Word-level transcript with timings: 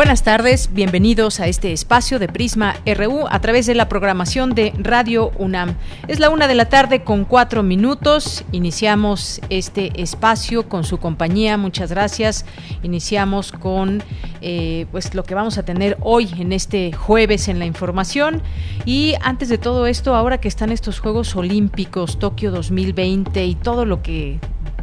Buenas 0.00 0.22
tardes, 0.22 0.70
bienvenidos 0.72 1.40
a 1.40 1.46
este 1.46 1.74
espacio 1.74 2.18
de 2.18 2.26
Prisma 2.26 2.74
RU 2.86 3.26
a 3.28 3.38
través 3.42 3.66
de 3.66 3.74
la 3.74 3.90
programación 3.90 4.54
de 4.54 4.72
Radio 4.78 5.30
UNAM. 5.36 5.74
Es 6.08 6.20
la 6.20 6.30
una 6.30 6.48
de 6.48 6.54
la 6.54 6.70
tarde 6.70 7.04
con 7.04 7.26
cuatro 7.26 7.62
minutos. 7.62 8.42
Iniciamos 8.50 9.42
este 9.50 10.00
espacio 10.00 10.70
con 10.70 10.84
su 10.84 10.96
compañía. 10.96 11.58
Muchas 11.58 11.90
gracias. 11.90 12.46
Iniciamos 12.82 13.52
con 13.52 14.02
eh, 14.40 14.86
pues 14.90 15.14
lo 15.14 15.22
que 15.24 15.34
vamos 15.34 15.58
a 15.58 15.64
tener 15.64 15.98
hoy 16.00 16.30
en 16.38 16.54
este 16.54 16.92
jueves 16.94 17.48
en 17.48 17.58
la 17.58 17.66
información. 17.66 18.40
Y 18.86 19.16
antes 19.20 19.50
de 19.50 19.58
todo 19.58 19.86
esto, 19.86 20.14
ahora 20.14 20.40
que 20.40 20.48
están 20.48 20.72
estos 20.72 20.98
Juegos 20.98 21.36
Olímpicos, 21.36 22.18
Tokio 22.18 22.52
2020 22.52 23.44
y 23.44 23.54
todo 23.54 23.84
lo 23.84 24.02
que 24.02 24.40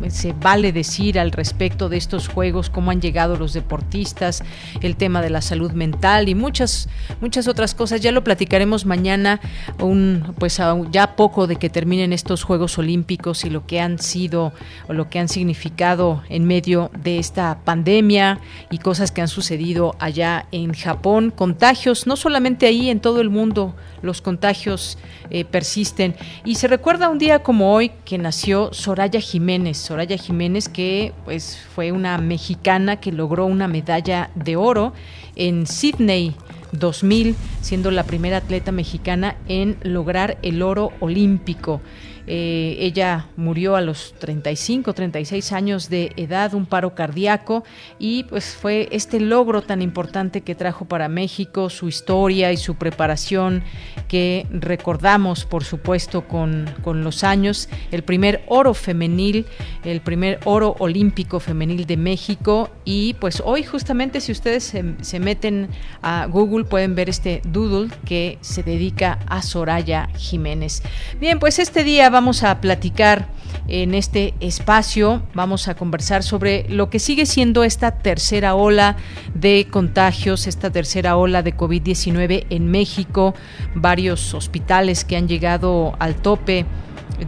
se 0.10 0.34
vale 0.34 0.72
decir 0.72 1.20
al 1.20 1.32
respecto 1.32 1.90
de 1.90 1.98
estos 1.98 2.28
juegos, 2.28 2.70
cómo 2.70 2.92
han 2.92 3.02
llegado 3.02 3.38
los 3.38 3.54
deportistas, 3.54 4.44
el 4.82 4.96
tema 4.96 5.22
de 5.22 5.30
la 5.30 5.42
salud 5.42 5.72
mental 5.72 6.30
y 6.30 6.36
muchas 6.36 6.90
muchas 7.22 7.48
otras 7.48 7.74
cosas. 7.74 8.02
Ya 8.02 8.12
lo 8.12 8.24
platicaremos 8.24 8.86
mañana, 8.86 9.40
un, 9.80 10.34
pues 10.38 10.60
ya 10.92 11.16
poco 11.16 11.48
de 11.48 11.58
que 11.58 11.70
terminen 11.70 12.14
estos 12.14 12.44
Juegos 12.44 12.78
Olímpicos 12.78 13.46
y 13.46 13.50
lo 13.50 13.66
que 13.66 13.80
han 13.80 14.00
sido 14.00 14.54
o 14.88 14.94
lo 14.94 15.10
que 15.10 15.20
han 15.20 15.28
significado 15.28 16.24
en 16.30 16.46
medio 16.46 16.92
de 17.04 17.20
esta 17.20 17.60
pandemia 17.64 18.40
y 18.72 18.78
cosas 18.80 19.12
que 19.12 19.22
han 19.22 19.28
sucedido 19.28 19.96
allá 20.00 20.48
en 20.52 20.74
Japón, 20.74 21.32
contagios 21.36 22.08
no 22.08 22.16
solamente 22.16 22.66
ahí 22.66 22.90
en 22.90 23.00
todo 23.00 23.22
el 23.22 23.30
mundo, 23.30 23.76
los 24.02 24.22
contagios 24.22 24.98
eh, 25.30 25.46
persisten 25.46 26.16
y 26.46 26.56
se 26.56 26.68
recuerda 26.68 27.10
un 27.10 27.18
día 27.18 27.40
como 27.40 27.74
hoy 27.74 27.92
que 28.06 28.18
nació 28.18 28.74
Soraya 28.74 29.20
Jiménez 29.20 29.87
Soraya 29.88 30.18
Jiménez, 30.18 30.68
que 30.68 31.14
pues 31.24 31.58
fue 31.74 31.94
una 31.94 32.18
mexicana 32.18 32.98
que 32.98 33.14
logró 33.14 33.46
una 33.46 33.70
medalla 33.70 34.30
de 34.36 34.58
oro 34.58 34.92
en 35.38 35.66
Sydney 35.66 36.36
2000, 36.74 37.38
siendo 37.62 37.90
la 37.92 38.04
primera 38.04 38.36
atleta 38.36 38.74
mexicana 38.74 39.38
en 39.48 39.78
lograr 39.84 40.40
el 40.42 40.62
oro 40.62 40.92
olímpico. 41.00 41.80
Eh, 42.28 42.76
ella 42.80 43.28
murió 43.38 43.78
a 43.78 43.82
los 43.82 44.14
35, 44.20 44.94
36 44.94 45.52
años 45.54 45.90
de 45.90 46.12
edad, 46.18 46.54
un 46.54 46.66
paro 46.66 46.94
cardíaco, 46.94 47.64
y 48.00 48.26
pues 48.26 48.56
fue 48.56 48.90
este 48.92 49.20
logro 49.20 49.62
tan 49.62 49.82
importante 49.82 50.42
que 50.42 50.54
trajo 50.54 50.86
para 50.86 51.08
México, 51.08 51.70
su 51.70 51.88
historia 51.88 52.52
y 52.52 52.58
su 52.58 52.76
preparación, 52.76 53.64
que 54.10 54.46
recordamos, 54.52 55.46
por 55.46 55.64
supuesto, 55.64 56.28
con, 56.28 56.70
con 56.84 57.04
los 57.04 57.24
años, 57.24 57.70
el 57.92 58.04
primer 58.04 58.44
oro 58.48 58.74
femenil, 58.74 59.46
el 59.86 60.02
primer 60.02 60.40
oro 60.44 60.76
olímpico 60.80 61.40
femenil 61.40 61.86
de 61.86 61.96
México, 61.96 62.70
y 62.84 63.14
pues 63.16 63.42
hoy 63.46 63.64
justamente 63.64 64.20
si 64.20 64.34
ustedes 64.34 64.66
se, 64.66 64.84
se 65.02 65.20
meten 65.20 65.70
a 66.02 66.26
Google 66.26 66.66
pueden 66.66 66.96
ver 66.96 67.10
este 67.10 67.42
doodle 67.46 67.90
que 68.06 68.38
se 68.42 68.64
dedica 68.64 69.20
a 69.28 69.42
Soraya 69.42 70.10
Jiménez. 70.18 70.84
Bien, 71.20 71.40
pues 71.40 71.60
este 71.60 71.84
día 71.84 72.10
vamos 72.18 72.42
a 72.42 72.62
platicar 72.62 73.28
en 73.68 73.94
este 73.94 74.34
espacio. 74.40 75.22
Vamos 75.36 75.68
a 75.68 75.76
conversar 75.76 76.24
sobre 76.24 76.66
lo 76.68 76.90
que 76.90 76.98
sigue 76.98 77.28
siendo 77.28 77.64
esta 77.64 77.92
tercera 77.92 78.56
ola 78.56 78.96
de 79.36 79.68
contagios, 79.70 80.48
esta 80.48 80.72
tercera 80.72 81.16
ola 81.16 81.44
de 81.44 81.56
COVID-19 81.56 82.48
en 82.50 82.72
México, 82.72 83.36
varios 83.76 84.34
hospitales 84.34 85.06
que 85.06 85.16
han 85.16 85.28
llegado 85.28 85.96
al 86.00 86.16
tope 86.16 86.66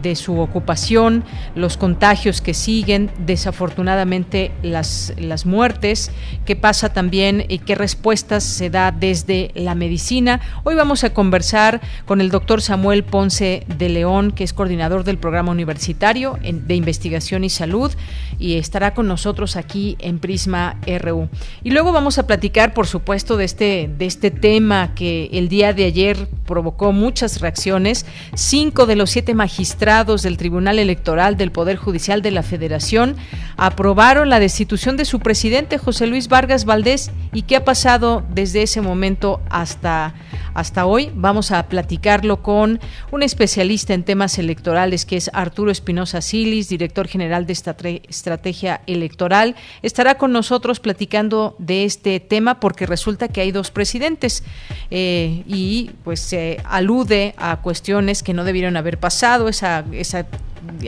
de 0.02 0.16
su 0.16 0.38
ocupación, 0.38 1.24
los 1.54 1.76
contagios 1.76 2.40
que 2.40 2.54
siguen, 2.54 3.10
desafortunadamente 3.18 4.52
las, 4.62 5.12
las 5.18 5.46
muertes, 5.46 6.10
qué 6.44 6.56
pasa 6.56 6.92
también 6.92 7.44
y 7.48 7.58
qué 7.58 7.74
respuestas 7.74 8.44
se 8.44 8.70
da 8.70 8.92
desde 8.92 9.50
la 9.54 9.74
medicina. 9.74 10.40
Hoy 10.64 10.74
vamos 10.74 11.02
a 11.04 11.12
conversar 11.12 11.80
con 12.04 12.20
el 12.20 12.30
doctor 12.30 12.62
Samuel 12.62 13.04
Ponce 13.04 13.64
de 13.66 13.88
León, 13.88 14.32
que 14.32 14.44
es 14.44 14.52
coordinador 14.52 15.04
del 15.04 15.18
programa 15.18 15.50
universitario 15.50 16.38
de 16.42 16.74
investigación 16.74 17.44
y 17.44 17.50
salud, 17.50 17.90
y 18.38 18.56
estará 18.56 18.94
con 18.94 19.08
nosotros 19.08 19.56
aquí 19.56 19.96
en 19.98 20.18
Prisma 20.18 20.76
RU. 21.00 21.28
Y 21.64 21.70
luego 21.70 21.92
vamos 21.92 22.18
a 22.18 22.26
platicar, 22.26 22.74
por 22.74 22.86
supuesto, 22.86 23.36
de 23.36 23.44
este, 23.44 23.90
de 23.98 24.06
este 24.06 24.30
tema 24.30 24.94
que 24.94 25.30
el 25.32 25.48
día 25.48 25.72
de 25.72 25.84
ayer 25.84 26.28
provocó 26.46 26.92
muchas 26.92 27.40
reacciones. 27.40 28.06
Cinco 28.34 28.86
de 28.86 28.96
los 28.96 29.10
siete 29.10 29.34
magistrados 29.34 29.79
del 29.80 30.36
Tribunal 30.36 30.78
Electoral 30.78 31.38
del 31.38 31.52
Poder 31.52 31.78
Judicial 31.78 32.20
de 32.20 32.30
la 32.30 32.42
Federación 32.42 33.16
aprobaron 33.56 34.28
la 34.28 34.38
destitución 34.38 34.98
de 34.98 35.06
su 35.06 35.20
presidente 35.20 35.78
José 35.78 36.06
Luis 36.06 36.28
Vargas 36.28 36.66
Valdés 36.66 37.10
y 37.32 37.42
qué 37.42 37.56
ha 37.56 37.64
pasado 37.64 38.22
desde 38.28 38.62
ese 38.62 38.82
momento 38.82 39.40
hasta, 39.48 40.12
hasta 40.52 40.84
hoy. 40.84 41.10
Vamos 41.14 41.50
a 41.50 41.66
platicarlo 41.66 42.42
con 42.42 42.78
un 43.10 43.22
especialista 43.22 43.94
en 43.94 44.04
temas 44.04 44.38
electorales 44.38 45.06
que 45.06 45.16
es 45.16 45.30
Arturo 45.32 45.70
Espinosa 45.70 46.20
Silis, 46.20 46.68
director 46.68 47.08
general 47.08 47.46
de 47.46 47.54
Estrategia 47.54 48.82
Electoral. 48.86 49.56
Estará 49.80 50.16
con 50.16 50.30
nosotros 50.30 50.78
platicando 50.78 51.56
de 51.58 51.86
este 51.86 52.20
tema 52.20 52.60
porque 52.60 52.84
resulta 52.84 53.28
que 53.28 53.40
hay 53.40 53.50
dos 53.50 53.70
presidentes 53.70 54.42
eh, 54.90 55.42
y 55.46 55.92
pues 56.04 56.20
se 56.20 56.60
alude 56.64 57.34
a 57.38 57.62
cuestiones 57.62 58.22
que 58.22 58.34
no 58.34 58.44
debieron 58.44 58.76
haber 58.76 58.98
pasado, 58.98 59.48
esa 59.48 59.69
esa, 59.92 60.26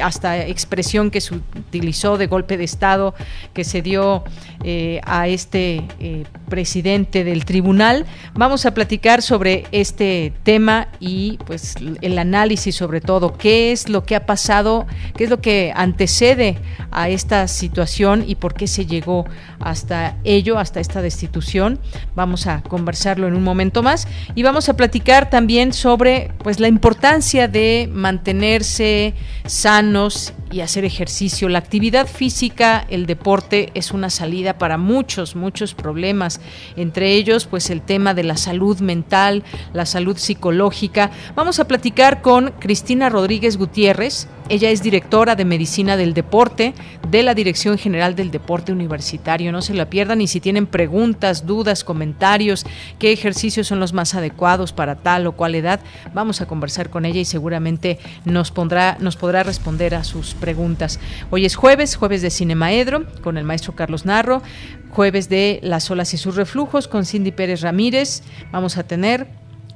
hasta 0.03 0.47
expresión 0.47 1.11
que 1.11 1.21
se 1.21 1.35
utilizó 1.35 2.19
de 2.19 2.27
golpe 2.27 2.57
de 2.57 2.65
Estado 2.65 3.15
que 3.53 3.65
se 3.65 3.83
dio 3.83 4.25
eh, 4.65 5.01
a 5.05 5.29
este 5.29 5.83
eh, 5.99 6.25
presidente 6.49 7.25
del 7.25 7.45
tribunal. 7.45 8.07
Vamos 8.35 8.67
a 8.67 8.75
platicar 8.75 9.23
sobre 9.23 9.65
este 9.73 10.33
tema 10.43 10.89
y 11.01 11.39
pues 11.47 11.75
el 12.01 12.19
análisis 12.19 12.77
sobre 12.77 13.01
todo, 13.01 13.37
qué 13.37 13.73
es 13.73 13.89
lo 13.89 14.05
que 14.05 14.17
ha 14.17 14.27
pasado, 14.27 14.87
qué 15.17 15.25
es 15.25 15.31
lo 15.31 15.41
que 15.41 15.73
antecede 15.75 16.59
a 16.91 17.09
esta 17.09 17.49
situación 17.49 18.25
y 18.27 18.37
por 18.37 18.55
qué 18.55 18.67
se 18.67 18.87
llegó 18.87 19.27
hasta 19.61 20.17
ello, 20.25 20.59
hasta 20.59 20.81
esta 20.81 21.03
destitución. 21.03 21.79
Vamos 22.15 22.47
a 22.47 22.63
conversarlo 22.63 23.27
en 23.27 23.35
un 23.35 23.43
momento 23.43 23.83
más 23.83 24.07
y 24.35 24.43
vamos 24.43 24.69
a 24.69 24.77
platicar 24.77 25.31
también 25.31 25.73
sobre 25.73 26.31
pues 26.39 26.61
la 26.61 26.69
importancia 26.69 27.49
de 27.49 27.89
mantenerse 27.93 29.15
sanos 29.63 30.35
y 30.51 30.61
hacer 30.61 30.85
ejercicio. 30.85 31.49
La 31.49 31.61
actividad 31.61 32.09
física, 32.09 32.85
el 32.91 33.07
deporte 33.07 33.71
es 33.75 33.93
una 33.93 34.11
salida 34.11 34.59
para 34.59 34.77
muchos, 34.77 35.37
muchos 35.37 35.73
problemas, 35.75 36.41
entre 36.77 37.13
ellos 37.13 37.47
pues 37.47 37.71
el 37.71 37.81
tema 37.81 38.13
de 38.13 38.25
la 38.25 38.37
salud 38.37 38.81
mental, 38.81 39.45
la 39.73 39.87
salud 39.87 40.17
psicológica. 40.17 41.13
Vamos 41.37 41.61
a 41.61 41.69
platicar 41.69 42.23
con 42.23 42.51
Cristina 42.59 43.09
Rodríguez 43.09 43.57
Gutiérrez, 43.57 44.27
ella 44.49 44.71
es 44.71 44.83
directora 44.83 45.35
de 45.35 45.45
Medicina 45.45 45.97
del 45.97 46.13
Deporte 46.13 46.75
de 47.09 47.23
la 47.23 47.35
Dirección 47.35 47.79
General 47.79 48.15
del 48.15 48.31
Deporte 48.31 48.73
Universitario. 48.73 49.53
No 49.53 49.63
se 49.63 49.73
la 49.73 49.89
pierdan 49.89 50.21
y 50.21 50.27
si 50.27 50.41
tienen 50.41 50.67
preguntas, 50.67 51.47
dudas, 51.47 51.85
comentarios, 51.85 52.67
qué 52.99 53.13
ejercicios 53.13 53.67
son 53.67 53.81
los 53.81 53.93
más 53.93 54.15
adecuados 54.15 54.73
para 54.73 54.97
tal 54.97 55.27
o 55.27 55.33
cual 55.33 55.55
edad, 55.55 55.81
vamos 56.13 56.41
a 56.41 56.47
conversar 56.47 56.91
con 56.91 57.05
ella 57.07 57.21
y 57.21 57.25
seguramente 57.25 57.99
nos, 58.25 58.51
pondrá, 58.51 58.97
nos 59.01 59.17
podrá 59.17 59.43
responder 59.53 59.95
a 59.95 60.03
sus 60.03 60.33
preguntas. 60.33 60.99
Hoy 61.29 61.45
es 61.45 61.57
jueves, 61.57 61.97
jueves 61.97 62.23
de 62.23 62.31
Cinemaedro 62.31 63.05
con 63.21 63.37
el 63.37 63.45
maestro 63.45 63.75
Carlos 63.75 64.07
Narro, 64.07 64.41
jueves 64.89 65.29
de 65.29 65.61
Las 65.63 65.91
olas 65.91 66.15
y 66.15 66.17
sus 66.17 66.37
reflujos 66.37 66.89
con 66.89 67.05
Cindy 67.05 67.33
Pérez 67.33 67.61
Ramírez. 67.61 68.23
Vamos 68.51 68.79
a 68.79 68.85
tener 68.85 69.27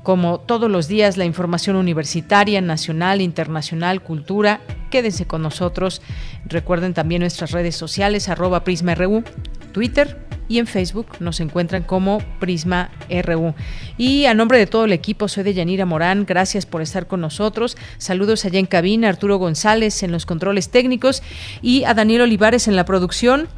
como 0.06 0.38
todos 0.38 0.70
los 0.70 0.86
días, 0.86 1.16
la 1.16 1.24
información 1.24 1.74
universitaria, 1.74 2.60
nacional, 2.60 3.20
internacional, 3.20 4.04
cultura. 4.04 4.60
Quédense 4.88 5.26
con 5.26 5.42
nosotros. 5.42 6.00
Recuerden 6.44 6.94
también 6.94 7.22
nuestras 7.22 7.50
redes 7.50 7.74
sociales, 7.74 8.28
arroba 8.28 8.62
PrismaRU, 8.62 9.24
Twitter, 9.72 10.24
y 10.46 10.60
en 10.60 10.68
Facebook 10.68 11.08
nos 11.18 11.40
encuentran 11.40 11.82
como 11.82 12.20
Prisma 12.38 12.92
RU. 13.24 13.56
Y 13.98 14.26
a 14.26 14.34
nombre 14.34 14.60
de 14.60 14.68
todo 14.68 14.84
el 14.84 14.92
equipo, 14.92 15.26
soy 15.26 15.42
de 15.42 15.54
Yanira 15.54 15.86
Morán, 15.86 16.24
gracias 16.24 16.66
por 16.66 16.82
estar 16.82 17.08
con 17.08 17.20
nosotros. 17.20 17.76
Saludos 17.98 18.44
allá 18.44 18.60
en 18.60 18.66
cabina, 18.66 19.08
Arturo 19.08 19.38
González 19.38 20.04
en 20.04 20.12
los 20.12 20.24
controles 20.24 20.68
técnicos 20.68 21.20
y 21.62 21.82
a 21.82 21.94
Daniel 21.94 22.20
Olivares 22.20 22.68
en 22.68 22.76
la 22.76 22.84
producción. 22.84 23.48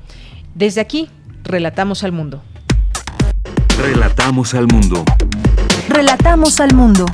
Desde 0.55 0.81
aquí, 0.81 1.11
relatamos 1.45 2.05
al 2.05 2.13
mundo. 2.13 2.43
Relatamos 3.77 4.55
al 4.55 4.67
mundo. 4.67 5.05
Relatamos 5.89 6.61
al 6.61 6.75
mundo. 6.75 7.07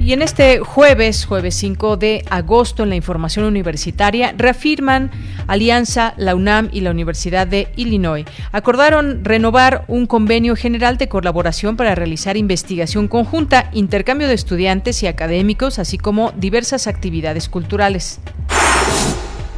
Y 0.00 0.12
en 0.12 0.22
este 0.22 0.60
jueves, 0.60 1.26
jueves 1.26 1.56
5 1.56 1.96
de 1.96 2.24
agosto, 2.30 2.84
en 2.84 2.90
la 2.90 2.96
información 2.96 3.44
universitaria, 3.44 4.32
reafirman 4.36 5.10
Alianza, 5.48 6.14
la 6.16 6.36
UNAM 6.36 6.68
y 6.72 6.80
la 6.80 6.92
Universidad 6.92 7.46
de 7.46 7.68
Illinois. 7.74 8.24
Acordaron 8.52 9.24
renovar 9.24 9.84
un 9.88 10.06
convenio 10.06 10.54
general 10.54 10.96
de 10.96 11.08
colaboración 11.08 11.76
para 11.76 11.96
realizar 11.96 12.36
investigación 12.36 13.08
conjunta, 13.08 13.68
intercambio 13.72 14.28
de 14.28 14.34
estudiantes 14.34 15.02
y 15.02 15.08
académicos, 15.08 15.80
así 15.80 15.98
como 15.98 16.32
diversas 16.32 16.86
actividades 16.86 17.48
culturales. 17.48 18.20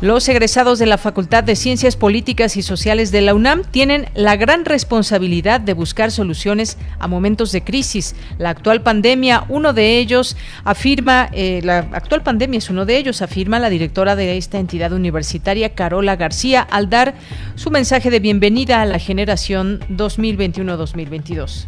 Los 0.01 0.29
egresados 0.29 0.79
de 0.79 0.87
la 0.87 0.97
Facultad 0.97 1.43
de 1.43 1.57
Ciencias 1.57 1.97
Políticas 1.97 2.57
y 2.57 2.63
Sociales 2.63 3.11
de 3.11 3.21
la 3.21 3.35
UNAM 3.35 3.65
tienen 3.65 4.07
la 4.15 4.37
gran 4.37 4.65
responsabilidad 4.65 5.61
de 5.61 5.73
buscar 5.73 6.13
soluciones 6.13 6.79
a 7.01 7.09
momentos 7.09 7.51
de 7.51 7.65
crisis. 7.65 8.15
La 8.39 8.51
actual 8.51 8.83
pandemia, 8.83 9.45
uno 9.49 9.73
de 9.73 9.99
ellos 9.99 10.37
afirma, 10.63 11.29
eh, 11.33 11.63
la 11.65 11.79
actual 11.79 12.23
pandemia 12.23 12.59
es 12.59 12.71
uno 12.71 12.87
de 12.87 12.97
ellos, 12.97 13.23
afirma 13.23 13.59
la 13.59 13.71
directora 13.71 14.15
de 14.15 14.37
esta 14.37 14.61
entidad 14.61 14.93
universitaria, 14.93 15.75
Carola 15.75 16.15
García, 16.15 16.61
al 16.63 16.89
dar 16.89 17.15
su 17.57 17.73
mensaje 17.73 18.09
de 18.09 18.21
bienvenida 18.21 18.81
a 18.81 18.87
la 18.87 19.01
generación 19.01 19.81
2021-2022. 19.89 21.67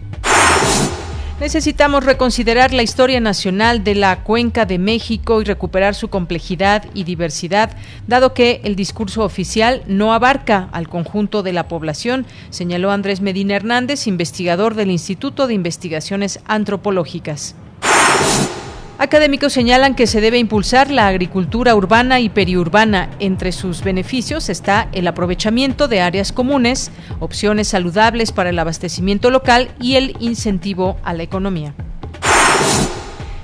Necesitamos 1.41 2.05
reconsiderar 2.05 2.75
la 2.75 2.83
historia 2.83 3.19
nacional 3.19 3.83
de 3.83 3.95
la 3.95 4.25
Cuenca 4.25 4.67
de 4.67 4.79
México 4.79 5.41
y 5.41 5.45
recuperar 5.45 5.95
su 5.95 6.09
complejidad 6.09 6.85
y 6.93 7.05
diversidad, 7.05 7.71
dado 8.07 8.35
que 8.35 8.61
el 8.63 8.77
discurso 8.77 9.25
oficial 9.25 9.83
no 9.87 10.13
abarca 10.13 10.69
al 10.73 10.87
conjunto 10.87 11.43
de 11.43 11.55
la 11.55 11.67
población, 11.67 12.27
señaló 12.51 12.91
Andrés 12.91 13.23
Medina 13.23 13.57
Hernández, 13.57 14.07
investigador 14.07 14.75
del 14.75 14.91
Instituto 14.91 15.47
de 15.47 15.55
Investigaciones 15.55 16.41
Antropológicas. 16.47 17.55
Académicos 19.01 19.55
señalan 19.55 19.95
que 19.95 20.07
se 20.07 20.21
debe 20.21 20.37
impulsar 20.37 20.91
la 20.91 21.07
agricultura 21.07 21.75
urbana 21.75 22.21
y 22.21 22.29
periurbana. 22.29 23.09
Entre 23.19 23.51
sus 23.51 23.83
beneficios 23.83 24.51
está 24.51 24.91
el 24.93 25.09
aprovechamiento 25.09 25.89
de 25.89 26.03
áreas 26.03 26.33
comunes, 26.33 26.91
opciones 27.19 27.69
saludables 27.69 28.31
para 28.31 28.51
el 28.51 28.59
abastecimiento 28.59 29.31
local 29.31 29.71
y 29.81 29.95
el 29.95 30.19
incentivo 30.21 30.99
a 31.03 31.15
la 31.15 31.23
economía. 31.23 31.73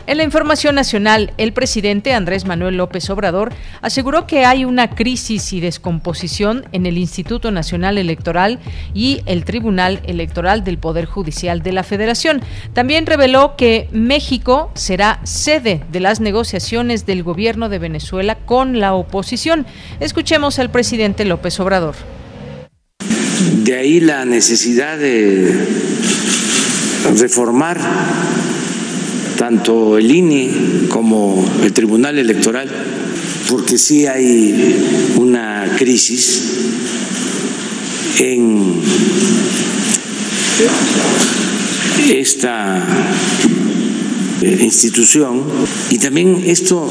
En 0.07 0.19
la 0.19 0.23
información 0.23 0.77
nacional, 0.77 1.33
el 1.37 1.53
presidente 1.53 2.13
Andrés 2.13 2.45
Manuel 2.45 2.77
López 2.77 3.11
Obrador 3.11 3.53
aseguró 3.83 4.29
que 4.29 4.45
hay 4.45 4.65
una 4.65 4.91
crisis 4.91 5.53
y 5.53 5.59
descomposición 5.59 6.65
en 6.71 6.87
el 6.87 6.97
Instituto 6.97 7.51
Nacional 7.51 7.99
Electoral 7.99 8.61
y 8.95 9.23
el 9.27 9.45
Tribunal 9.45 10.01
Electoral 10.07 10.63
del 10.63 10.79
Poder 10.79 11.07
Judicial 11.07 11.61
de 11.61 11.73
la 11.73 11.83
Federación. 11.83 12.41
También 12.73 13.05
reveló 13.05 13.57
que 13.57 13.89
México 13.91 14.71
será 14.75 15.19
sede 15.25 15.83
de 15.91 15.99
las 15.99 16.21
negociaciones 16.21 17.05
del 17.05 17.25
gobierno 17.25 17.69
de 17.69 17.81
Venezuela 17.81 18.37
con 18.37 18.79
la 18.79 18.95
oposición. 18.95 19.67
Escuchemos 19.99 20.61
al 20.61 20.71
presidente 20.71 21.25
López 21.25 21.59
Obrador. 21.59 21.97
De 23.65 23.75
ahí 23.77 23.99
la 23.99 24.25
necesidad 24.25 24.99
de 24.99 25.53
reformar 27.19 27.81
tanto 29.47 29.97
el 29.97 30.11
INE 30.11 30.51
como 30.89 31.49
el 31.63 31.73
Tribunal 31.73 32.19
Electoral, 32.19 32.69
porque 33.49 33.79
sí 33.79 34.05
hay 34.05 34.75
una 35.19 35.73
crisis 35.79 36.43
en 38.19 38.75
esta 42.11 42.85
institución. 44.43 45.45
Y 45.91 45.99
también 45.99 46.43
esto 46.45 46.91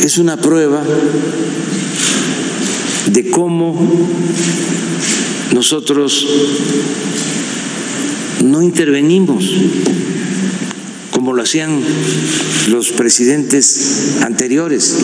es 0.00 0.18
una 0.18 0.36
prueba 0.36 0.80
de 3.06 3.30
cómo 3.30 3.74
nosotros 5.52 6.24
no 8.44 8.62
intervenimos 8.62 9.44
como 11.24 11.36
lo 11.36 11.42
hacían 11.42 11.80
los 12.68 12.90
presidentes 12.90 14.18
anteriores. 14.20 14.94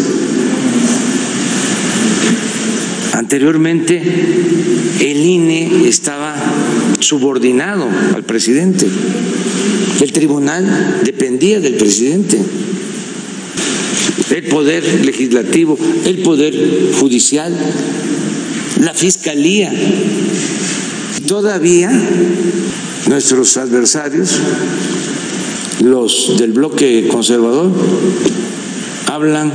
Anteriormente 3.14 4.02
el 5.00 5.16
INE 5.16 5.88
estaba 5.88 6.36
subordinado 6.98 7.88
al 8.14 8.22
presidente. 8.24 8.86
El 10.02 10.12
tribunal 10.12 11.00
dependía 11.06 11.58
del 11.58 11.76
presidente. 11.76 12.38
El 14.28 14.42
poder 14.42 15.06
legislativo, 15.06 15.78
el 16.04 16.18
poder 16.18 16.54
judicial, 17.00 17.56
la 18.78 18.92
fiscalía. 18.92 19.72
Todavía 21.26 21.90
nuestros 23.08 23.56
adversarios 23.56 24.38
los 25.80 26.38
del 26.38 26.52
bloque 26.52 27.08
conservador 27.08 27.70
hablan 29.10 29.52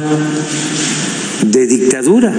de 1.45 1.67
dictadura. 1.67 2.33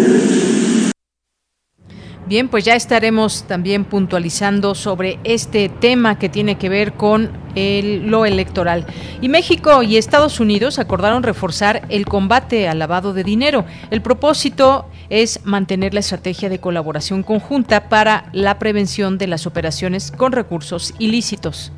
Bien, 2.27 2.49
pues 2.49 2.65
ya 2.65 2.75
estaremos 2.75 3.45
también 3.45 3.85
puntualizando 3.85 4.75
sobre 4.75 5.21
este 5.23 5.69
tema 5.69 6.19
que 6.19 6.29
tiene 6.29 6.59
que 6.59 6.69
ver 6.69 6.95
con 6.95 7.31
lo 7.55 8.27
electoral. 8.27 8.85
Y 9.21 9.29
México 9.29 9.85
y 9.85 9.97
Estados 9.97 10.41
Unidos 10.41 10.81
acordaron 10.81 11.23
reforzar 11.23 11.87
el 11.89 12.05
combate 12.05 12.69
al 12.69 12.81
lavado 12.81 13.15
de 13.15 13.23
dinero. 13.23 13.65
El 13.93 14.03
propósito 14.03 14.87
es 15.09 15.41
mantener 15.45 15.95
la 15.95 16.01
estrategia 16.01 16.49
de 16.49 16.59
colaboración 16.59 17.23
conjunta 17.23 17.89
para 17.89 18.29
la 18.33 18.59
prevención 18.59 19.19
de 19.19 19.29
las 19.29 19.47
operaciones 19.47 20.11
con 20.11 20.33
recursos 20.33 20.95
ilícitos. 20.99 21.71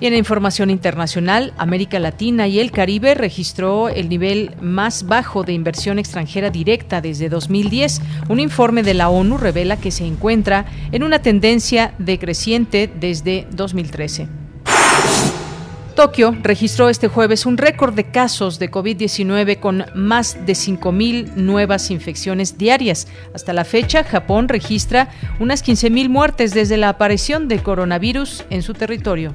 Y 0.00 0.06
en 0.06 0.14
información 0.14 0.70
internacional, 0.70 1.52
América 1.58 1.98
Latina 1.98 2.48
y 2.48 2.58
el 2.58 2.72
Caribe 2.72 3.14
registró 3.14 3.90
el 3.90 4.08
nivel 4.08 4.56
más 4.62 5.06
bajo 5.06 5.42
de 5.42 5.52
inversión 5.52 5.98
extranjera 5.98 6.48
directa 6.48 7.02
desde 7.02 7.28
2010. 7.28 8.00
Un 8.30 8.40
informe 8.40 8.82
de 8.82 8.94
la 8.94 9.10
ONU 9.10 9.36
revela 9.36 9.76
que 9.76 9.90
se 9.90 10.06
encuentra 10.06 10.64
en 10.90 11.02
una 11.02 11.20
tendencia 11.20 11.92
decreciente 11.98 12.90
desde 12.98 13.46
2013. 13.50 14.28
Tokio 15.94 16.34
registró 16.42 16.88
este 16.88 17.08
jueves 17.08 17.44
un 17.44 17.58
récord 17.58 17.92
de 17.92 18.10
casos 18.10 18.58
de 18.58 18.70
COVID-19 18.70 19.60
con 19.60 19.84
más 19.94 20.46
de 20.46 20.54
5.000 20.54 21.34
nuevas 21.34 21.90
infecciones 21.90 22.56
diarias. 22.56 23.06
Hasta 23.34 23.52
la 23.52 23.66
fecha, 23.66 24.02
Japón 24.04 24.48
registra 24.48 25.10
unas 25.40 25.62
15.000 25.62 26.08
muertes 26.08 26.54
desde 26.54 26.78
la 26.78 26.88
aparición 26.88 27.48
del 27.48 27.62
coronavirus 27.62 28.46
en 28.48 28.62
su 28.62 28.72
territorio. 28.72 29.34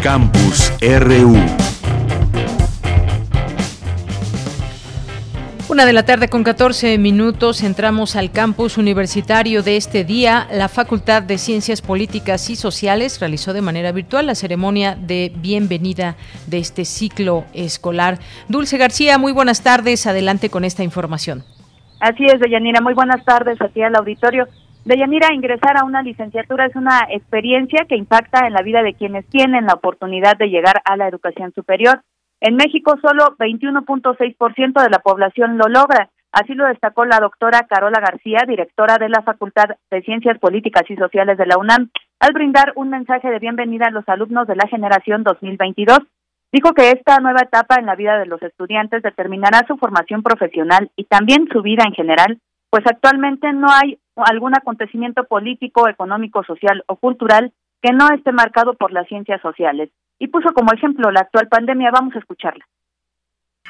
Campus 0.03 0.73
RU. 0.81 1.37
Una 5.69 5.85
de 5.85 5.93
la 5.93 6.05
tarde 6.05 6.29
con 6.29 6.43
14 6.43 6.97
minutos 6.97 7.63
entramos 7.63 8.17
al 8.17 8.33
campus 8.33 8.79
universitario 8.79 9.63
de 9.63 9.77
este 9.77 10.05
día. 10.05 10.49
La 10.53 10.69
Facultad 10.69 11.23
de 11.23 11.37
Ciencias 11.37 11.83
Políticas 11.83 12.49
y 12.49 12.57
Sociales 12.57 13.21
realizó 13.21 13.53
de 13.53 13.61
manera 13.61 13.93
virtual 13.93 14.27
la 14.27 14.35
ceremonia 14.35 14.97
de 14.97 15.33
bienvenida 15.37 16.17
de 16.47 16.59
este 16.59 16.87
ciclo 16.87 17.45
escolar. 17.53 18.19
Dulce 18.49 18.79
García, 18.79 19.19
muy 19.19 19.33
buenas 19.33 19.63
tardes. 19.63 20.07
Adelante 20.07 20.49
con 20.49 20.65
esta 20.65 20.83
información. 20.83 21.45
Así 22.01 22.25
es, 22.25 22.41
Deyanira. 22.41 22.81
Muy 22.81 22.95
buenas 22.95 23.23
tardes 23.27 23.61
aquí 23.61 23.83
al 23.83 23.95
auditorio. 23.95 24.49
Deyanira, 24.85 25.35
ingresar 25.35 25.77
a 25.77 25.85
una 25.85 26.03
licenciatura 26.03 26.65
es 26.65 26.75
una 26.75 27.01
experiencia 27.11 27.85
que 27.87 27.97
impacta 27.97 28.47
en 28.47 28.55
la 28.55 28.63
vida 28.63 28.83
de 28.83 28.95
quienes 28.95 29.27
tienen 29.29 29.67
la 29.67 29.75
oportunidad 29.75 30.37
de 30.39 30.49
llegar 30.49 30.81
a 30.85 30.97
la 30.97 31.07
educación 31.07 31.53
superior. 31.53 32.01
En 32.41 32.57
México 32.57 32.99
solo 33.03 33.37
21.6% 33.39 34.83
de 34.83 34.91
la 34.91 35.01
población 35.01 35.59
lo 35.59 35.69
logra. 35.69 36.09
Así 36.33 36.55
lo 36.55 36.67
destacó 36.67 37.05
la 37.05 37.19
doctora 37.19 37.67
Carola 37.69 38.01
García, 38.01 38.45
directora 38.49 38.97
de 38.99 39.11
la 39.11 39.23
Facultad 39.23 39.77
de 39.91 40.03
Ciencias 40.03 40.39
Políticas 40.39 40.85
y 40.89 40.97
Sociales 40.97 41.37
de 41.37 41.47
la 41.47 41.59
UNAM, 41.59 41.91
al 42.19 42.33
brindar 42.33 42.73
un 42.77 42.89
mensaje 42.89 43.29
de 43.29 43.39
bienvenida 43.39 43.87
a 43.89 43.91
los 43.91 44.09
alumnos 44.09 44.47
de 44.47 44.57
la 44.57 44.67
generación 44.69 45.25
2022. 45.25 45.99
Dijo 46.53 46.73
que 46.73 46.91
esta 46.91 47.19
nueva 47.19 47.43
etapa 47.43 47.77
en 47.79 47.87
la 47.87 47.97
vida 47.97 48.19
de 48.19 48.27
los 48.27 48.43
estudiantes 48.43 49.03
determinará 49.03 49.67
su 49.69 49.77
formación 49.77 50.23
profesional 50.23 50.91
y 50.97 51.05
también 51.05 51.49
su 51.53 51.63
vida 51.63 51.85
en 51.87 51.93
general, 51.93 52.39
pues 52.71 52.87
actualmente 52.87 53.53
no 53.53 53.67
hay 53.71 53.99
algún 54.17 54.55
acontecimiento 54.57 55.25
político, 55.25 55.89
económico, 55.89 56.45
social 56.45 56.85
o 56.87 56.97
cultural 56.97 57.53
que 57.83 57.93
no 57.93 58.09
esté 58.13 58.33
marcado 58.33 58.75
por 58.75 58.93
las 58.93 59.09
ciencias 59.09 59.41
sociales. 59.41 59.91
Y 60.19 60.29
puso 60.29 60.53
como 60.53 60.73
ejemplo 60.73 61.11
la 61.11 61.21
actual 61.21 61.49
pandemia, 61.49 61.91
vamos 61.91 62.15
a 62.15 62.19
escucharla. 62.19 62.65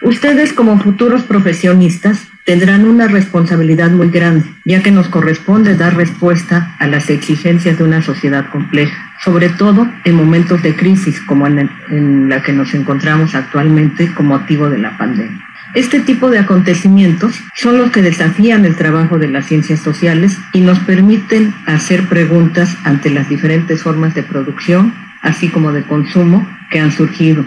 Ustedes 0.03 0.55
como 0.55 0.79
futuros 0.79 1.25
profesionistas 1.25 2.27
tendrán 2.47 2.89
una 2.89 3.07
responsabilidad 3.07 3.91
muy 3.91 4.09
grande, 4.09 4.47
ya 4.65 4.83
que 4.83 4.91
nos 4.91 5.09
corresponde 5.09 5.77
dar 5.77 5.95
respuesta 5.95 6.75
a 6.79 6.87
las 6.87 7.11
exigencias 7.11 7.77
de 7.77 7.85
una 7.85 8.01
sociedad 8.01 8.51
compleja, 8.51 9.13
sobre 9.23 9.51
todo 9.51 9.87
en 10.05 10.15
momentos 10.15 10.63
de 10.63 10.75
crisis 10.75 11.21
como 11.27 11.47
en, 11.47 11.71
en 11.91 12.31
la 12.31 12.43
que 12.43 12.55
nos 12.55 12.73
encontramos 12.73 13.35
actualmente 13.35 14.13
con 14.15 14.27
motivo 14.27 14.71
de 14.71 14.79
la 14.79 14.97
pandemia. 14.97 15.50
Este 15.73 16.01
tipo 16.01 16.31
de 16.31 16.41
acontecimientos 16.41 17.39
son 17.55 17.79
los 17.79 17.93
que 17.93 18.03
desafían 18.03 18.65
el 18.65 18.77
trabajo 18.77 19.19
de 19.19 19.29
las 19.29 19.47
ciencias 19.47 19.79
sociales 19.79 20.37
y 20.53 20.63
nos 20.63 20.81
permiten 20.81 21.53
hacer 21.65 22.09
preguntas 22.09 22.77
ante 22.85 23.09
las 23.09 23.29
diferentes 23.29 23.81
formas 23.81 24.13
de 24.17 24.25
producción, 24.25 24.93
así 25.23 25.49
como 25.49 25.71
de 25.71 25.87
consumo 25.87 26.45
que 26.73 26.81
han 26.81 26.91
surgido. 26.91 27.45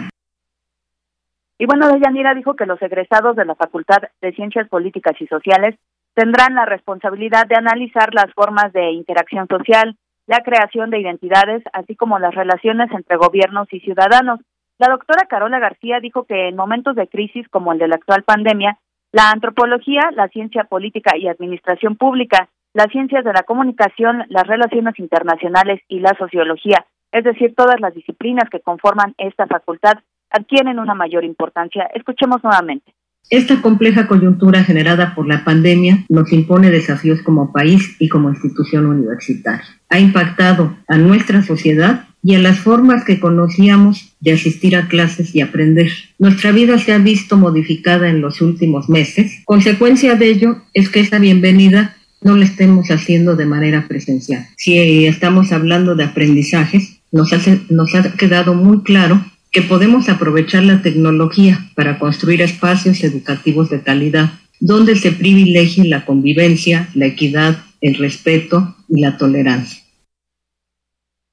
Y 1.59 1.65
bueno, 1.65 1.89
Deyanira 1.89 2.33
dijo 2.33 2.55
que 2.55 2.65
los 2.65 2.81
egresados 2.81 3.35
de 3.35 3.43
la 3.43 3.55
Facultad 3.55 4.03
de 4.21 4.31
Ciencias 4.31 4.69
Políticas 4.69 5.19
y 5.19 5.27
Sociales 5.27 5.75
tendrán 6.13 6.55
la 6.55 6.65
responsabilidad 6.65 7.45
de 7.47 7.57
analizar 7.57 8.13
las 8.13 8.33
formas 8.33 8.71
de 8.71 8.91
interacción 8.91 9.47
social, 9.49 9.97
la 10.27 10.39
creación 10.43 10.91
de 10.91 10.99
identidades, 11.01 11.61
así 11.73 11.97
como 11.97 12.19
las 12.19 12.33
relaciones 12.33 12.89
entre 12.91 13.17
gobiernos 13.17 13.67
y 13.73 13.81
ciudadanos, 13.81 14.39
la 14.79 14.89
doctora 14.89 15.25
Carola 15.29 15.59
García 15.59 15.99
dijo 15.99 16.25
que 16.25 16.49
en 16.49 16.55
momentos 16.55 16.95
de 16.95 17.07
crisis 17.07 17.47
como 17.49 17.73
el 17.73 17.79
de 17.79 17.87
la 17.87 17.95
actual 17.95 18.23
pandemia, 18.23 18.79
la 19.11 19.29
antropología, 19.29 20.09
la 20.15 20.27
ciencia 20.29 20.63
política 20.63 21.15
y 21.17 21.27
administración 21.27 21.95
pública, 21.95 22.49
las 22.73 22.87
ciencias 22.91 23.23
de 23.23 23.33
la 23.33 23.43
comunicación, 23.43 24.23
las 24.29 24.47
relaciones 24.47 24.97
internacionales 24.97 25.81
y 25.87 25.99
la 25.99 26.15
sociología, 26.17 26.85
es 27.11 27.23
decir, 27.23 27.53
todas 27.55 27.79
las 27.79 27.93
disciplinas 27.93 28.49
que 28.49 28.59
conforman 28.59 29.13
esta 29.19 29.45
facultad, 29.45 29.93
adquieren 30.31 30.79
una 30.79 30.95
mayor 30.95 31.23
importancia. 31.23 31.87
Escuchemos 31.93 32.43
nuevamente. 32.43 32.93
Esta 33.29 33.61
compleja 33.61 34.07
coyuntura 34.07 34.63
generada 34.63 35.13
por 35.15 35.27
la 35.27 35.45
pandemia 35.45 36.05
nos 36.09 36.33
impone 36.33 36.71
desafíos 36.71 37.21
como 37.21 37.53
país 37.53 37.95
y 37.99 38.09
como 38.09 38.29
institución 38.29 38.85
universitaria. 38.87 39.65
Ha 39.93 39.99
impactado 39.99 40.75
a 40.87 40.97
nuestra 40.97 41.43
sociedad 41.43 42.07
y 42.23 42.33
a 42.33 42.39
las 42.39 42.57
formas 42.57 43.03
que 43.03 43.19
conocíamos 43.19 44.15
de 44.21 44.33
asistir 44.33 44.75
a 44.75 44.87
clases 44.87 45.35
y 45.35 45.41
aprender. 45.41 45.91
Nuestra 46.17 46.51
vida 46.51 46.79
se 46.79 46.93
ha 46.93 46.97
visto 46.97 47.37
modificada 47.37 48.09
en 48.09 48.19
los 48.19 48.41
últimos 48.41 48.89
meses. 48.89 49.43
Consecuencia 49.45 50.15
de 50.15 50.31
ello 50.31 50.63
es 50.73 50.89
que 50.89 50.99
esa 51.01 51.19
bienvenida 51.19 51.95
no 52.23 52.35
la 52.35 52.45
estemos 52.45 52.89
haciendo 52.89 53.35
de 53.35 53.45
manera 53.45 53.87
presencial. 53.87 54.47
Si 54.57 55.05
estamos 55.05 55.51
hablando 55.51 55.93
de 55.93 56.05
aprendizajes, 56.05 57.01
nos, 57.11 57.29
nos 57.69 57.93
ha 57.93 58.13
quedado 58.13 58.55
muy 58.55 58.81
claro 58.81 59.23
que 59.51 59.61
podemos 59.61 60.09
aprovechar 60.09 60.63
la 60.63 60.81
tecnología 60.81 61.69
para 61.75 61.99
construir 61.99 62.41
espacios 62.41 63.03
educativos 63.03 63.69
de 63.69 63.81
calidad, 63.81 64.31
donde 64.59 64.95
se 64.95 65.11
privilegie 65.11 65.87
la 65.87 66.03
convivencia, 66.03 66.89
la 66.95 67.05
equidad, 67.05 67.59
el 67.79 67.93
respeto 67.93 68.75
y 68.89 69.01
la 69.01 69.19
tolerancia. 69.19 69.82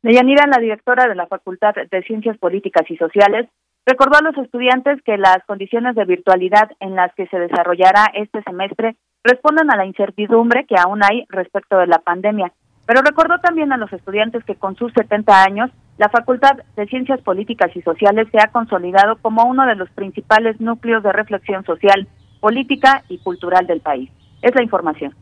Deyanira, 0.02 0.46
la 0.46 0.58
directora 0.58 1.06
de 1.06 1.14
la 1.14 1.26
Facultad 1.26 1.74
de 1.74 2.02
Ciencias 2.02 2.38
Políticas 2.38 2.90
y 2.90 2.96
Sociales, 2.96 3.48
recordó 3.84 4.18
a 4.18 4.22
los 4.22 4.36
estudiantes 4.38 5.02
que 5.02 5.18
las 5.18 5.44
condiciones 5.46 5.94
de 5.94 6.06
virtualidad 6.06 6.70
en 6.80 6.94
las 6.94 7.14
que 7.14 7.26
se 7.26 7.38
desarrollará 7.38 8.06
este 8.14 8.42
semestre 8.42 8.96
responden 9.22 9.70
a 9.70 9.76
la 9.76 9.84
incertidumbre 9.84 10.64
que 10.66 10.76
aún 10.78 11.02
hay 11.04 11.26
respecto 11.28 11.76
de 11.76 11.86
la 11.86 11.98
pandemia. 11.98 12.52
Pero 12.86 13.02
recordó 13.02 13.38
también 13.40 13.72
a 13.72 13.76
los 13.76 13.92
estudiantes 13.92 14.42
que 14.44 14.54
con 14.54 14.74
sus 14.74 14.92
70 14.94 15.42
años, 15.42 15.70
la 15.98 16.08
Facultad 16.08 16.56
de 16.76 16.86
Ciencias 16.86 17.20
Políticas 17.20 17.70
y 17.76 17.82
Sociales 17.82 18.26
se 18.32 18.40
ha 18.40 18.50
consolidado 18.50 19.16
como 19.20 19.44
uno 19.44 19.66
de 19.66 19.76
los 19.76 19.90
principales 19.90 20.58
núcleos 20.60 21.02
de 21.02 21.12
reflexión 21.12 21.62
social, 21.64 22.08
política 22.40 23.04
y 23.08 23.18
cultural 23.18 23.66
del 23.66 23.80
país. 23.80 24.10
Es 24.40 24.54
la 24.54 24.62
información. 24.62 25.14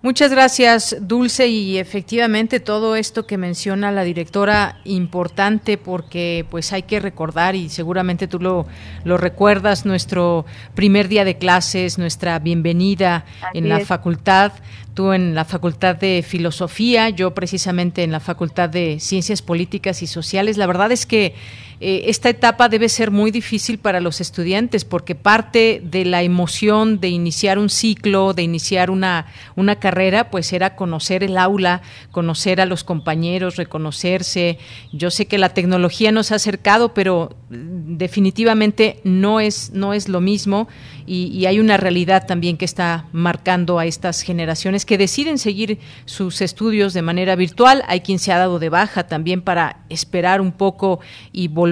Muchas 0.00 0.30
gracias, 0.30 0.96
Dulce, 1.00 1.48
y 1.48 1.76
efectivamente 1.76 2.60
todo 2.60 2.94
esto 2.94 3.26
que 3.26 3.36
menciona 3.36 3.90
la 3.90 4.04
directora 4.04 4.78
importante 4.84 5.76
porque 5.76 6.46
pues 6.48 6.72
hay 6.72 6.84
que 6.84 7.00
recordar 7.00 7.56
y 7.56 7.68
seguramente 7.68 8.28
tú 8.28 8.38
lo, 8.38 8.66
lo 9.02 9.16
recuerdas 9.16 9.86
nuestro 9.86 10.46
primer 10.76 11.08
día 11.08 11.24
de 11.24 11.36
clases, 11.36 11.98
nuestra 11.98 12.38
bienvenida 12.38 13.24
en 13.54 13.68
la 13.68 13.80
facultad, 13.80 14.52
tú 14.94 15.12
en 15.12 15.34
la 15.34 15.44
Facultad 15.44 15.96
de 15.96 16.24
Filosofía, 16.26 17.08
yo 17.08 17.34
precisamente 17.34 18.04
en 18.04 18.12
la 18.12 18.20
Facultad 18.20 18.68
de 18.68 19.00
Ciencias 19.00 19.42
Políticas 19.42 20.02
y 20.02 20.06
Sociales. 20.06 20.56
La 20.56 20.66
verdad 20.68 20.92
es 20.92 21.06
que 21.06 21.34
eh, 21.80 22.04
esta 22.06 22.28
etapa 22.28 22.68
debe 22.68 22.88
ser 22.88 23.10
muy 23.10 23.30
difícil 23.30 23.78
para 23.78 24.00
los 24.00 24.20
estudiantes 24.20 24.84
porque 24.84 25.14
parte 25.14 25.80
de 25.84 26.04
la 26.04 26.22
emoción 26.22 26.98
de 26.98 27.08
iniciar 27.08 27.58
un 27.58 27.70
ciclo, 27.70 28.32
de 28.32 28.42
iniciar 28.42 28.90
una, 28.90 29.26
una 29.54 29.76
carrera, 29.76 30.30
pues 30.30 30.52
era 30.52 30.74
conocer 30.74 31.22
el 31.22 31.38
aula, 31.38 31.82
conocer 32.10 32.60
a 32.60 32.66
los 32.66 32.82
compañeros, 32.82 33.56
reconocerse. 33.56 34.58
Yo 34.92 35.10
sé 35.10 35.26
que 35.26 35.38
la 35.38 35.50
tecnología 35.50 36.10
nos 36.10 36.32
ha 36.32 36.36
acercado, 36.36 36.94
pero 36.94 37.36
definitivamente 37.48 39.00
no 39.04 39.38
es, 39.38 39.70
no 39.72 39.94
es 39.94 40.08
lo 40.08 40.20
mismo 40.20 40.68
y, 41.08 41.46
hay 41.46 41.58
una 41.58 41.78
realidad 41.78 42.26
también 42.26 42.58
que 42.58 42.66
está 42.66 43.06
marcando 43.12 43.78
a 43.78 43.86
estas 43.86 44.20
generaciones 44.20 44.84
que 44.84 44.98
deciden 44.98 45.38
seguir 45.38 45.78
sus 46.04 46.42
estudios 46.42 46.92
de 46.92 47.00
manera 47.00 47.34
virtual. 47.34 47.82
Hay 47.86 48.00
quien 48.00 48.18
se 48.18 48.32
ha 48.32 48.38
dado 48.38 48.58
de 48.58 48.68
baja 48.68 49.06
también 49.06 49.40
para 49.40 49.80
esperar 49.88 50.42
un 50.42 50.52
poco 50.52 51.00
y 51.32 51.48
volver 51.48 51.67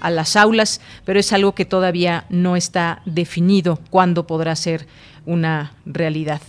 a 0.00 0.10
las 0.10 0.36
aulas, 0.36 0.80
pero 1.04 1.20
es 1.20 1.32
algo 1.32 1.52
que 1.52 1.64
todavía 1.64 2.24
no 2.28 2.56
está 2.56 3.02
definido 3.04 3.78
cuándo 3.90 4.26
podrá 4.26 4.56
ser 4.56 4.86
una 5.26 5.72
realidad. 5.84 6.40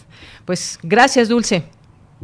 Pues 0.45 0.79
gracias, 0.83 1.29
Dulce. 1.29 1.63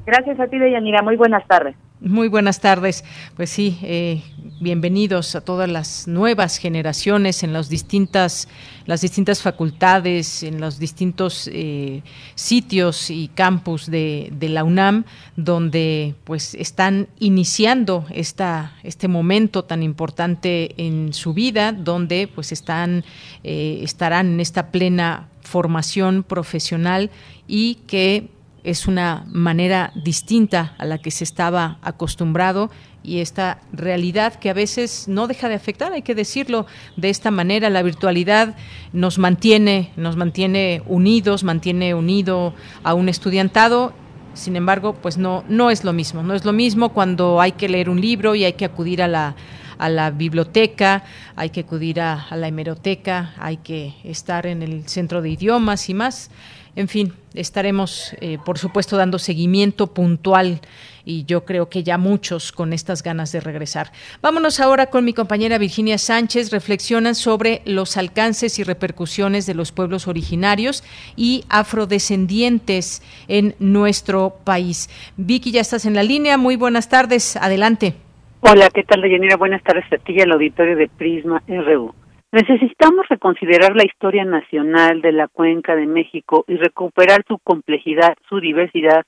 Gracias 0.06 0.40
a 0.40 0.48
ti, 0.48 0.58
Deyanira. 0.58 1.02
Muy 1.02 1.16
buenas 1.16 1.46
tardes. 1.48 1.76
Muy 2.06 2.28
buenas 2.28 2.60
tardes. 2.60 3.04
Pues 3.36 3.50
sí, 3.50 3.80
eh, 3.82 4.22
bienvenidos 4.62 5.34
a 5.34 5.42
todas 5.42 5.68
las 5.68 6.08
nuevas 6.08 6.58
generaciones 6.58 7.42
en 7.42 7.52
las 7.52 7.68
distintas, 7.68 8.48
las 8.86 9.02
distintas 9.02 9.42
facultades, 9.42 10.44
en 10.44 10.62
los 10.62 10.78
distintos 10.78 11.50
eh, 11.52 12.04
sitios 12.36 13.10
y 13.10 13.30
campus 13.30 13.90
de, 13.90 14.32
la 14.40 14.64
UNAM, 14.64 15.06
donde 15.36 16.14
pues 16.26 16.54
están 16.54 17.08
iniciando 17.18 18.06
esta, 18.12 18.76
este 18.84 19.08
momento 19.08 19.64
tan 19.64 19.82
importante 19.82 20.76
en 20.78 21.12
su 21.12 21.34
vida, 21.34 21.72
donde 21.72 22.28
pues 22.28 22.52
están, 22.52 23.04
eh, 23.44 23.80
estarán 23.82 24.34
en 24.34 24.42
esta 24.42 24.70
plena 24.70 25.28
formación 25.42 26.22
profesional 26.22 27.10
y 27.48 27.80
que 27.88 28.30
es 28.66 28.88
una 28.88 29.26
manera 29.28 29.92
distinta 29.96 30.74
a 30.78 30.86
la 30.86 30.98
que 30.98 31.12
se 31.12 31.24
estaba 31.24 31.78
acostumbrado 31.82 32.72
y 33.04 33.20
esta 33.20 33.60
realidad 33.72 34.36
que 34.36 34.50
a 34.50 34.54
veces 34.54 35.08
no 35.08 35.28
deja 35.28 35.48
de 35.48 35.56
afectar, 35.56 35.94
hay 35.94 36.02
que 36.02 36.16
decirlo 36.16 36.66
de 36.98 37.12
esta 37.12 37.30
manera, 37.30 37.70
la 37.70 37.84
virtualidad 37.84 38.56
nos 38.94 39.20
mantiene, 39.20 39.92
nos 39.96 40.16
mantiene 40.16 40.82
unidos, 40.88 41.44
mantiene 41.44 41.94
unido 41.94 42.56
a 42.84 42.96
un 42.96 43.08
estudiantado 43.08 43.94
sin 44.36 44.58
embargo, 44.58 44.96
pues 45.02 45.18
no, 45.18 45.46
no 45.48 45.72
es 45.72 45.86
lo 45.86 45.94
mismo. 45.94 46.22
No 46.22 46.34
es 46.34 46.44
lo 46.44 46.52
mismo 46.52 46.90
cuando 46.90 47.40
hay 47.40 47.54
que 47.54 47.70
leer 47.70 47.90
un 47.90 48.02
libro 48.02 48.36
y 48.36 48.44
hay 48.44 48.54
que 48.54 48.66
acudir 48.66 49.02
a 49.02 49.08
la, 49.08 49.34
a 49.78 49.88
la 49.88 50.12
biblioteca, 50.12 51.04
hay 51.38 51.52
que 51.52 51.62
acudir 51.62 52.02
a, 52.02 52.22
a, 52.22 52.36
la 52.36 52.50
hemeroteca, 52.50 53.34
hay 53.38 53.58
que 53.58 53.96
estar 54.04 54.46
en 54.46 54.62
el 54.62 54.88
centro 54.90 55.22
de 55.22 55.30
idiomas 55.30 55.90
y 55.90 55.94
más. 55.94 56.30
En 56.76 56.90
fin, 56.90 57.14
estaremos, 57.34 58.16
eh, 58.20 58.38
por 58.44 58.58
supuesto, 58.58 58.98
dando 58.98 59.18
seguimiento 59.18 59.88
puntual 59.88 60.60
y 61.06 61.24
yo 61.24 61.46
creo 61.46 61.70
que 61.70 61.84
ya 61.84 61.98
muchos 61.98 62.52
con 62.52 62.74
estas 62.74 63.02
ganas 63.02 63.32
de 63.32 63.40
regresar. 63.40 63.92
Vámonos 64.22 64.60
ahora 64.60 64.88
con 64.88 65.06
mi 65.06 65.14
compañera 65.14 65.58
Virginia 65.58 65.98
Sánchez. 65.98 66.52
Reflexionan 66.52 67.16
sobre 67.16 67.62
los 67.64 67.96
alcances 67.96 68.60
y 68.60 68.64
repercusiones 68.64 69.46
de 69.46 69.54
los 69.54 69.72
pueblos 69.72 70.08
originarios 70.10 70.84
y 71.16 71.46
afrodescendientes 71.48 73.02
en 73.30 73.56
nuestro 73.60 74.36
país. 74.44 74.90
Vicky, 75.16 75.52
ya 75.52 75.62
estás 75.62 75.86
en 75.86 75.94
la 75.94 76.04
línea. 76.04 76.38
Muy 76.38 76.58
buenas 76.58 76.90
tardes. 76.90 77.38
Adelante. 77.38 77.94
Hola, 78.42 78.70
¿qué 78.70 78.84
tal, 78.84 79.02
Deyanira? 79.02 79.38
Buenas 79.38 79.64
tardes 79.64 79.86
a 79.94 79.98
ti 79.98 80.14
y 80.14 80.22
al 80.22 80.32
auditorio 80.34 80.76
de 80.76 80.90
Prisma 80.90 81.42
RU. 81.48 81.94
Necesitamos 82.36 83.08
reconsiderar 83.08 83.78
la 83.78 83.86
historia 83.86 84.26
nacional 84.26 85.02
de 85.02 85.14
la 85.14 85.30
Cuenca 85.30 85.74
de 85.74 85.86
México 85.86 86.44
y 86.50 86.58
recuperar 86.58 87.24
su 87.26 87.40
complejidad, 87.40 88.18
su 88.28 88.42
diversidad 88.42 89.06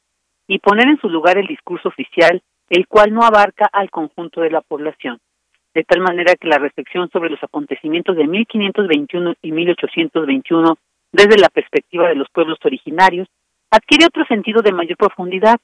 y 0.47 0.59
poner 0.59 0.87
en 0.87 0.97
su 1.01 1.09
lugar 1.09 1.37
el 1.37 1.45
discurso 1.45 1.89
oficial, 1.89 2.41
el 2.69 2.87
cual 2.87 3.13
no 3.13 3.23
abarca 3.23 3.67
al 3.73 3.89
conjunto 3.89 4.39
de 4.39 4.49
la 4.49 4.61
población. 4.61 5.19
De 5.73 5.83
tal 5.83 5.99
manera 5.99 6.35
que 6.39 6.47
la 6.47 6.57
reflexión 6.57 7.09
sobre 7.09 7.29
los 7.29 7.43
acontecimientos 7.43 8.15
de 8.15 8.27
1521 8.27 9.33
y 9.41 9.51
1821 9.51 10.77
desde 11.11 11.37
la 11.37 11.49
perspectiva 11.49 12.07
de 12.07 12.15
los 12.15 12.29
pueblos 12.29 12.59
originarios 12.63 13.27
adquiere 13.69 14.05
otro 14.05 14.23
sentido 14.27 14.61
de 14.61 14.71
mayor 14.71 14.95
profundidad. 14.95 15.57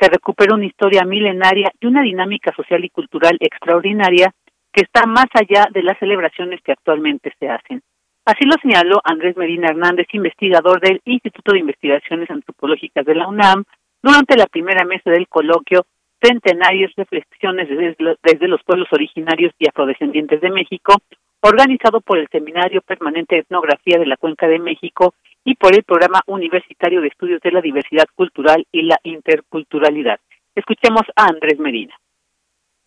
Se 0.00 0.08
recupera 0.08 0.56
una 0.56 0.66
historia 0.66 1.04
milenaria 1.04 1.70
y 1.78 1.86
una 1.86 2.02
dinámica 2.02 2.52
social 2.56 2.84
y 2.84 2.90
cultural 2.90 3.36
extraordinaria 3.38 4.34
que 4.74 4.82
está 4.82 5.06
más 5.06 5.26
allá 5.34 5.68
de 5.72 5.82
las 5.82 5.98
celebraciones 5.98 6.60
que 6.62 6.72
actualmente 6.72 7.32
se 7.38 7.48
hacen. 7.48 7.80
Así 8.26 8.44
lo 8.44 8.56
señaló 8.60 9.00
Andrés 9.04 9.36
Medina 9.36 9.68
Hernández, 9.68 10.06
investigador 10.12 10.80
del 10.80 11.00
Instituto 11.04 11.52
de 11.52 11.60
Investigaciones 11.60 12.28
Antropológicas 12.28 13.06
de 13.06 13.14
la 13.14 13.28
UNAM, 13.28 13.64
durante 14.02 14.36
la 14.36 14.46
primera 14.46 14.84
mesa 14.84 15.10
del 15.10 15.28
coloquio 15.28 15.86
Centenarios 16.20 16.92
Reflexiones 16.96 17.68
desde, 17.68 18.48
los 18.48 18.62
pueblos 18.64 18.88
originarios 18.92 19.52
y 19.58 19.68
afrodescendientes 19.68 20.40
de 20.40 20.50
México, 20.50 20.94
organizado 21.40 22.00
por 22.00 22.18
el 22.18 22.28
Seminario 22.28 22.80
Permanente 22.80 23.36
de 23.36 23.42
Etnografía 23.42 23.98
de 23.98 24.06
la 24.06 24.16
Cuenca 24.16 24.48
de 24.48 24.58
México 24.58 25.14
y 25.44 25.54
por 25.54 25.74
el 25.74 25.84
Programa 25.84 26.20
Universitario 26.26 27.02
de 27.02 27.08
Estudios 27.08 27.40
de 27.42 27.52
la 27.52 27.60
Diversidad 27.60 28.06
Cultural 28.14 28.66
y 28.72 28.82
la 28.82 28.98
Interculturalidad. 29.02 30.18
Escuchemos 30.54 31.02
a 31.14 31.26
Andrés 31.26 31.58
Medina. 31.58 31.94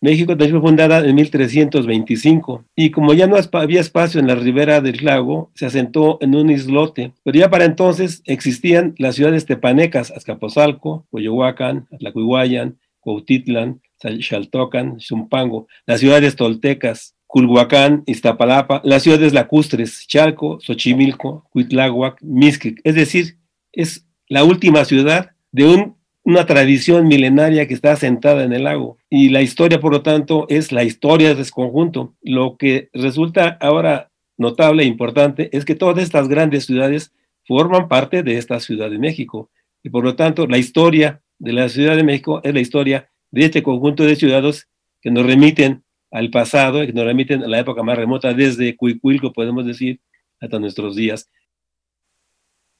México 0.00 0.34
fue 0.38 0.60
fundada 0.60 1.04
en 1.04 1.14
1325 1.16 2.64
y 2.76 2.90
como 2.90 3.14
ya 3.14 3.26
no 3.26 3.36
había 3.52 3.80
espacio 3.80 4.20
en 4.20 4.28
la 4.28 4.36
ribera 4.36 4.80
del 4.80 5.04
lago, 5.04 5.50
se 5.54 5.66
asentó 5.66 6.18
en 6.20 6.36
un 6.36 6.50
islote. 6.50 7.12
Pero 7.24 7.38
ya 7.38 7.50
para 7.50 7.64
entonces 7.64 8.22
existían 8.24 8.94
las 8.98 9.16
ciudades 9.16 9.44
tepanecas, 9.44 10.12
Azcapotzalco, 10.12 11.06
Coyohuacán, 11.10 11.88
Atlacuihuayan, 11.92 12.78
Cuautitlán, 13.00 13.80
Xaltocan, 14.00 15.00
Zumpango, 15.00 15.66
las 15.86 16.00
ciudades 16.00 16.36
toltecas, 16.36 17.16
Culhuacán, 17.26 18.04
Iztapalapa, 18.06 18.80
las 18.84 19.02
ciudades 19.02 19.32
lacustres, 19.32 20.06
Chalco, 20.06 20.60
Xochimilco, 20.60 21.48
Huitláhuac, 21.52 22.22
Mixquic. 22.22 22.80
Es 22.84 22.94
decir, 22.94 23.36
es 23.72 24.06
la 24.28 24.44
última 24.44 24.84
ciudad 24.84 25.30
de 25.52 25.66
un 25.66 25.97
una 26.28 26.44
tradición 26.44 27.08
milenaria 27.08 27.66
que 27.66 27.72
está 27.72 27.92
asentada 27.92 28.44
en 28.44 28.52
el 28.52 28.64
lago. 28.64 28.98
Y 29.08 29.30
la 29.30 29.40
historia, 29.40 29.80
por 29.80 29.92
lo 29.92 30.02
tanto, 30.02 30.44
es 30.50 30.72
la 30.72 30.84
historia 30.84 31.34
de 31.34 31.40
ese 31.40 31.50
conjunto. 31.50 32.16
Lo 32.20 32.58
que 32.58 32.90
resulta 32.92 33.56
ahora 33.62 34.10
notable 34.36 34.82
e 34.82 34.86
importante 34.86 35.48
es 35.56 35.64
que 35.64 35.74
todas 35.74 36.04
estas 36.04 36.28
grandes 36.28 36.66
ciudades 36.66 37.14
forman 37.46 37.88
parte 37.88 38.22
de 38.22 38.36
esta 38.36 38.60
Ciudad 38.60 38.90
de 38.90 38.98
México. 38.98 39.48
Y 39.82 39.88
por 39.88 40.04
lo 40.04 40.16
tanto, 40.16 40.46
la 40.46 40.58
historia 40.58 41.22
de 41.38 41.54
la 41.54 41.70
Ciudad 41.70 41.96
de 41.96 42.04
México 42.04 42.42
es 42.44 42.52
la 42.52 42.60
historia 42.60 43.08
de 43.30 43.46
este 43.46 43.62
conjunto 43.62 44.02
de 44.02 44.14
ciudadanos 44.14 44.68
que 45.00 45.10
nos 45.10 45.24
remiten 45.24 45.82
al 46.10 46.28
pasado, 46.28 46.84
que 46.84 46.92
nos 46.92 47.06
remiten 47.06 47.42
a 47.42 47.48
la 47.48 47.60
época 47.60 47.82
más 47.82 47.96
remota, 47.96 48.34
desde 48.34 48.76
Cuicuilco, 48.76 49.32
podemos 49.32 49.64
decir, 49.64 50.00
hasta 50.40 50.58
nuestros 50.58 50.94
días. 50.94 51.30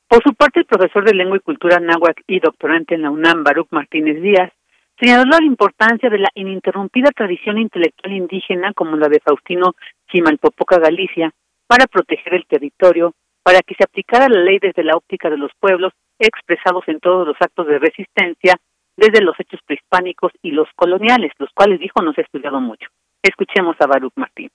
Por 0.08 0.22
su 0.22 0.32
parte, 0.32 0.60
el 0.60 0.64
profesor 0.64 1.04
de 1.04 1.14
Lengua 1.14 1.36
y 1.36 1.40
Cultura 1.40 1.78
náhuatl 1.78 2.22
y 2.26 2.40
doctorante 2.40 2.94
en 2.94 3.02
la 3.02 3.10
UNAM, 3.10 3.44
Baruch 3.44 3.68
Martínez 3.70 4.22
Díaz, 4.22 4.50
señaló 4.98 5.24
la 5.38 5.44
importancia 5.44 6.08
de 6.08 6.18
la 6.18 6.30
ininterrumpida 6.34 7.10
tradición 7.10 7.58
intelectual 7.58 8.14
indígena 8.14 8.72
como 8.72 8.96
la 8.96 9.08
de 9.08 9.20
Faustino 9.20 9.74
Chimalpopoca 10.10 10.78
Galicia 10.78 11.30
para 11.66 11.86
proteger 11.86 12.32
el 12.32 12.46
territorio, 12.46 13.12
para 13.42 13.60
que 13.60 13.74
se 13.74 13.84
aplicara 13.84 14.30
la 14.30 14.40
ley 14.40 14.58
desde 14.58 14.82
la 14.82 14.96
óptica 14.96 15.28
de 15.28 15.36
los 15.36 15.52
pueblos 15.60 15.92
expresados 16.18 16.84
en 16.88 17.00
todos 17.00 17.26
los 17.26 17.36
actos 17.38 17.66
de 17.66 17.78
resistencia, 17.78 18.54
desde 18.96 19.20
los 19.20 19.38
hechos 19.38 19.60
prehispánicos 19.66 20.32
y 20.40 20.52
los 20.52 20.68
coloniales, 20.74 21.32
los 21.38 21.50
cuales 21.52 21.80
dijo 21.80 22.00
no 22.00 22.14
se 22.14 22.22
ha 22.22 22.24
estudiado 22.24 22.62
mucho. 22.62 22.88
Escuchemos 23.22 23.76
a 23.78 23.86
Baruch 23.86 24.14
Martínez 24.16 24.52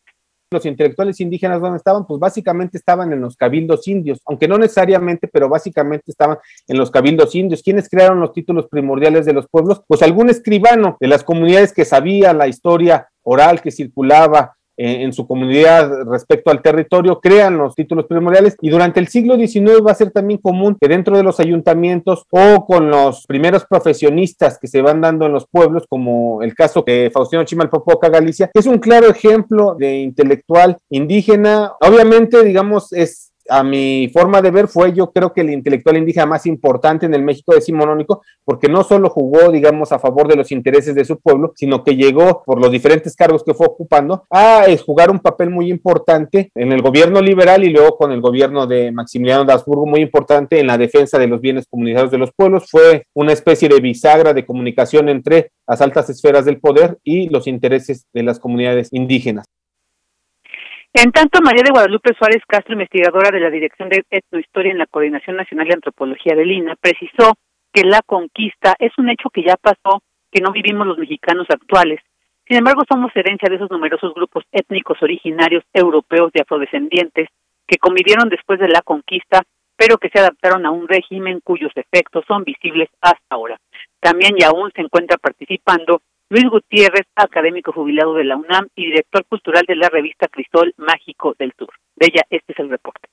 los 0.54 0.66
intelectuales 0.66 1.20
indígenas 1.20 1.62
¿dónde 1.62 1.78
estaban, 1.78 2.06
pues 2.06 2.20
básicamente 2.20 2.78
estaban 2.78 3.12
en 3.12 3.22
los 3.22 3.36
cabildos 3.36 3.88
indios, 3.88 4.22
aunque 4.26 4.48
no 4.48 4.58
necesariamente, 4.58 5.28
pero 5.28 5.50
básicamente 5.50 6.12
estaban 6.12 6.38
en 6.68 6.78
los 6.78 6.92
cabildos 6.92 7.36
indios. 7.36 7.62
¿Quiénes 7.62 7.90
crearon 7.90 8.20
los 8.20 8.34
títulos 8.34 8.68
primordiales 8.68 9.26
de 9.26 9.34
los 9.34 9.48
pueblos? 9.48 9.82
Pues 9.88 10.02
algún 10.02 10.30
escribano 10.30 10.98
de 11.00 11.08
las 11.08 11.24
comunidades 11.24 11.74
que 11.74 11.86
sabía 11.86 12.34
la 12.34 12.48
historia 12.48 13.10
oral 13.24 13.62
que 13.62 13.72
circulaba 13.72 14.56
en 14.78 15.14
su 15.14 15.28
comunidad 15.28 16.04
respecto 16.10 16.50
al 16.50 16.62
territorio, 16.62 17.20
crean 17.20 17.58
los 17.58 17.76
títulos 17.76 18.06
primordiales 18.06 18.56
y 18.62 18.70
durante 18.70 19.00
el 19.00 19.08
siglo 19.08 19.36
XIX 19.36 19.86
va 19.86 19.92
a 19.92 19.96
ser 19.96 20.12
también 20.12 20.40
común 20.40 20.78
que 20.80 20.88
dentro 20.88 21.16
de 21.18 21.24
los 21.24 21.40
ayuntamientos 21.40 22.26
o 22.32 22.66
con 22.66 22.90
los 22.90 23.26
primeros 23.28 23.66
profesionistas 23.66 24.58
que 24.60 24.68
se 24.68 24.82
van 24.82 25.02
dando 25.02 25.26
en 25.26 25.34
los 25.34 25.48
pueblos, 25.48 25.86
como 25.88 26.42
el 26.42 26.56
caso 26.56 26.84
de 26.86 27.12
Faustino 27.14 27.44
Chimalpopoca 27.44 28.10
Galicia, 28.10 28.50
que 28.54 28.60
es 28.60 28.66
un 28.66 28.80
claro 28.80 29.08
ejemplo 29.08 29.76
de 29.78 29.98
intelectual 29.98 30.78
indígena, 30.90 31.74
obviamente 31.82 32.44
digamos 32.44 32.94
es 32.94 33.33
a 33.50 33.64
mi 33.64 34.10
forma 34.14 34.42
de 34.42 34.52
ver, 34.52 34.68
fue 34.68 34.94
yo 34.94 35.12
creo 35.12 35.34
que 35.34 35.42
el 35.42 35.50
intelectual 35.50 35.98
indígena 35.98 36.26
más 36.26 36.46
importante 36.46 37.06
en 37.06 37.14
el 37.14 37.24
México 37.24 37.54
decimonónico, 37.54 38.22
porque 38.46 38.68
no 38.68 38.84
solo 38.84 39.10
jugó, 39.10 39.52
digamos, 39.52 39.92
a 39.92 40.00
favor 40.00 40.28
de 40.28 40.36
los 40.36 40.52
intereses 40.52 40.96
de 40.96 41.06
su 41.06 41.20
pueblo, 41.20 41.54
sino 41.56 41.84
que 41.84 41.96
llegó, 41.96 42.44
por 42.46 42.60
los 42.60 42.72
diferentes 42.72 43.16
cargos 43.16 43.44
que 43.44 43.54
fue 43.54 43.68
ocupando, 43.68 44.26
a 44.30 44.66
eh, 44.68 44.78
jugar 44.78 45.12
un 45.12 45.20
papel 45.20 45.50
muy 45.50 45.70
importante 45.70 46.52
en 46.56 46.72
el 46.72 46.82
gobierno 46.82 47.22
liberal 47.22 47.64
y 47.64 47.70
luego 47.70 47.98
con 47.98 48.12
el 48.12 48.22
gobierno 48.22 48.68
de 48.68 48.92
Maximiliano 48.92 49.46
de 49.46 49.54
Habsburgo, 49.54 49.86
muy 49.86 50.02
importante 50.02 50.60
en 50.60 50.68
la 50.68 50.78
defensa 50.78 51.18
de 51.20 51.28
los 51.28 51.42
bienes 51.42 51.68
comunitarios 51.68 52.12
de 52.12 52.18
los 52.18 52.32
pueblos. 52.34 52.66
Fue 52.70 53.08
una 53.14 53.34
especie 53.34 53.70
de 53.70 53.80
bisagra 53.80 54.34
de 54.34 54.46
comunicación 54.46 55.10
entre 55.10 55.52
las 55.68 55.82
altas 55.82 56.10
esferas 56.10 56.46
del 56.46 56.60
poder 56.60 56.98
y 57.04 57.30
los 57.30 57.48
intereses 57.48 58.08
de 58.14 58.24
las 58.24 58.40
comunidades 58.40 58.90
indígenas. 58.92 59.46
En 60.96 61.12
tanto, 61.12 61.42
María 61.42 61.64
de 61.64 61.72
Guadalupe 61.72 62.14
Suárez 62.14 62.44
Castro, 62.48 62.74
investigadora 62.74 63.32
de 63.32 63.40
la 63.40 63.50
Dirección 63.50 63.90
de 63.90 64.06
Etnohistoria 64.12 64.72
en 64.72 64.78
la 64.78 64.86
Coordinación 64.86 65.36
Nacional 65.36 65.68
de 65.68 65.74
Antropología 65.74 66.36
de 66.36 66.46
Lina, 66.46 66.76
precisó 66.80 67.34
que 67.74 67.82
la 67.84 68.02
conquista 68.06 68.76
es 68.78 68.92
un 69.00 69.10
hecho 69.10 69.32
que 69.32 69.42
ya 69.42 69.56
pasó, 69.56 70.04
que 70.32 70.40
no 70.40 70.52
vivimos 70.52 70.86
los 70.86 71.00
mexicanos 71.00 71.48
actuales. 71.50 72.00
Sin 72.48 72.58
embargo, 72.58 72.84
somos 72.88 73.12
herencia 73.16 73.50
de 73.50 73.56
esos 73.56 73.72
numerosos 73.72 74.14
grupos 74.14 74.44
étnicos 74.52 75.02
originarios 75.02 75.64
europeos 75.74 76.32
de 76.32 76.42
afrodescendientes 76.42 77.28
que 77.66 77.78
convivieron 77.78 78.30
después 78.30 78.60
de 78.60 78.68
la 78.68 78.84
conquista, 78.84 79.42
pero 79.76 79.98
que 79.98 80.10
se 80.10 80.20
adaptaron 80.20 80.64
a 80.68 80.72
un 80.72 80.88
régimen 80.88 81.40
cuyos 81.44 81.72
efectos 81.76 82.24
son 82.28 82.44
visibles 82.44 82.90
hasta 83.02 83.26
ahora. 83.32 83.58
También 84.00 84.36
y 84.38 84.44
aún 84.44 84.72
se 84.76 84.82
encuentra 84.82 85.18
participando 85.18 86.04
Luis 86.34 86.50
Gutiérrez, 86.50 87.06
académico 87.16 87.72
jubilado 87.72 88.16
de 88.16 88.24
la 88.24 88.36
UNAM 88.36 88.68
y 88.76 88.88
director 88.88 89.24
cultural 89.26 89.66
de 89.68 89.76
la 89.76 89.88
revista 89.90 90.28
Crisol 90.28 90.74
Mágico 90.78 91.36
del 91.38 91.54
Sur. 91.56 91.70
De 91.96 92.08
ella, 92.08 92.24
este 92.32 92.54
es 92.54 92.60
el 92.60 92.72
reporte. 92.72 93.08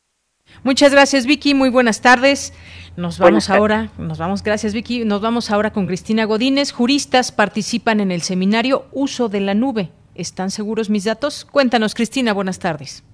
Muchas 0.64 0.90
gracias, 0.90 1.26
Vicky. 1.26 1.52
Muy 1.52 1.68
buenas 1.68 2.00
tardes. 2.00 2.54
Nos 2.96 3.18
vamos 3.18 3.50
ahora, 3.50 3.90
nos 3.98 4.18
vamos, 4.18 4.42
gracias, 4.42 4.72
Vicky. 4.72 5.04
Nos 5.04 5.20
vamos 5.20 5.50
ahora 5.50 5.70
con 5.70 5.86
Cristina 5.86 6.24
Godínez. 6.24 6.72
Juristas 6.72 7.30
participan 7.30 8.00
en 8.00 8.10
el 8.10 8.22
seminario 8.22 8.84
Uso 8.90 9.28
de 9.28 9.40
la 9.40 9.52
Nube. 9.52 9.90
¿Están 10.14 10.48
seguros 10.48 10.88
mis 10.88 11.04
datos? 11.04 11.44
Cuéntanos, 11.44 11.94
Cristina. 11.94 12.32
Buenas 12.32 12.58
tardes. 12.58 13.04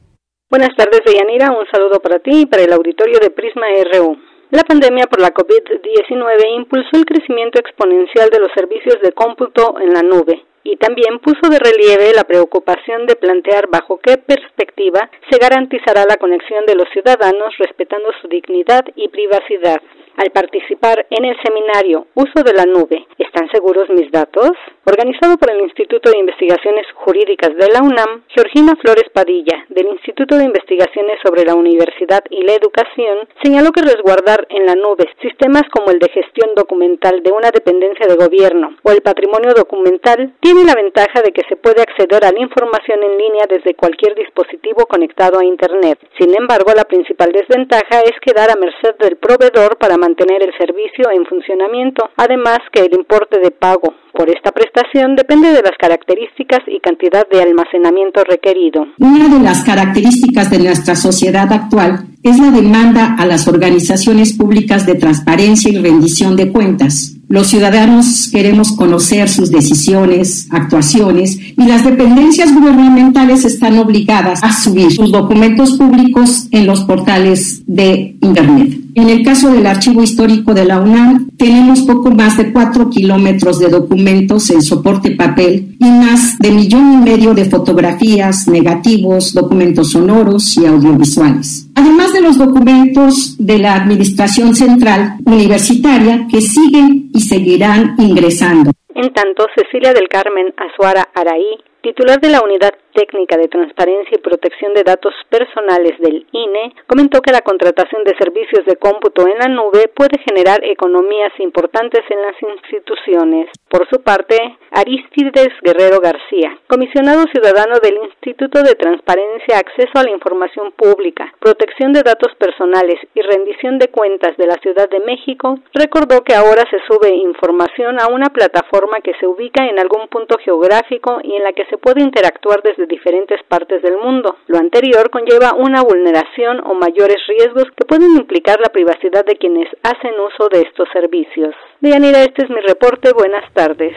Buenas 0.49 0.71
tardes, 0.77 1.01
Deyanira. 1.05 1.51
Un 1.51 1.67
saludo 1.67 1.99
para 1.99 2.21
ti 2.21 2.43
y 2.43 2.47
para 2.47 2.63
el 2.63 2.73
auditorio 2.73 3.19
de 3.19 3.31
Prisma 3.31 3.67
RU. 3.93 4.17
La 4.51 4.63
pandemia 4.63 5.07
por 5.07 5.21
la 5.21 5.35
COVID-19 5.35 6.57
impulsó 6.57 6.91
el 6.93 7.05
crecimiento 7.05 7.59
exponencial 7.59 8.31
de 8.31 8.39
los 8.39 8.53
servicios 8.55 8.97
de 9.03 9.13
cómputo 9.13 9.81
en 9.81 9.93
la 9.93 10.03
nube 10.03 10.45
y 10.67 10.77
también 10.77 11.21
puso 11.21 11.49
de 11.49 11.59
relieve 11.59 12.13
la 12.15 12.25
preocupación 12.25 13.07
de 13.07 13.15
plantear 13.15 13.69
bajo 13.71 13.99
qué 13.99 14.19
perspectiva 14.19 15.09
se 15.31 15.39
garantizará 15.39 16.05
la 16.09 16.17
conexión 16.17 16.67
de 16.67 16.75
los 16.75 16.89
ciudadanos 16.91 17.55
respetando 17.59 18.09
su 18.21 18.29
dignidad 18.29 18.85
y 18.97 19.09
privacidad 19.09 19.81
al 20.17 20.31
participar 20.31 21.07
en 21.11 21.25
el 21.25 21.37
seminario 21.45 22.07
Uso 22.15 22.43
de 22.43 22.55
la 22.55 22.65
Nube. 22.65 23.07
¿Están 23.19 23.51
seguros 23.51 23.89
mis 23.91 24.11
datos? 24.11 24.53
Organizado 24.85 25.37
por 25.37 25.51
el 25.51 25.61
Instituto 25.61 26.11
de 26.11 26.19
Investigaciones 26.19 26.87
Jurídicas 26.95 27.51
de 27.55 27.69
la 27.69 27.83
UNAM, 27.83 28.23
Georgina 28.29 28.75
Flores 28.81 29.09
Padilla, 29.13 29.65
del 29.69 29.87
Instituto 29.87 30.37
de 30.37 30.45
Investigaciones 30.45 31.19
sobre 31.25 31.45
la 31.45 31.55
Universidad 31.55 32.25
y 32.31 32.43
la 32.43 32.55
Educación, 32.55 33.29
señaló 33.43 33.73
que 33.73 33.83
resguardar 33.83 34.47
en 34.51 34.67
la 34.67 34.75
nube 34.75 35.09
sistemas 35.21 35.65
como 35.71 35.91
el 35.91 35.99
de 35.99 36.09
gestión 36.09 36.55
documental 36.55 37.23
de 37.23 37.33
una 37.33 37.51
dependencia 37.51 38.07
de 38.07 38.17
gobierno 38.17 38.77
o 38.83 38.91
el 38.91 39.03
patrimonio 39.03 39.53
documental 39.55 40.33
la 40.65 40.75
ventaja 40.75 41.23
de 41.23 41.33
que 41.33 41.43
se 41.49 41.57
puede 41.57 41.83
acceder 41.83 42.25
a 42.25 42.33
la 42.33 42.41
información 42.41 43.03
en 43.03 43.19
línea 43.19 43.45
desde 43.49 43.75
cualquier 43.75 44.15
dispositivo 44.15 44.87
conectado 44.87 45.39
a 45.39 45.45
Internet. 45.45 45.99
Sin 46.19 46.35
embargo, 46.37 46.73
la 46.75 46.85
principal 46.85 47.33
desventaja 47.33 48.01
es 48.01 48.15
quedar 48.21 48.51
a 48.51 48.57
merced 48.57 48.97
del 49.01 49.17
proveedor 49.17 49.77
para 49.79 49.97
mantener 49.97 50.43
el 50.43 50.53
servicio 50.59 51.11
en 51.11 51.27
funcionamiento, 51.27 52.09
además 52.17 52.59
que 52.73 52.85
el 52.85 52.95
importe 52.95 53.41
de 53.41 53.51
pago 53.51 53.95
por 54.13 54.31
esta 54.31 54.51
prestación 54.51 55.15
depende 55.15 55.49
de 55.49 55.61
las 55.61 55.77
características 55.79 56.61
y 56.67 56.81
cantidad 56.81 57.29
de 57.29 57.43
almacenamiento 57.43 58.25
requerido. 58.25 58.87
Una 58.99 59.29
de 59.29 59.45
las 59.45 59.63
características 59.63 60.51
de 60.51 60.59
nuestra 60.61 60.97
sociedad 60.97 61.53
actual 61.53 62.07
es 62.23 62.39
la 62.39 62.51
demanda 62.51 63.17
a 63.19 63.27
las 63.27 63.47
organizaciones 63.47 64.33
públicas 64.33 64.87
de 64.87 64.95
transparencia 64.95 65.71
y 65.71 65.83
rendición 65.83 66.35
de 66.37 66.51
cuentas. 66.51 67.16
Los 67.29 67.49
ciudadanos 67.49 68.29
queremos 68.31 68.73
conocer 68.73 69.29
sus 69.29 69.51
decisiones, 69.51 70.47
actuaciones 70.51 71.37
y 71.57 71.67
las 71.67 71.85
dependencias 71.85 72.55
gubernamentales 72.55 73.45
están 73.45 73.79
obligadas 73.79 74.45
a 74.45 74.53
subir 74.53 74.93
sus 74.93 75.11
documentos 75.11 75.73
públicos 75.73 76.47
en 76.53 76.67
los 76.67 76.85
portales 76.85 77.63
de 77.67 78.17
Internet. 78.23 78.79
En 78.95 79.11
el 79.11 79.25
caso 79.25 79.53
del 79.53 79.67
Archivo 79.67 80.05
Histórico 80.05 80.55
de 80.55 80.67
la 80.67 80.81
UNAM, 80.81 81.29
tenemos 81.39 81.83
poco 81.83 82.11
más 82.11 82.37
de 82.37 82.53
cuatro 82.53 82.89
kilómetros 82.91 83.59
de 83.59 83.69
documentos 83.69 84.51
en 84.51 84.63
soporte 84.63 85.13
papel 85.13 85.77
y 85.79 85.85
más 85.85 86.39
de 86.39 86.51
millón 86.51 86.93
y 86.95 87.11
medio 87.11 87.35
de 87.35 87.45
fotografías, 87.45 88.49
negativos, 88.49 89.35
documentos 89.35 89.93
sonoros 89.93 90.57
y 90.57 90.67
audiovisuales. 90.67 91.69
Además 91.75 92.13
de 92.13 92.23
los 92.23 92.39
documentos 92.39 93.37
de 93.39 93.59
la 93.59 93.75
Administración 93.75 94.55
Central 94.55 95.17
Universitaria 95.25 96.27
que 96.31 96.41
siguen 96.41 97.11
y 97.13 97.21
seguirán 97.21 97.95
ingresando. 97.99 98.73
En 98.95 99.13
tanto, 99.13 99.47
Cecilia 99.55 99.93
del 99.93 100.09
Carmen 100.09 100.55
Azuara 100.57 101.09
Araí, 101.15 101.59
titular 101.87 102.21
de 102.21 102.31
la 102.31 102.43
Unidad 102.43 102.75
Técnica 102.93 103.37
de 103.37 103.47
Transparencia 103.47 104.19
y 104.19 104.19
Protección 104.19 104.75
de 104.75 104.83
Datos 104.83 105.15
Personales 105.31 105.95
del 106.01 106.27
INE, 106.33 106.75
comentó 106.89 107.21
que 107.23 107.31
la 107.31 107.43
contratación 107.43 108.03
de 108.03 108.17
servicios 108.19 108.67
de 108.67 108.75
cómputo 108.75 109.23
en 109.29 109.39
la 109.39 109.47
nube 109.47 109.87
puede 109.95 110.19
generar 110.19 110.65
economías 110.65 111.31
importantes 111.39 112.03
en 112.11 112.23
las 112.23 112.35
instituciones. 112.43 113.51
Por 113.69 113.89
su 113.89 114.03
parte, 114.03 114.37
Aristides 114.77 115.49
Guerrero 115.63 116.01
García, 116.01 116.59
comisionado 116.69 117.25
ciudadano 117.33 117.79
del 117.83 117.97
Instituto 117.97 118.63
de 118.63 118.75
Transparencia, 118.75 119.57
Acceso 119.57 119.93
a 119.95 120.03
la 120.03 120.11
Información 120.11 120.71
Pública, 120.77 121.33
Protección 121.41 121.95
de 121.95 122.03
Datos 122.03 122.35
Personales 122.37 123.01
y 123.15 123.23
Rendición 123.23 123.79
de 123.79 123.89
Cuentas 123.89 124.37
de 124.37 124.47
la 124.47 124.57
Ciudad 124.57 124.87
de 124.91 125.01
México, 125.01 125.59
recordó 125.73 126.21
que 126.21 126.35
ahora 126.35 126.63
se 126.69 126.77
sube 126.87 127.09
información 127.09 127.99
a 127.99 128.09
una 128.09 128.29
plataforma 128.29 129.01
que 129.03 129.15
se 129.19 129.27
ubica 129.27 129.65
en 129.65 129.79
algún 129.79 130.09
punto 130.09 130.37
geográfico 130.45 131.21
y 131.25 131.37
en 131.37 131.45
la 131.45 131.55
que 131.55 131.65
se 131.71 131.79
puede 131.79 132.03
interactuar 132.03 132.61
desde 132.63 132.85
diferentes 132.85 133.43
partes 133.45 133.81
del 133.81 133.97
mundo. 133.97 134.37
Lo 134.47 134.59
anterior 134.59 135.09
conlleva 135.09 135.55
una 135.57 135.81
vulneración 135.81 136.61
o 136.67 136.75
mayores 136.75 137.27
riesgos 137.27 137.65
que 137.75 137.87
pueden 137.87 138.15
implicar 138.15 138.61
la 138.61 138.69
privacidad 138.69 139.25
de 139.25 139.37
quienes 139.37 139.71
hacen 139.83 140.21
uso 140.21 140.51
de 140.53 140.69
estos 140.69 140.87
servicios. 140.93 141.55
Deyanira, 141.81 142.25
este 142.25 142.45
es 142.45 142.51
mi 142.51 142.61
reporte. 142.61 143.15
Buenas 143.15 143.51
tardes. 143.55 143.97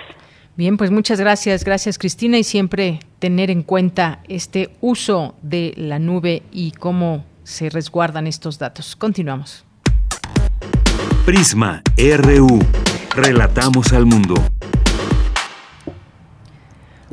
Bien, 0.60 0.76
pues 0.76 0.92
muchas 0.92 1.22
gracias, 1.22 1.64
gracias 1.64 1.98
Cristina 1.98 2.38
y 2.38 2.44
siempre 2.44 3.00
tener 3.20 3.50
en 3.50 3.64
cuenta 3.64 4.20
este 4.28 4.72
uso 4.82 5.36
de 5.42 5.74
la 5.78 6.00
nube 6.00 6.44
y 6.52 6.72
cómo 6.72 7.24
se 7.46 7.70
resguardan 7.70 8.28
estos 8.28 8.60
datos. 8.60 8.98
Continuamos. 8.98 9.64
Prisma 11.26 11.82
RU. 11.98 12.60
Relatamos 13.16 13.94
al 13.94 14.06
mundo. 14.06 14.34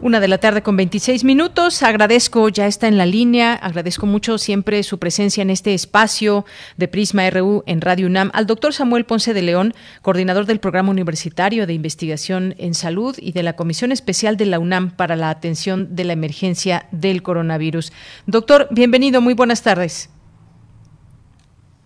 Una 0.03 0.21
de 0.21 0.29
la 0.29 0.37
tarde 0.37 0.63
con 0.63 0.77
26 0.77 1.25
minutos. 1.25 1.83
Agradezco, 1.83 2.51
ya 2.51 2.67
está 2.67 2.87
en 2.87 2.99
la 2.99 3.07
línea, 3.07 3.55
agradezco 3.55 4.05
mucho 4.05 4.37
siempre 4.37 4.83
su 4.83 4.99
presencia 4.99 5.41
en 5.41 5.49
este 5.49 5.73
espacio 5.73 6.45
de 6.77 6.87
Prisma 6.87 7.29
RU 7.31 7.63
en 7.67 7.81
Radio 7.81 8.07
UNAM 8.07 8.31
al 8.35 8.47
doctor 8.47 8.75
Samuel 8.75 9.07
Ponce 9.07 9.33
de 9.33 9.41
León, 9.41 9.73
coordinador 10.03 10.45
del 10.45 10.61
Programa 10.61 10.91
Universitario 10.91 11.67
de 11.67 11.73
Investigación 11.73 12.55
en 12.59 12.75
Salud 12.75 13.17
y 13.19 13.33
de 13.33 13.43
la 13.43 13.57
Comisión 13.57 13.91
Especial 13.91 14.37
de 14.37 14.45
la 14.45 14.59
UNAM 14.59 14.91
para 14.91 15.17
la 15.17 15.31
Atención 15.31 15.97
de 15.97 16.05
la 16.05 16.13
Emergencia 16.13 16.89
del 16.91 17.23
Coronavirus. 17.23 17.91
Doctor, 18.27 18.69
bienvenido, 18.71 19.23
muy 19.23 19.33
buenas 19.33 19.63
tardes. 19.63 20.11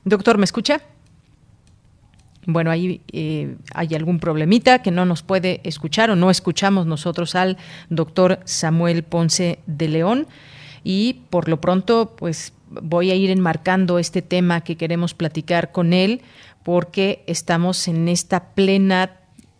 Doctor, 0.04 0.36
¿me 0.36 0.44
escucha? 0.44 0.80
Bueno, 2.46 2.70
ahí 2.70 3.02
eh, 3.12 3.56
hay 3.74 3.94
algún 3.94 4.18
problemita 4.18 4.82
que 4.82 4.90
no 4.90 5.04
nos 5.04 5.22
puede 5.22 5.60
escuchar 5.64 6.10
o 6.10 6.16
no 6.16 6.30
escuchamos 6.30 6.86
nosotros 6.86 7.34
al 7.34 7.58
doctor 7.90 8.40
Samuel 8.44 9.02
Ponce 9.02 9.58
de 9.66 9.88
León. 9.88 10.26
Y 10.82 11.20
por 11.28 11.48
lo 11.48 11.60
pronto 11.60 12.14
pues 12.16 12.54
voy 12.70 13.10
a 13.10 13.14
ir 13.14 13.30
enmarcando 13.30 13.98
este 13.98 14.22
tema 14.22 14.62
que 14.62 14.76
queremos 14.76 15.12
platicar 15.12 15.72
con 15.72 15.92
él 15.92 16.22
porque 16.62 17.22
estamos 17.26 17.88
en 17.88 18.08
esta 18.08 18.54
plena 18.54 19.16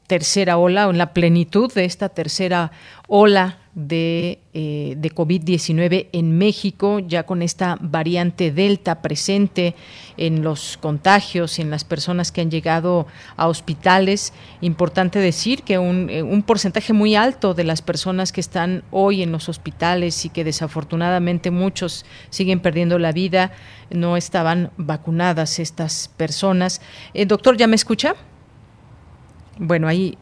tercera 0.06 0.56
ola 0.56 0.88
o 0.88 0.90
en 0.90 0.98
la 0.98 1.12
plenitud 1.12 1.72
de 1.72 1.84
esta 1.84 2.08
tercera 2.08 2.72
ola 3.06 3.59
de, 3.74 4.40
eh, 4.52 4.94
de 4.98 5.10
COVID-19 5.10 6.08
en 6.12 6.36
México, 6.36 6.98
ya 6.98 7.22
con 7.22 7.40
esta 7.40 7.78
variante 7.80 8.50
Delta 8.50 9.00
presente 9.00 9.76
en 10.16 10.42
los 10.42 10.76
contagios 10.76 11.58
en 11.60 11.70
las 11.70 11.84
personas 11.84 12.32
que 12.32 12.40
han 12.40 12.50
llegado 12.50 13.06
a 13.36 13.46
hospitales. 13.46 14.32
Importante 14.60 15.20
decir 15.20 15.62
que 15.62 15.78
un, 15.78 16.10
eh, 16.10 16.22
un 16.22 16.42
porcentaje 16.42 16.92
muy 16.92 17.14
alto 17.14 17.54
de 17.54 17.64
las 17.64 17.80
personas 17.80 18.32
que 18.32 18.40
están 18.40 18.82
hoy 18.90 19.22
en 19.22 19.30
los 19.30 19.48
hospitales 19.48 20.24
y 20.24 20.30
que 20.30 20.42
desafortunadamente 20.42 21.50
muchos 21.52 22.04
siguen 22.30 22.60
perdiendo 22.60 22.98
la 22.98 23.12
vida, 23.12 23.52
no 23.90 24.16
estaban 24.16 24.72
vacunadas 24.78 25.60
estas 25.60 26.10
personas. 26.16 26.80
Eh, 27.14 27.24
doctor, 27.24 27.56
¿ya 27.56 27.68
me 27.68 27.76
escucha? 27.76 28.14
Bueno, 29.58 29.86
ahí 29.86 30.18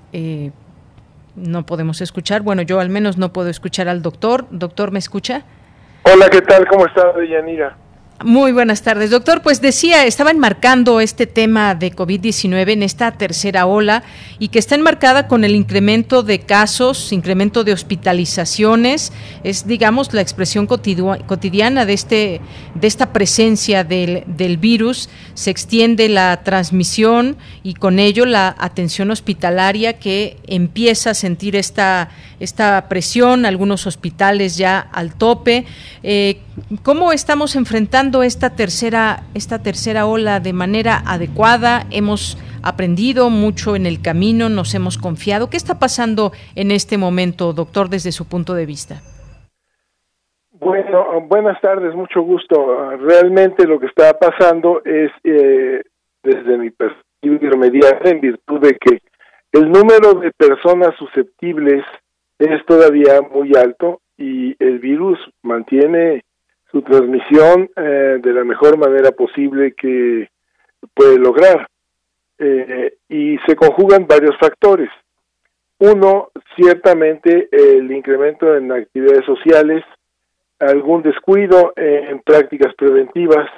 no 1.39 1.67
podemos 1.67 2.01
escuchar. 2.01 2.43
Bueno, 2.43 2.63
yo 2.63 2.81
al 2.81 2.89
menos 2.89 3.19
no 3.19 3.33
puedo 3.33 3.49
escuchar 3.49 3.89
al 3.89 4.03
doctor. 4.03 4.47
Doctor, 4.51 4.93
¿me 4.93 4.99
escucha? 4.99 5.45
Hola, 6.03 6.29
¿qué 6.31 6.41
tal? 6.43 6.67
¿Cómo 6.69 6.87
está, 6.87 7.13
Yanira? 7.29 7.77
Muy 8.25 8.51
buenas 8.51 8.83
tardes, 8.83 9.11
doctor. 9.11 9.43
Pues 9.43 9.61
decía, 9.61 10.05
estaba 10.05 10.33
enmarcando 10.33 10.99
este 10.99 11.29
tema 11.29 11.77
de 11.77 11.95
COVID-19 11.95 12.73
en 12.73 12.83
esta 12.83 13.13
tercera 13.13 13.65
ola 13.65 14.03
y 14.41 14.49
que 14.49 14.59
está 14.59 14.75
enmarcada 14.75 15.29
con 15.29 15.45
el 15.45 15.55
incremento 15.55 16.25
de 16.25 16.41
casos, 16.41 17.13
incremento 17.13 17.63
de 17.63 17.73
hospitalizaciones, 17.73 19.13
es 19.45 19.69
digamos 19.69 20.13
la 20.15 20.21
expresión 20.21 20.67
cotidiana 20.67 21.87
de 21.87 21.93
este 21.93 22.41
de 22.75 22.89
esta 22.89 23.13
presencia 23.13 23.85
del, 23.85 24.25
del 24.27 24.57
virus, 24.57 25.09
se 25.35 25.51
extiende 25.51 26.09
la 26.09 26.43
transmisión 26.43 27.37
y 27.63 27.75
con 27.75 28.01
ello 28.01 28.27
la 28.27 28.57
atención 28.59 29.13
hospitalaria 29.13 29.93
que 29.93 30.39
empieza 30.49 31.11
a 31.11 31.15
sentir 31.15 31.55
esta 31.55 32.09
esta 32.41 32.89
presión, 32.89 33.47
algunos 33.47 33.87
hospitales 33.87 34.57
ya 34.57 34.81
al 34.81 35.15
tope. 35.15 35.67
Eh, 36.03 36.41
¿Cómo 36.83 37.13
estamos 37.13 37.57
enfrentando 37.57 38.23
esta 38.23 38.55
tercera, 38.57 39.23
esta 39.35 39.63
tercera 39.63 40.07
ola 40.07 40.41
de 40.41 40.53
manera 40.53 41.03
adecuada? 41.07 41.85
Hemos 41.91 42.37
aprendido 42.63 43.31
mucho 43.31 43.77
en 43.77 43.87
el 43.87 44.03
camino, 44.03 44.49
nos 44.49 44.75
hemos 44.75 44.99
confiado. 44.99 45.51
¿Qué 45.51 45.57
está 45.57 45.79
pasando 45.79 46.33
en 46.55 46.71
este 46.71 46.99
momento, 46.99 47.53
doctor, 47.53 47.89
desde 47.89 48.13
su 48.13 48.29
punto 48.29 48.55
de 48.55 48.67
vista? 48.67 49.01
Bueno, 50.53 51.21
buenas 51.29 51.61
tardes, 51.61 51.95
mucho 51.95 52.23
gusto. 52.23 52.97
Realmente 52.97 53.67
lo 53.67 53.79
que 53.79 53.87
está 53.87 54.19
pasando 54.19 54.83
es, 54.85 55.11
eh, 55.25 55.83
desde 56.23 56.59
mi 56.59 56.71
perspectiva 56.71 57.37
irremediable, 57.41 58.11
en 58.11 58.21
virtud 58.21 58.61
de 58.61 58.77
que 58.79 59.01
el 59.53 59.71
número 59.71 60.15
de 60.21 60.31
personas 60.33 60.95
susceptibles 60.99 61.85
es 62.39 62.65
todavía 62.67 63.21
muy 63.23 63.53
alto 63.57 64.01
y 64.17 64.55
el 64.63 64.79
virus 64.79 65.19
mantiene 65.43 66.23
su 66.71 66.83
transmisión 66.83 67.71
eh, 67.77 68.19
de 68.23 68.33
la 68.33 68.45
mejor 68.45 68.79
manera 68.79 69.11
posible 69.13 69.75
que 69.75 70.29
puede 70.95 71.19
lograr. 71.19 71.67
Eh, 72.39 72.95
y 73.09 73.37
se 73.47 73.57
conjugan 73.57 74.07
varios 74.07 74.37
factores. 74.39 74.91
Uno, 75.79 76.31
ciertamente 76.57 77.49
el 77.51 77.91
incremento 77.91 78.57
en 78.57 78.71
actividades 78.71 79.25
sociales, 79.25 79.85
algún 80.59 81.03
descuido 81.03 81.73
en 81.77 82.21
prácticas 82.21 82.75
preventivas 82.75 83.49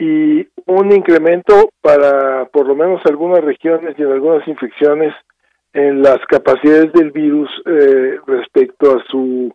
y 0.00 0.48
un 0.64 0.92
incremento 0.92 1.68
para 1.82 2.46
por 2.46 2.66
lo 2.66 2.74
menos 2.74 3.00
algunas 3.04 3.44
regiones 3.44 3.94
y 3.98 4.02
en 4.02 4.10
algunas 4.10 4.48
infecciones 4.48 5.14
en 5.74 6.02
las 6.02 6.18
capacidades 6.26 6.90
del 6.94 7.10
virus 7.10 7.50
eh, 7.66 8.18
respecto 8.26 8.96
a 8.96 9.04
su 9.10 9.54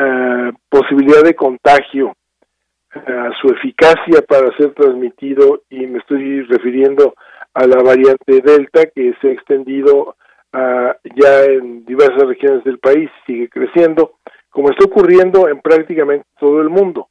eh, 0.00 0.52
posibilidad 0.68 1.22
de 1.22 1.34
contagio, 1.34 2.14
a 2.92 3.30
su 3.40 3.48
eficacia 3.48 4.22
para 4.26 4.56
ser 4.56 4.72
transmitido 4.74 5.62
y 5.70 5.86
me 5.86 5.98
estoy 5.98 6.42
refiriendo 6.42 7.14
a 7.54 7.66
la 7.66 7.82
variante 7.82 8.40
Delta 8.42 8.86
que 8.86 9.14
se 9.20 9.28
ha 9.28 9.32
extendido 9.32 10.16
uh, 10.52 10.92
ya 11.14 11.44
en 11.44 11.84
diversas 11.84 12.22
regiones 12.24 12.64
del 12.64 12.78
país, 12.78 13.10
sigue 13.26 13.48
creciendo, 13.48 14.14
como 14.50 14.70
está 14.70 14.84
ocurriendo 14.84 15.48
en 15.48 15.60
prácticamente 15.60 16.26
todo 16.38 16.60
el 16.60 16.68
mundo. 16.68 17.08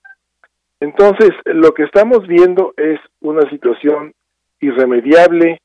Entonces, 0.79 1.31
lo 1.45 1.73
que 1.73 1.83
estamos 1.83 2.27
viendo 2.27 2.73
es 2.77 2.99
una 3.21 3.49
situación 3.49 4.13
irremediable, 4.59 5.61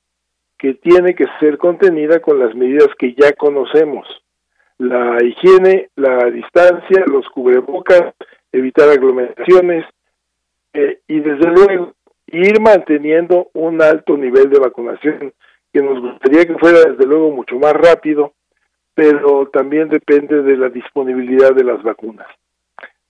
que 0.59 0.75
tiene 0.75 1.15
que 1.15 1.27
ser 1.41 1.59
contenida 1.59 2.21
con 2.21 2.39
las 2.39 2.55
medidas 2.55 2.89
que 2.99 3.15
ya 3.15 3.33
conocemos. 3.33 4.07
La 4.79 5.19
higiene, 5.23 5.91
la 5.97 6.31
distancia, 6.31 7.05
los 7.07 7.29
cubrebocas, 7.29 8.15
evitar 8.53 8.89
aglomeraciones 8.89 9.85
eh, 10.73 10.99
y 11.07 11.21
desde 11.21 11.51
luego 11.51 11.93
ir 12.27 12.61
manteniendo 12.61 13.49
un 13.55 13.81
alto 13.81 14.17
nivel 14.17 14.51
de 14.51 14.59
vacunación 14.59 15.33
que 15.73 15.83
nos 15.83 16.01
gustaría 16.01 16.47
que 16.47 16.59
fuera 16.59 16.81
desde 16.91 17.07
luego 17.07 17.31
mucho 17.31 17.57
más 17.59 17.73
rápido, 17.73 18.33
pero 18.95 19.49
también 19.49 19.89
depende 19.89 20.43
de 20.43 20.57
la 20.57 20.69
disponibilidad 20.69 21.53
de 21.53 21.65
las 21.65 21.83
vacunas. 21.83 22.29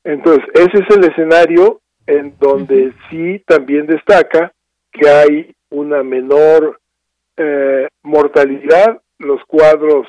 Entonces, 0.03 0.45
ese 0.55 0.83
es 0.83 0.97
el 0.97 1.05
escenario 1.11 1.81
en 2.07 2.35
donde 2.39 2.93
sí 3.11 3.43
también 3.47 3.87
destaca 3.87 4.53
que 4.93 5.09
hay 5.09 5.55
una 5.71 6.03
menor 6.03 6.81
eh, 7.37 7.89
mortalidad, 8.03 9.01
los 9.19 9.43
cuadros 9.45 10.07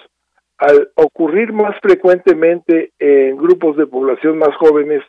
al 0.57 0.89
ocurrir 0.95 1.51
más 1.53 1.75
frecuentemente 1.81 2.91
en 2.99 3.37
grupos 3.37 3.75
de 3.77 3.87
población 3.87 4.37
más 4.37 4.55
jóvenes 4.57 5.03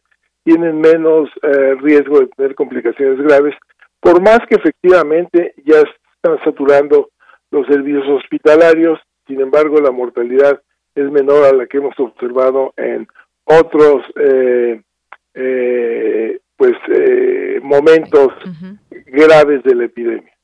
tienen 0.44 0.80
menos 0.80 1.28
eh, 1.42 1.74
riesgo 1.80 2.20
de 2.20 2.28
tener 2.28 2.54
complicaciones 2.54 3.18
graves, 3.18 3.54
por 4.00 4.20
más 4.20 4.40
que 4.48 4.56
efectivamente 4.56 5.54
ya 5.64 5.80
están 5.80 6.38
saturando 6.44 7.10
los 7.50 7.66
servicios 7.66 8.06
hospitalarios, 8.08 9.00
sin 9.26 9.40
embargo 9.40 9.80
la 9.80 9.90
mortalidad 9.90 10.60
es 10.94 11.10
menor 11.10 11.44
a 11.44 11.52
la 11.52 11.66
que 11.66 11.78
hemos 11.78 11.98
observado 11.98 12.72
en 12.76 13.06
otros 13.44 14.04
eh, 14.16 14.80
pues 16.56 16.74
momentos 17.62 18.28
graves 19.06 19.62
de 19.64 19.74
la 19.74 19.84
epidemia. 19.84 20.35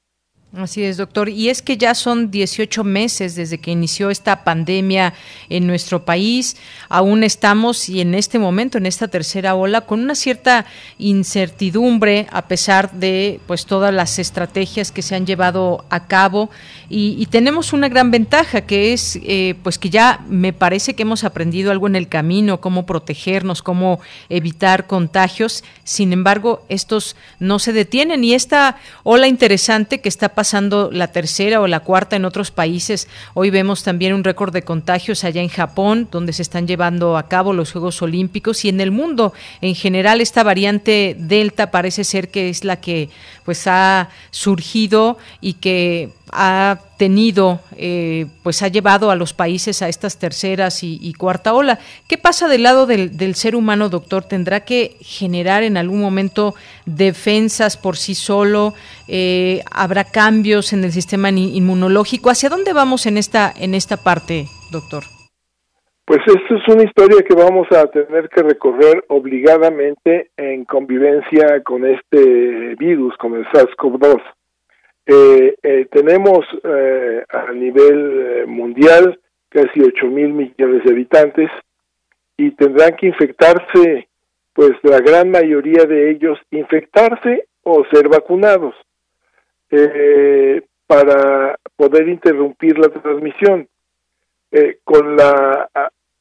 Así 0.55 0.83
es, 0.83 0.99
doctor. 0.99 1.31
Y 1.31 1.49
es 1.49 1.63
que 1.63 1.79
ya 1.79 1.95
son 1.95 2.31
18 2.31 2.85
meses 2.85 3.35
desde 3.37 3.57
que 3.57 3.71
inició 3.71 4.11
esta 4.11 4.45
pandemia 4.45 5.15
en 5.49 5.67
nuestro 5.67 6.05
país. 6.05 6.59
Aún 6.91 7.25
estamos 7.25 7.89
y 7.89 8.03
en 8.03 8.15
este 8.15 8.39
momento, 8.39 8.77
en 8.77 8.85
esta 8.85 9.09
tercera 9.09 9.55
ola, 9.55 9.81
con 9.81 10.01
una 10.01 10.15
cierta 10.15 10.67
incertidumbre 10.99 12.27
a 12.31 12.49
pesar 12.49 12.93
de 12.93 13.41
pues 13.47 13.65
todas 13.65 13.95
las 13.95 14.19
estrategias 14.19 14.93
que 14.93 15.01
se 15.01 15.15
han 15.15 15.25
llevado 15.25 15.87
a 15.89 16.07
cabo. 16.07 16.51
Y, 16.91 17.25
tenemos 17.31 17.73
una 17.73 17.89
gran 17.89 18.11
ventaja 18.11 18.61
que 18.61 18.93
es 18.93 19.19
eh, 19.23 19.55
pues 19.63 19.79
que 19.79 19.89
ya 19.89 20.23
me 20.29 20.53
parece 20.53 20.93
que 20.93 21.05
hemos 21.05 21.25
aprendido 21.25 21.71
algo 21.71 21.87
en 21.87 21.97
el 21.97 22.09
camino, 22.09 22.61
cómo 22.61 22.85
protegernos, 22.85 23.63
cómo 23.63 24.01
evitar 24.29 24.87
contagios. 24.87 25.65
Sin 25.85 26.13
embargo, 26.13 26.67
estos 26.69 27.17
no 27.39 27.59
se 27.59 27.73
detienen 27.73 28.23
y 28.23 28.35
esta 28.35 28.77
ola 29.03 29.29
interesante 29.29 30.03
que 30.03 30.11
está 30.11 30.29
pasando 30.29 30.42
pasando 30.43 30.91
la 30.91 31.07
tercera 31.07 31.61
o 31.61 31.69
la 31.69 31.79
cuarta 31.79 32.17
en 32.17 32.25
otros 32.25 32.51
países. 32.51 33.07
Hoy 33.33 33.51
vemos 33.51 33.85
también 33.85 34.13
un 34.13 34.25
récord 34.25 34.53
de 34.53 34.63
contagios 34.63 35.23
allá 35.23 35.41
en 35.41 35.49
Japón, 35.49 36.09
donde 36.11 36.33
se 36.33 36.43
están 36.43 36.67
llevando 36.67 37.17
a 37.17 37.29
cabo 37.29 37.53
los 37.53 37.71
Juegos 37.71 38.03
Olímpicos 38.03 38.65
y 38.65 38.69
en 38.69 38.81
el 38.81 38.91
mundo 38.91 39.33
en 39.61 39.77
general 39.77 40.21
esta 40.21 40.43
variante 40.43 41.15
Delta 41.17 41.71
parece 41.71 42.03
ser 42.03 42.29
que 42.29 42.49
es 42.49 42.65
la 42.65 42.81
que 42.81 43.09
pues 43.45 43.69
ha 43.69 44.09
surgido 44.33 45.17
y 45.41 45.53
que 45.53 46.11
ha 46.33 46.79
tenido, 46.99 47.61
eh, 47.77 48.27
pues 48.43 48.63
ha 48.63 48.69
llevado 48.69 49.11
a 49.11 49.17
los 49.17 49.35
países 49.35 49.83
a 49.83 49.89
estas 49.89 50.19
terceras 50.19 50.83
y, 50.83 51.13
cuarta 51.13 51.53
ola. 51.53 51.79
¿Qué 52.09 52.17
pasa 52.17 52.49
del 52.49 52.63
lado 52.63 52.87
del, 52.87 53.35
ser 53.35 53.55
humano, 53.55 53.91
doctor? 53.91 54.25
¿Tendrá 54.25 54.61
que 54.61 54.97
generar 55.01 55.63
en 55.63 55.77
algún 55.77 56.01
momento 56.01 56.55
defensas 56.87 57.77
por 57.77 57.97
sí 57.97 58.15
solo? 58.15 58.73
Eh, 59.09 59.61
¿Habrá 59.71 60.05
cambios 60.05 60.73
en 60.73 60.85
el 60.85 60.93
sistema 60.93 61.29
inmunológico? 61.31 62.31
¿Hacia 62.31 62.49
dónde 62.49 62.73
vamos 62.73 63.07
en 63.07 63.19
esta, 63.19 63.53
en 63.55 63.75
esta 63.75 63.99
parte, 63.99 64.47
doctor? 64.71 65.05
Pues 66.05 66.21
esto 66.27 66.57
es 66.57 66.75
una 66.75 66.83
historia 66.83 67.23
que 67.23 67.35
vamos 67.35 67.69
a 67.71 67.87
tener 67.87 68.29
que 68.29 68.43
recorrer 68.43 69.05
obligadamente 69.09 70.31
en 70.37 70.65
convivencia 70.65 71.63
con 71.65 71.87
este 71.87 72.75
virus, 72.75 73.17
con 73.19 73.35
el 73.35 73.45
SARS-CoV-2. 73.47 74.21
Eh, 75.07 75.57
eh, 75.63 75.87
tenemos 75.91 76.47
eh, 76.63 77.25
a 77.29 77.53
nivel 77.53 78.47
mundial 78.47 79.19
casi 79.49 79.83
8 79.83 80.07
mil 80.07 80.33
millones 80.33 80.85
de 80.85 80.91
habitantes 80.91 81.51
y 82.37 82.53
tendrán 82.53 82.97
que 82.97 83.07
infectarse, 83.09 84.09
pues 84.53 84.73
la 84.83 84.99
gran 85.01 85.31
mayoría 85.31 85.85
de 85.85 86.11
ellos, 86.11 86.39
infectarse 86.51 87.47
o 87.63 87.85
ser 87.93 88.09
vacunados 88.09 88.75
para 90.87 91.57
poder 91.77 92.09
interrumpir 92.09 92.79
la 92.79 92.89
transmisión. 92.89 93.67
Eh, 94.55 94.81
con 94.85 95.17
la 95.17 95.71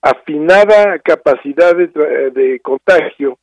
afinada 0.02 1.00
capacidad 1.00 1.76
de, 1.76 1.88
de 2.32 2.62
contagio, 2.62 3.38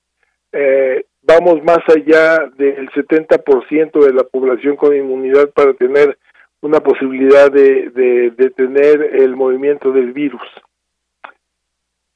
eh, 0.51 1.05
vamos 1.29 1.63
más 1.63 1.81
allá 1.89 2.51
del 2.57 2.89
70% 2.91 4.05
de 4.05 4.13
la 4.15 4.25
población 4.25 4.77
con 4.77 4.97
inmunidad 4.97 5.51
para 5.51 5.75
tener 5.75 6.19
una 6.63 6.81
posibilidad 6.81 7.53
de, 7.53 7.91
de 7.91 8.31
detener 8.31 9.03
el 9.21 9.37
movimiento 9.37 9.93
del 9.93 10.13
virus. 10.13 10.43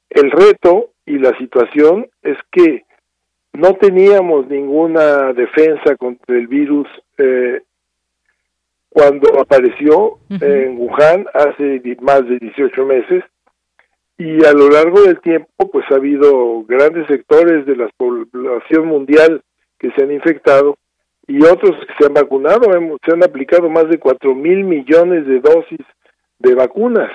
El 0.09 0.31
reto 0.31 0.89
y 1.05 1.19
la 1.19 1.37
situación 1.37 2.07
es 2.23 2.37
que 2.51 2.85
no 3.53 3.75
teníamos 3.75 4.47
ninguna 4.47 5.31
defensa 5.33 5.95
contra 5.95 6.35
el 6.35 6.47
virus 6.47 6.87
eh, 7.17 7.61
cuando 8.89 9.39
apareció 9.39 10.19
en 10.29 10.77
Wuhan 10.77 11.25
hace 11.33 11.81
más 12.01 12.27
de 12.27 12.37
18 12.39 12.85
meses 12.85 13.23
y 14.17 14.45
a 14.45 14.53
lo 14.53 14.69
largo 14.69 15.01
del 15.01 15.19
tiempo 15.21 15.69
pues 15.71 15.85
ha 15.91 15.95
habido 15.95 16.63
grandes 16.63 17.07
sectores 17.07 17.65
de 17.65 17.75
la 17.75 17.89
población 17.97 18.87
mundial 18.87 19.41
que 19.79 19.91
se 19.91 20.03
han 20.03 20.11
infectado 20.11 20.77
y 21.27 21.43
otros 21.43 21.71
que 21.87 21.93
se 21.97 22.05
han 22.05 22.13
vacunado. 22.13 22.61
Se 23.05 23.13
han 23.13 23.23
aplicado 23.23 23.69
más 23.69 23.89
de 23.89 23.99
4 23.99 24.35
mil 24.35 24.63
millones 24.63 25.25
de 25.25 25.39
dosis 25.39 25.85
de 26.39 26.55
vacunas. 26.55 27.11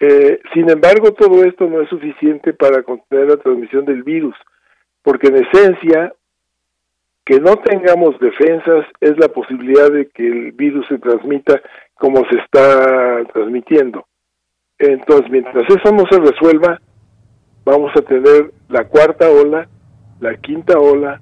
Eh, 0.00 0.40
sin 0.52 0.68
embargo, 0.70 1.12
todo 1.12 1.44
esto 1.44 1.68
no 1.68 1.80
es 1.80 1.88
suficiente 1.88 2.52
para 2.52 2.82
contener 2.82 3.28
la 3.28 3.36
transmisión 3.36 3.84
del 3.84 4.02
virus, 4.02 4.34
porque 5.02 5.28
en 5.28 5.46
esencia, 5.46 6.12
que 7.24 7.38
no 7.38 7.56
tengamos 7.56 8.18
defensas 8.18 8.84
es 9.00 9.16
la 9.16 9.28
posibilidad 9.28 9.92
de 9.92 10.08
que 10.08 10.26
el 10.26 10.52
virus 10.52 10.86
se 10.88 10.98
transmita 10.98 11.62
como 11.94 12.24
se 12.28 12.36
está 12.38 13.24
transmitiendo. 13.32 14.04
Entonces, 14.82 15.30
mientras 15.30 15.64
eso 15.70 15.92
no 15.92 16.04
se 16.10 16.18
resuelva, 16.18 16.80
vamos 17.64 17.92
a 17.94 18.02
tener 18.02 18.50
la 18.68 18.82
cuarta 18.84 19.30
ola, 19.30 19.68
la 20.18 20.34
quinta 20.34 20.76
ola, 20.76 21.20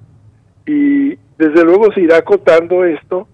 y 0.65 1.09
desde 1.37 1.63
luego 1.63 1.93
se 1.93 2.01
irá 2.01 2.17
acotando 2.17 2.83
esto, 2.83 3.27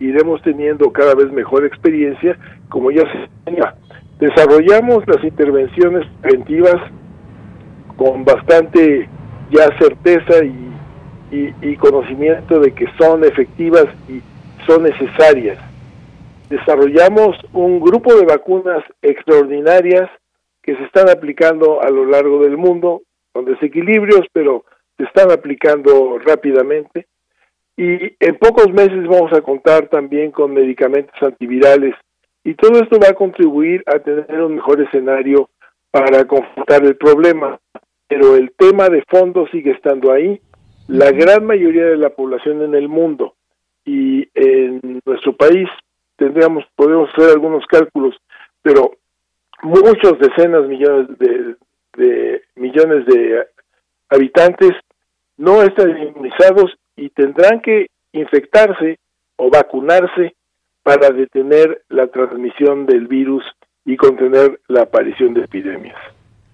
iremos 0.00 0.40
teniendo 0.40 0.90
cada 0.90 1.14
vez 1.14 1.30
mejor 1.32 1.66
experiencia, 1.66 2.38
como 2.70 2.90
ya 2.90 3.02
se 3.12 3.28
tenía. 3.44 3.74
Desarrollamos 4.18 5.06
las 5.06 5.22
intervenciones 5.22 6.06
preventivas 6.22 6.80
con 7.98 8.24
bastante 8.24 9.06
ya 9.50 9.66
certeza 9.78 10.42
y, 11.30 11.52
y 11.60 11.76
conocimiento 11.76 12.58
de 12.58 12.72
que 12.72 12.86
son 12.96 13.22
efectivas 13.22 13.84
y 14.08 14.22
son 14.66 14.84
necesarias 14.84 15.58
desarrollamos 16.48 17.36
un 17.52 17.80
grupo 17.80 18.14
de 18.14 18.26
vacunas 18.26 18.84
extraordinarias 19.02 20.10
que 20.62 20.76
se 20.76 20.84
están 20.84 21.08
aplicando 21.08 21.82
a 21.82 21.90
lo 21.90 22.06
largo 22.06 22.42
del 22.42 22.56
mundo, 22.56 23.02
con 23.32 23.44
desequilibrios, 23.44 24.26
pero 24.32 24.64
se 24.96 25.04
están 25.04 25.30
aplicando 25.30 26.18
rápidamente. 26.18 27.06
Y 27.76 28.14
en 28.20 28.36
pocos 28.38 28.72
meses 28.72 29.06
vamos 29.06 29.32
a 29.32 29.42
contar 29.42 29.88
también 29.88 30.30
con 30.30 30.54
medicamentos 30.54 31.14
antivirales. 31.22 31.94
Y 32.44 32.54
todo 32.54 32.78
esto 32.80 32.98
va 33.02 33.08
a 33.08 33.14
contribuir 33.14 33.82
a 33.86 33.98
tener 33.98 34.40
un 34.40 34.56
mejor 34.56 34.80
escenario 34.80 35.50
para 35.90 36.24
confrontar 36.26 36.84
el 36.84 36.96
problema. 36.96 37.58
Pero 38.06 38.36
el 38.36 38.52
tema 38.52 38.88
de 38.88 39.02
fondo 39.08 39.46
sigue 39.48 39.72
estando 39.72 40.12
ahí. 40.12 40.40
La 40.86 41.10
gran 41.10 41.44
mayoría 41.44 41.86
de 41.86 41.96
la 41.96 42.10
población 42.10 42.62
en 42.62 42.74
el 42.74 42.88
mundo 42.88 43.34
y 43.84 44.28
en 44.34 45.00
nuestro 45.04 45.36
país 45.36 45.68
tendríamos, 46.16 46.64
podemos 46.76 47.10
hacer 47.10 47.30
algunos 47.30 47.64
cálculos, 47.66 48.14
pero 48.62 48.96
muchos 49.62 50.18
decenas 50.18 50.66
millones 50.66 51.08
de, 51.18 52.42
millones 52.56 53.06
de 53.06 53.46
habitantes 54.08 54.72
no 55.36 55.62
están 55.62 55.96
inmunizados 55.96 56.76
y 56.96 57.08
tendrán 57.10 57.60
que 57.60 57.88
infectarse 58.12 58.98
o 59.36 59.50
vacunarse 59.50 60.34
para 60.82 61.10
detener 61.10 61.82
la 61.88 62.06
transmisión 62.08 62.86
del 62.86 63.06
virus 63.06 63.44
y 63.84 63.96
contener 63.96 64.60
la 64.68 64.82
aparición 64.82 65.34
de 65.34 65.44
epidemias. 65.44 65.96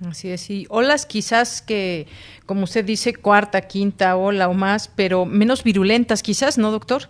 Así 0.08 0.30
es, 0.30 0.48
y 0.48 0.66
olas 0.70 1.04
quizás 1.04 1.60
que, 1.60 2.06
como 2.46 2.64
usted 2.64 2.84
dice, 2.84 3.14
cuarta, 3.14 3.60
quinta 3.62 4.16
ola 4.16 4.48
o 4.48 4.54
más, 4.54 4.88
pero 4.88 5.26
menos 5.26 5.62
virulentas 5.62 6.22
quizás, 6.22 6.56
¿no, 6.56 6.70
doctor? 6.70 7.02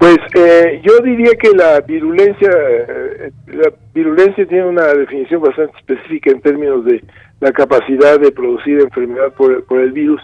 Pues 0.00 0.16
eh, 0.34 0.80
yo 0.82 0.98
diría 1.00 1.32
que 1.38 1.50
la 1.50 1.82
virulencia, 1.82 2.48
eh, 2.50 3.32
la 3.48 3.70
virulencia 3.92 4.46
tiene 4.46 4.64
una 4.64 4.86
definición 4.94 5.42
bastante 5.42 5.76
específica 5.76 6.30
en 6.30 6.40
términos 6.40 6.86
de 6.86 7.04
la 7.38 7.52
capacidad 7.52 8.18
de 8.18 8.32
producir 8.32 8.80
enfermedad 8.80 9.30
por, 9.34 9.62
por 9.66 9.78
el 9.78 9.92
virus. 9.92 10.22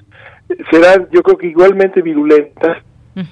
Serán, 0.70 1.08
yo 1.12 1.22
creo 1.22 1.36
que 1.36 1.48
igualmente 1.48 2.00
virulentas, 2.00 2.82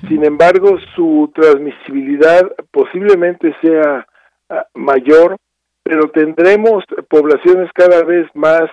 sin 0.06 0.22
embargo, 0.22 0.76
su 0.94 1.32
transmisibilidad 1.34 2.42
posiblemente 2.70 3.54
sea 3.62 4.06
ah, 4.50 4.66
mayor, 4.74 5.36
pero 5.82 6.10
tendremos 6.10 6.84
poblaciones 7.08 7.70
cada 7.74 8.02
vez 8.02 8.26
más 8.34 8.64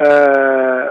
uh, 0.00 0.90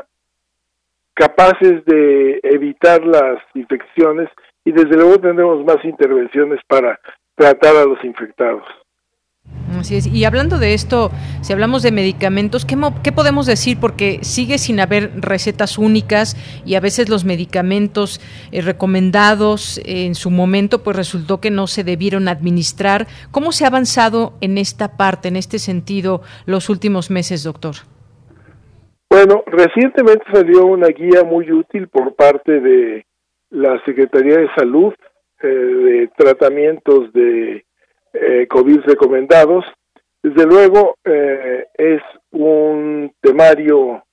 capaces 1.13 1.85
de 1.85 2.39
evitar 2.43 3.05
las 3.05 3.39
infecciones 3.53 4.29
y 4.65 4.71
desde 4.71 4.95
luego 4.95 5.19
tendremos 5.19 5.63
más 5.65 5.83
intervenciones 5.83 6.59
para 6.67 6.99
tratar 7.35 7.75
a 7.75 7.85
los 7.85 8.03
infectados. 8.03 8.63
Así 9.79 9.95
es. 9.95 10.05
Y 10.05 10.25
hablando 10.25 10.59
de 10.59 10.73
esto, 10.73 11.09
si 11.41 11.53
hablamos 11.53 11.81
de 11.81 11.91
medicamentos, 11.91 12.65
¿qué, 12.65 12.77
¿qué, 13.03 13.11
podemos 13.11 13.47
decir? 13.47 13.77
Porque 13.79 14.19
sigue 14.21 14.57
sin 14.57 14.79
haber 14.79 15.11
recetas 15.15 15.77
únicas 15.77 16.35
y 16.65 16.75
a 16.75 16.79
veces 16.79 17.09
los 17.09 17.25
medicamentos 17.25 18.21
eh, 18.51 18.61
recomendados 18.61 19.81
en 19.85 20.13
su 20.13 20.29
momento, 20.29 20.83
pues 20.83 20.95
resultó 20.95 21.39
que 21.39 21.49
no 21.49 21.67
se 21.67 21.83
debieron 21.83 22.27
administrar. 22.27 23.07
¿Cómo 23.31 23.51
se 23.51 23.63
ha 23.63 23.67
avanzado 23.67 24.33
en 24.41 24.57
esta 24.57 24.97
parte, 24.97 25.29
en 25.29 25.37
este 25.37 25.57
sentido, 25.57 26.21
los 26.45 26.69
últimos 26.69 27.09
meses, 27.09 27.43
doctor? 27.43 27.75
Bueno, 29.09 29.43
recientemente 29.47 30.23
salió 30.31 30.65
una 30.65 30.87
guía 30.87 31.23
muy 31.23 31.51
útil 31.51 31.87
por 31.87 32.15
parte 32.15 32.59
de 32.59 33.05
la 33.51 33.83
Secretaría 33.85 34.37
de 34.37 34.49
Salud 34.55 34.93
eh, 35.43 35.47
de 35.47 36.09
tratamientos 36.15 37.11
de 37.13 37.65
eh, 38.13 38.47
COVID 38.47 38.81
recomendados. 38.81 39.65
Desde 40.23 40.45
luego 40.45 40.97
eh, 41.03 41.65
es 41.77 42.01
un 42.31 43.13
temario 43.21 44.03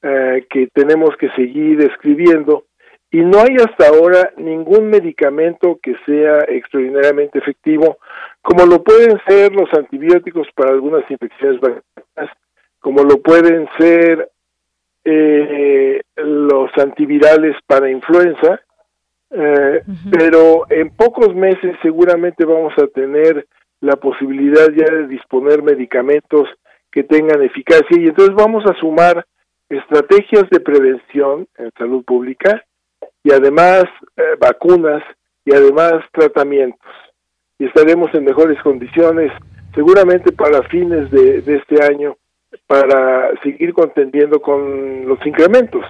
que 0.00 0.68
tenemos 0.72 1.10
que 1.18 1.28
seguir 1.30 1.80
escribiendo 1.80 2.66
y 3.10 3.18
no 3.18 3.40
hay 3.40 3.56
hasta 3.56 3.88
ahora 3.88 4.32
ningún 4.36 4.88
medicamento 4.88 5.80
que 5.82 5.96
sea 6.06 6.44
extraordinariamente 6.46 7.40
efectivo, 7.40 7.98
como 8.40 8.64
lo 8.64 8.84
pueden 8.84 9.20
ser 9.26 9.52
los 9.52 9.68
antibióticos 9.74 10.46
para 10.54 10.70
algunas 10.70 11.02
infecciones 11.10 11.60
bacterianas, 11.60 12.36
como 12.78 13.02
lo 13.02 13.20
pueden 13.20 13.68
ser 13.76 14.30
los 15.04 16.70
antivirales 16.78 17.56
para 17.66 17.90
influenza, 17.90 18.60
eh, 19.30 19.82
pero 20.10 20.66
en 20.70 20.90
pocos 20.90 21.34
meses 21.34 21.76
seguramente 21.82 22.44
vamos 22.44 22.72
a 22.78 22.86
tener 22.86 23.46
la 23.80 23.96
posibilidad 23.96 24.68
ya 24.74 24.92
de 24.92 25.06
disponer 25.06 25.62
medicamentos 25.62 26.48
que 26.90 27.04
tengan 27.04 27.42
eficacia. 27.42 27.98
Y 27.98 28.06
entonces 28.06 28.34
vamos 28.34 28.64
a 28.66 28.74
sumar 28.80 29.24
estrategias 29.68 30.48
de 30.50 30.60
prevención 30.60 31.46
en 31.58 31.70
salud 31.78 32.04
pública 32.04 32.64
y 33.22 33.30
además 33.32 33.84
eh, 34.16 34.22
vacunas 34.40 35.02
y 35.44 35.54
además 35.54 36.02
tratamientos. 36.12 36.90
Y 37.58 37.66
estaremos 37.66 38.12
en 38.14 38.24
mejores 38.24 38.60
condiciones 38.62 39.30
seguramente 39.74 40.32
para 40.32 40.62
fines 40.68 41.10
de 41.10 41.38
este 41.46 41.84
año 41.84 42.16
para 42.66 43.30
seguir 43.42 43.72
contendiendo 43.72 44.40
con 44.40 45.06
los 45.06 45.24
incrementos. 45.26 45.84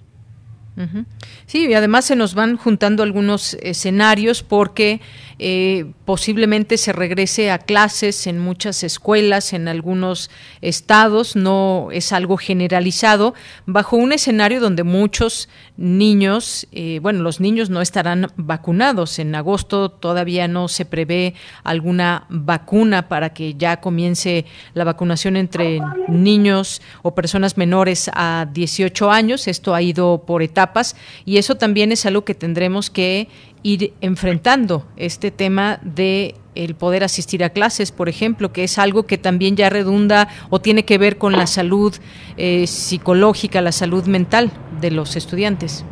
Sí, 1.46 1.66
y 1.66 1.74
además 1.74 2.04
se 2.04 2.16
nos 2.16 2.34
van 2.34 2.56
juntando 2.56 3.02
algunos 3.02 3.54
escenarios 3.62 4.42
porque 4.42 5.00
eh, 5.38 5.92
posiblemente 6.04 6.76
se 6.78 6.92
regrese 6.92 7.50
a 7.50 7.58
clases 7.58 8.26
en 8.26 8.38
muchas 8.38 8.82
escuelas, 8.82 9.52
en 9.52 9.68
algunos 9.68 10.30
estados, 10.60 11.36
no 11.36 11.90
es 11.92 12.12
algo 12.12 12.36
generalizado, 12.36 13.34
bajo 13.66 13.96
un 13.96 14.12
escenario 14.12 14.60
donde 14.60 14.82
muchos 14.82 15.48
niños, 15.76 16.66
eh, 16.72 16.98
bueno, 17.00 17.22
los 17.22 17.38
niños 17.38 17.70
no 17.70 17.80
estarán 17.80 18.32
vacunados. 18.36 19.18
En 19.20 19.34
agosto 19.34 19.90
todavía 19.90 20.48
no 20.48 20.66
se 20.66 20.84
prevé 20.84 21.34
alguna 21.62 22.26
vacuna 22.28 23.08
para 23.08 23.32
que 23.32 23.54
ya 23.54 23.80
comience 23.80 24.44
la 24.74 24.84
vacunación 24.84 25.36
entre 25.36 25.80
niños 26.08 26.82
o 27.02 27.14
personas 27.14 27.56
menores 27.56 28.10
a 28.12 28.48
18 28.52 29.10
años. 29.10 29.46
Esto 29.46 29.74
ha 29.74 29.82
ido 29.82 30.24
por 30.26 30.42
etapas 30.42 30.96
y 31.24 31.38
eso 31.38 31.54
también 31.54 31.92
es 31.92 32.06
algo 32.06 32.24
que 32.24 32.34
tendremos 32.34 32.90
que 32.90 33.28
ir 33.62 33.92
enfrentando 34.00 34.84
este 34.96 35.30
tema 35.30 35.78
de 35.82 36.34
el 36.54 36.74
poder 36.74 37.04
asistir 37.04 37.44
a 37.44 37.50
clases, 37.50 37.92
por 37.92 38.08
ejemplo, 38.08 38.52
que 38.52 38.64
es 38.64 38.78
algo 38.78 39.06
que 39.06 39.16
también 39.16 39.54
ya 39.56 39.70
redunda 39.70 40.28
o 40.50 40.60
tiene 40.60 40.84
que 40.84 40.98
ver 40.98 41.16
con 41.16 41.32
la 41.32 41.46
salud 41.46 41.94
eh, 42.36 42.66
psicológica, 42.66 43.60
la 43.60 43.72
salud 43.72 44.06
mental 44.06 44.50
de 44.80 44.90
los 44.90 45.14
estudiantes. 45.16 45.86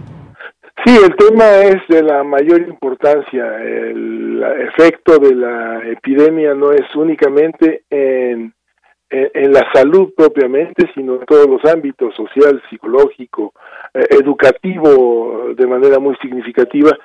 Sí, 0.85 0.97
el 0.97 1.17
tema 1.17 1.45
es 1.63 1.77
de 1.89 2.03
la 2.03 2.23
mayor 2.23 2.63
importancia. 2.63 3.45
El 3.61 4.43
efecto 4.69 5.19
de 5.19 5.35
la 5.35 5.83
epidemia 5.89 6.55
no 6.55 6.73
es 6.73 6.95
únicamente 6.95 7.83
en, 7.91 8.53
en, 9.11 9.53
la 9.53 9.67
salud 9.73 10.13
propiamente, 10.17 10.89
sino 10.95 11.15
en 11.15 11.27
todos 11.27 11.49
los 11.49 11.65
ámbitos, 11.65 12.15
social, 12.15 12.63
psicológico, 12.69 13.53
eh, 13.95 14.05
educativo, 14.11 15.55
de 15.57 15.67
manera 15.67 15.99
muy 15.99 16.17
significativa 16.17 16.97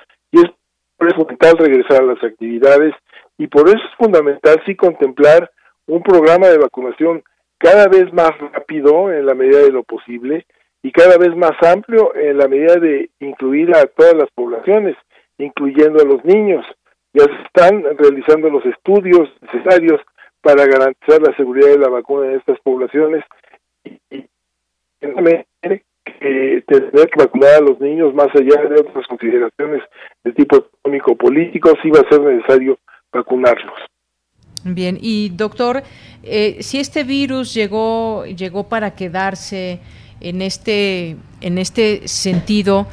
es 1.08 1.14
fundamental 1.14 1.58
regresar 1.58 2.02
a 2.02 2.06
las 2.06 2.22
actividades 2.22 2.94
y 3.38 3.46
por 3.46 3.68
eso 3.68 3.78
es 3.78 3.96
fundamental 3.96 4.62
sí 4.66 4.76
contemplar 4.76 5.50
un 5.86 6.02
programa 6.02 6.48
de 6.48 6.58
vacunación 6.58 7.22
cada 7.58 7.88
vez 7.88 8.12
más 8.12 8.30
rápido 8.52 9.12
en 9.12 9.26
la 9.26 9.34
medida 9.34 9.60
de 9.60 9.70
lo 9.70 9.82
posible 9.84 10.46
y 10.82 10.90
cada 10.90 11.16
vez 11.16 11.34
más 11.36 11.52
amplio 11.62 12.14
en 12.14 12.38
la 12.38 12.48
medida 12.48 12.76
de 12.76 13.10
incluir 13.20 13.74
a 13.74 13.86
todas 13.86 14.14
las 14.14 14.28
poblaciones, 14.34 14.96
incluyendo 15.38 16.02
a 16.02 16.04
los 16.04 16.24
niños. 16.24 16.66
Ya 17.12 17.24
se 17.24 17.42
están 17.42 17.84
realizando 17.96 18.48
los 18.50 18.64
estudios 18.66 19.28
necesarios 19.40 20.00
para 20.40 20.66
garantizar 20.66 21.22
la 21.22 21.36
seguridad 21.36 21.68
de 21.68 21.78
la 21.78 21.88
vacuna 21.88 22.26
en 22.26 22.38
estas 22.38 22.58
poblaciones 22.60 23.24
y, 23.84 24.00
y 24.10 24.28
que 26.04 26.64
tener 26.66 27.08
que 27.08 27.18
vacunar 27.24 27.54
a 27.54 27.60
los 27.60 27.80
niños 27.80 28.14
más 28.14 28.28
allá 28.34 28.68
de 28.68 28.80
otras 28.80 29.06
consideraciones 29.06 29.82
de 30.24 30.32
tipo 30.32 30.56
económico 30.56 31.16
político 31.16 31.72
sí 31.82 31.90
va 31.90 32.00
a 32.00 32.08
ser 32.08 32.20
necesario 32.20 32.78
vacunarlos. 33.12 33.74
Bien, 34.64 34.96
y 35.00 35.30
doctor, 35.30 35.82
eh, 36.22 36.58
si 36.60 36.78
este 36.78 37.02
virus 37.02 37.52
llegó 37.52 38.24
llegó 38.26 38.68
para 38.68 38.94
quedarse 38.94 39.80
en 40.20 40.40
este 40.40 41.16
en 41.40 41.58
este 41.58 42.06
sentido, 42.06 42.86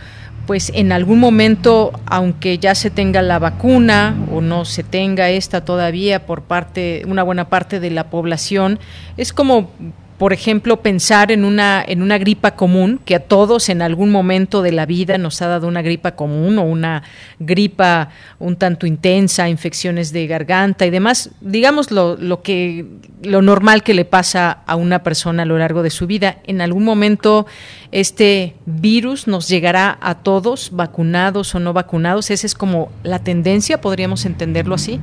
pues 0.48 0.72
en 0.74 0.92
algún 0.92 1.20
momento, 1.20 1.92
aunque 2.08 2.58
ya 2.58 2.74
se 2.74 2.90
tenga 2.90 3.22
la 3.22 3.38
vacuna 3.38 4.16
o 4.32 4.42
no 4.42 4.66
se 4.66 4.84
tenga 4.84 5.30
esta 5.30 5.64
todavía 5.64 6.26
por 6.26 6.42
parte 6.42 7.04
una 7.08 7.22
buena 7.22 7.50
parte 7.50 7.80
de 7.80 7.92
la 7.92 8.10
población, 8.10 8.80
es 9.16 9.32
como 9.32 9.72
por 10.20 10.34
ejemplo, 10.34 10.82
pensar 10.82 11.32
en 11.32 11.46
una, 11.46 11.82
en 11.88 12.02
una 12.02 12.18
gripa 12.18 12.58
común, 12.58 13.00
que 13.06 13.16
a 13.16 13.22
todos 13.22 13.70
en 13.70 13.82
algún 13.82 14.12
momento 14.12 14.62
de 14.62 14.74
la 14.74 14.86
vida 14.86 15.18
nos 15.18 15.42
ha 15.42 15.48
dado 15.48 15.66
una 15.66 15.82
gripa 15.82 16.18
común 16.18 16.60
o 16.60 16.64
una 16.64 17.04
gripa 17.40 18.10
un 18.38 18.58
tanto 18.58 18.86
intensa, 18.86 19.48
infecciones 19.48 20.12
de 20.12 20.28
garganta 20.28 20.86
y 20.86 20.90
demás, 20.90 21.34
digamos 21.40 21.90
lo, 21.90 22.18
lo, 22.18 22.42
que, 22.42 22.86
lo 23.24 23.42
normal 23.42 23.82
que 23.82 23.94
le 23.94 24.04
pasa 24.04 24.62
a 24.68 24.76
una 24.76 25.04
persona 25.04 25.44
a 25.44 25.46
lo 25.46 25.58
largo 25.58 25.84
de 25.84 25.90
su 25.90 26.06
vida. 26.06 26.40
En 26.44 26.60
algún 26.60 26.84
momento 26.84 27.46
este 27.94 28.56
virus 28.66 29.26
nos 29.26 29.48
llegará 29.48 29.98
a 30.02 30.16
todos, 30.16 30.76
vacunados 30.76 31.56
o 31.56 31.62
no 31.62 31.72
vacunados. 31.72 32.30
Esa 32.30 32.46
es 32.46 32.56
como 32.56 32.92
la 33.04 33.20
tendencia, 33.20 33.80
podríamos 33.80 34.26
entenderlo 34.26 34.76
así. 34.76 35.00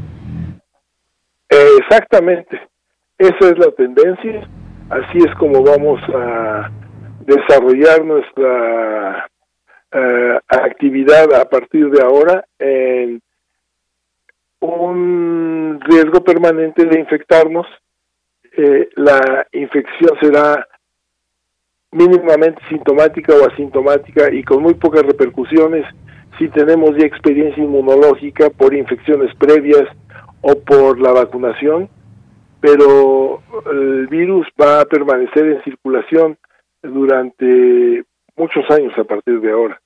Exactamente, 1.48 2.60
esa 3.18 3.48
es 3.48 3.58
la 3.58 3.70
tendencia 3.70 4.46
Así 4.88 5.18
es 5.18 5.34
como 5.34 5.64
vamos 5.64 6.00
a 6.14 6.70
desarrollar 7.20 8.04
nuestra 8.04 9.28
eh, 9.90 10.38
actividad 10.46 11.34
a 11.34 11.44
partir 11.48 11.90
de 11.90 12.02
ahora 12.02 12.44
en 12.60 13.20
un 14.60 15.80
riesgo 15.80 16.22
permanente 16.22 16.84
de 16.84 17.00
infectarnos. 17.00 17.66
Eh, 18.56 18.88
la 18.94 19.46
infección 19.52 20.16
será 20.20 20.64
mínimamente 21.90 22.62
sintomática 22.68 23.34
o 23.34 23.44
asintomática 23.44 24.32
y 24.32 24.44
con 24.44 24.62
muy 24.62 24.74
pocas 24.74 25.02
repercusiones 25.02 25.84
si 26.38 26.48
tenemos 26.48 26.96
ya 26.96 27.06
experiencia 27.06 27.62
inmunológica 27.62 28.50
por 28.50 28.72
infecciones 28.72 29.34
previas 29.34 29.88
o 30.42 30.54
por 30.60 31.00
la 31.00 31.10
vacunación 31.10 31.88
pero 32.60 33.42
el 33.70 34.06
virus 34.08 34.46
va 34.60 34.80
a 34.80 34.84
permanecer 34.84 35.46
en 35.46 35.62
circulación 35.62 36.36
durante 36.82 38.04
muchos 38.36 38.68
años 38.70 38.92
a 38.98 39.04
partir 39.04 39.40
de 39.40 39.52
ahora, 39.52 39.80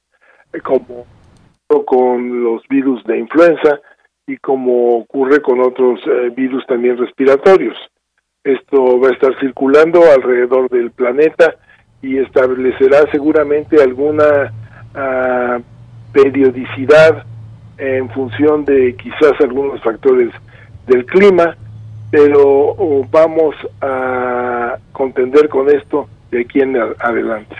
como 0.62 1.06
con 1.84 2.42
los 2.42 2.66
virus 2.68 3.02
de 3.04 3.18
influenza 3.18 3.80
y 4.26 4.36
como 4.38 4.98
ocurre 4.98 5.40
con 5.40 5.60
otros 5.60 6.00
eh, 6.06 6.30
virus 6.34 6.66
también 6.66 6.98
respiratorios. 6.98 7.76
Esto 8.42 8.98
va 9.00 9.08
a 9.08 9.12
estar 9.12 9.38
circulando 9.38 10.02
alrededor 10.04 10.68
del 10.70 10.90
planeta 10.90 11.54
y 12.02 12.18
establecerá 12.18 13.10
seguramente 13.12 13.82
alguna 13.82 14.52
ah, 14.94 15.58
periodicidad 16.12 17.24
en 17.78 18.10
función 18.10 18.64
de 18.64 18.94
quizás 18.96 19.32
algunos 19.40 19.82
factores 19.82 20.30
del 20.86 21.04
clima, 21.06 21.56
pero 22.10 22.76
vamos 23.10 23.54
a 23.80 24.76
contender 24.92 25.48
con 25.48 25.70
esto 25.70 26.08
de 26.30 26.40
aquí 26.40 26.60
en 26.60 26.76
adelante. 26.76 27.56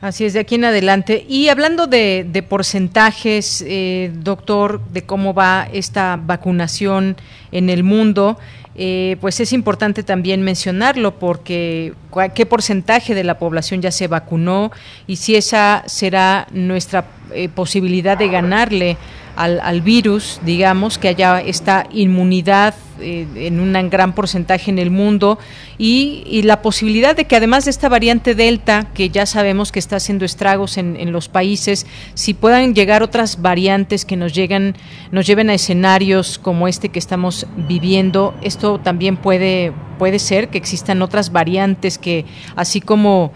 Así 0.00 0.24
es, 0.24 0.32
de 0.32 0.40
aquí 0.40 0.54
en 0.54 0.64
adelante. 0.64 1.26
Y 1.28 1.48
hablando 1.48 1.86
de, 1.86 2.44
porcentajes, 2.48 3.62
eh, 3.66 4.10
doctor, 4.14 4.80
de 4.92 5.02
cómo 5.02 5.34
va 5.34 5.68
esta 5.70 6.18
vacunación 6.20 7.16
en 7.52 7.68
el 7.68 7.84
mundo, 7.84 8.38
eh, 8.76 9.18
pues 9.20 9.40
es 9.40 9.52
importante 9.52 10.02
también 10.02 10.42
mencionarlo 10.42 11.18
porque 11.18 11.92
qué 12.34 12.46
porcentaje 12.46 13.14
de 13.14 13.24
la 13.24 13.38
población 13.38 13.82
ya 13.82 13.90
se 13.90 14.08
vacunó 14.08 14.70
y 15.06 15.16
si 15.16 15.34
esa 15.34 15.82
será 15.86 16.46
nuestra 16.52 17.04
eh, 17.34 17.50
posibilidad 17.50 18.16
de 18.16 18.28
ganarle 18.28 18.96
al, 19.40 19.80
virus, 19.80 20.38
digamos, 20.44 20.98
que 20.98 21.08
haya 21.08 21.40
esta 21.40 21.86
inmunidad 21.92 22.74
eh, 23.00 23.26
en 23.36 23.58
un 23.58 23.72
gran 23.88 24.14
porcentaje 24.14 24.70
en 24.70 24.78
el 24.78 24.90
mundo 24.90 25.38
y, 25.78 26.42
la 26.42 26.60
posibilidad 26.60 27.16
de 27.16 27.24
que 27.24 27.36
además 27.36 27.64
de 27.64 27.70
esta 27.70 27.88
variante 27.88 28.34
Delta, 28.34 28.88
que 28.92 29.08
ya 29.08 29.24
sabemos 29.24 29.72
que 29.72 29.78
está 29.78 29.96
haciendo 29.96 30.24
estragos 30.26 30.76
en, 30.76 31.12
los 31.12 31.28
países, 31.28 31.86
si 32.14 32.34
puedan 32.34 32.74
llegar 32.74 33.02
otras 33.02 33.40
variantes 33.40 34.04
que 34.04 34.16
nos 34.16 34.34
llegan, 34.34 34.74
nos 35.10 35.26
lleven 35.26 35.48
a 35.48 35.54
escenarios 35.54 36.38
como 36.38 36.68
este 36.68 36.90
que 36.90 36.98
estamos 36.98 37.46
viviendo, 37.68 38.34
esto 38.42 38.78
también 38.78 39.16
puede, 39.16 39.72
puede 39.98 40.18
ser 40.18 40.48
que 40.48 40.58
existan 40.58 41.00
otras 41.00 41.32
variantes 41.32 41.98
que 41.98 42.26
así 42.56 42.80
como 42.80 43.32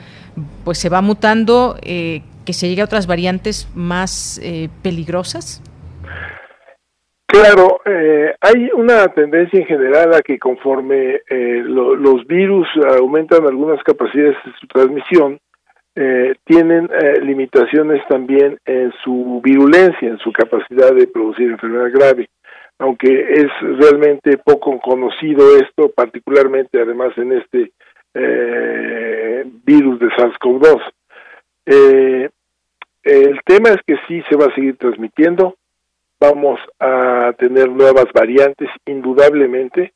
pues 0.64 0.78
se 0.78 0.88
va 0.88 1.00
mutando, 1.00 1.78
eh, 1.82 2.22
que 2.44 2.52
se 2.52 2.68
llegue 2.68 2.82
a 2.82 2.84
otras 2.84 3.06
variantes 3.06 3.68
más 3.74 4.38
eh, 4.42 4.68
peligrosas. 4.82 5.62
Claro, 7.34 7.80
eh, 7.84 8.32
hay 8.40 8.70
una 8.74 9.08
tendencia 9.08 9.58
en 9.58 9.66
general 9.66 10.14
a 10.14 10.22
que 10.22 10.38
conforme 10.38 11.20
eh, 11.28 11.64
los 11.66 12.24
virus 12.28 12.68
aumentan 12.96 13.44
algunas 13.44 13.82
capacidades 13.82 14.36
de 14.44 14.52
su 14.60 14.68
transmisión, 14.68 15.40
eh, 15.96 16.34
tienen 16.44 16.88
limitaciones 17.22 18.06
también 18.08 18.58
en 18.64 18.92
su 19.02 19.40
virulencia, 19.42 20.08
en 20.08 20.18
su 20.18 20.30
capacidad 20.30 20.94
de 20.94 21.08
producir 21.08 21.50
enfermedad 21.50 21.90
grave, 21.92 22.28
aunque 22.78 23.08
es 23.08 23.50
realmente 23.80 24.38
poco 24.38 24.78
conocido 24.78 25.56
esto, 25.56 25.88
particularmente 25.88 26.80
además 26.80 27.18
en 27.18 27.32
este 27.32 27.72
virus 29.64 29.98
de 29.98 30.06
SARS-CoV-2. 30.06 32.30
el 33.02 33.40
tema 33.44 33.70
es 33.70 33.78
que 33.84 33.96
sí 34.06 34.22
se 34.30 34.36
va 34.36 34.46
a 34.46 34.54
seguir 34.54 34.76
transmitiendo, 34.76 35.56
vamos 36.24 36.60
a 36.80 37.32
tener 37.38 37.68
nuevas 37.70 38.06
variantes, 38.14 38.68
indudablemente. 38.86 39.92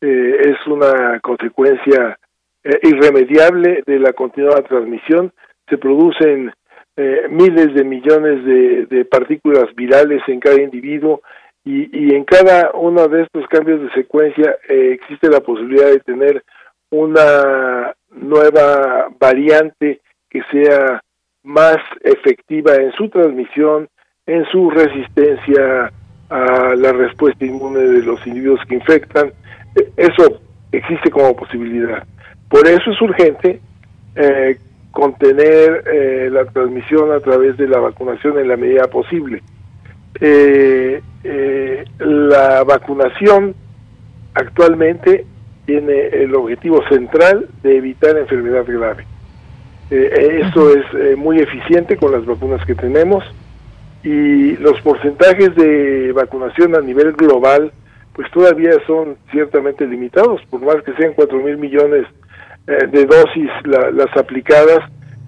Eh, 0.00 0.36
es 0.50 0.66
una 0.66 1.20
consecuencia 1.20 2.18
eh, 2.64 2.78
irremediable 2.82 3.82
de 3.86 3.98
la 3.98 4.12
continuada 4.12 4.62
transmisión. 4.62 5.32
Se 5.68 5.78
producen 5.78 6.52
eh, 6.96 7.26
miles 7.30 7.74
de 7.74 7.84
millones 7.84 8.44
de, 8.44 9.04
partículas 9.04 9.74
virales 9.74 10.22
en 10.26 10.40
cada 10.40 10.60
individuo 10.60 11.22
y, 11.64 12.06
y, 12.06 12.14
en 12.14 12.24
cada 12.24 12.70
uno 12.74 13.08
de 13.08 13.22
estos 13.22 13.46
cambios 13.48 13.80
de 13.82 13.90
secuencia 13.92 14.56
existe 14.68 15.28
la 15.28 15.40
posibilidad 15.40 15.86
de 15.86 16.00
tener 16.00 16.42
una 16.90 17.94
nueva 18.10 19.08
variante 19.18 20.00
que 20.30 20.42
sea 20.50 21.00
más 21.42 21.76
efectiva 22.02 22.74
en 22.74 22.92
su 22.92 23.08
transmisión, 23.10 23.88
en 24.26 24.44
su 24.46 24.70
resistencia 24.70 25.92
a 26.30 26.74
la 26.76 26.92
respuesta 26.92 27.44
inmune 27.44 27.80
de 27.80 28.02
los 28.02 28.24
individuos 28.26 28.60
que 28.68 28.76
infectan. 28.76 29.32
E, 29.74 29.88
eso 29.96 30.40
existe 30.70 31.10
como 31.10 31.36
posibilidad. 31.36 32.04
Por 32.48 32.66
eso 32.66 32.90
es 32.90 33.00
urgente 33.02 33.60
eh, 34.14 34.58
contener 34.90 35.84
eh, 35.92 36.28
la 36.30 36.44
transmisión 36.44 37.12
a 37.12 37.20
través 37.20 37.56
de 37.56 37.66
la 37.66 37.78
vacunación 37.78 38.38
en 38.38 38.48
la 38.48 38.56
medida 38.56 38.86
posible. 38.88 39.42
Eh, 40.20 41.02
la 41.98 42.62
vacunación 42.64 43.54
actualmente 44.34 45.24
tiene 45.66 46.08
el 46.08 46.34
objetivo 46.34 46.86
central 46.88 47.48
de 47.62 47.76
evitar 47.76 48.16
enfermedad 48.18 48.64
grave. 48.66 49.06
eso 49.90 50.74
es 50.74 51.16
muy 51.16 51.38
eficiente 51.38 51.96
con 51.96 52.12
las 52.12 52.26
vacunas 52.26 52.64
que 52.66 52.74
tenemos 52.74 53.24
y 54.02 54.56
los 54.56 54.80
porcentajes 54.80 55.54
de 55.54 56.12
vacunación 56.12 56.74
a 56.74 56.80
nivel 56.80 57.12
global 57.12 57.72
pues 58.14 58.30
todavía 58.30 58.72
son 58.86 59.16
ciertamente 59.30 59.86
limitados, 59.86 60.42
por 60.50 60.60
más 60.60 60.82
que 60.82 60.92
sean 60.94 61.14
cuatro 61.14 61.38
mil 61.38 61.56
millones 61.56 62.06
eh, 62.66 62.86
de 62.86 63.06
dosis 63.06 63.50
las 63.64 64.16
aplicadas, 64.16 64.80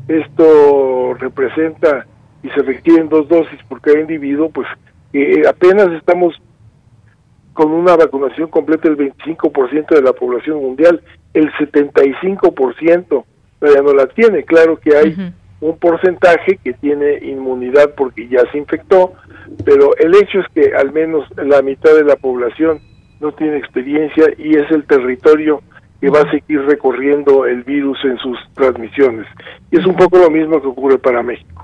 esto 0.07 1.15
representa 1.15 2.07
y 2.43 2.51
se 2.51 2.63
requieren 2.63 3.09
dos 3.09 3.27
dosis 3.29 3.59
por 3.69 3.81
cada 3.81 4.01
individuo, 4.01 4.51
pues 4.51 4.69
apenas 5.49 5.89
estamos 5.93 6.35
con 7.55 7.71
una 7.71 7.97
vacunación 7.97 8.49
completa 8.49 8.89
del 8.89 8.99
25% 8.99 9.95
de 9.95 10.03
la 10.03 10.13
población 10.13 10.61
mundial, 10.61 11.01
el 11.33 11.51
75% 11.53 13.25
todavía 13.61 13.83
no 13.83 13.95
la 13.95 14.07
tiene. 14.09 14.43
Claro 14.43 14.77
que 14.77 14.97
hay 14.97 15.33
un 15.65 15.79
porcentaje 15.79 16.59
que 16.63 16.75
tiene 16.75 17.21
inmunidad 17.23 17.95
porque 17.97 18.29
ya 18.29 18.43
se 18.53 18.59
infectó, 18.59 19.15
pero 19.65 19.97
el 19.97 20.15
hecho 20.15 20.41
es 20.41 20.47
que 20.55 20.75
al 20.75 20.93
menos 20.93 21.27
la 21.39 21.63
mitad 21.63 21.95
de 21.95 22.05
la 22.05 22.17
población 22.17 22.81
no 23.19 23.33
tiene 23.33 23.57
experiencia 23.57 24.27
y 24.37 24.57
es 24.57 24.71
el 24.71 24.85
territorio 24.85 25.63
que 26.03 26.11
va 26.11 26.21
a 26.21 26.31
seguir 26.31 26.61
recorriendo 26.67 27.47
el 27.47 27.63
virus 27.63 27.99
en 28.05 28.19
sus 28.19 28.39
transmisiones. 28.53 29.27
Y 29.71 29.79
es 29.79 29.87
un 29.87 29.97
poco 29.97 30.19
lo 30.19 30.29
mismo 30.29 30.61
que 30.61 30.69
ocurre 30.69 30.99
para 30.99 31.23
México. 31.23 31.64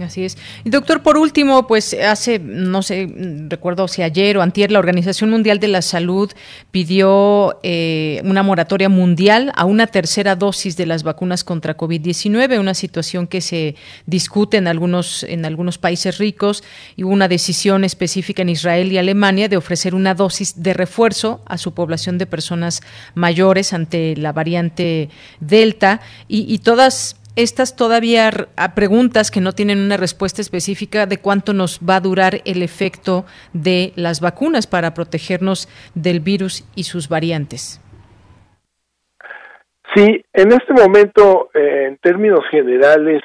Así 0.00 0.24
es. 0.24 0.38
Y 0.64 0.70
doctor, 0.70 1.02
por 1.02 1.18
último, 1.18 1.66
pues 1.66 1.92
hace, 1.92 2.38
no 2.38 2.82
sé, 2.82 3.12
recuerdo 3.48 3.88
si 3.88 4.00
ayer 4.00 4.38
o 4.38 4.42
antier, 4.42 4.72
la 4.72 4.78
Organización 4.78 5.28
Mundial 5.28 5.60
de 5.60 5.68
la 5.68 5.82
Salud 5.82 6.32
pidió 6.70 7.58
eh, 7.62 8.22
una 8.24 8.42
moratoria 8.42 8.88
mundial 8.88 9.52
a 9.54 9.66
una 9.66 9.86
tercera 9.86 10.34
dosis 10.34 10.78
de 10.78 10.86
las 10.86 11.02
vacunas 11.02 11.44
contra 11.44 11.76
COVID-19, 11.76 12.58
una 12.58 12.72
situación 12.72 13.26
que 13.26 13.42
se 13.42 13.74
discute 14.06 14.56
en 14.56 14.66
algunos, 14.66 15.24
en 15.24 15.44
algunos 15.44 15.76
países 15.76 16.16
ricos 16.16 16.64
y 16.96 17.04
hubo 17.04 17.12
una 17.12 17.28
decisión 17.28 17.84
específica 17.84 18.40
en 18.40 18.48
Israel 18.48 18.92
y 18.92 18.98
Alemania 18.98 19.50
de 19.50 19.58
ofrecer 19.58 19.94
una 19.94 20.14
dosis 20.14 20.62
de 20.62 20.72
refuerzo 20.72 21.42
a 21.44 21.58
su 21.58 21.74
población 21.74 22.16
de 22.16 22.24
personas 22.24 22.80
mayores 23.14 23.74
ante 23.74 24.16
la 24.16 24.32
variante 24.32 25.10
Delta 25.40 26.00
y, 26.28 26.50
y 26.52 26.58
todas 26.60 27.16
estas 27.36 27.76
todavía 27.76 28.30
preguntas 28.74 29.30
que 29.30 29.40
no 29.40 29.52
tienen 29.52 29.78
una 29.78 29.96
respuesta 29.96 30.40
específica 30.40 31.06
de 31.06 31.18
cuánto 31.18 31.52
nos 31.52 31.80
va 31.80 31.96
a 31.96 32.00
durar 32.00 32.40
el 32.44 32.62
efecto 32.62 33.24
de 33.52 33.92
las 33.96 34.20
vacunas 34.20 34.66
para 34.66 34.94
protegernos 34.94 35.68
del 35.94 36.20
virus 36.20 36.64
y 36.74 36.84
sus 36.84 37.08
variantes. 37.08 37.80
Sí, 39.94 40.24
en 40.32 40.52
este 40.52 40.72
momento, 40.72 41.50
eh, 41.52 41.86
en 41.88 41.98
términos 41.98 42.40
generales, 42.50 43.22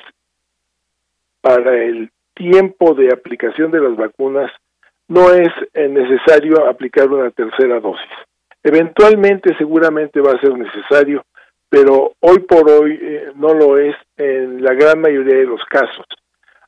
para 1.39 1.81
el 1.81 2.11
tiempo 2.33 2.93
de 2.93 3.11
aplicación 3.11 3.71
de 3.71 3.79
las 3.79 3.95
vacunas, 3.95 4.51
no 5.07 5.31
es 5.31 5.47
eh, 5.73 5.87
necesario 5.87 6.67
aplicar 6.67 7.07
una 7.07 7.31
tercera 7.31 7.79
dosis. 7.79 8.11
Eventualmente, 8.63 9.55
seguramente 9.57 10.19
va 10.19 10.31
a 10.31 10.41
ser 10.41 10.57
necesario, 10.57 11.23
pero 11.69 12.13
hoy 12.19 12.39
por 12.39 12.69
hoy 12.69 12.97
eh, 13.01 13.31
no 13.35 13.53
lo 13.53 13.77
es 13.77 13.95
en 14.17 14.63
la 14.63 14.73
gran 14.73 15.01
mayoría 15.01 15.35
de 15.35 15.45
los 15.45 15.63
casos. 15.65 16.05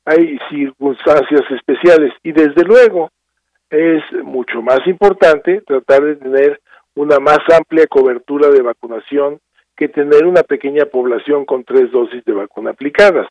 Hay 0.05 0.39
circunstancias 0.49 1.43
especiales 1.51 2.13
y 2.23 2.31
desde 2.31 2.63
luego 2.63 3.09
es 3.69 4.01
mucho 4.23 4.61
más 4.61 4.79
importante 4.87 5.61
tratar 5.61 6.03
de 6.03 6.15
tener 6.15 6.59
una 6.95 7.19
más 7.19 7.39
amplia 7.55 7.85
cobertura 7.87 8.49
de 8.49 8.61
vacunación 8.61 9.39
que 9.75 9.87
tener 9.87 10.25
una 10.25 10.43
pequeña 10.43 10.85
población 10.85 11.45
con 11.45 11.63
tres 11.63 11.91
dosis 11.91 12.23
de 12.25 12.33
vacuna 12.33 12.71
aplicadas. 12.71 13.27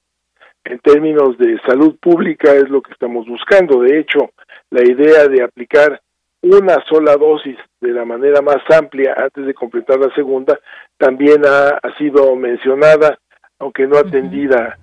En 0.65 0.79
términos 0.79 1.37
de 1.39 1.59
salud 1.67 1.97
pública 2.01 2.55
es 2.55 2.69
lo 2.69 2.81
que 2.81 2.93
estamos 2.93 3.27
buscando. 3.27 3.81
De 3.81 3.99
hecho, 3.99 4.31
la 4.71 4.83
idea 4.83 5.27
de 5.29 5.43
aplicar 5.43 6.01
una 6.43 6.83
sola 6.89 7.17
dosis 7.17 7.57
de 7.81 7.93
la 7.93 8.05
manera 8.05 8.43
más 8.43 8.59
amplia 8.71 9.15
antes 9.17 9.47
de 9.47 9.55
completar 9.55 9.99
la 9.99 10.15
segunda 10.15 10.59
también 10.97 11.43
ha, 11.45 11.81
sido 11.97 12.35
mencionada, 12.37 13.19
aunque 13.59 13.87
no 13.87 13.97
atendida. 13.97 14.79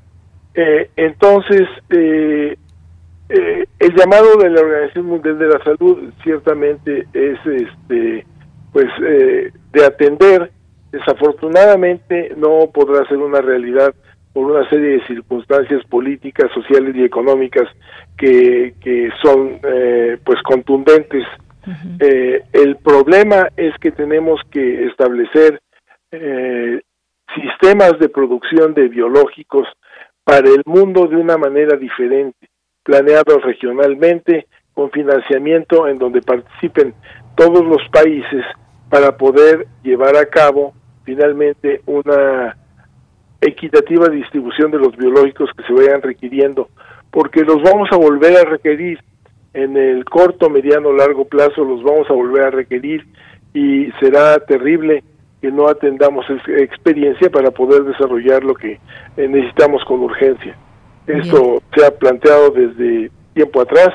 Eh, 0.53 0.89
entonces, 0.95 1.67
eh, 1.89 2.57
eh, 3.29 3.65
el 3.79 3.95
llamado 3.95 4.37
de 4.37 4.49
la 4.49 4.61
Organización 4.61 5.05
Mundial 5.05 5.37
de 5.37 5.47
la 5.47 5.63
Salud 5.63 6.11
ciertamente 6.23 7.07
es 7.13 7.39
este 7.45 8.25
pues 8.71 8.87
de 8.99 9.85
atender. 9.85 10.51
Desafortunadamente 10.91 12.33
no 12.35 12.69
podrá 12.73 13.07
ser 13.07 13.17
una 13.17 13.39
realidad 13.39 13.93
por 14.33 14.51
una 14.51 14.67
serie 14.69 14.97
de 14.97 15.07
circunstancias 15.07 15.81
políticas, 15.85 16.51
sociales 16.53 16.93
y 16.93 17.03
económicas 17.03 17.69
que, 18.17 18.73
que 18.81 19.09
son 19.21 19.59
pues 20.25 20.41
contundentes 20.43 21.25
eh, 21.99 22.43
el 22.53 22.77
problema 22.77 23.49
es 23.55 23.73
que 23.79 23.91
tenemos 23.91 24.41
que 24.51 24.85
establecer 24.85 25.61
eh, 26.11 26.81
sistemas 27.33 27.99
de 27.99 28.09
producción 28.09 28.73
de 28.73 28.87
biológicos 28.87 29.67
para 30.23 30.47
el 30.47 30.61
mundo 30.65 31.07
de 31.07 31.17
una 31.17 31.37
manera 31.37 31.77
diferente, 31.77 32.49
planeados 32.83 33.43
regionalmente, 33.43 34.47
con 34.73 34.91
financiamiento 34.91 35.87
en 35.87 35.97
donde 35.97 36.21
participen 36.21 36.93
todos 37.35 37.65
los 37.65 37.81
países 37.91 38.43
para 38.89 39.17
poder 39.17 39.67
llevar 39.83 40.15
a 40.15 40.25
cabo 40.25 40.73
finalmente 41.03 41.81
una 41.85 42.57
equitativa 43.41 44.09
distribución 44.09 44.71
de 44.71 44.79
los 44.79 44.95
biológicos 44.95 45.49
que 45.55 45.63
se 45.63 45.73
vayan 45.73 46.01
requiriendo, 46.01 46.69
porque 47.11 47.41
los 47.41 47.61
vamos 47.61 47.89
a 47.91 47.97
volver 47.97 48.37
a 48.37 48.49
requerir 48.49 48.99
en 49.55 49.77
el 49.77 50.03
corto, 50.03 50.49
mediano, 50.49 50.91
largo 50.91 51.25
plazo 51.25 51.63
los 51.63 51.81
vamos 51.81 52.09
a 52.09 52.13
volver 52.13 52.43
a 52.43 52.51
requerir 52.51 53.05
y 53.53 53.89
será 54.01 54.37
terrible 54.39 55.01
que 55.41 55.49
no 55.49 55.69
atendamos 55.69 56.25
experiencia 56.47 57.29
para 57.29 57.51
poder 57.51 57.83
desarrollar 57.83 58.43
lo 58.43 58.53
que 58.53 58.73
eh, 59.15 59.27
necesitamos 59.27 59.81
con 59.85 60.01
urgencia. 60.01 60.57
Esto 61.07 61.61
se 61.73 61.85
ha 61.85 61.91
planteado 61.91 62.49
desde 62.49 63.11
tiempo 63.33 63.61
atrás, 63.61 63.89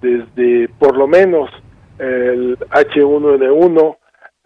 desde 0.00 0.68
por 0.78 0.96
lo 0.96 1.06
menos 1.06 1.50
el 1.98 2.56
H1N1 2.58 3.96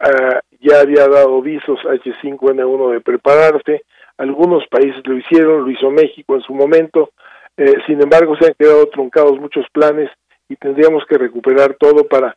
ah, 0.01 0.41
ya 0.61 0.81
había 0.81 1.07
dado 1.07 1.41
visos 1.43 1.79
H5N1 1.85 2.93
de 2.93 3.01
prepararse, 3.01 3.83
algunos 4.19 4.67
países 4.69 5.01
lo 5.07 5.17
hicieron, 5.17 5.65
lo 5.65 5.71
hizo 5.71 5.91
México 5.91 6.35
en 6.35 6.43
su 6.43 6.55
momento, 6.55 7.11
eh, 7.57 7.75
sin 7.87 8.03
embargo 8.03 8.37
se 8.37 8.47
han 8.47 8.55
quedado 8.59 8.87
truncados 8.89 9.39
muchos 9.39 9.65
planes 9.73 10.11
y 10.51 10.57
tendríamos 10.57 11.05
que 11.09 11.17
recuperar 11.17 11.77
todo 11.79 12.05
para 12.05 12.37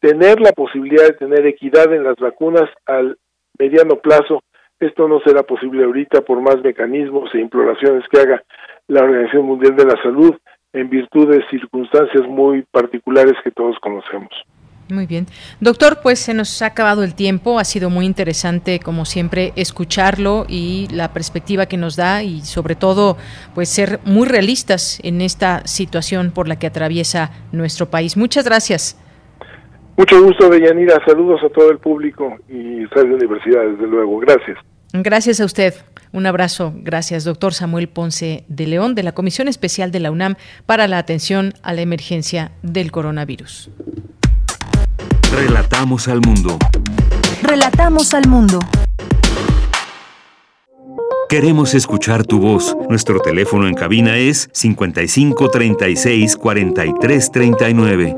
tener 0.00 0.40
la 0.40 0.52
posibilidad 0.52 1.04
de 1.04 1.12
tener 1.12 1.46
equidad 1.46 1.92
en 1.92 2.02
las 2.02 2.16
vacunas 2.16 2.68
al 2.86 3.18
mediano 3.58 3.96
plazo. 3.96 4.42
Esto 4.80 5.06
no 5.06 5.20
será 5.20 5.44
posible 5.44 5.84
ahorita 5.84 6.22
por 6.22 6.40
más 6.40 6.60
mecanismos 6.64 7.32
e 7.34 7.40
imploraciones 7.40 8.08
que 8.08 8.20
haga 8.20 8.42
la 8.88 9.04
Organización 9.04 9.44
Mundial 9.44 9.76
de 9.76 9.84
la 9.84 10.02
Salud 10.02 10.34
en 10.72 10.88
virtud 10.88 11.28
de 11.28 11.46
circunstancias 11.50 12.26
muy 12.26 12.62
particulares 12.62 13.34
que 13.44 13.50
todos 13.50 13.78
conocemos. 13.80 14.30
Muy 14.92 15.06
bien. 15.06 15.26
Doctor, 15.60 16.00
pues 16.02 16.18
se 16.18 16.34
nos 16.34 16.60
ha 16.60 16.66
acabado 16.66 17.02
el 17.02 17.14
tiempo. 17.14 17.58
Ha 17.58 17.64
sido 17.64 17.88
muy 17.88 18.04
interesante, 18.04 18.78
como 18.78 19.06
siempre, 19.06 19.54
escucharlo 19.56 20.44
y 20.48 20.86
la 20.92 21.14
perspectiva 21.14 21.64
que 21.64 21.78
nos 21.78 21.96
da 21.96 22.22
y 22.22 22.42
sobre 22.42 22.74
todo, 22.74 23.16
pues 23.54 23.70
ser 23.70 24.00
muy 24.04 24.28
realistas 24.28 25.00
en 25.02 25.22
esta 25.22 25.66
situación 25.66 26.30
por 26.30 26.46
la 26.46 26.58
que 26.58 26.66
atraviesa 26.66 27.30
nuestro 27.52 27.88
país. 27.88 28.18
Muchas 28.18 28.44
gracias. 28.44 28.98
Mucho 29.96 30.22
gusto, 30.22 30.50
Deyanira. 30.50 31.00
Saludos 31.06 31.40
a 31.42 31.48
todo 31.48 31.70
el 31.70 31.78
público 31.78 32.36
y 32.50 32.84
Radio 32.86 33.14
Universidad, 33.14 33.62
desde 33.64 33.86
luego. 33.86 34.18
Gracias. 34.18 34.58
Gracias 34.92 35.40
a 35.40 35.46
usted. 35.46 35.74
Un 36.12 36.26
abrazo. 36.26 36.74
Gracias, 36.76 37.24
doctor 37.24 37.54
Samuel 37.54 37.88
Ponce 37.88 38.44
de 38.48 38.66
León, 38.66 38.94
de 38.94 39.04
la 39.04 39.12
Comisión 39.12 39.48
Especial 39.48 39.90
de 39.90 40.00
la 40.00 40.10
UNAM 40.10 40.34
para 40.66 40.86
la 40.86 40.98
Atención 40.98 41.54
a 41.62 41.72
la 41.72 41.80
Emergencia 41.80 42.52
del 42.62 42.92
Coronavirus. 42.92 43.70
Relatamos 45.34 46.08
al 46.08 46.20
mundo. 46.20 46.58
Relatamos 47.42 48.12
al 48.12 48.28
mundo. 48.28 48.58
Queremos 51.30 51.72
escuchar 51.72 52.26
tu 52.26 52.38
voz. 52.38 52.76
Nuestro 52.90 53.18
teléfono 53.18 53.66
en 53.66 53.74
cabina 53.74 54.18
es 54.18 54.50
55 54.52 55.48
36 55.48 56.36
43 56.36 57.32
39. 57.32 58.16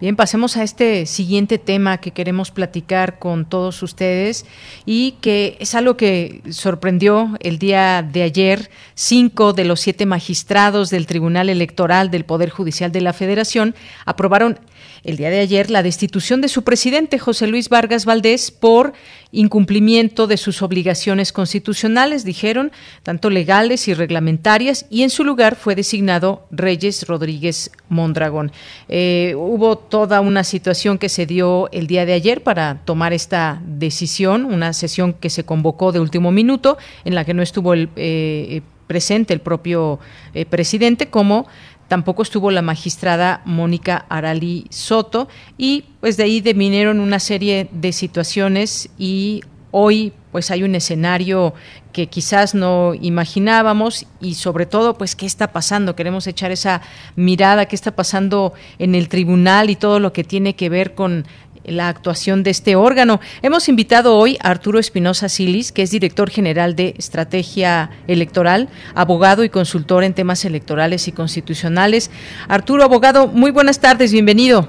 Bien, 0.00 0.16
pasemos 0.16 0.56
a 0.56 0.62
este 0.62 1.04
siguiente 1.04 1.58
tema 1.58 1.98
que 1.98 2.12
queremos 2.12 2.50
platicar 2.50 3.18
con 3.18 3.44
todos 3.44 3.82
ustedes 3.82 4.46
y 4.86 5.12
que 5.20 5.58
es 5.60 5.74
algo 5.74 5.98
que 5.98 6.40
sorprendió 6.50 7.36
el 7.40 7.58
día 7.58 8.02
de 8.02 8.22
ayer. 8.22 8.70
Cinco 8.94 9.52
de 9.52 9.64
los 9.64 9.80
siete 9.80 10.06
magistrados 10.06 10.88
del 10.88 11.06
Tribunal 11.06 11.50
Electoral 11.50 12.10
del 12.10 12.24
Poder 12.24 12.48
Judicial 12.48 12.92
de 12.92 13.02
la 13.02 13.12
Federación 13.12 13.74
aprobaron 14.06 14.58
el 15.04 15.16
día 15.16 15.30
de 15.30 15.40
ayer 15.40 15.70
la 15.70 15.82
destitución 15.82 16.40
de 16.40 16.48
su 16.48 16.62
presidente, 16.62 17.18
José 17.18 17.46
Luis 17.46 17.68
Vargas 17.68 18.04
Valdés, 18.04 18.50
por 18.50 18.92
incumplimiento 19.32 20.26
de 20.26 20.36
sus 20.36 20.62
obligaciones 20.62 21.32
constitucionales, 21.32 22.24
dijeron, 22.24 22.72
tanto 23.02 23.30
legales 23.30 23.88
y 23.88 23.94
reglamentarias, 23.94 24.86
y 24.90 25.02
en 25.02 25.10
su 25.10 25.24
lugar 25.24 25.56
fue 25.56 25.74
designado 25.74 26.46
Reyes 26.50 27.06
Rodríguez 27.06 27.70
Mondragón. 27.88 28.52
Eh, 28.88 29.34
hubo 29.36 29.78
toda 29.78 30.20
una 30.20 30.44
situación 30.44 30.98
que 30.98 31.08
se 31.08 31.26
dio 31.26 31.70
el 31.72 31.86
día 31.86 32.06
de 32.06 32.12
ayer 32.12 32.42
para 32.42 32.80
tomar 32.84 33.12
esta 33.12 33.62
decisión, 33.64 34.44
una 34.44 34.72
sesión 34.72 35.12
que 35.12 35.30
se 35.30 35.44
convocó 35.44 35.92
de 35.92 36.00
último 36.00 36.32
minuto, 36.32 36.76
en 37.04 37.14
la 37.14 37.24
que 37.24 37.34
no 37.34 37.42
estuvo 37.42 37.72
el, 37.72 37.88
eh, 37.96 38.62
presente 38.90 39.32
el 39.32 39.38
propio 39.38 40.00
eh, 40.34 40.44
presidente, 40.46 41.10
como 41.10 41.46
tampoco 41.90 42.22
estuvo 42.22 42.52
la 42.52 42.62
magistrada 42.62 43.42
Mónica 43.44 44.06
Arali 44.08 44.68
Soto 44.70 45.26
y 45.58 45.86
pues 45.98 46.16
de 46.16 46.22
ahí 46.22 46.40
devinieron 46.40 47.00
una 47.00 47.18
serie 47.18 47.68
de 47.72 47.90
situaciones 47.90 48.90
y 48.96 49.42
hoy 49.72 50.12
pues 50.30 50.52
hay 50.52 50.62
un 50.62 50.76
escenario 50.76 51.52
que 51.92 52.06
quizás 52.06 52.54
no 52.54 52.94
imaginábamos 52.94 54.06
y 54.20 54.34
sobre 54.34 54.66
todo 54.66 54.96
pues 54.96 55.16
qué 55.16 55.26
está 55.26 55.50
pasando 55.50 55.96
queremos 55.96 56.28
echar 56.28 56.52
esa 56.52 56.80
mirada 57.16 57.66
qué 57.66 57.74
está 57.74 57.96
pasando 57.96 58.52
en 58.78 58.94
el 58.94 59.08
tribunal 59.08 59.68
y 59.68 59.74
todo 59.74 59.98
lo 59.98 60.12
que 60.12 60.22
tiene 60.22 60.54
que 60.54 60.68
ver 60.68 60.94
con 60.94 61.26
la 61.64 61.88
actuación 61.88 62.42
de 62.42 62.50
este 62.50 62.76
órgano. 62.76 63.20
Hemos 63.42 63.68
invitado 63.68 64.16
hoy 64.16 64.38
a 64.42 64.50
Arturo 64.50 64.78
Espinosa 64.78 65.28
Silis, 65.28 65.72
que 65.72 65.82
es 65.82 65.90
director 65.90 66.30
general 66.30 66.76
de 66.76 66.94
Estrategia 66.98 67.90
Electoral, 68.06 68.68
abogado 68.94 69.44
y 69.44 69.48
consultor 69.48 70.04
en 70.04 70.14
temas 70.14 70.44
electorales 70.44 71.08
y 71.08 71.12
constitucionales. 71.12 72.10
Arturo, 72.48 72.84
abogado, 72.84 73.28
muy 73.28 73.50
buenas 73.50 73.80
tardes, 73.80 74.12
bienvenido. 74.12 74.68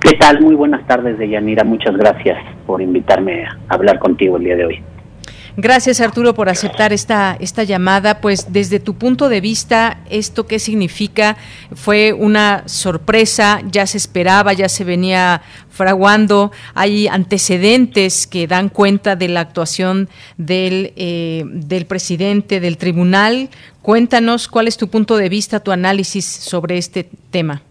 ¿Qué 0.00 0.12
tal? 0.14 0.40
Muy 0.40 0.54
buenas 0.54 0.86
tardes, 0.86 1.18
Deyanira. 1.18 1.64
Muchas 1.64 1.96
gracias 1.96 2.38
por 2.66 2.80
invitarme 2.80 3.44
a 3.44 3.74
hablar 3.74 3.98
contigo 3.98 4.36
el 4.36 4.44
día 4.44 4.56
de 4.56 4.66
hoy. 4.66 4.84
Gracias 5.58 6.02
Arturo 6.02 6.34
por 6.34 6.50
aceptar 6.50 6.92
esta, 6.92 7.34
esta 7.40 7.64
llamada. 7.64 8.20
Pues 8.20 8.52
desde 8.52 8.78
tu 8.78 8.94
punto 8.94 9.30
de 9.30 9.40
vista, 9.40 9.98
¿esto 10.10 10.46
qué 10.46 10.58
significa? 10.58 11.36
¿Fue 11.74 12.12
una 12.12 12.68
sorpresa? 12.68 13.60
¿Ya 13.70 13.86
se 13.86 13.96
esperaba? 13.96 14.52
¿Ya 14.52 14.68
se 14.68 14.84
venía 14.84 15.40
fraguando? 15.70 16.52
¿Hay 16.74 17.08
antecedentes 17.08 18.26
que 18.26 18.46
dan 18.46 18.68
cuenta 18.68 19.16
de 19.16 19.28
la 19.28 19.40
actuación 19.40 20.10
del, 20.36 20.92
eh, 20.96 21.44
del 21.46 21.86
presidente 21.86 22.60
del 22.60 22.76
tribunal? 22.76 23.48
Cuéntanos 23.80 24.48
cuál 24.48 24.68
es 24.68 24.76
tu 24.76 24.88
punto 24.88 25.16
de 25.16 25.30
vista, 25.30 25.60
tu 25.60 25.72
análisis 25.72 26.26
sobre 26.26 26.76
este 26.76 27.08
tema. 27.30 27.62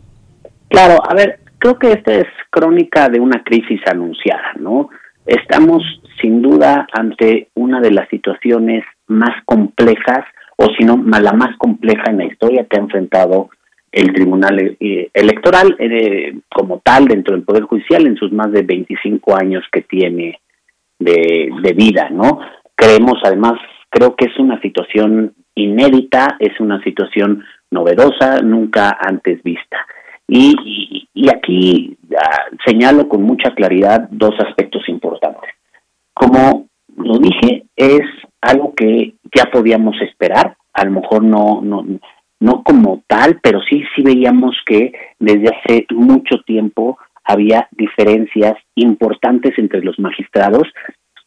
Claro, 0.70 1.04
a 1.08 1.14
ver, 1.14 1.40
creo 1.60 1.78
que 1.78 1.92
esta 1.92 2.16
es 2.16 2.28
crónica 2.50 3.10
de 3.10 3.20
una 3.20 3.44
crisis 3.44 3.80
anunciada, 3.86 4.54
¿no? 4.60 4.90
Estamos 5.28 5.84
sin 6.22 6.42
duda 6.42 6.88
ante 6.92 7.50
una 7.56 7.82
de 7.82 7.92
las 7.92 8.10
situaciones 8.10 8.84
más 9.08 9.44
complejas, 9.46 10.26
o 10.58 10.68
si 10.78 10.84
no, 10.84 11.04
la 11.20 11.34
más 11.34 11.58
compleja 11.58 12.04
en 12.10 12.20
la 12.20 12.26
historia 12.26 12.66
que 12.66 12.78
ha 12.78 12.82
enfrentado 12.82 13.50
el 13.92 14.14
Tribunal 14.14 14.78
eh, 14.80 15.10
Electoral 15.14 15.76
eh, 15.80 16.34
como 16.54 16.82
tal 16.84 17.06
dentro 17.06 17.34
del 17.34 17.46
Poder 17.46 17.64
Judicial 17.64 18.06
en 18.06 18.18
sus 18.18 18.32
más 18.32 18.52
de 18.52 18.62
25 18.62 19.38
años 19.38 19.64
que 19.72 19.82
tiene 19.82 20.40
de, 21.00 21.74
vida, 21.76 22.10
¿no? 22.10 22.40
Creemos 22.76 23.20
además, 23.24 23.54
creo 23.90 24.16
que 24.16 24.26
es 24.26 24.38
una 24.38 24.60
situación 24.62 25.34
inédita, 25.56 26.36
es 26.40 26.60
una 26.60 26.82
situación 26.84 27.44
novedosa, 27.72 28.42
nunca 28.42 28.98
antes 29.00 29.42
vista. 29.44 29.78
Y, 30.28 31.08
y, 31.14 31.30
aquí 31.30 31.98
ah, 32.18 32.46
señalo 32.66 33.08
con 33.08 33.22
mucha 33.24 33.54
claridad 33.54 34.10
dos 34.10 34.34
aspectos 34.40 34.88
importantes. 34.90 35.55
Como 36.16 36.68
lo 36.98 37.20
dije, 37.20 37.66
es 37.76 38.02
algo 38.42 38.74
que 38.74 39.14
ya 39.36 39.52
podíamos 39.52 39.96
esperar, 40.02 40.56
a 40.74 40.86
lo 40.86 40.92
mejor 40.92 41.24
no, 41.24 41.62
no, 41.62 41.86
no 42.40 42.64
como 42.64 43.04
tal, 43.08 43.40
pero 43.44 43.60
sí, 43.70 43.84
sí 43.96 44.02
veíamos 44.02 44.56
que 44.66 44.94
desde 45.20 45.50
hace 45.50 45.86
mucho 45.92 46.38
tiempo 46.46 46.98
había 47.24 47.68
diferencias 47.72 48.54
importantes 48.76 49.54
entre 49.58 49.82
los 49.82 50.00
magistrados 50.00 50.68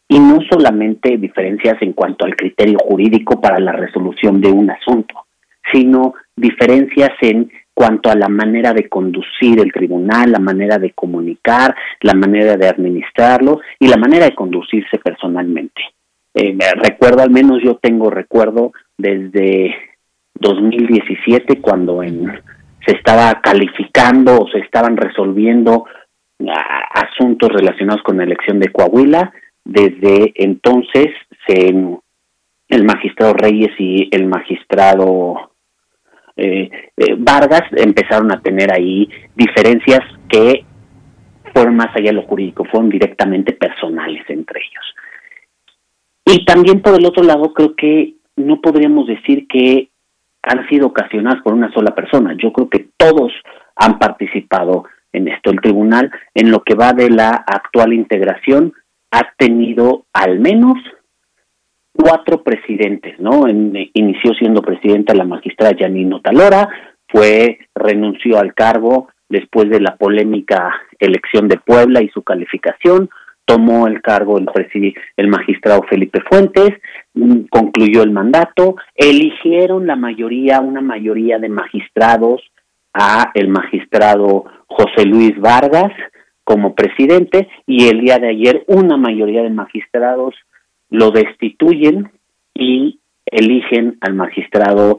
y 0.08 0.18
no 0.18 0.38
solamente 0.50 1.18
diferencias 1.18 1.76
en 1.82 1.92
cuanto 1.92 2.24
al 2.24 2.34
criterio 2.34 2.78
jurídico 2.78 3.40
para 3.40 3.58
la 3.58 3.72
resolución 3.72 4.40
de 4.40 4.50
un 4.50 4.70
asunto, 4.70 5.26
sino 5.72 6.14
diferencias 6.34 7.10
en 7.20 7.50
cuanto 7.78 8.10
a 8.10 8.16
la 8.16 8.28
manera 8.28 8.72
de 8.72 8.88
conducir 8.88 9.60
el 9.60 9.72
tribunal, 9.72 10.32
la 10.32 10.40
manera 10.40 10.78
de 10.78 10.90
comunicar, 10.94 11.76
la 12.00 12.12
manera 12.12 12.56
de 12.56 12.66
administrarlo 12.66 13.60
y 13.78 13.86
la 13.86 13.96
manera 13.96 14.24
de 14.24 14.34
conducirse 14.34 14.98
personalmente. 14.98 15.80
Eh, 16.34 16.58
recuerdo, 16.74 17.22
al 17.22 17.30
menos 17.30 17.62
yo 17.62 17.76
tengo 17.76 18.10
recuerdo 18.10 18.72
desde 18.96 19.76
2017 20.34 21.60
cuando 21.60 22.02
en, 22.02 22.26
se 22.84 22.96
estaba 22.96 23.40
calificando 23.40 24.40
o 24.40 24.48
se 24.48 24.58
estaban 24.58 24.96
resolviendo 24.96 25.84
asuntos 26.94 27.48
relacionados 27.52 28.02
con 28.02 28.16
la 28.16 28.24
elección 28.24 28.58
de 28.58 28.72
Coahuila. 28.72 29.32
Desde 29.64 30.32
entonces 30.34 31.10
se, 31.46 31.68
el 31.68 32.84
magistrado 32.84 33.34
Reyes 33.34 33.70
y 33.78 34.08
el 34.10 34.26
magistrado 34.26 35.52
eh, 36.38 36.70
eh, 36.96 37.14
Vargas 37.18 37.64
empezaron 37.72 38.32
a 38.32 38.40
tener 38.40 38.72
ahí 38.72 39.08
diferencias 39.34 40.00
que 40.28 40.64
fueron 41.52 41.76
más 41.76 41.88
allá 41.96 42.10
de 42.10 42.12
lo 42.12 42.22
jurídico, 42.22 42.64
fueron 42.64 42.88
directamente 42.88 43.52
personales 43.54 44.22
entre 44.28 44.60
ellos. 44.60 44.94
Y 46.24 46.44
también 46.44 46.80
por 46.80 46.94
el 46.94 47.04
otro 47.04 47.24
lado, 47.24 47.52
creo 47.52 47.74
que 47.74 48.14
no 48.36 48.60
podríamos 48.60 49.08
decir 49.08 49.48
que 49.48 49.88
han 50.42 50.68
sido 50.68 50.86
ocasionadas 50.86 51.42
por 51.42 51.54
una 51.54 51.72
sola 51.72 51.94
persona. 51.94 52.36
Yo 52.40 52.52
creo 52.52 52.68
que 52.68 52.88
todos 52.96 53.32
han 53.74 53.98
participado 53.98 54.84
en 55.12 55.28
esto. 55.28 55.50
El 55.50 55.60
tribunal, 55.60 56.10
en 56.34 56.50
lo 56.50 56.62
que 56.62 56.74
va 56.74 56.92
de 56.92 57.10
la 57.10 57.30
actual 57.30 57.92
integración, 57.92 58.72
ha 59.10 59.32
tenido 59.36 60.04
al 60.12 60.38
menos 60.38 60.74
cuatro 61.98 62.42
presidentes, 62.42 63.18
¿no? 63.18 63.48
inició 63.48 64.32
siendo 64.34 64.62
presidenta 64.62 65.14
la 65.14 65.24
magistrada 65.24 65.76
Janino 65.76 66.20
Talora, 66.20 66.68
fue, 67.08 67.58
renunció 67.74 68.38
al 68.38 68.54
cargo 68.54 69.08
después 69.28 69.68
de 69.68 69.80
la 69.80 69.96
polémica 69.96 70.74
elección 70.98 71.48
de 71.48 71.58
Puebla 71.58 72.00
y 72.02 72.08
su 72.08 72.22
calificación, 72.22 73.10
tomó 73.44 73.86
el 73.88 74.00
cargo 74.00 74.38
el, 74.38 74.46
el 75.16 75.28
magistrado 75.28 75.82
Felipe 75.88 76.20
Fuentes, 76.28 76.70
mm, 77.14 77.46
concluyó 77.50 78.02
el 78.02 78.12
mandato, 78.12 78.76
eligieron 78.94 79.86
la 79.86 79.96
mayoría, 79.96 80.60
una 80.60 80.80
mayoría 80.80 81.38
de 81.38 81.48
magistrados 81.48 82.42
a 82.94 83.32
el 83.34 83.48
magistrado 83.48 84.44
José 84.66 85.04
Luis 85.04 85.38
Vargas 85.40 85.92
como 86.44 86.74
presidente 86.74 87.48
y 87.66 87.88
el 87.88 88.00
día 88.00 88.18
de 88.18 88.28
ayer 88.28 88.64
una 88.68 88.96
mayoría 88.96 89.42
de 89.42 89.50
magistrados 89.50 90.34
lo 90.90 91.10
destituyen 91.10 92.10
y 92.54 93.00
eligen 93.26 93.98
al 94.00 94.14
magistrado 94.14 94.98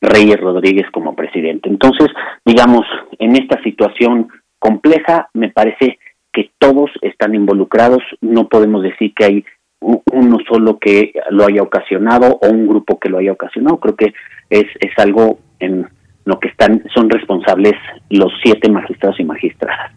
Reyes 0.00 0.40
Rodríguez 0.40 0.86
como 0.92 1.14
presidente. 1.14 1.68
Entonces, 1.68 2.08
digamos, 2.44 2.86
en 3.18 3.36
esta 3.36 3.62
situación 3.62 4.28
compleja, 4.58 5.28
me 5.34 5.50
parece 5.50 5.98
que 6.32 6.50
todos 6.58 6.90
están 7.02 7.34
involucrados, 7.34 8.02
no 8.20 8.48
podemos 8.48 8.82
decir 8.82 9.12
que 9.14 9.24
hay 9.24 9.44
uno 9.80 10.38
solo 10.48 10.78
que 10.78 11.12
lo 11.30 11.46
haya 11.46 11.62
ocasionado 11.62 12.38
o 12.42 12.48
un 12.48 12.66
grupo 12.66 12.98
que 12.98 13.08
lo 13.08 13.18
haya 13.18 13.32
ocasionado, 13.32 13.78
creo 13.78 13.96
que 13.96 14.12
es, 14.50 14.66
es 14.80 14.92
algo 14.98 15.38
en 15.58 15.88
lo 16.24 16.38
que 16.38 16.48
están, 16.48 16.84
son 16.94 17.08
responsables 17.08 17.74
los 18.10 18.30
siete 18.42 18.70
magistrados 18.70 19.18
y 19.18 19.24
magistradas. 19.24 19.92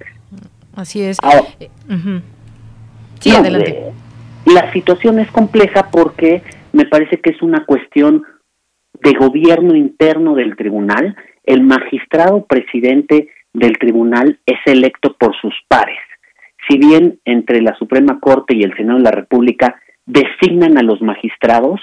Así 0.76 1.02
es. 1.04 1.18
Eh, 1.60 1.70
sí, 3.20 3.32
adelante. 3.32 3.92
La 4.46 4.72
situación 4.74 5.20
es 5.20 5.32
compleja 5.32 5.90
porque 5.92 6.42
me 6.74 6.86
parece 6.86 7.18
que 7.20 7.32
es 7.32 7.42
una 7.42 7.66
cuestión 7.66 8.24
de 9.02 9.14
gobierno 9.14 9.76
interno 9.76 10.36
del 10.36 10.56
tribunal. 10.56 11.16
El 11.44 11.64
magistrado 11.64 12.46
presidente 12.46 13.30
del 13.54 13.78
tribunal 13.78 14.40
es 14.46 14.60
electo 14.66 15.16
por 15.18 15.36
sus 15.40 15.54
pares. 15.68 16.00
Si 16.68 16.78
bien 16.78 17.20
entre 17.26 17.62
la 17.62 17.76
Suprema 17.76 18.20
Corte 18.20 18.56
y 18.56 18.64
el 18.64 18.76
Senado 18.76 18.98
de 18.98 19.04
la 19.04 19.12
República 19.12 19.80
designan 20.06 20.78
a 20.78 20.84
los 20.84 21.02
magistrados, 21.02 21.80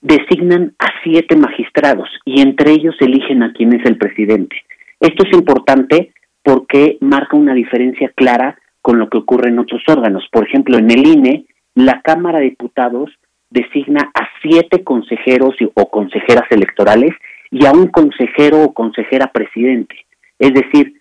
designan 0.00 0.74
a 0.78 0.86
siete 1.02 1.36
magistrados 1.36 2.08
y 2.24 2.40
entre 2.40 2.72
ellos 2.72 2.96
eligen 3.00 3.42
a 3.42 3.52
quién 3.52 3.72
es 3.72 3.84
el 3.84 3.98
presidente. 3.98 4.56
Esto 5.00 5.24
es 5.26 5.32
importante 5.32 6.12
porque 6.42 6.98
marca 7.00 7.36
una 7.36 7.54
diferencia 7.54 8.10
clara 8.14 8.58
con 8.80 8.98
lo 8.98 9.08
que 9.08 9.18
ocurre 9.18 9.48
en 9.48 9.58
otros 9.58 9.82
órganos. 9.88 10.26
Por 10.30 10.46
ejemplo, 10.46 10.78
en 10.78 10.90
el 10.90 11.06
INE, 11.06 11.46
la 11.84 12.02
Cámara 12.02 12.38
de 12.38 12.46
Diputados 12.46 13.10
designa 13.50 14.10
a 14.12 14.28
siete 14.42 14.82
consejeros 14.82 15.54
o 15.74 15.90
consejeras 15.90 16.50
electorales 16.50 17.12
y 17.50 17.66
a 17.66 17.72
un 17.72 17.86
consejero 17.86 18.62
o 18.62 18.74
consejera 18.74 19.28
presidente. 19.32 19.94
Es 20.38 20.52
decir, 20.52 20.94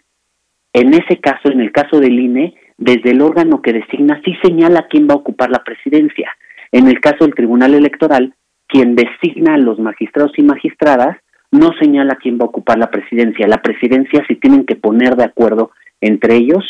en 0.73 0.93
ese 0.93 1.19
caso, 1.19 1.49
en 1.51 1.61
el 1.61 1.71
caso 1.71 1.99
del 1.99 2.19
INE, 2.19 2.53
desde 2.77 3.11
el 3.11 3.21
órgano 3.21 3.61
que 3.61 3.73
designa 3.73 4.21
sí 4.23 4.35
señala 4.43 4.87
quién 4.87 5.07
va 5.09 5.13
a 5.13 5.17
ocupar 5.17 5.49
la 5.49 5.63
presidencia. 5.63 6.29
En 6.71 6.87
el 6.87 6.99
caso 6.99 7.25
del 7.25 7.33
Tribunal 7.33 7.73
Electoral, 7.73 8.35
quien 8.67 8.95
designa 8.95 9.55
a 9.55 9.57
los 9.57 9.79
magistrados 9.79 10.33
y 10.37 10.43
magistradas 10.43 11.17
no 11.49 11.71
señala 11.79 12.17
quién 12.21 12.37
va 12.37 12.43
a 12.43 12.49
ocupar 12.49 12.77
la 12.77 12.91
presidencia. 12.91 13.47
La 13.47 13.63
presidencia 13.63 14.23
sí 14.27 14.35
tienen 14.35 14.65
que 14.65 14.75
poner 14.75 15.15
de 15.15 15.23
acuerdo 15.23 15.71
entre 16.01 16.35
ellos 16.35 16.63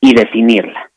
y 0.00 0.14
definirla. 0.14 0.90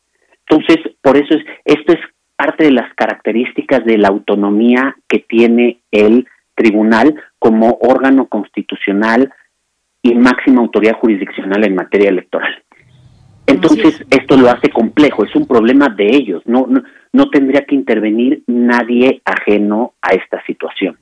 Entonces, 0.49 0.77
por 1.01 1.15
eso 1.15 1.33
es, 1.33 1.45
esto 1.63 1.93
es 1.93 1.99
parte 2.37 2.63
de 2.63 2.71
las 2.71 2.93
características 2.93 3.83
de 3.83 3.97
la 3.97 4.07
autonomía 4.07 4.95
que 5.09 5.19
tiene 5.19 5.81
el 5.91 6.27
tribunal 6.55 7.15
como 7.39 7.77
órgano 7.81 8.27
constitucional 8.27 9.31
y 10.01 10.15
máxima 10.15 10.61
autoridad 10.61 10.97
jurisdiccional 10.97 11.65
en 11.65 11.75
materia 11.75 12.09
electoral. 12.09 12.63
Entonces, 13.47 14.05
esto 14.11 14.37
lo 14.37 14.49
hace 14.49 14.69
complejo, 14.69 15.23
es 15.23 15.35
un 15.35 15.47
problema 15.47 15.89
de 15.89 16.05
ellos, 16.05 16.43
no, 16.45 16.67
no, 16.67 16.83
no 17.13 17.29
tendría 17.29 17.65
que 17.65 17.75
intervenir 17.75 18.43
nadie 18.45 19.21
ajeno 19.25 19.93
a 20.01 20.09
esta 20.09 20.43
situación. 20.45 20.97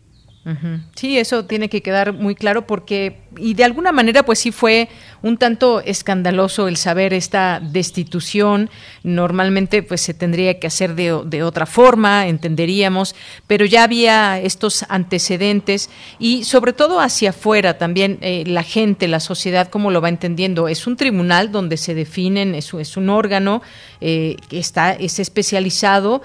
Sí, 0.93 1.17
eso 1.17 1.45
tiene 1.45 1.69
que 1.69 1.81
quedar 1.81 2.13
muy 2.13 2.35
claro 2.35 2.67
porque, 2.67 3.21
y 3.35 3.55
de 3.55 3.63
alguna 3.63 3.91
manera, 3.91 4.23
pues 4.23 4.37
sí 4.37 4.51
fue 4.51 4.89
un 5.23 5.37
tanto 5.37 5.81
escandaloso 5.81 6.67
el 6.67 6.77
saber 6.77 7.15
esta 7.15 7.59
destitución. 7.59 8.69
Normalmente, 9.01 9.81
pues 9.81 10.01
se 10.01 10.13
tendría 10.13 10.59
que 10.59 10.67
hacer 10.67 10.93
de, 10.93 11.41
otra 11.41 11.65
forma, 11.65 12.27
entenderíamos, 12.27 13.15
pero 13.47 13.65
ya 13.65 13.83
había 13.83 14.39
estos 14.39 14.85
antecedentes 14.87 15.89
y 16.19 16.43
sobre 16.43 16.73
todo 16.73 16.99
hacia 16.99 17.31
afuera 17.31 17.79
también 17.79 18.19
eh, 18.21 18.43
la 18.45 18.61
gente, 18.61 19.07
la 19.07 19.19
sociedad, 19.19 19.69
cómo 19.69 19.89
lo 19.89 19.99
va 19.99 20.09
entendiendo. 20.09 20.67
Es 20.67 20.85
un 20.85 20.95
tribunal 20.95 21.51
donde 21.51 21.77
se 21.77 21.95
definen, 21.95 22.53
es, 22.53 22.71
es 22.75 22.97
un 22.97 23.09
órgano 23.09 23.63
eh, 23.99 24.37
que 24.47 24.59
está, 24.59 24.93
es 24.93 25.17
especializado, 25.17 26.21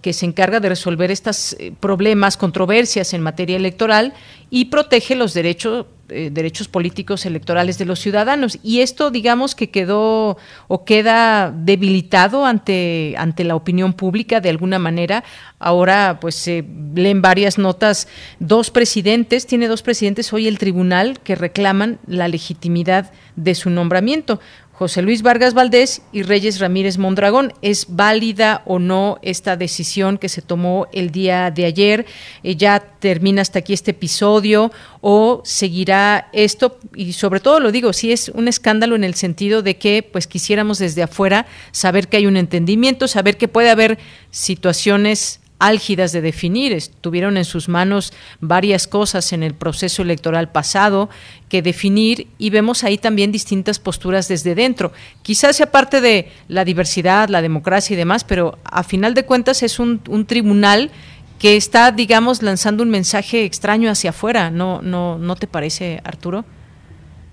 que 0.00 0.12
se 0.12 0.26
encarga 0.26 0.60
de 0.60 0.68
resolver 0.68 1.10
estos 1.10 1.56
eh, 1.58 1.72
problemas, 1.80 2.36
controversias 2.36 3.14
en 3.14 3.20
materia 3.20 3.63
electoral 3.64 4.12
y 4.50 4.66
protege 4.66 5.14
los 5.14 5.34
derechos 5.34 5.86
eh, 6.10 6.28
derechos 6.30 6.68
políticos 6.68 7.24
electorales 7.24 7.78
de 7.78 7.86
los 7.86 7.98
ciudadanos. 7.98 8.58
Y 8.62 8.80
esto 8.80 9.10
digamos 9.10 9.54
que 9.54 9.70
quedó 9.70 10.36
o 10.68 10.84
queda 10.84 11.50
debilitado 11.50 12.44
ante 12.44 13.14
ante 13.16 13.42
la 13.42 13.56
opinión 13.56 13.94
pública 13.94 14.42
de 14.42 14.50
alguna 14.50 14.78
manera. 14.78 15.24
Ahora 15.58 16.18
pues 16.20 16.34
se 16.34 16.62
leen 16.94 17.22
varias 17.22 17.56
notas. 17.56 18.06
Dos 18.38 18.70
presidentes 18.70 19.46
tiene 19.46 19.66
dos 19.66 19.80
presidentes 19.80 20.30
hoy 20.34 20.46
el 20.46 20.58
tribunal 20.58 21.20
que 21.20 21.36
reclaman 21.36 21.98
la 22.06 22.28
legitimidad 22.28 23.10
de 23.36 23.54
su 23.54 23.70
nombramiento 23.70 24.40
José 24.76 25.02
Luis 25.02 25.22
Vargas 25.22 25.54
Valdés 25.54 26.02
y 26.10 26.24
Reyes 26.24 26.58
Ramírez 26.58 26.98
Mondragón. 26.98 27.52
¿Es 27.62 27.86
válida 27.90 28.62
o 28.66 28.80
no 28.80 29.18
esta 29.22 29.56
decisión 29.56 30.18
que 30.18 30.28
se 30.28 30.42
tomó 30.42 30.88
el 30.92 31.12
día 31.12 31.52
de 31.52 31.64
ayer? 31.64 32.06
Eh, 32.42 32.56
¿Ya 32.56 32.80
termina 32.80 33.42
hasta 33.42 33.60
aquí 33.60 33.72
este 33.72 33.92
episodio 33.92 34.72
o 35.00 35.42
seguirá 35.44 36.28
esto? 36.32 36.80
Y 36.92 37.12
sobre 37.12 37.38
todo 37.38 37.60
lo 37.60 37.70
digo, 37.70 37.92
si 37.92 38.10
es 38.10 38.30
un 38.30 38.48
escándalo 38.48 38.96
en 38.96 39.04
el 39.04 39.14
sentido 39.14 39.62
de 39.62 39.76
que 39.76 40.02
pues 40.02 40.26
quisiéramos 40.26 40.78
desde 40.78 41.04
afuera 41.04 41.46
saber 41.70 42.08
que 42.08 42.16
hay 42.16 42.26
un 42.26 42.36
entendimiento, 42.36 43.06
saber 43.06 43.36
que 43.36 43.46
puede 43.46 43.70
haber 43.70 43.98
situaciones 44.32 45.38
álgidas 45.58 46.12
de 46.12 46.20
definir. 46.20 46.72
Estuvieron 46.72 47.36
en 47.36 47.44
sus 47.44 47.68
manos 47.68 48.12
varias 48.40 48.86
cosas 48.86 49.32
en 49.32 49.42
el 49.42 49.54
proceso 49.54 50.02
electoral 50.02 50.50
pasado 50.50 51.08
que 51.48 51.62
definir 51.62 52.28
y 52.38 52.50
vemos 52.50 52.84
ahí 52.84 52.98
también 52.98 53.32
distintas 53.32 53.78
posturas 53.78 54.28
desde 54.28 54.54
dentro. 54.54 54.92
Quizás 55.22 55.56
sea 55.56 55.70
parte 55.70 56.00
de 56.00 56.28
la 56.48 56.64
diversidad, 56.64 57.28
la 57.28 57.42
democracia 57.42 57.94
y 57.94 57.96
demás, 57.96 58.24
pero 58.24 58.58
a 58.64 58.82
final 58.82 59.14
de 59.14 59.24
cuentas 59.24 59.62
es 59.62 59.78
un, 59.78 60.00
un 60.08 60.26
tribunal 60.26 60.90
que 61.38 61.56
está, 61.56 61.90
digamos, 61.92 62.42
lanzando 62.42 62.82
un 62.82 62.90
mensaje 62.90 63.44
extraño 63.44 63.90
hacia 63.90 64.10
afuera. 64.10 64.50
¿No, 64.50 64.80
no, 64.82 65.18
¿No 65.18 65.36
te 65.36 65.46
parece, 65.46 66.00
Arturo? 66.04 66.44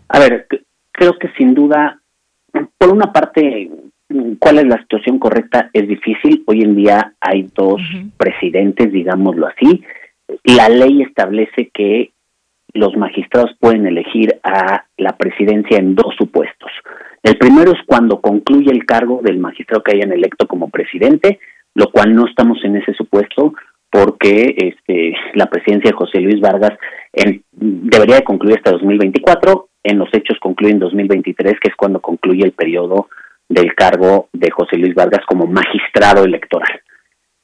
A 0.10 0.20
ver, 0.20 0.48
creo 0.92 1.18
que 1.18 1.30
sin 1.38 1.54
duda, 1.54 2.02
por 2.78 2.90
una 2.90 3.14
parte, 3.14 3.70
cuál 4.40 4.60
es 4.60 4.66
la 4.66 4.82
situación 4.82 5.20
correcta 5.20 5.70
es 5.74 5.88
difícil. 5.88 6.44
Hoy 6.46 6.62
en 6.62 6.76
día 6.76 7.14
hay 7.20 7.50
dos 7.56 7.82
presidentes, 8.18 8.92
digámoslo 8.92 9.48
así. 9.48 9.84
La 10.44 10.70
ley 10.70 11.02
establece 11.02 11.70
que 11.74 12.12
los 12.74 12.96
magistrados 12.96 13.52
pueden 13.60 13.86
elegir 13.86 14.40
a 14.44 14.86
la 14.98 15.18
presidencia 15.18 15.78
en 15.78 15.96
dos 15.96 16.16
supuestos. 16.18 16.72
El 17.24 17.38
primero 17.38 17.72
es 17.72 17.80
cuando 17.86 18.22
concluye 18.22 18.72
el 18.72 18.86
cargo 18.86 19.22
del 19.24 19.40
magistrado 19.40 19.84
que 19.84 19.96
hayan 19.96 20.12
electo 20.12 20.48
como 20.48 20.70
presidente, 20.70 21.40
lo 21.76 21.92
cual 21.92 22.16
no 22.16 22.26
estamos 22.28 22.58
en 22.64 22.78
ese 22.78 22.94
supuesto 22.94 23.54
porque 23.92 24.56
este, 24.58 25.14
la 25.34 25.48
presidencia 25.48 25.92
de 25.92 25.98
José 25.98 26.22
Luis 26.22 26.40
Vargas 26.40 26.78
debería 27.52 28.16
de 28.16 28.24
concluir 28.24 28.58
hasta 28.58 28.72
2024, 28.72 29.68
en 29.84 29.98
los 30.00 30.10
hechos 30.14 30.38
concluye 30.40 30.72
en 30.74 30.80
2023, 30.80 31.60
que 31.60 31.70
es 31.70 31.76
cuando 31.76 32.00
concluye 32.00 32.44
el 32.44 32.54
periodo 32.54 33.10
del 33.52 33.76
cargo 33.76 34.30
de 34.32 34.50
José 34.50 34.78
Luis 34.78 34.96
Vargas 34.96 35.26
como 35.28 35.46
magistrado 35.46 36.24
electoral. 36.24 36.82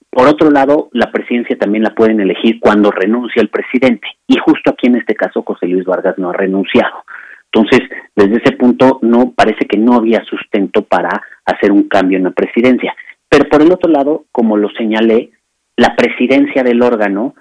Por 0.09 0.27
otro 0.27 0.49
lado, 0.49 0.89
la 0.93 1.11
presidencia 1.11 1.57
también 1.57 1.83
la 1.83 1.93
pueden 1.93 2.19
elegir 2.21 2.59
cuando 2.59 2.91
renuncia 2.91 3.41
el 3.41 3.49
presidente 3.49 4.07
y 4.25 4.37
justo 4.37 4.71
aquí 4.71 4.87
en 4.87 4.95
este 4.95 5.15
caso 5.15 5.43
José 5.43 5.67
Luis 5.67 5.85
Vargas 5.85 6.17
no 6.17 6.29
ha 6.29 6.33
renunciado. 6.33 7.03
Entonces, 7.51 7.81
desde 8.15 8.37
ese 8.37 8.53
punto 8.53 8.99
no 9.01 9.31
parece 9.31 9.65
que 9.65 9.77
no 9.77 9.95
había 9.95 10.23
sustento 10.23 10.83
para 10.83 11.09
hacer 11.45 11.71
un 11.71 11.87
cambio 11.87 12.17
en 12.17 12.23
la 12.23 12.31
presidencia. 12.31 12.95
Pero 13.29 13.49
por 13.49 13.61
el 13.61 13.71
otro 13.71 13.91
lado, 13.91 14.25
como 14.31 14.57
lo 14.57 14.69
señalé, 14.69 15.31
la 15.75 15.95
presidencia 15.95 16.63
del 16.63 16.81
órgano 16.81 17.35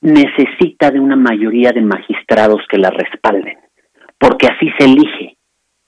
necesita 0.00 0.90
de 0.90 1.00
una 1.00 1.16
mayoría 1.16 1.72
de 1.72 1.82
magistrados 1.82 2.62
que 2.68 2.78
la 2.78 2.90
respalden, 2.90 3.58
porque 4.18 4.46
así 4.46 4.70
se 4.78 4.86
elige. 4.86 5.36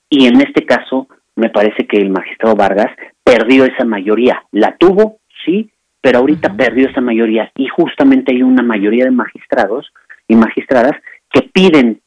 Y 0.09 0.27
en 0.27 0.41
este 0.41 0.65
caso, 0.65 1.07
me 1.35 1.49
parece 1.49 1.87
que 1.87 1.97
el 1.97 2.09
magistrado 2.09 2.55
Vargas 2.55 2.91
perdió 3.23 3.65
esa 3.65 3.85
mayoría. 3.85 4.43
La 4.51 4.77
tuvo, 4.77 5.19
sí, 5.45 5.71
pero 6.01 6.19
ahorita 6.19 6.55
perdió 6.55 6.89
esa 6.89 7.01
mayoría 7.01 7.51
y 7.55 7.67
justamente 7.67 8.33
hay 8.33 8.43
una 8.43 8.63
mayoría 8.63 9.05
de 9.05 9.11
magistrados 9.11 9.91
y 10.27 10.35
magistradas 10.35 10.93
que 11.31 11.41
piden 11.53 12.01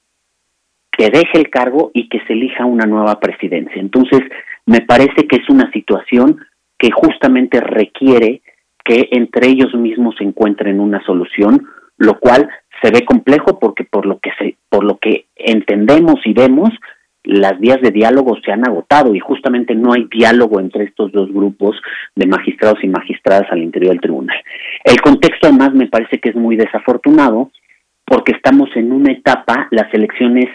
que 0.97 1.11
deje 1.11 1.39
el 1.39 1.51
cargo 1.51 1.91
y 1.93 2.09
que 2.09 2.21
se 2.27 2.33
elija 2.33 2.65
una 2.65 2.87
nueva 2.87 3.21
presidencia. 3.21 3.81
Entonces, 3.81 4.21
me 4.65 4.81
parece 4.81 5.27
que 5.27 5.37
es 5.37 5.49
una 5.51 5.71
situación 5.73 6.39
que 6.79 6.91
justamente 6.91 7.61
requiere 7.61 8.43
que 8.85 9.09
entre 9.13 9.49
ellos 9.49 9.75
mismos 9.75 10.15
se 10.17 10.25
encuentren 10.25 10.81
una 10.81 11.03
solución, 11.05 11.67
lo 11.99 12.19
cual 12.19 12.49
se 12.83 12.91
ve 12.91 13.05
complejo 13.05 13.59
porque 13.59 13.85
por 13.85 14.07
lo 14.07 14.19
que 14.19 14.31
se, 14.39 14.57
por 14.69 14.85
lo 14.85 14.99
que 14.99 15.27
entendemos 15.37 16.21
y 16.25 16.33
vemos, 16.33 16.71
las 17.27 17.59
vías 17.59 17.81
de 17.81 17.91
diálogo 17.91 18.37
se 18.45 18.53
han 18.53 18.67
agotado 18.67 19.15
y 19.15 19.21
justamente 19.21 19.75
no 19.75 19.93
hay 19.93 20.05
diálogo 20.05 20.61
entre 20.61 20.85
estos 20.85 21.13
dos 21.13 21.31
grupos 21.33 21.77
de 22.15 22.27
magistrados 22.27 22.83
y 22.83 22.89
magistradas 22.89 23.51
al 23.51 23.63
interior 23.63 23.93
del 23.93 24.01
tribunal. 24.01 24.37
El 24.85 25.01
contexto 25.01 25.49
además 25.49 25.75
me 25.75 25.89
parece 25.89 26.19
que 26.21 26.31
es 26.31 26.37
muy 26.37 26.57
desafortunado 26.57 27.51
porque 28.05 28.33
estamos 28.33 28.71
en 28.77 28.93
una 28.93 29.13
etapa, 29.13 29.67
las 29.73 29.93
elecciones 29.93 30.47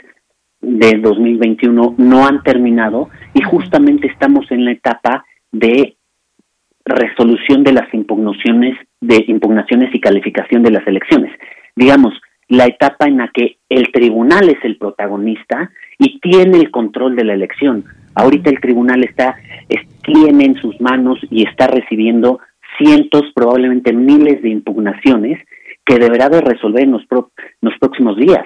de 0.61 0.97
2021 0.99 1.95
no 1.97 2.25
han 2.25 2.41
terminado 2.43 3.09
y 3.33 3.41
justamente 3.41 4.07
estamos 4.07 4.49
en 4.51 4.65
la 4.65 4.71
etapa 4.71 5.25
de 5.51 5.97
resolución 6.85 7.63
de 7.63 7.73
las 7.73 7.93
impugnaciones 7.93 8.77
de 9.01 9.25
impugnaciones 9.27 9.93
y 9.93 9.99
calificación 9.99 10.63
de 10.63 10.71
las 10.71 10.87
elecciones. 10.87 11.31
Digamos, 11.75 12.13
la 12.51 12.65
etapa 12.65 13.07
en 13.07 13.17
la 13.17 13.29
que 13.29 13.59
el 13.69 13.93
tribunal 13.93 14.49
es 14.49 14.57
el 14.63 14.75
protagonista 14.75 15.71
y 15.97 16.19
tiene 16.19 16.57
el 16.57 16.69
control 16.69 17.15
de 17.15 17.23
la 17.23 17.33
elección. 17.33 17.85
Ahorita 18.13 18.49
el 18.49 18.59
tribunal 18.59 19.05
está 19.05 19.37
tiene 20.03 20.45
en 20.45 20.55
sus 20.55 20.79
manos 20.81 21.17
y 21.29 21.47
está 21.47 21.67
recibiendo 21.67 22.39
cientos, 22.77 23.23
probablemente 23.33 23.93
miles 23.93 24.41
de 24.41 24.49
impugnaciones 24.49 25.39
que 25.85 25.97
deberá 25.97 26.27
de 26.27 26.41
resolver 26.41 26.83
en 26.83 26.91
los, 26.91 27.03
los 27.61 27.73
próximos 27.79 28.17
días 28.17 28.45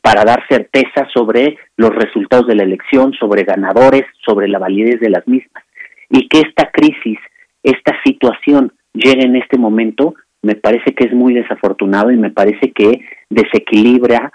para 0.00 0.24
dar 0.24 0.42
certeza 0.48 1.06
sobre 1.12 1.58
los 1.76 1.90
resultados 1.90 2.46
de 2.46 2.54
la 2.54 2.62
elección, 2.62 3.12
sobre 3.12 3.42
ganadores, 3.42 4.04
sobre 4.24 4.48
la 4.48 4.58
validez 4.58 5.00
de 5.00 5.10
las 5.10 5.28
mismas. 5.28 5.64
Y 6.08 6.28
que 6.28 6.40
esta 6.40 6.70
crisis, 6.70 7.18
esta 7.62 7.94
situación 8.04 8.72
llegue 8.94 9.26
en 9.26 9.36
este 9.36 9.58
momento, 9.58 10.14
me 10.40 10.54
parece 10.54 10.94
que 10.94 11.04
es 11.04 11.12
muy 11.12 11.34
desafortunado 11.34 12.10
y 12.10 12.16
me 12.16 12.30
parece 12.30 12.72
que 12.72 13.00
desequilibra 13.34 14.32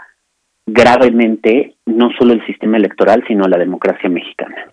gravemente 0.66 1.76
no 1.86 2.10
solo 2.18 2.34
el 2.34 2.46
sistema 2.46 2.78
electoral, 2.78 3.24
sino 3.28 3.48
la 3.48 3.58
democracia 3.58 4.10
mexicana. 4.10 4.70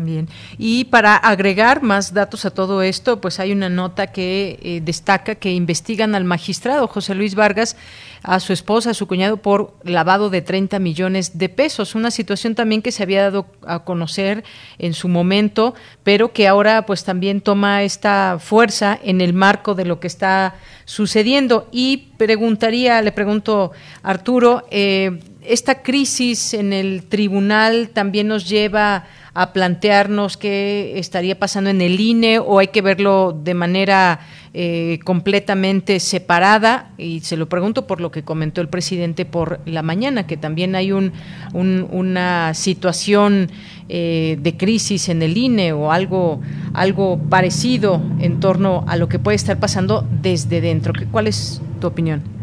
Bien, 0.00 0.28
y 0.58 0.84
para 0.84 1.16
agregar 1.16 1.82
más 1.82 2.14
datos 2.14 2.44
a 2.44 2.50
todo 2.50 2.82
esto, 2.82 3.20
pues 3.20 3.40
hay 3.40 3.50
una 3.50 3.68
nota 3.68 4.06
que 4.06 4.56
eh, 4.62 4.80
destaca 4.80 5.34
que 5.34 5.52
investigan 5.52 6.14
al 6.14 6.22
magistrado 6.22 6.86
José 6.86 7.16
Luis 7.16 7.34
Vargas, 7.34 7.76
a 8.22 8.38
su 8.38 8.52
esposa, 8.52 8.90
a 8.90 8.94
su 8.94 9.08
cuñado, 9.08 9.38
por 9.38 9.74
lavado 9.82 10.30
de 10.30 10.40
30 10.40 10.78
millones 10.78 11.36
de 11.36 11.48
pesos. 11.48 11.96
Una 11.96 12.12
situación 12.12 12.54
también 12.54 12.80
que 12.80 12.92
se 12.92 13.02
había 13.02 13.22
dado 13.22 13.46
a 13.66 13.80
conocer 13.84 14.44
en 14.78 14.94
su 14.94 15.08
momento, 15.08 15.74
pero 16.04 16.32
que 16.32 16.46
ahora 16.46 16.86
pues 16.86 17.02
también 17.02 17.40
toma 17.40 17.82
esta 17.82 18.38
fuerza 18.38 18.96
en 19.02 19.20
el 19.20 19.32
marco 19.32 19.74
de 19.74 19.84
lo 19.84 19.98
que 19.98 20.06
está 20.06 20.54
sucediendo. 20.84 21.68
Y 21.72 22.12
preguntaría, 22.18 23.02
le 23.02 23.10
pregunto, 23.10 23.72
Arturo, 24.04 24.64
eh, 24.70 25.18
esta 25.48 25.82
crisis 25.82 26.54
en 26.54 26.72
el 26.72 27.04
tribunal 27.04 27.90
también 27.92 28.28
nos 28.28 28.48
lleva 28.48 29.06
a 29.34 29.52
plantearnos 29.52 30.36
qué 30.36 30.98
estaría 30.98 31.38
pasando 31.38 31.70
en 31.70 31.80
el 31.80 32.00
INE 32.00 32.38
o 32.38 32.58
hay 32.58 32.68
que 32.68 32.82
verlo 32.82 33.38
de 33.44 33.54
manera 33.54 34.20
eh, 34.52 34.98
completamente 35.04 36.00
separada 36.00 36.90
y 36.98 37.20
se 37.20 37.36
lo 37.36 37.48
pregunto 37.48 37.86
por 37.86 38.00
lo 38.00 38.10
que 38.10 38.24
comentó 38.24 38.60
el 38.60 38.68
presidente 38.68 39.24
por 39.24 39.60
la 39.64 39.82
mañana 39.82 40.26
que 40.26 40.36
también 40.36 40.74
hay 40.74 40.92
un, 40.92 41.12
una 41.54 42.52
situación 42.54 43.50
eh, 43.88 44.38
de 44.40 44.56
crisis 44.56 45.08
en 45.08 45.22
el 45.22 45.36
INE 45.36 45.72
o 45.72 45.92
algo 45.92 46.40
algo 46.74 47.18
parecido 47.30 48.02
en 48.20 48.40
torno 48.40 48.84
a 48.86 48.96
lo 48.96 49.08
que 49.08 49.18
puede 49.18 49.36
estar 49.36 49.58
pasando 49.58 50.06
desde 50.20 50.60
dentro 50.60 50.92
¿cuál 51.10 51.26
es 51.26 51.60
tu 51.80 51.86
opinión? 51.86 52.37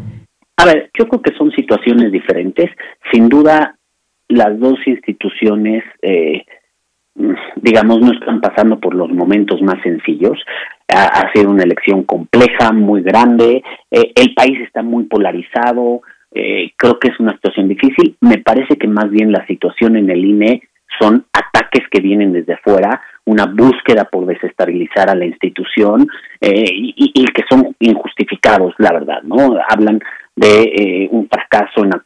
A 0.58 0.64
ver, 0.64 0.90
yo 0.98 1.06
creo 1.08 1.22
que 1.22 1.36
son 1.36 1.50
situaciones 1.52 2.12
diferentes. 2.12 2.70
Sin 3.12 3.28
duda, 3.28 3.76
las 4.28 4.58
dos 4.58 4.78
instituciones 4.86 5.84
eh, 6.02 6.44
digamos, 7.56 8.00
no 8.00 8.12
están 8.12 8.40
pasando 8.40 8.78
por 8.78 8.94
los 8.94 9.10
momentos 9.10 9.62
más 9.62 9.80
sencillos. 9.82 10.38
Ha, 10.88 11.32
sido 11.32 11.50
una 11.50 11.64
elección 11.64 12.04
compleja, 12.04 12.72
muy 12.72 13.02
grande, 13.02 13.62
eh, 13.90 14.12
el 14.14 14.34
país 14.34 14.60
está 14.60 14.82
muy 14.82 15.04
polarizado, 15.04 16.02
eh, 16.32 16.70
creo 16.76 16.98
que 16.98 17.08
es 17.08 17.18
una 17.18 17.32
situación 17.32 17.68
difícil. 17.68 18.16
Me 18.20 18.38
parece 18.38 18.76
que 18.76 18.86
más 18.86 19.10
bien 19.10 19.32
la 19.32 19.44
situación 19.46 19.96
en 19.96 20.10
el 20.10 20.24
INE 20.24 20.62
son 21.00 21.26
ataques 21.32 21.88
que 21.90 22.00
vienen 22.00 22.32
desde 22.32 22.56
fuera, 22.58 23.00
una 23.24 23.46
búsqueda 23.46 24.04
por 24.04 24.26
desestabilizar 24.26 25.10
a 25.10 25.16
la 25.16 25.26
institución 25.26 26.06
eh, 26.40 26.64
y, 26.70 27.24
que 27.34 27.42
son 27.50 27.74
injustificados, 27.80 28.74
la 28.78 28.92
verdad, 28.92 29.22
¿no? 29.24 29.58
Hablan 29.68 30.00
de 30.36 30.62
eh, 30.62 31.08
un 31.10 31.28
fracaso 31.28 31.82
en 31.82 31.90
la, 31.90 32.02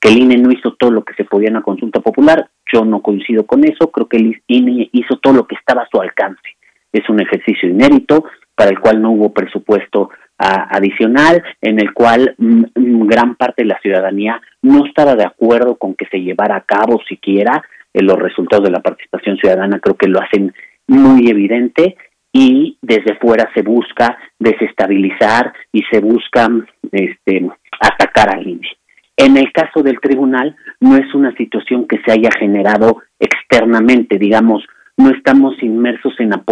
que 0.00 0.08
el 0.08 0.18
INE 0.18 0.36
no 0.38 0.52
hizo 0.52 0.74
todo 0.74 0.92
lo 0.92 1.04
que 1.04 1.14
se 1.14 1.24
podía 1.24 1.48
en 1.48 1.54
la 1.54 1.62
consulta 1.62 2.00
popular. 2.00 2.48
Yo 2.72 2.84
no 2.84 3.02
coincido 3.02 3.44
con 3.44 3.64
eso, 3.64 3.90
creo 3.90 4.08
que 4.08 4.16
el 4.16 4.42
INE 4.46 4.88
hizo 4.92 5.18
todo 5.18 5.32
lo 5.34 5.46
que 5.46 5.56
estaba 5.56 5.82
a 5.82 5.88
su 5.90 6.00
alcance. 6.00 6.56
Es 6.92 7.08
un 7.08 7.20
ejercicio 7.20 7.68
inédito 7.68 8.24
para 8.54 8.70
el 8.70 8.78
cual 8.78 9.02
no 9.02 9.10
hubo 9.10 9.32
presupuesto 9.32 10.10
adicional, 10.36 11.42
en 11.60 11.80
el 11.80 11.92
cual 11.92 12.34
mm, 12.38 12.64
mm, 12.74 13.06
gran 13.06 13.36
parte 13.36 13.62
de 13.62 13.68
la 13.68 13.78
ciudadanía 13.80 14.40
no 14.62 14.84
estaba 14.84 15.14
de 15.14 15.24
acuerdo 15.24 15.76
con 15.76 15.94
que 15.94 16.06
se 16.06 16.18
llevara 16.18 16.56
a 16.56 16.62
cabo 16.62 17.00
siquiera 17.08 17.62
eh, 17.92 18.02
los 18.02 18.18
resultados 18.18 18.64
de 18.64 18.72
la 18.72 18.80
participación 18.80 19.36
ciudadana, 19.36 19.78
creo 19.78 19.96
que 19.96 20.08
lo 20.08 20.20
hacen 20.20 20.52
muy 20.88 21.28
evidente 21.28 21.96
y 22.32 22.76
desde 22.82 23.16
fuera 23.16 23.48
se 23.54 23.62
busca 23.62 24.18
desestabilizar 24.38 25.52
y 25.72 25.82
se 25.90 26.00
busca 26.00 26.48
este, 26.94 27.46
atacar 27.80 28.34
al 28.34 28.46
INE. 28.46 28.68
En 29.16 29.36
el 29.36 29.52
caso 29.52 29.82
del 29.82 30.00
tribunal, 30.00 30.56
no 30.80 30.96
es 30.96 31.14
una 31.14 31.34
situación 31.36 31.86
que 31.86 31.98
se 32.04 32.12
haya 32.12 32.30
generado 32.38 33.02
externamente, 33.18 34.18
digamos, 34.18 34.64
no 34.96 35.10
estamos 35.10 35.60
inmersos 35.62 36.14
en 36.18 36.30
la 36.30 36.42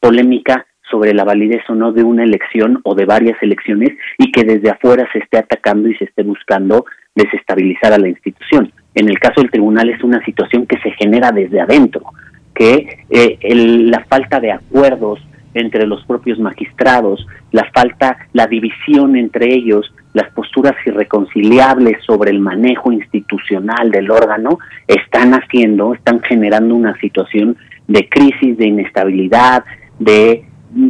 polémica 0.00 0.66
sobre 0.90 1.14
la 1.14 1.24
validez 1.24 1.62
o 1.68 1.74
no 1.74 1.92
de 1.92 2.02
una 2.02 2.24
elección 2.24 2.80
o 2.84 2.94
de 2.94 3.06
varias 3.06 3.42
elecciones 3.42 3.90
y 4.18 4.30
que 4.30 4.44
desde 4.44 4.70
afuera 4.70 5.08
se 5.12 5.20
esté 5.20 5.38
atacando 5.38 5.88
y 5.88 5.94
se 5.96 6.04
esté 6.04 6.22
buscando 6.22 6.84
desestabilizar 7.14 7.92
a 7.92 7.98
la 7.98 8.08
institución. 8.08 8.72
En 8.94 9.08
el 9.08 9.18
caso 9.18 9.40
del 9.40 9.50
tribunal 9.50 9.88
es 9.88 10.02
una 10.02 10.22
situación 10.24 10.66
que 10.66 10.78
se 10.80 10.90
genera 10.92 11.30
desde 11.30 11.60
adentro, 11.60 12.02
que 12.54 13.04
eh, 13.08 13.38
la 13.54 14.04
falta 14.04 14.38
de 14.38 14.52
acuerdos 14.52 15.20
entre 15.54 15.86
los 15.86 16.04
propios 16.04 16.38
magistrados, 16.38 17.26
la 17.50 17.68
falta, 17.72 18.16
la 18.32 18.46
división 18.46 19.16
entre 19.16 19.52
ellos, 19.52 19.92
las 20.14 20.30
posturas 20.32 20.74
irreconciliables 20.86 21.98
sobre 22.04 22.30
el 22.30 22.40
manejo 22.40 22.92
institucional 22.92 23.90
del 23.90 24.10
órgano, 24.10 24.58
están 24.86 25.32
haciendo, 25.34 25.94
están 25.94 26.20
generando 26.22 26.74
una 26.74 26.98
situación 27.00 27.56
de 27.88 28.08
crisis, 28.08 28.56
de 28.56 28.66
inestabilidad, 28.66 29.64
de 29.98 30.30
eh, 30.30 30.44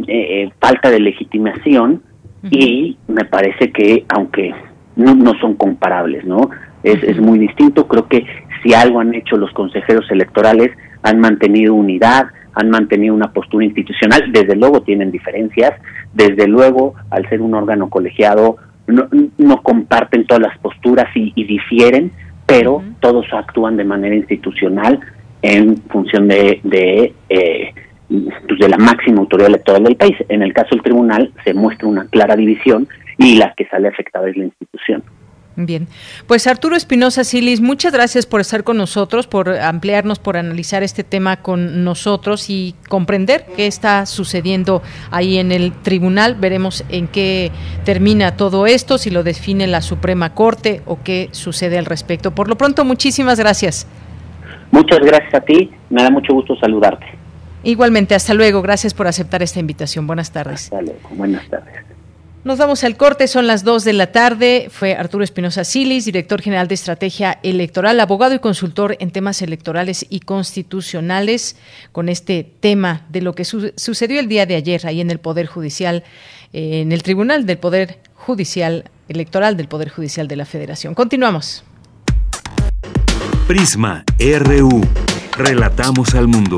eh, 0.07 0.51
falta 0.59 0.89
de 0.89 0.99
legitimación 0.99 2.01
y 2.49 2.97
me 3.07 3.25
parece 3.25 3.71
que 3.71 4.05
aunque 4.09 4.53
no, 4.95 5.15
no 5.15 5.33
son 5.39 5.55
comparables, 5.55 6.25
¿no? 6.25 6.49
Es, 6.83 7.01
es 7.03 7.19
muy 7.19 7.39
distinto, 7.39 7.87
creo 7.87 8.07
que 8.07 8.25
si 8.61 8.73
algo 8.73 8.99
han 8.99 9.13
hecho 9.13 9.37
los 9.37 9.51
consejeros 9.51 10.09
electorales, 10.11 10.71
han 11.03 11.19
mantenido 11.19 11.73
unidad, 11.73 12.27
han 12.53 12.69
mantenido 12.69 13.13
una 13.13 13.31
postura 13.31 13.65
institucional, 13.65 14.31
desde 14.31 14.55
luego 14.55 14.81
tienen 14.81 15.11
diferencias, 15.11 15.73
desde 16.13 16.47
luego 16.47 16.95
al 17.09 17.27
ser 17.29 17.41
un 17.41 17.53
órgano 17.53 17.89
colegiado 17.89 18.57
no, 18.87 19.61
comparten 19.61 20.25
todas 20.25 20.43
las 20.43 20.57
posturas 20.59 21.07
y, 21.15 21.31
difieren, 21.43 22.11
pero 22.45 22.83
todos 22.99 23.25
actúan 23.31 23.77
de 23.77 23.85
manera 23.85 24.15
institucional 24.15 24.99
en 25.41 25.77
función 25.89 26.27
de, 26.27 26.59
de, 26.63 27.13
eh, 27.29 27.73
pues 28.09 28.59
de 28.59 28.69
la 28.69 28.77
máxima 28.77 29.21
autoridad 29.21 29.49
electoral 29.49 29.83
del 29.83 29.95
país. 29.95 30.15
En 30.29 30.41
el 30.41 30.53
caso 30.53 30.69
del 30.71 30.83
tribunal 30.83 31.31
se 31.43 31.53
muestra 31.53 31.87
una 31.87 32.05
clara 32.07 32.35
división 32.35 32.87
y 33.17 33.37
la 33.37 33.53
que 33.55 33.65
sale 33.67 33.87
afectada 33.87 34.29
es 34.29 34.37
la 34.37 34.45
institución. 34.45 35.03
Bien, 35.55 35.87
pues 36.25 36.47
Arturo 36.47 36.75
Espinosa 36.75 37.23
Silis, 37.23 37.61
muchas 37.61 37.93
gracias 37.93 38.25
por 38.25 38.41
estar 38.41 38.63
con 38.63 38.75
nosotros, 38.75 39.27
por 39.27 39.49
ampliarnos, 39.49 40.17
por 40.17 40.35
analizar 40.35 40.81
este 40.81 41.03
tema 41.03 41.37
con 41.37 41.83
nosotros 41.83 42.49
y 42.49 42.73
comprender 42.89 43.45
qué 43.55 43.67
está 43.67 44.07
sucediendo 44.07 44.81
ahí 45.11 45.37
en 45.37 45.51
el 45.51 45.71
tribunal. 45.71 46.35
Veremos 46.35 46.83
en 46.89 47.07
qué 47.07 47.51
termina 47.85 48.35
todo 48.35 48.65
esto, 48.65 48.97
si 48.97 49.11
lo 49.11 49.21
define 49.21 49.67
la 49.67 49.81
Suprema 49.81 50.33
Corte 50.33 50.81
o 50.87 51.03
qué 51.03 51.29
sucede 51.31 51.77
al 51.77 51.85
respecto. 51.85 52.31
Por 52.31 52.49
lo 52.49 52.57
pronto, 52.57 52.83
muchísimas 52.83 53.37
gracias. 53.37 53.85
Muchas 54.71 54.99
gracias 54.99 55.35
a 55.35 55.41
ti, 55.41 55.69
me 55.91 56.01
da 56.01 56.09
mucho 56.09 56.33
gusto 56.33 56.55
saludarte. 56.55 57.05
Igualmente, 57.63 58.15
hasta 58.15 58.33
luego. 58.33 58.61
Gracias 58.61 58.93
por 58.93 59.07
aceptar 59.07 59.41
esta 59.41 59.59
invitación. 59.59 60.05
Buenas 60.07 60.31
tardes. 60.31 60.63
Hasta 60.65 60.81
luego. 60.81 60.99
Buenas 61.11 61.47
tardes. 61.47 61.92
Nos 62.43 62.57
vamos 62.57 62.83
al 62.83 62.97
corte, 62.97 63.29
son 63.29 63.47
las 63.47 63.63
2 63.63 63.85
de 63.85 63.93
la 63.93 64.11
tarde. 64.11 64.67
Fue 64.69 64.95
Arturo 64.95 65.23
Espinosa 65.23 65.63
Silis, 65.63 66.03
director 66.03 66.41
general 66.41 66.67
de 66.67 66.75
Estrategia 66.75 67.39
Electoral, 67.41 67.97
abogado 68.01 68.35
y 68.35 68.39
consultor 68.39 68.97
en 68.99 69.11
temas 69.11 69.41
electorales 69.41 70.05
y 70.09 70.19
constitucionales, 70.19 71.55
con 71.93 72.09
este 72.09 72.43
tema 72.59 73.05
de 73.07 73.21
lo 73.21 73.33
que 73.33 73.45
sucedió 73.45 74.19
el 74.19 74.27
día 74.27 74.45
de 74.45 74.55
ayer 74.55 74.85
ahí 74.85 74.99
en 74.99 75.09
el 75.09 75.19
Poder 75.19 75.45
Judicial, 75.45 76.03
eh, 76.51 76.81
en 76.81 76.91
el 76.91 77.01
Tribunal 77.01 77.45
del 77.45 77.59
Poder 77.59 77.99
Judicial 78.13 78.89
Electoral 79.07 79.55
del 79.55 79.69
Poder 79.69 79.87
Judicial 79.87 80.27
de 80.27 80.35
la 80.35 80.45
Federación. 80.45 80.95
Continuamos. 80.95 81.63
Prisma 83.47 84.03
RU. 84.19 84.81
Relatamos 85.37 86.13
al 86.13 86.27
mundo. 86.27 86.57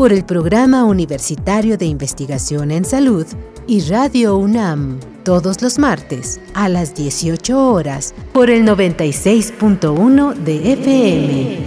por 0.00 0.14
el 0.14 0.24
Programa 0.24 0.84
Universitario 0.84 1.76
de 1.76 1.84
Investigación 1.84 2.70
en 2.70 2.86
Salud 2.86 3.26
y 3.66 3.82
Radio 3.82 4.38
UNAM, 4.38 4.98
todos 5.26 5.60
los 5.60 5.78
martes 5.78 6.40
a 6.54 6.70
las 6.70 6.94
18 6.94 7.70
horas 7.70 8.14
por 8.32 8.48
el 8.48 8.64
96.1 8.64 10.36
de 10.36 10.72
FM. 10.72 11.58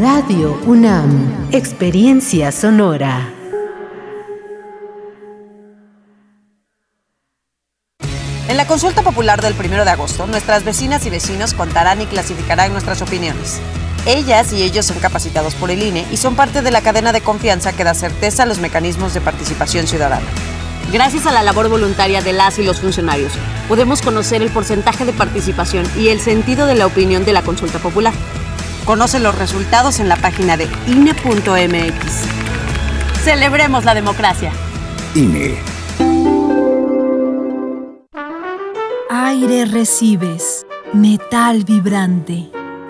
Radio 0.00 0.58
UNAM, 0.64 1.50
Experiencia 1.52 2.52
Sonora. 2.52 3.30
En 8.48 8.56
la 8.56 8.66
consulta 8.66 9.02
popular 9.02 9.42
del 9.42 9.52
1 9.52 9.84
de 9.84 9.90
agosto, 9.90 10.26
nuestras 10.26 10.64
vecinas 10.64 11.04
y 11.04 11.10
vecinos 11.10 11.52
contarán 11.52 12.00
y 12.00 12.06
clasificarán 12.06 12.72
nuestras 12.72 13.02
opiniones. 13.02 13.60
Ellas 14.06 14.52
y 14.52 14.62
ellos 14.62 14.84
son 14.84 14.98
capacitados 14.98 15.54
por 15.54 15.70
el 15.70 15.82
INE 15.82 16.06
y 16.10 16.18
son 16.18 16.36
parte 16.36 16.60
de 16.60 16.70
la 16.70 16.82
cadena 16.82 17.12
de 17.12 17.22
confianza 17.22 17.72
que 17.72 17.84
da 17.84 17.94
certeza 17.94 18.42
a 18.42 18.46
los 18.46 18.58
mecanismos 18.58 19.14
de 19.14 19.22
participación 19.22 19.86
ciudadana. 19.86 20.26
Gracias 20.92 21.26
a 21.26 21.32
la 21.32 21.42
labor 21.42 21.68
voluntaria 21.68 22.20
de 22.20 22.34
las 22.34 22.58
y 22.58 22.62
los 22.62 22.80
funcionarios, 22.80 23.32
podemos 23.66 24.02
conocer 24.02 24.42
el 24.42 24.50
porcentaje 24.50 25.04
de 25.06 25.12
participación 25.12 25.86
y 25.96 26.08
el 26.08 26.20
sentido 26.20 26.66
de 26.66 26.74
la 26.74 26.86
opinión 26.86 27.24
de 27.24 27.32
la 27.32 27.42
consulta 27.42 27.78
popular. 27.78 28.12
Conoce 28.84 29.18
los 29.18 29.34
resultados 29.34 29.98
en 29.98 30.10
la 30.10 30.16
página 30.16 30.58
de 30.58 30.68
INE.mx. 30.86 32.04
Celebremos 33.24 33.84
la 33.86 33.94
democracia. 33.94 34.52
INE. 35.14 35.56
Aire 39.10 39.64
recibes, 39.64 40.66
metal 40.92 41.64
vibrante, 41.64 42.50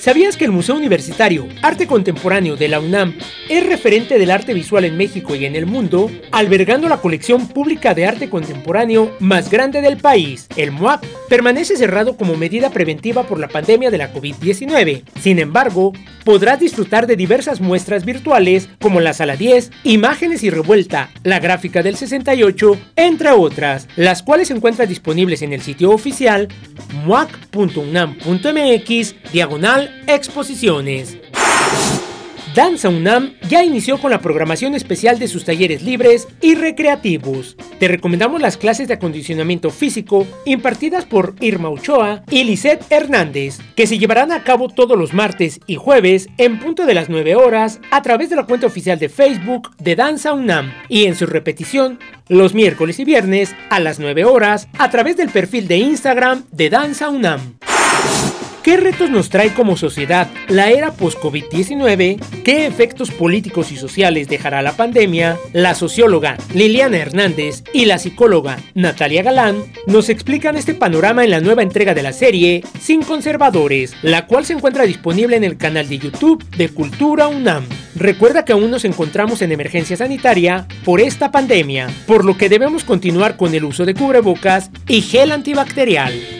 ¿Sabías 0.00 0.38
que 0.38 0.46
el 0.46 0.50
Museo 0.50 0.76
Universitario 0.76 1.46
Arte 1.60 1.86
Contemporáneo 1.86 2.56
de 2.56 2.68
la 2.68 2.80
UNAM 2.80 3.18
es 3.50 3.66
referente 3.66 4.18
del 4.18 4.30
arte 4.30 4.54
visual 4.54 4.86
en 4.86 4.96
México 4.96 5.34
y 5.34 5.44
en 5.44 5.54
el 5.56 5.66
mundo, 5.66 6.10
albergando 6.32 6.88
la 6.88 7.02
colección 7.02 7.46
pública 7.48 7.92
de 7.92 8.06
arte 8.06 8.30
contemporáneo 8.30 9.14
más 9.20 9.50
grande 9.50 9.82
del 9.82 9.98
país? 9.98 10.48
El 10.56 10.70
MUAC 10.70 11.04
permanece 11.28 11.76
cerrado 11.76 12.16
como 12.16 12.34
medida 12.34 12.70
preventiva 12.70 13.24
por 13.24 13.38
la 13.38 13.48
pandemia 13.48 13.90
de 13.90 13.98
la 13.98 14.10
COVID-19. 14.10 15.02
Sin 15.20 15.38
embargo, 15.38 15.92
podrás 16.24 16.60
disfrutar 16.60 17.06
de 17.06 17.16
diversas 17.16 17.60
muestras 17.60 18.06
virtuales 18.06 18.70
como 18.80 19.00
la 19.00 19.12
Sala 19.12 19.36
10, 19.36 19.70
Imágenes 19.84 20.42
y 20.44 20.48
Revuelta, 20.48 21.10
la 21.24 21.40
Gráfica 21.40 21.82
del 21.82 21.96
68, 21.96 22.80
entre 22.96 23.32
otras, 23.32 23.86
las 23.96 24.22
cuales 24.22 24.48
se 24.48 24.54
encuentran 24.54 24.88
disponibles 24.88 25.42
en 25.42 25.52
el 25.52 25.60
sitio 25.60 25.90
oficial 25.90 26.48
muac.unam.mx 27.04 27.92
diagonal 29.32 29.89
exposiciones. 30.06 31.18
Danza 32.54 32.88
UNAM 32.88 33.34
ya 33.48 33.62
inició 33.62 33.98
con 33.98 34.10
la 34.10 34.20
programación 34.20 34.74
especial 34.74 35.20
de 35.20 35.28
sus 35.28 35.44
talleres 35.44 35.82
libres 35.82 36.26
y 36.40 36.56
recreativos. 36.56 37.56
Te 37.78 37.86
recomendamos 37.86 38.40
las 38.40 38.56
clases 38.56 38.88
de 38.88 38.94
acondicionamiento 38.94 39.70
físico 39.70 40.26
impartidas 40.44 41.04
por 41.04 41.36
Irma 41.40 41.68
Ochoa 41.68 42.24
y 42.28 42.42
Lisette 42.42 42.84
Hernández, 42.90 43.58
que 43.76 43.86
se 43.86 43.98
llevarán 43.98 44.32
a 44.32 44.42
cabo 44.42 44.68
todos 44.68 44.98
los 44.98 45.14
martes 45.14 45.60
y 45.68 45.76
jueves 45.76 46.28
en 46.38 46.58
punto 46.58 46.86
de 46.86 46.94
las 46.94 47.08
9 47.08 47.36
horas 47.36 47.80
a 47.92 48.02
través 48.02 48.30
de 48.30 48.36
la 48.36 48.46
cuenta 48.46 48.66
oficial 48.66 48.98
de 48.98 49.08
Facebook 49.08 49.70
de 49.76 49.94
Danza 49.94 50.32
UNAM 50.32 50.72
y 50.88 51.04
en 51.04 51.14
su 51.14 51.26
repetición 51.26 52.00
los 52.26 52.52
miércoles 52.52 52.98
y 52.98 53.04
viernes 53.04 53.54
a 53.70 53.78
las 53.78 54.00
9 54.00 54.24
horas 54.24 54.66
a 54.76 54.90
través 54.90 55.16
del 55.16 55.28
perfil 55.28 55.68
de 55.68 55.76
Instagram 55.76 56.44
de 56.50 56.68
Danza 56.68 57.10
UNAM. 57.10 57.58
¿Qué 58.62 58.76
retos 58.76 59.08
nos 59.08 59.30
trae 59.30 59.54
como 59.54 59.74
sociedad 59.74 60.28
la 60.48 60.68
era 60.68 60.92
post-COVID-19? 60.92 62.20
¿Qué 62.44 62.66
efectos 62.66 63.10
políticos 63.10 63.72
y 63.72 63.76
sociales 63.76 64.28
dejará 64.28 64.60
la 64.60 64.76
pandemia? 64.76 65.38
La 65.54 65.74
socióloga 65.74 66.36
Liliana 66.52 66.98
Hernández 66.98 67.64
y 67.72 67.86
la 67.86 67.98
psicóloga 67.98 68.58
Natalia 68.74 69.22
Galán 69.22 69.64
nos 69.86 70.10
explican 70.10 70.58
este 70.58 70.74
panorama 70.74 71.24
en 71.24 71.30
la 71.30 71.40
nueva 71.40 71.62
entrega 71.62 71.94
de 71.94 72.02
la 72.02 72.12
serie 72.12 72.62
Sin 72.78 73.02
Conservadores, 73.02 73.94
la 74.02 74.26
cual 74.26 74.44
se 74.44 74.52
encuentra 74.52 74.84
disponible 74.84 75.36
en 75.36 75.44
el 75.44 75.56
canal 75.56 75.88
de 75.88 75.98
YouTube 75.98 76.44
de 76.50 76.68
Cultura 76.68 77.28
UNAM. 77.28 77.64
Recuerda 77.96 78.44
que 78.44 78.52
aún 78.52 78.70
nos 78.70 78.84
encontramos 78.84 79.40
en 79.40 79.52
emergencia 79.52 79.96
sanitaria 79.96 80.66
por 80.84 81.00
esta 81.00 81.30
pandemia, 81.30 81.88
por 82.06 82.26
lo 82.26 82.36
que 82.36 82.50
debemos 82.50 82.84
continuar 82.84 83.38
con 83.38 83.54
el 83.54 83.64
uso 83.64 83.86
de 83.86 83.94
cubrebocas 83.94 84.70
y 84.86 85.00
gel 85.00 85.32
antibacterial. 85.32 86.39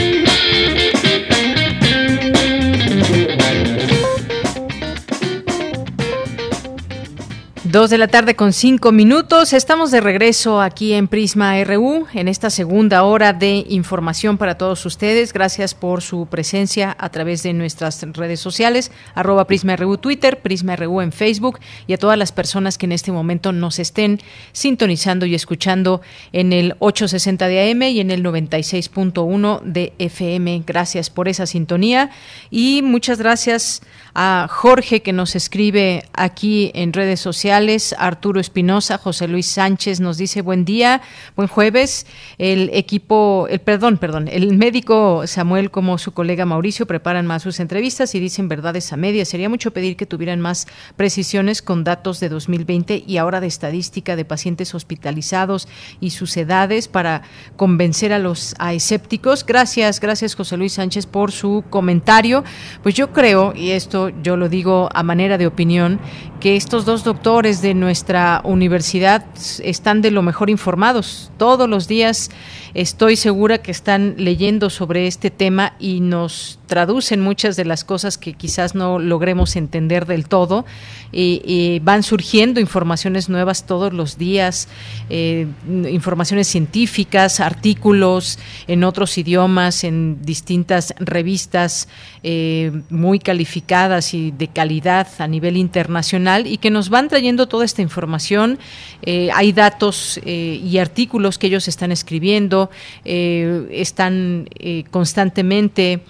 Dos 7.71 7.89
de 7.89 7.97
la 7.97 8.09
tarde 8.09 8.35
con 8.35 8.51
cinco 8.51 8.91
minutos. 8.91 9.53
Estamos 9.53 9.91
de 9.91 10.01
regreso 10.01 10.59
aquí 10.59 10.91
en 10.91 11.07
Prisma 11.07 11.63
RU 11.63 12.05
en 12.13 12.27
esta 12.27 12.49
segunda 12.49 13.03
hora 13.03 13.31
de 13.31 13.65
información 13.69 14.37
para 14.37 14.57
todos 14.57 14.85
ustedes. 14.85 15.31
Gracias 15.31 15.73
por 15.73 16.01
su 16.01 16.25
presencia 16.25 16.93
a 16.99 17.07
través 17.11 17.43
de 17.43 17.53
nuestras 17.53 18.01
redes 18.11 18.41
sociales, 18.41 18.91
arroba 19.15 19.47
Prisma 19.47 19.77
RU 19.77 19.97
Twitter, 19.99 20.41
Prisma 20.41 20.75
RU 20.75 20.99
en 20.99 21.13
Facebook 21.13 21.59
y 21.87 21.93
a 21.93 21.97
todas 21.97 22.17
las 22.17 22.33
personas 22.33 22.77
que 22.77 22.87
en 22.87 22.91
este 22.91 23.13
momento 23.13 23.53
nos 23.53 23.79
estén 23.79 24.19
sintonizando 24.51 25.25
y 25.25 25.33
escuchando 25.33 26.01
en 26.33 26.51
el 26.51 26.75
860 26.79 27.47
de 27.47 27.71
AM 27.71 27.83
y 27.83 28.01
en 28.01 28.11
el 28.11 28.21
96.1 28.21 29.61
de 29.61 29.93
FM. 29.97 30.63
Gracias 30.67 31.09
por 31.09 31.29
esa 31.29 31.45
sintonía 31.45 32.09
y 32.49 32.81
muchas 32.81 33.17
gracias 33.17 33.81
a 34.13 34.47
Jorge 34.49 35.01
que 35.01 35.13
nos 35.13 35.35
escribe 35.35 36.03
aquí 36.13 36.71
en 36.73 36.93
redes 36.93 37.19
sociales, 37.19 37.95
Arturo 37.97 38.39
Espinosa, 38.39 38.97
José 38.97 39.27
Luis 39.27 39.45
Sánchez 39.45 39.99
nos 39.99 40.17
dice 40.17 40.41
buen 40.41 40.65
día, 40.65 41.01
buen 41.35 41.47
jueves. 41.47 42.05
El 42.37 42.69
equipo, 42.73 43.47
el 43.49 43.59
perdón, 43.59 43.97
perdón, 43.97 44.27
el 44.27 44.57
médico 44.57 45.25
Samuel 45.27 45.71
como 45.71 45.97
su 45.97 46.13
colega 46.13 46.45
Mauricio 46.45 46.85
preparan 46.85 47.25
más 47.25 47.43
sus 47.43 47.59
entrevistas 47.59 48.13
y 48.15 48.19
dicen 48.19 48.49
verdades 48.49 48.91
a 48.91 48.97
medias. 48.97 49.29
Sería 49.29 49.49
mucho 49.49 49.71
pedir 49.71 49.95
que 49.95 50.05
tuvieran 50.05 50.41
más 50.41 50.67
precisiones 50.95 51.61
con 51.61 51.83
datos 51.83 52.19
de 52.19 52.29
2020 52.29 53.03
y 53.07 53.17
ahora 53.17 53.39
de 53.39 53.47
estadística 53.47 54.15
de 54.15 54.25
pacientes 54.25 54.75
hospitalizados 54.75 55.67
y 55.99 56.11
sus 56.11 56.35
edades 56.37 56.87
para 56.87 57.21
convencer 57.55 58.13
a 58.13 58.19
los 58.19 58.55
escépticos. 58.71 59.45
Gracias, 59.45 59.99
gracias 59.99 60.35
José 60.35 60.57
Luis 60.57 60.73
Sánchez 60.73 61.05
por 61.05 61.31
su 61.31 61.63
comentario. 61.69 62.43
Pues 62.83 62.95
yo 62.95 63.11
creo, 63.13 63.53
y 63.55 63.71
esto 63.71 64.00
yo 64.09 64.37
lo 64.37 64.49
digo 64.49 64.89
a 64.93 65.03
manera 65.03 65.37
de 65.37 65.47
opinión, 65.47 65.99
que 66.41 66.55
estos 66.55 66.85
dos 66.85 67.03
doctores 67.03 67.61
de 67.61 67.75
nuestra 67.75 68.41
universidad 68.43 69.23
están 69.63 70.01
de 70.01 70.09
lo 70.09 70.23
mejor 70.23 70.49
informados. 70.49 71.31
Todos 71.37 71.69
los 71.69 71.87
días 71.87 72.31
estoy 72.73 73.15
segura 73.15 73.59
que 73.59 73.69
están 73.69 74.15
leyendo 74.17 74.71
sobre 74.71 75.05
este 75.05 75.29
tema 75.29 75.73
y 75.79 75.99
nos 75.99 76.57
traducen 76.65 77.21
muchas 77.21 77.57
de 77.57 77.65
las 77.65 77.83
cosas 77.83 78.17
que 78.17 78.33
quizás 78.33 78.75
no 78.75 78.97
logremos 78.97 79.55
entender 79.55 80.05
del 80.07 80.27
todo 80.27 80.65
y, 81.11 81.79
van 81.83 82.01
surgiendo 82.03 82.61
informaciones 82.61 83.27
nuevas 83.27 83.65
todos 83.65 83.91
los 83.93 84.17
días, 84.17 84.69
eh, 85.09 85.45
informaciones 85.67 86.47
científicas, 86.47 87.41
artículos 87.41 88.39
en 88.67 88.85
otros 88.85 89.17
idiomas, 89.17 89.83
en 89.83 90.21
distintas 90.21 90.93
revistas 90.97 91.89
eh, 92.23 92.71
muy 92.89 93.19
calificadas 93.19 94.13
y 94.13 94.31
de 94.31 94.47
calidad 94.47 95.07
a 95.19 95.27
nivel 95.27 95.57
internacional 95.57 96.30
y 96.39 96.57
que 96.57 96.69
nos 96.69 96.89
van 96.89 97.09
trayendo 97.09 97.47
toda 97.47 97.65
esta 97.65 97.81
información. 97.81 98.59
Eh, 99.03 99.29
hay 99.33 99.51
datos 99.51 100.19
y 100.23 100.77
artículos 100.77 101.37
que 101.37 101.47
ellos 101.47 101.67
están 101.67 101.91
escribiendo, 101.91 102.69
están 103.03 104.47
constantemente 104.89 106.01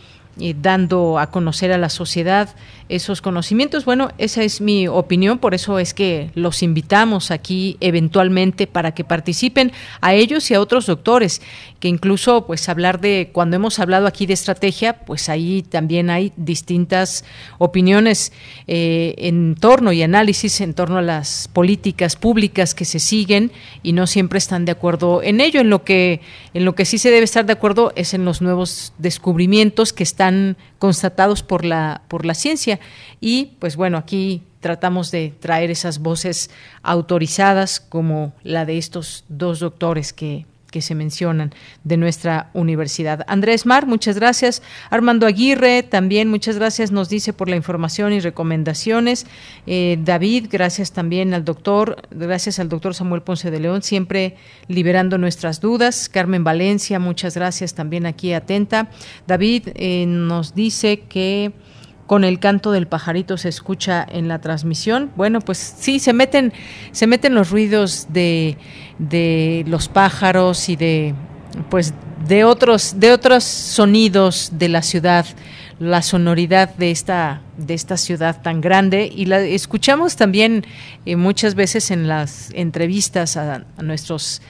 dando 0.61 1.19
a 1.19 1.29
conocer 1.29 1.71
a 1.71 1.77
la 1.77 1.89
sociedad 1.89 2.49
esos 2.91 3.21
conocimientos. 3.21 3.85
Bueno, 3.85 4.09
esa 4.17 4.43
es 4.43 4.61
mi 4.61 4.87
opinión, 4.87 5.39
por 5.39 5.53
eso 5.53 5.79
es 5.79 5.93
que 5.93 6.29
los 6.35 6.61
invitamos 6.61 7.31
aquí 7.31 7.77
eventualmente 7.79 8.67
para 8.67 8.93
que 8.93 9.03
participen 9.03 9.71
a 10.01 10.13
ellos 10.13 10.51
y 10.51 10.53
a 10.53 10.61
otros 10.61 10.85
doctores, 10.85 11.41
que 11.79 11.87
incluso 11.87 12.45
pues 12.45 12.67
hablar 12.69 12.99
de, 12.99 13.29
cuando 13.31 13.55
hemos 13.55 13.79
hablado 13.79 14.07
aquí 14.07 14.25
de 14.25 14.33
estrategia, 14.33 14.93
pues 15.05 15.29
ahí 15.29 15.63
también 15.63 16.09
hay 16.09 16.33
distintas 16.35 17.23
opiniones 17.57 18.33
eh, 18.67 19.15
en 19.17 19.55
torno 19.55 19.93
y 19.93 20.03
análisis 20.03 20.59
en 20.61 20.73
torno 20.73 20.97
a 20.97 21.01
las 21.01 21.47
políticas 21.47 22.15
públicas 22.17 22.75
que 22.75 22.85
se 22.85 22.99
siguen 22.99 23.51
y 23.83 23.93
no 23.93 24.05
siempre 24.05 24.37
están 24.37 24.65
de 24.65 24.73
acuerdo 24.73 25.23
en 25.23 25.39
ello. 25.39 25.61
En 25.61 25.69
lo 25.69 25.83
que, 25.83 26.19
en 26.53 26.65
lo 26.65 26.75
que 26.75 26.85
sí 26.85 26.97
se 26.97 27.09
debe 27.09 27.23
estar 27.23 27.45
de 27.45 27.53
acuerdo 27.53 27.93
es 27.95 28.13
en 28.13 28.25
los 28.25 28.41
nuevos 28.41 28.93
descubrimientos 28.97 29.93
que 29.93 30.03
están 30.03 30.57
constatados 30.77 31.43
por 31.43 31.63
la, 31.63 32.01
por 32.07 32.25
la 32.25 32.33
ciencia. 32.33 32.79
Y 33.19 33.53
pues 33.59 33.75
bueno, 33.75 33.97
aquí 33.97 34.43
tratamos 34.59 35.11
de 35.11 35.33
traer 35.39 35.71
esas 35.71 35.99
voces 35.99 36.49
autorizadas 36.83 37.79
como 37.79 38.33
la 38.43 38.65
de 38.65 38.77
estos 38.77 39.25
dos 39.27 39.59
doctores 39.59 40.13
que 40.13 40.45
que 40.71 40.81
se 40.81 40.95
mencionan 40.95 41.53
de 41.83 41.97
nuestra 41.97 42.49
universidad. 42.53 43.23
Andrés 43.27 43.67
Mar, 43.67 43.85
muchas 43.85 44.15
gracias. 44.15 44.63
Armando 44.89 45.27
Aguirre, 45.27 45.83
también 45.83 46.29
muchas 46.29 46.55
gracias, 46.55 46.91
nos 46.91 47.09
dice 47.09 47.33
por 47.33 47.49
la 47.49 47.55
información 47.55 48.13
y 48.13 48.19
recomendaciones. 48.19 49.27
Eh, 49.67 49.99
David, 50.03 50.47
gracias 50.49 50.93
también 50.93 51.35
al 51.35 51.45
doctor, 51.45 52.01
gracias 52.09 52.57
al 52.57 52.69
doctor 52.69 52.95
Samuel 52.95 53.21
Ponce 53.21 53.51
de 53.51 53.59
León, 53.59 53.83
siempre 53.83 54.37
liberando 54.67 55.19
nuestras 55.19 55.61
dudas. 55.61 56.09
Carmen 56.09 56.43
Valencia, 56.43 56.97
muchas 56.97 57.35
gracias 57.35 57.75
también 57.75 58.05
aquí 58.05 58.33
atenta. 58.33 58.89
David 59.27 59.69
eh, 59.75 60.05
nos 60.07 60.55
dice 60.55 61.01
que 61.01 61.51
con 62.11 62.25
el 62.25 62.39
canto 62.39 62.73
del 62.73 62.87
pajarito 62.87 63.37
se 63.37 63.47
escucha 63.47 64.05
en 64.05 64.27
la 64.27 64.41
transmisión. 64.41 65.11
Bueno, 65.15 65.39
pues 65.39 65.57
sí, 65.57 65.97
se 65.97 66.11
meten, 66.11 66.51
se 66.91 67.07
meten 67.07 67.33
los 67.33 67.51
ruidos 67.51 68.07
de, 68.09 68.57
de 68.99 69.63
los 69.65 69.87
pájaros 69.87 70.67
y 70.67 70.75
de 70.75 71.15
pues 71.69 71.93
de 72.27 72.43
otros, 72.43 72.99
de 72.99 73.13
otros 73.13 73.45
sonidos 73.45 74.51
de 74.51 74.67
la 74.67 74.81
ciudad, 74.81 75.25
la 75.79 76.01
sonoridad 76.01 76.75
de 76.75 76.91
esta, 76.91 77.43
de 77.55 77.75
esta 77.75 77.95
ciudad 77.95 78.41
tan 78.41 78.59
grande. 78.59 79.09
Y 79.09 79.27
la 79.27 79.39
escuchamos 79.39 80.17
también 80.17 80.65
eh, 81.05 81.15
muchas 81.15 81.55
veces 81.55 81.91
en 81.91 82.09
las 82.09 82.49
entrevistas 82.53 83.37
a, 83.37 83.63
nuestros 83.81 84.41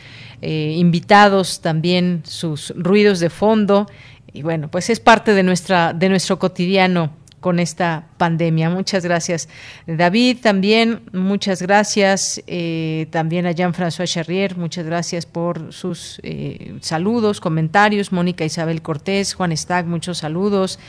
eh, 0.42 0.74
invitados, 0.76 1.62
también 1.62 2.24
sus 2.26 2.74
ruidos 2.76 3.20
de 3.20 3.30
fondo. 3.30 3.86
Y 4.34 4.42
bueno, 4.42 4.72
pues 4.72 4.90
es 4.90 5.00
parte 5.00 5.36
de 5.36 5.44
nuestra, 5.44 5.94
de 5.94 6.10
nuestro 6.10 6.40
cotidiano 6.40 7.21
con 7.42 7.60
esta 7.60 8.06
pandemia. 8.18 8.70
Muchas 8.70 9.04
gracias. 9.04 9.50
David, 9.88 10.38
también 10.42 11.02
muchas 11.12 11.62
gracias. 11.62 12.42
Eh, 12.46 13.08
también 13.10 13.48
a 13.48 13.52
Jean-François 13.52 14.08
Charrier, 14.08 14.56
muchas 14.58 14.86
gracias 14.86 15.26
por 15.26 15.74
sus 15.74 16.22
eh, 16.24 16.76
saludos, 16.82 17.42
comentarios. 17.42 18.12
Mónica 18.12 18.46
Isabel 18.46 18.84
Cortés, 18.84 19.34
Juan 19.34 19.58
Stag, 19.58 19.88
muchos 19.88 20.20
saludos. 20.20 20.80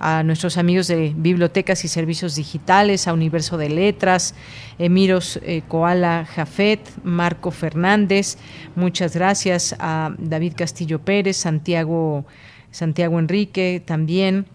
A 0.00 0.22
nuestros 0.22 0.58
amigos 0.58 0.88
de 0.88 1.14
Bibliotecas 1.16 1.84
y 1.84 1.88
Servicios 1.88 2.34
Digitales, 2.34 3.08
a 3.08 3.12
Universo 3.14 3.56
de 3.56 3.70
Letras, 3.70 4.34
Emiros 4.78 5.38
eh, 5.42 5.62
Koala 5.66 6.26
Jafet, 6.26 6.80
Marco 7.04 7.52
Fernández, 7.52 8.36
muchas 8.74 9.14
gracias. 9.14 9.76
A 9.78 10.12
David 10.18 10.54
Castillo 10.56 10.98
Pérez, 10.98 11.36
Santiago, 11.36 12.26
Santiago 12.70 13.18
Enrique, 13.18 13.80
también 13.84 14.46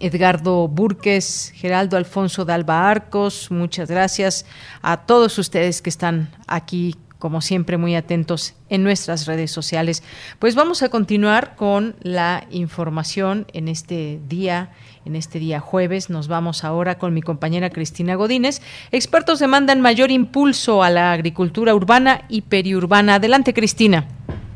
Edgardo 0.00 0.68
Burques, 0.68 1.52
Geraldo 1.54 1.96
Alfonso 1.96 2.44
de 2.44 2.52
Alba 2.52 2.90
Arcos, 2.90 3.50
muchas 3.50 3.90
gracias 3.90 4.46
a 4.82 5.06
todos 5.06 5.38
ustedes 5.38 5.82
que 5.82 5.90
están 5.90 6.28
aquí, 6.48 6.94
como 7.18 7.40
siempre, 7.40 7.76
muy 7.76 7.94
atentos 7.94 8.54
en 8.68 8.82
nuestras 8.82 9.26
redes 9.26 9.50
sociales. 9.50 10.02
Pues 10.38 10.56
vamos 10.56 10.82
a 10.82 10.90
continuar 10.90 11.56
con 11.56 11.94
la 12.02 12.44
información 12.50 13.46
en 13.52 13.68
este 13.68 14.18
día, 14.28 14.70
en 15.06 15.16
este 15.16 15.38
día 15.38 15.60
jueves. 15.60 16.10
Nos 16.10 16.28
vamos 16.28 16.64
ahora 16.64 16.98
con 16.98 17.14
mi 17.14 17.22
compañera 17.22 17.70
Cristina 17.70 18.16
Godínez. 18.16 18.60
Expertos 18.92 19.38
demandan 19.38 19.80
mayor 19.80 20.10
impulso 20.10 20.82
a 20.82 20.90
la 20.90 21.12
agricultura 21.12 21.74
urbana 21.74 22.22
y 22.28 22.42
periurbana. 22.42 23.14
Adelante, 23.14 23.54
Cristina. 23.54 24.06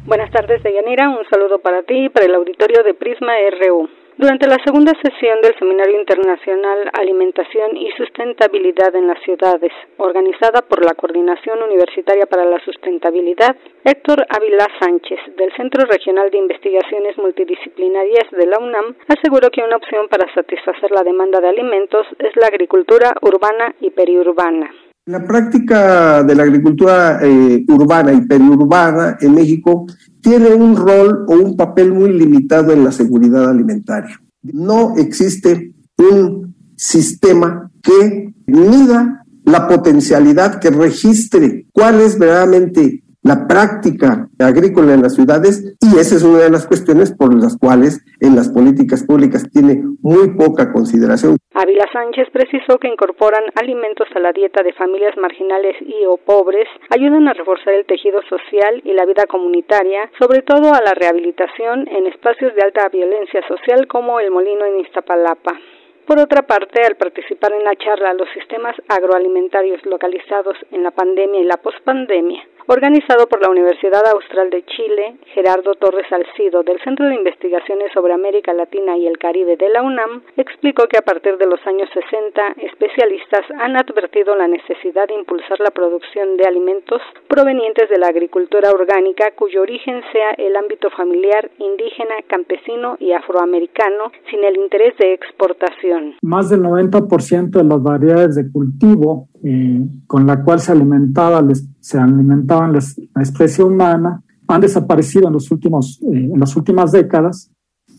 Buenas 0.04 0.30
tardes, 0.30 0.62
Deyanira. 0.62 1.08
Un 1.08 1.24
saludo 1.30 1.58
para 1.60 1.82
ti 1.82 2.06
y 2.06 2.08
para 2.08 2.26
el 2.26 2.34
auditorio 2.34 2.82
de 2.82 2.94
Prisma 2.94 3.32
RU. 3.62 3.88
Durante 4.18 4.48
la 4.48 4.58
segunda 4.64 4.92
sesión 5.00 5.40
del 5.42 5.56
Seminario 5.60 6.00
Internacional 6.00 6.90
Alimentación 6.92 7.76
y 7.76 7.88
Sustentabilidad 7.92 8.92
en 8.96 9.06
las 9.06 9.22
Ciudades, 9.22 9.70
organizada 9.96 10.62
por 10.62 10.84
la 10.84 10.94
Coordinación 10.94 11.62
Universitaria 11.62 12.26
para 12.26 12.44
la 12.44 12.58
Sustentabilidad, 12.64 13.54
Héctor 13.84 14.26
Ávila 14.28 14.66
Sánchez, 14.80 15.20
del 15.36 15.54
Centro 15.54 15.84
Regional 15.86 16.32
de 16.32 16.38
Investigaciones 16.38 17.16
Multidisciplinarias 17.16 18.28
de 18.32 18.46
la 18.46 18.58
UNAM, 18.58 18.96
aseguró 19.06 19.50
que 19.50 19.62
una 19.62 19.76
opción 19.76 20.08
para 20.08 20.26
satisfacer 20.34 20.90
la 20.90 21.04
demanda 21.04 21.40
de 21.40 21.50
alimentos 21.50 22.04
es 22.18 22.34
la 22.34 22.48
agricultura 22.48 23.14
urbana 23.22 23.72
y 23.80 23.90
periurbana. 23.90 24.68
La 25.08 25.24
práctica 25.24 26.22
de 26.22 26.34
la 26.34 26.42
agricultura 26.42 27.18
eh, 27.22 27.64
urbana 27.66 28.12
y 28.12 28.26
periurbana 28.26 29.16
en 29.18 29.36
México 29.36 29.86
tiene 30.20 30.52
un 30.52 30.76
rol 30.76 31.24
o 31.26 31.32
un 31.32 31.56
papel 31.56 31.94
muy 31.94 32.12
limitado 32.12 32.74
en 32.74 32.84
la 32.84 32.92
seguridad 32.92 33.48
alimentaria. 33.48 34.20
No 34.42 34.96
existe 34.98 35.72
un 35.96 36.54
sistema 36.76 37.70
que 37.82 38.34
mida 38.44 39.24
la 39.44 39.66
potencialidad, 39.66 40.60
que 40.60 40.68
registre 40.68 41.64
cuál 41.72 42.02
es 42.02 42.18
verdaderamente 42.18 43.02
la 43.22 43.46
práctica 43.48 44.28
agrícola 44.38 44.94
en 44.94 45.02
las 45.02 45.14
ciudades 45.14 45.76
y 45.80 45.98
esa 45.98 46.16
es 46.16 46.22
una 46.22 46.38
de 46.38 46.50
las 46.50 46.66
cuestiones 46.66 47.12
por 47.12 47.34
las 47.34 47.58
cuales 47.58 48.04
en 48.20 48.36
las 48.36 48.48
políticas 48.48 49.04
públicas 49.04 49.50
tiene 49.50 49.82
muy 50.02 50.36
poca 50.36 50.72
consideración. 50.72 51.36
Ávila 51.54 51.86
Sánchez 51.92 52.28
precisó 52.32 52.78
que 52.78 52.88
incorporan 52.88 53.42
alimentos 53.56 54.06
a 54.14 54.20
la 54.20 54.32
dieta 54.32 54.62
de 54.62 54.72
familias 54.72 55.16
marginales 55.16 55.76
y 55.80 56.06
o 56.06 56.16
pobres, 56.16 56.68
ayudan 56.90 57.26
a 57.28 57.34
reforzar 57.34 57.74
el 57.74 57.86
tejido 57.86 58.20
social 58.28 58.80
y 58.84 58.92
la 58.92 59.04
vida 59.04 59.26
comunitaria, 59.28 60.10
sobre 60.18 60.42
todo 60.42 60.72
a 60.72 60.80
la 60.80 60.94
rehabilitación 60.94 61.88
en 61.88 62.06
espacios 62.06 62.54
de 62.54 62.62
alta 62.62 62.88
violencia 62.88 63.40
social 63.48 63.86
como 63.88 64.20
el 64.20 64.30
Molino 64.30 64.64
en 64.64 64.80
Iztapalapa. 64.80 65.58
Por 66.06 66.18
otra 66.18 66.42
parte, 66.46 66.80
al 66.86 66.96
participar 66.96 67.52
en 67.52 67.64
la 67.64 67.76
charla 67.76 68.14
Los 68.14 68.30
sistemas 68.30 68.74
agroalimentarios 68.88 69.84
localizados 69.84 70.56
en 70.70 70.82
la 70.82 70.90
pandemia 70.90 71.40
y 71.40 71.44
la 71.44 71.58
pospandemia, 71.58 72.42
organizado 72.68 73.26
por 73.28 73.40
la 73.40 73.50
Universidad 73.50 74.06
Austral 74.12 74.50
de 74.50 74.62
Chile, 74.66 75.16
Gerardo 75.32 75.74
Torres 75.74 76.06
Alcido, 76.12 76.62
del 76.62 76.78
Centro 76.84 77.08
de 77.08 77.14
Investigaciones 77.14 77.90
sobre 77.94 78.12
América 78.12 78.52
Latina 78.52 78.96
y 78.96 79.06
el 79.06 79.16
Caribe 79.16 79.56
de 79.56 79.70
la 79.70 79.82
UNAM, 79.82 80.22
explicó 80.36 80.86
que 80.86 80.98
a 80.98 81.02
partir 81.02 81.38
de 81.38 81.46
los 81.46 81.60
años 81.66 81.88
60, 81.94 82.68
especialistas 82.68 83.40
han 83.58 83.76
advertido 83.76 84.36
la 84.36 84.48
necesidad 84.48 85.08
de 85.08 85.14
impulsar 85.14 85.58
la 85.60 85.70
producción 85.70 86.36
de 86.36 86.44
alimentos 86.46 87.00
provenientes 87.26 87.88
de 87.88 87.98
la 87.98 88.08
agricultura 88.08 88.70
orgánica 88.70 89.32
cuyo 89.34 89.62
origen 89.62 90.02
sea 90.12 90.32
el 90.36 90.54
ámbito 90.54 90.90
familiar, 90.90 91.50
indígena, 91.58 92.20
campesino 92.28 92.96
y 93.00 93.12
afroamericano, 93.12 94.12
sin 94.30 94.44
el 94.44 94.56
interés 94.56 94.92
de 94.98 95.14
exportación. 95.14 96.16
Más 96.22 96.50
del 96.50 96.62
90% 96.62 97.50
de 97.50 97.64
las 97.64 97.82
variedades 97.82 98.36
de 98.36 98.52
cultivo 98.52 99.28
eh, 99.44 99.80
con 100.06 100.26
la 100.26 100.42
cual 100.42 100.58
se 100.58 100.72
alimentaba, 100.72 101.40
se 101.88 101.98
alimentaban 101.98 102.74
la 102.74 103.22
especie 103.22 103.64
humana, 103.64 104.22
han 104.46 104.60
desaparecido 104.60 105.28
en, 105.28 105.32
los 105.32 105.50
últimos, 105.50 106.02
eh, 106.02 106.28
en 106.34 106.38
las 106.38 106.54
últimas 106.54 106.92
décadas 106.92 107.50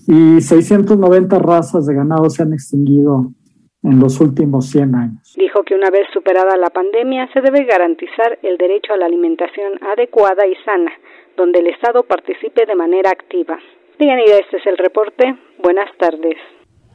y 0.07 0.41
690 0.41 1.39
razas 1.39 1.87
de 1.87 1.95
ganado 1.95 2.29
se 2.29 2.43
han 2.43 2.53
extinguido 2.53 3.31
en 3.81 3.99
los 3.99 4.21
últimos 4.21 4.69
100 4.69 4.95
años. 4.95 5.33
Dijo 5.35 5.63
que 5.63 5.73
una 5.73 5.89
vez 5.89 6.05
superada 6.13 6.55
la 6.57 6.69
pandemia 6.69 7.29
se 7.33 7.41
debe 7.41 7.63
garantizar 7.65 8.37
el 8.43 8.57
derecho 8.57 8.93
a 8.93 8.97
la 8.97 9.07
alimentación 9.07 9.79
adecuada 9.91 10.45
y 10.45 10.53
sana, 10.63 10.91
donde 11.35 11.61
el 11.61 11.67
Estado 11.67 12.03
participe 12.03 12.67
de 12.67 12.75
manera 12.75 13.09
activa. 13.09 13.57
Digan, 13.97 14.19
este 14.19 14.57
es 14.57 14.67
el 14.67 14.77
reporte. 14.77 15.35
Buenas 15.63 15.89
tardes. 15.97 16.37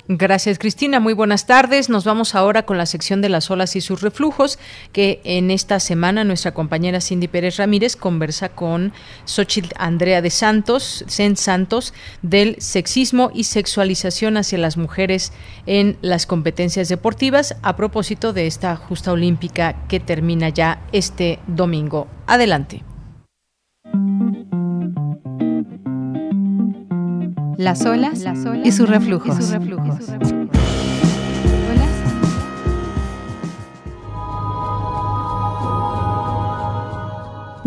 Gracias, 0.07 0.59
Cristina. 0.59 1.01
Muy 1.01 1.15
buenas 1.15 1.47
tardes. 1.47 1.89
Nos 1.89 2.05
vamos 2.05 2.35
ahora 2.35 2.67
con 2.67 2.77
la 2.77 2.85
sección 2.85 3.23
de 3.23 3.31
las 3.31 3.51
olas 3.51 3.75
y 3.75 3.81
sus 3.81 4.03
reflujos, 4.03 4.59
que 4.93 5.23
en 5.25 5.51
esta 5.51 5.81
semana 5.81 6.25
nuestra 6.25 6.53
compañera 6.53 7.01
Cindy 7.01 7.27
Pérez 7.27 7.57
Ramírez 7.57 7.97
conversa 7.97 8.51
con 8.51 8.93
Xochitl 9.25 9.73
Andrea 9.79 10.21
de 10.21 10.29
Santos, 10.29 11.05
Sen 11.07 11.39
Santos, 11.39 11.95
del 12.21 12.57
sexismo 12.59 13.31
y 13.33 13.45
sexualización 13.45 14.37
hacia 14.37 14.59
las 14.59 14.77
mujeres 14.77 15.33
en 15.65 15.97
las 16.03 16.27
competencias 16.27 16.91
deportivas, 16.91 17.57
a 17.63 17.75
propósito 17.75 18.35
de 18.35 18.47
esta 18.47 18.77
justa 18.77 19.11
olímpica 19.11 19.87
que 19.89 20.01
termina 20.01 20.51
ya 20.51 20.83
este 20.93 21.39
domingo. 21.47 22.09
Adelante. 22.27 22.83
Las 27.57 27.85
olas, 27.85 28.25
y 28.65 28.73
sus 28.73 28.89
reflujos. 28.89 29.55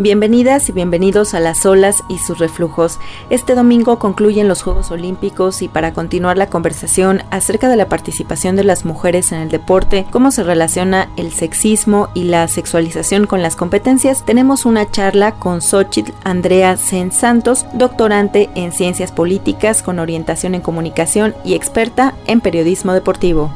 Bienvenidas 0.00 0.68
y 0.68 0.72
bienvenidos 0.72 1.34
a 1.34 1.40
Las 1.40 1.66
Olas 1.66 2.04
y 2.08 2.18
sus 2.18 2.38
reflujos. 2.38 3.00
Este 3.30 3.56
domingo 3.56 3.98
concluyen 3.98 4.46
los 4.46 4.62
Juegos 4.62 4.92
Olímpicos 4.92 5.60
y 5.60 5.66
para 5.66 5.92
continuar 5.92 6.38
la 6.38 6.48
conversación 6.48 7.22
acerca 7.32 7.68
de 7.68 7.74
la 7.74 7.88
participación 7.88 8.54
de 8.54 8.62
las 8.62 8.84
mujeres 8.84 9.32
en 9.32 9.40
el 9.40 9.48
deporte, 9.48 10.06
cómo 10.12 10.30
se 10.30 10.44
relaciona 10.44 11.08
el 11.16 11.32
sexismo 11.32 12.10
y 12.14 12.24
la 12.24 12.46
sexualización 12.46 13.26
con 13.26 13.42
las 13.42 13.56
competencias, 13.56 14.24
tenemos 14.24 14.66
una 14.66 14.88
charla 14.88 15.32
con 15.32 15.60
Xochitl 15.60 16.12
Andrea 16.22 16.76
Sen 16.76 17.10
Santos, 17.10 17.66
doctorante 17.74 18.50
en 18.54 18.70
Ciencias 18.70 19.10
Políticas 19.10 19.82
con 19.82 19.98
orientación 19.98 20.54
en 20.54 20.60
comunicación 20.60 21.34
y 21.44 21.54
experta 21.54 22.14
en 22.28 22.40
periodismo 22.40 22.92
deportivo 22.92 23.50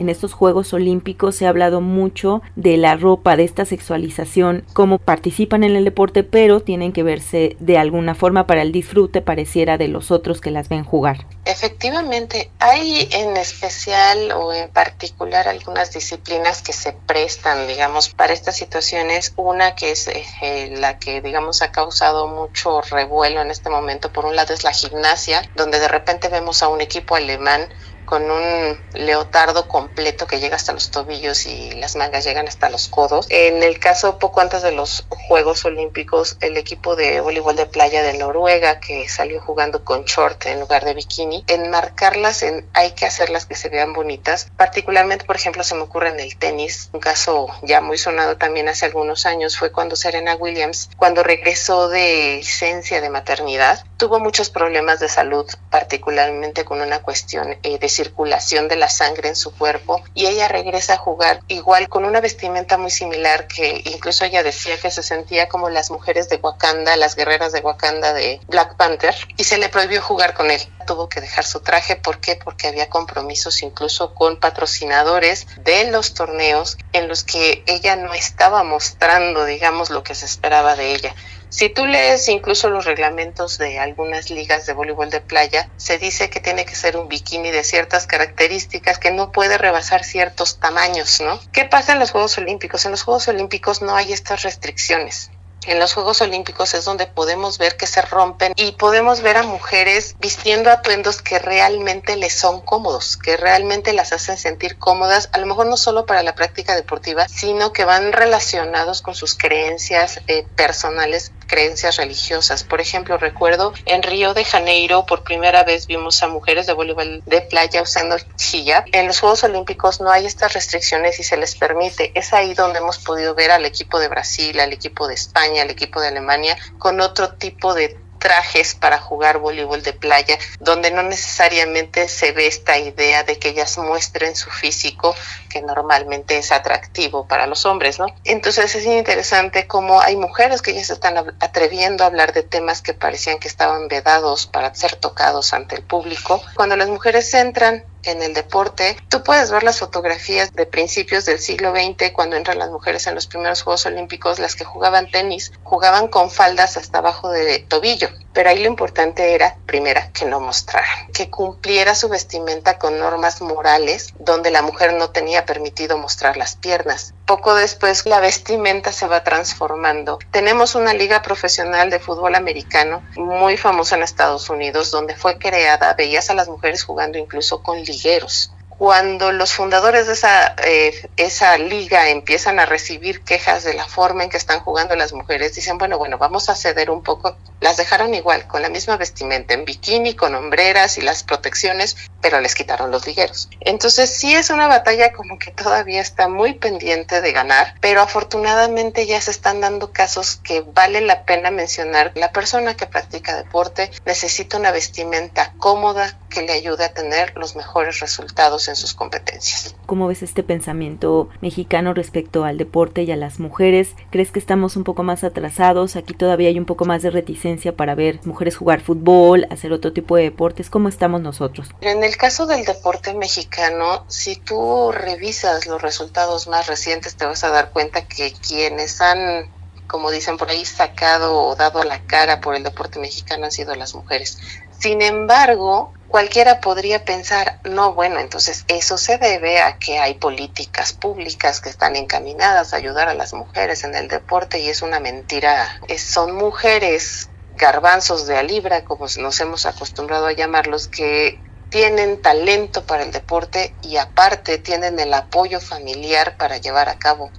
en 0.00 0.08
estos 0.08 0.32
Juegos 0.32 0.72
Olímpicos 0.72 1.36
se 1.36 1.44
ha 1.44 1.50
hablado 1.50 1.82
mucho 1.82 2.40
de 2.56 2.78
la 2.78 2.96
ropa, 2.96 3.36
de 3.36 3.44
esta 3.44 3.66
sexualización, 3.66 4.64
cómo 4.72 4.98
participan 4.98 5.62
en 5.62 5.76
el 5.76 5.84
deporte, 5.84 6.24
pero 6.24 6.60
tienen 6.60 6.94
que 6.94 7.02
verse 7.02 7.56
de 7.60 7.76
alguna 7.76 8.14
forma 8.14 8.46
para 8.46 8.62
el 8.62 8.72
disfrute, 8.72 9.20
pareciera, 9.20 9.76
de 9.76 9.88
los 9.88 10.10
otros 10.10 10.40
que 10.40 10.50
las 10.50 10.70
ven 10.70 10.84
jugar. 10.84 11.26
Efectivamente, 11.44 12.50
hay 12.60 13.08
en 13.12 13.36
especial 13.36 14.32
o 14.32 14.54
en 14.54 14.70
particular 14.70 15.48
algunas 15.48 15.92
disciplinas 15.92 16.62
que 16.62 16.72
se 16.72 16.92
prestan, 16.92 17.68
digamos, 17.68 18.08
para 18.08 18.32
estas 18.32 18.56
situaciones. 18.56 19.34
Una 19.36 19.74
que 19.74 19.90
es 19.90 20.08
eh, 20.08 20.74
la 20.78 20.98
que, 20.98 21.20
digamos, 21.20 21.60
ha 21.60 21.72
causado 21.72 22.26
mucho 22.26 22.80
revuelo 22.80 23.42
en 23.42 23.50
este 23.50 23.68
momento, 23.68 24.10
por 24.10 24.24
un 24.24 24.34
lado 24.34 24.54
es 24.54 24.64
la 24.64 24.72
gimnasia, 24.72 25.42
donde 25.56 25.78
de 25.78 25.88
repente 25.88 26.28
vemos 26.28 26.62
a 26.62 26.68
un 26.68 26.80
equipo 26.80 27.16
alemán 27.16 27.68
con 28.10 28.28
un 28.28 28.76
leotardo 28.92 29.68
completo 29.68 30.26
que 30.26 30.40
llega 30.40 30.56
hasta 30.56 30.72
los 30.72 30.90
tobillos 30.90 31.46
y 31.46 31.70
las 31.76 31.94
mangas 31.94 32.24
llegan 32.24 32.48
hasta 32.48 32.68
los 32.68 32.88
codos. 32.88 33.26
En 33.28 33.62
el 33.62 33.78
caso 33.78 34.18
poco 34.18 34.40
antes 34.40 34.62
de 34.62 34.72
los 34.72 35.06
Juegos 35.08 35.64
Olímpicos, 35.64 36.36
el 36.40 36.56
equipo 36.56 36.96
de 36.96 37.20
voleibol 37.20 37.54
de 37.54 37.66
playa 37.66 38.02
de 38.02 38.18
Noruega 38.18 38.80
que 38.80 39.08
salió 39.08 39.40
jugando 39.40 39.84
con 39.84 40.06
short 40.06 40.44
en 40.46 40.58
lugar 40.58 40.84
de 40.84 40.94
bikini, 40.94 41.44
enmarcarlas 41.46 42.42
en 42.42 42.68
hay 42.74 42.90
que 42.92 43.06
hacerlas 43.06 43.46
que 43.46 43.54
se 43.54 43.68
vean 43.68 43.92
bonitas. 43.92 44.48
Particularmente, 44.56 45.24
por 45.24 45.36
ejemplo, 45.36 45.62
se 45.62 45.76
me 45.76 45.82
ocurre 45.82 46.08
en 46.08 46.18
el 46.18 46.36
tenis, 46.36 46.90
un 46.92 46.98
caso 46.98 47.46
ya 47.62 47.80
muy 47.80 47.96
sonado 47.96 48.38
también 48.38 48.68
hace 48.68 48.86
algunos 48.86 49.24
años 49.24 49.56
fue 49.56 49.70
cuando 49.70 49.94
Serena 49.94 50.34
Williams, 50.34 50.90
cuando 50.96 51.22
regresó 51.22 51.88
de 51.88 52.38
licencia 52.38 53.00
de 53.00 53.08
maternidad, 53.08 53.84
tuvo 53.98 54.18
muchos 54.18 54.50
problemas 54.50 54.98
de 54.98 55.08
salud, 55.08 55.46
particularmente 55.70 56.64
con 56.64 56.80
una 56.80 57.02
cuestión 57.02 57.56
eh, 57.62 57.78
de 57.78 57.88
circulación 58.00 58.66
de 58.68 58.76
la 58.76 58.88
sangre 58.88 59.28
en 59.28 59.36
su 59.36 59.52
cuerpo 59.52 60.02
y 60.14 60.24
ella 60.24 60.48
regresa 60.48 60.94
a 60.94 60.96
jugar 60.96 61.42
igual 61.48 61.90
con 61.90 62.06
una 62.06 62.22
vestimenta 62.22 62.78
muy 62.78 62.90
similar 62.90 63.46
que 63.46 63.82
incluso 63.84 64.24
ella 64.24 64.42
decía 64.42 64.78
que 64.78 64.90
se 64.90 65.02
sentía 65.02 65.48
como 65.48 65.68
las 65.68 65.90
mujeres 65.90 66.30
de 66.30 66.36
Wakanda, 66.36 66.96
las 66.96 67.14
guerreras 67.14 67.52
de 67.52 67.60
Wakanda 67.60 68.14
de 68.14 68.40
Black 68.48 68.76
Panther 68.76 69.14
y 69.36 69.44
se 69.44 69.58
le 69.58 69.68
prohibió 69.68 70.00
jugar 70.00 70.32
con 70.32 70.50
él. 70.50 70.62
Tuvo 70.86 71.10
que 71.10 71.20
dejar 71.20 71.44
su 71.44 71.60
traje, 71.60 71.96
¿por 71.96 72.20
qué? 72.20 72.36
Porque 72.36 72.68
había 72.68 72.88
compromisos 72.88 73.62
incluso 73.62 74.14
con 74.14 74.40
patrocinadores 74.40 75.46
de 75.58 75.90
los 75.90 76.14
torneos 76.14 76.78
en 76.94 77.06
los 77.06 77.22
que 77.22 77.62
ella 77.66 77.96
no 77.96 78.14
estaba 78.14 78.62
mostrando, 78.64 79.44
digamos, 79.44 79.90
lo 79.90 80.02
que 80.02 80.14
se 80.14 80.24
esperaba 80.24 80.74
de 80.74 80.94
ella. 80.94 81.14
Si 81.50 81.68
tú 81.68 81.84
lees 81.84 82.28
incluso 82.28 82.70
los 82.70 82.84
reglamentos 82.84 83.58
de 83.58 83.78
algunas 83.78 84.30
ligas 84.30 84.66
de 84.66 84.72
voleibol 84.72 85.10
de 85.10 85.20
playa, 85.20 85.68
se 85.76 85.98
dice 85.98 86.30
que 86.30 86.40
tiene 86.40 86.64
que 86.64 86.76
ser 86.76 86.96
un 86.96 87.08
bikini 87.08 87.50
de 87.50 87.64
ciertas 87.64 88.06
características 88.06 88.98
que 88.98 89.10
no 89.10 89.32
puede 89.32 89.58
rebasar 89.58 90.04
ciertos 90.04 90.58
tamaños, 90.58 91.20
¿no? 91.20 91.40
¿Qué 91.52 91.64
pasa 91.64 91.92
en 91.92 91.98
los 91.98 92.12
Juegos 92.12 92.38
Olímpicos? 92.38 92.84
En 92.84 92.92
los 92.92 93.02
Juegos 93.02 93.26
Olímpicos 93.28 93.82
no 93.82 93.96
hay 93.96 94.12
estas 94.12 94.42
restricciones 94.42 95.30
en 95.66 95.78
los 95.78 95.92
Juegos 95.92 96.20
Olímpicos 96.22 96.74
es 96.74 96.84
donde 96.84 97.06
podemos 97.06 97.58
ver 97.58 97.76
que 97.76 97.86
se 97.86 98.02
rompen 98.02 98.52
y 98.56 98.72
podemos 98.72 99.20
ver 99.20 99.36
a 99.36 99.42
mujeres 99.42 100.16
vistiendo 100.18 100.70
atuendos 100.70 101.20
que 101.20 101.38
realmente 101.38 102.16
les 102.16 102.32
son 102.32 102.60
cómodos, 102.60 103.16
que 103.16 103.36
realmente 103.36 103.92
las 103.92 104.12
hacen 104.12 104.38
sentir 104.38 104.78
cómodas, 104.78 105.28
a 105.32 105.38
lo 105.38 105.46
mejor 105.46 105.66
no 105.66 105.76
solo 105.76 106.06
para 106.06 106.22
la 106.22 106.34
práctica 106.34 106.74
deportiva, 106.74 107.28
sino 107.28 107.72
que 107.72 107.84
van 107.84 108.12
relacionados 108.12 109.02
con 109.02 109.14
sus 109.14 109.34
creencias 109.34 110.20
eh, 110.28 110.46
personales, 110.56 111.32
creencias 111.50 111.96
religiosas. 111.96 112.62
Por 112.62 112.80
ejemplo, 112.80 113.18
recuerdo 113.18 113.72
en 113.84 114.04
Río 114.04 114.34
de 114.34 114.44
Janeiro 114.44 115.04
por 115.04 115.24
primera 115.24 115.64
vez 115.64 115.88
vimos 115.88 116.22
a 116.22 116.28
mujeres 116.28 116.66
de 116.66 116.74
voleibol 116.74 117.22
de 117.26 117.40
playa 117.42 117.82
usando 117.82 118.16
hijab. 118.52 118.84
En 118.92 119.08
los 119.08 119.18
Juegos 119.18 119.42
Olímpicos 119.42 120.00
no 120.00 120.12
hay 120.12 120.26
estas 120.26 120.52
restricciones 120.52 121.18
y 121.18 121.24
se 121.24 121.36
les 121.36 121.56
permite. 121.56 122.12
Es 122.14 122.32
ahí 122.32 122.54
donde 122.54 122.78
hemos 122.78 122.98
podido 122.98 123.34
ver 123.34 123.50
al 123.50 123.64
equipo 123.64 123.98
de 123.98 124.06
Brasil, 124.06 124.60
al 124.60 124.72
equipo 124.72 125.08
de 125.08 125.14
España, 125.14 125.62
el 125.62 125.70
equipo 125.70 126.00
de 126.00 126.08
Alemania, 126.08 126.56
con 126.78 127.00
otro 127.00 127.30
tipo 127.30 127.74
de 127.74 127.98
trajes 128.20 128.76
para 128.76 128.98
jugar 128.98 129.38
voleibol 129.38 129.82
de 129.82 129.92
playa, 129.92 130.38
donde 130.60 130.92
no 130.92 131.02
necesariamente 131.02 132.06
se 132.06 132.30
ve 132.30 132.46
esta 132.46 132.78
idea 132.78 133.24
de 133.24 133.38
que 133.38 133.48
ellas 133.48 133.76
muestren 133.78 134.36
su 134.36 134.50
físico, 134.50 135.16
que 135.48 135.62
normalmente 135.62 136.38
es 136.38 136.52
atractivo 136.52 137.26
para 137.26 137.48
los 137.48 137.66
hombres, 137.66 137.98
¿no? 137.98 138.06
Entonces 138.24 138.72
es 138.76 138.86
interesante 138.86 139.66
cómo 139.66 140.00
hay 140.00 140.16
mujeres 140.16 140.62
que 140.62 140.74
ya 140.74 140.84
se 140.84 140.92
están 140.92 141.16
atreviendo 141.40 142.04
a 142.04 142.06
hablar 142.06 142.32
de 142.32 142.44
temas 142.44 142.82
que 142.82 142.94
parecían 142.94 143.38
que 143.38 143.48
estaban 143.48 143.88
vedados 143.88 144.46
para 144.46 144.72
ser 144.74 144.94
tocados 144.94 145.52
ante 145.52 145.74
el 145.74 145.82
público. 145.82 146.40
Cuando 146.54 146.76
las 146.76 146.88
mujeres 146.88 147.32
entran 147.34 147.84
en 148.04 148.22
el 148.22 148.34
deporte. 148.34 148.96
Tú 149.08 149.22
puedes 149.22 149.50
ver 149.50 149.62
las 149.62 149.78
fotografías 149.78 150.52
de 150.52 150.66
principios 150.66 151.24
del 151.26 151.38
siglo 151.38 151.72
XX 151.72 152.12
cuando 152.12 152.36
entran 152.36 152.58
las 152.58 152.70
mujeres 152.70 153.06
en 153.06 153.14
los 153.14 153.26
primeros 153.26 153.62
Juegos 153.62 153.86
Olímpicos, 153.86 154.38
las 154.38 154.56
que 154.56 154.64
jugaban 154.64 155.10
tenis, 155.10 155.52
jugaban 155.62 156.08
con 156.08 156.30
faldas 156.30 156.76
hasta 156.76 156.98
abajo 156.98 157.30
de 157.30 157.60
tobillo. 157.60 158.08
Pero 158.32 158.50
ahí 158.50 158.60
lo 158.60 158.68
importante 158.68 159.34
era, 159.34 159.56
primera, 159.66 160.12
que 160.12 160.24
no 160.24 160.38
mostraran, 160.38 161.10
que 161.12 161.30
cumpliera 161.30 161.96
su 161.96 162.08
vestimenta 162.08 162.78
con 162.78 162.98
normas 162.98 163.40
morales, 163.42 164.14
donde 164.20 164.52
la 164.52 164.62
mujer 164.62 164.94
no 164.94 165.10
tenía 165.10 165.44
permitido 165.44 165.98
mostrar 165.98 166.36
las 166.36 166.54
piernas. 166.54 167.12
Poco 167.26 167.54
después 167.54 168.06
la 168.06 168.20
vestimenta 168.20 168.92
se 168.92 169.08
va 169.08 169.24
transformando. 169.24 170.20
Tenemos 170.30 170.76
una 170.76 170.94
liga 170.94 171.22
profesional 171.22 171.90
de 171.90 171.98
fútbol 171.98 172.36
americano 172.36 173.02
muy 173.16 173.56
famosa 173.56 173.96
en 173.96 174.04
Estados 174.04 174.48
Unidos, 174.48 174.92
donde 174.92 175.16
fue 175.16 175.38
creada, 175.38 175.94
veías 175.94 176.30
a 176.30 176.34
las 176.34 176.48
mujeres 176.48 176.84
jugando 176.84 177.18
incluso 177.18 177.62
con 177.62 177.84
ligueros 177.90 178.54
cuando 178.80 179.30
los 179.30 179.52
fundadores 179.52 180.06
de 180.06 180.14
esa, 180.14 180.56
eh, 180.64 180.94
esa 181.18 181.58
liga 181.58 182.08
empiezan 182.08 182.58
a 182.58 182.64
recibir 182.64 183.20
quejas 183.20 183.62
de 183.62 183.74
la 183.74 183.84
forma 183.84 184.24
en 184.24 184.30
que 184.30 184.38
están 184.38 184.60
jugando 184.60 184.96
las 184.96 185.12
mujeres, 185.12 185.54
dicen, 185.54 185.76
bueno, 185.76 185.98
bueno, 185.98 186.16
vamos 186.16 186.48
a 186.48 186.54
ceder 186.54 186.90
un 186.90 187.02
poco. 187.02 187.36
Las 187.60 187.76
dejaron 187.76 188.14
igual, 188.14 188.46
con 188.46 188.62
la 188.62 188.70
misma 188.70 188.96
vestimenta, 188.96 189.52
en 189.52 189.66
bikini, 189.66 190.14
con 190.14 190.34
hombreras 190.34 190.96
y 190.96 191.02
las 191.02 191.24
protecciones, 191.24 191.94
pero 192.22 192.40
les 192.40 192.54
quitaron 192.54 192.90
los 192.90 193.06
ligueros. 193.06 193.50
Entonces 193.60 194.16
sí 194.16 194.34
es 194.34 194.48
una 194.48 194.66
batalla 194.66 195.12
como 195.12 195.38
que 195.38 195.50
todavía 195.50 196.00
está 196.00 196.28
muy 196.28 196.54
pendiente 196.54 197.20
de 197.20 197.32
ganar, 197.32 197.74
pero 197.82 198.00
afortunadamente 198.00 199.04
ya 199.04 199.20
se 199.20 199.30
están 199.30 199.60
dando 199.60 199.92
casos 199.92 200.36
que 200.36 200.62
vale 200.62 201.02
la 201.02 201.26
pena 201.26 201.50
mencionar. 201.50 202.12
La 202.14 202.32
persona 202.32 202.78
que 202.78 202.86
practica 202.86 203.36
deporte 203.36 203.90
necesita 204.06 204.56
una 204.56 204.70
vestimenta 204.70 205.52
cómoda 205.58 206.18
que 206.30 206.40
le 206.40 206.54
ayude 206.54 206.86
a 206.86 206.94
tener 206.94 207.36
los 207.36 207.56
mejores 207.56 208.00
resultados 208.00 208.69
en 208.70 208.76
sus 208.76 208.94
competencias. 208.94 209.74
¿Cómo 209.86 210.06
ves 210.06 210.22
este 210.22 210.42
pensamiento 210.42 211.28
mexicano 211.42 211.92
respecto 211.92 212.44
al 212.44 212.56
deporte 212.56 213.02
y 213.02 213.12
a 213.12 213.16
las 213.16 213.40
mujeres? 213.40 213.94
¿Crees 214.10 214.30
que 214.32 214.38
estamos 214.38 214.76
un 214.76 214.84
poco 214.84 215.02
más 215.02 215.24
atrasados? 215.24 215.96
Aquí 215.96 216.14
todavía 216.14 216.48
hay 216.48 216.58
un 216.58 216.64
poco 216.64 216.84
más 216.86 217.02
de 217.02 217.10
reticencia 217.10 217.76
para 217.76 217.94
ver 217.94 218.20
mujeres 218.24 218.56
jugar 218.56 218.80
fútbol, 218.80 219.46
hacer 219.50 219.72
otro 219.72 219.92
tipo 219.92 220.16
de 220.16 220.24
deportes. 220.24 220.70
¿Cómo 220.70 220.88
estamos 220.88 221.20
nosotros? 221.20 221.68
En 221.80 222.02
el 222.02 222.16
caso 222.16 222.46
del 222.46 222.64
deporte 222.64 223.14
mexicano, 223.14 224.04
si 224.08 224.36
tú 224.36 224.92
revisas 224.92 225.66
los 225.66 225.82
resultados 225.82 226.48
más 226.48 226.66
recientes, 226.66 227.16
te 227.16 227.26
vas 227.26 227.44
a 227.44 227.50
dar 227.50 227.70
cuenta 227.70 228.06
que 228.06 228.32
quienes 228.32 229.00
han 229.00 229.50
como 229.90 230.12
dicen 230.12 230.36
por 230.36 230.48
ahí, 230.50 230.64
sacado 230.64 231.36
o 231.36 231.56
dado 231.56 231.82
la 231.82 232.06
cara 232.06 232.40
por 232.40 232.54
el 232.54 232.62
deporte 232.62 233.00
mexicano 233.00 233.46
han 233.46 233.50
sido 233.50 233.74
las 233.74 233.94
mujeres. 233.96 234.38
Sin 234.78 235.02
embargo, 235.02 235.92
cualquiera 236.06 236.60
podría 236.60 237.04
pensar, 237.04 237.58
no, 237.64 237.92
bueno, 237.92 238.20
entonces 238.20 238.64
eso 238.68 238.96
se 238.96 239.18
debe 239.18 239.60
a 239.60 239.78
que 239.78 239.98
hay 239.98 240.14
políticas 240.14 240.92
públicas 240.92 241.60
que 241.60 241.70
están 241.70 241.96
encaminadas 241.96 242.72
a 242.72 242.76
ayudar 242.76 243.08
a 243.08 243.14
las 243.14 243.32
mujeres 243.32 243.82
en 243.82 243.96
el 243.96 244.06
deporte 244.06 244.60
y 244.60 244.68
es 244.68 244.80
una 244.82 245.00
mentira. 245.00 245.80
son 245.98 246.36
mujeres 246.36 247.28
garbanzos 247.56 248.28
de 248.28 248.36
a 248.36 248.44
libra, 248.44 248.84
como 248.84 249.06
nos 249.18 249.40
hemos 249.40 249.66
acostumbrado 249.66 250.26
a 250.26 250.32
llamarlos, 250.32 250.86
que 250.86 251.40
tienen 251.68 252.22
talento 252.22 252.84
para 252.84 253.02
el 253.02 253.10
deporte 253.10 253.74
y 253.82 253.96
aparte 253.96 254.58
tienen 254.58 254.98
el 255.00 255.14
apoyo 255.14 255.60
familiar 255.60 256.36
para 256.36 256.58
llevar 256.58 256.88
a 256.88 256.98
cabo 256.98 257.30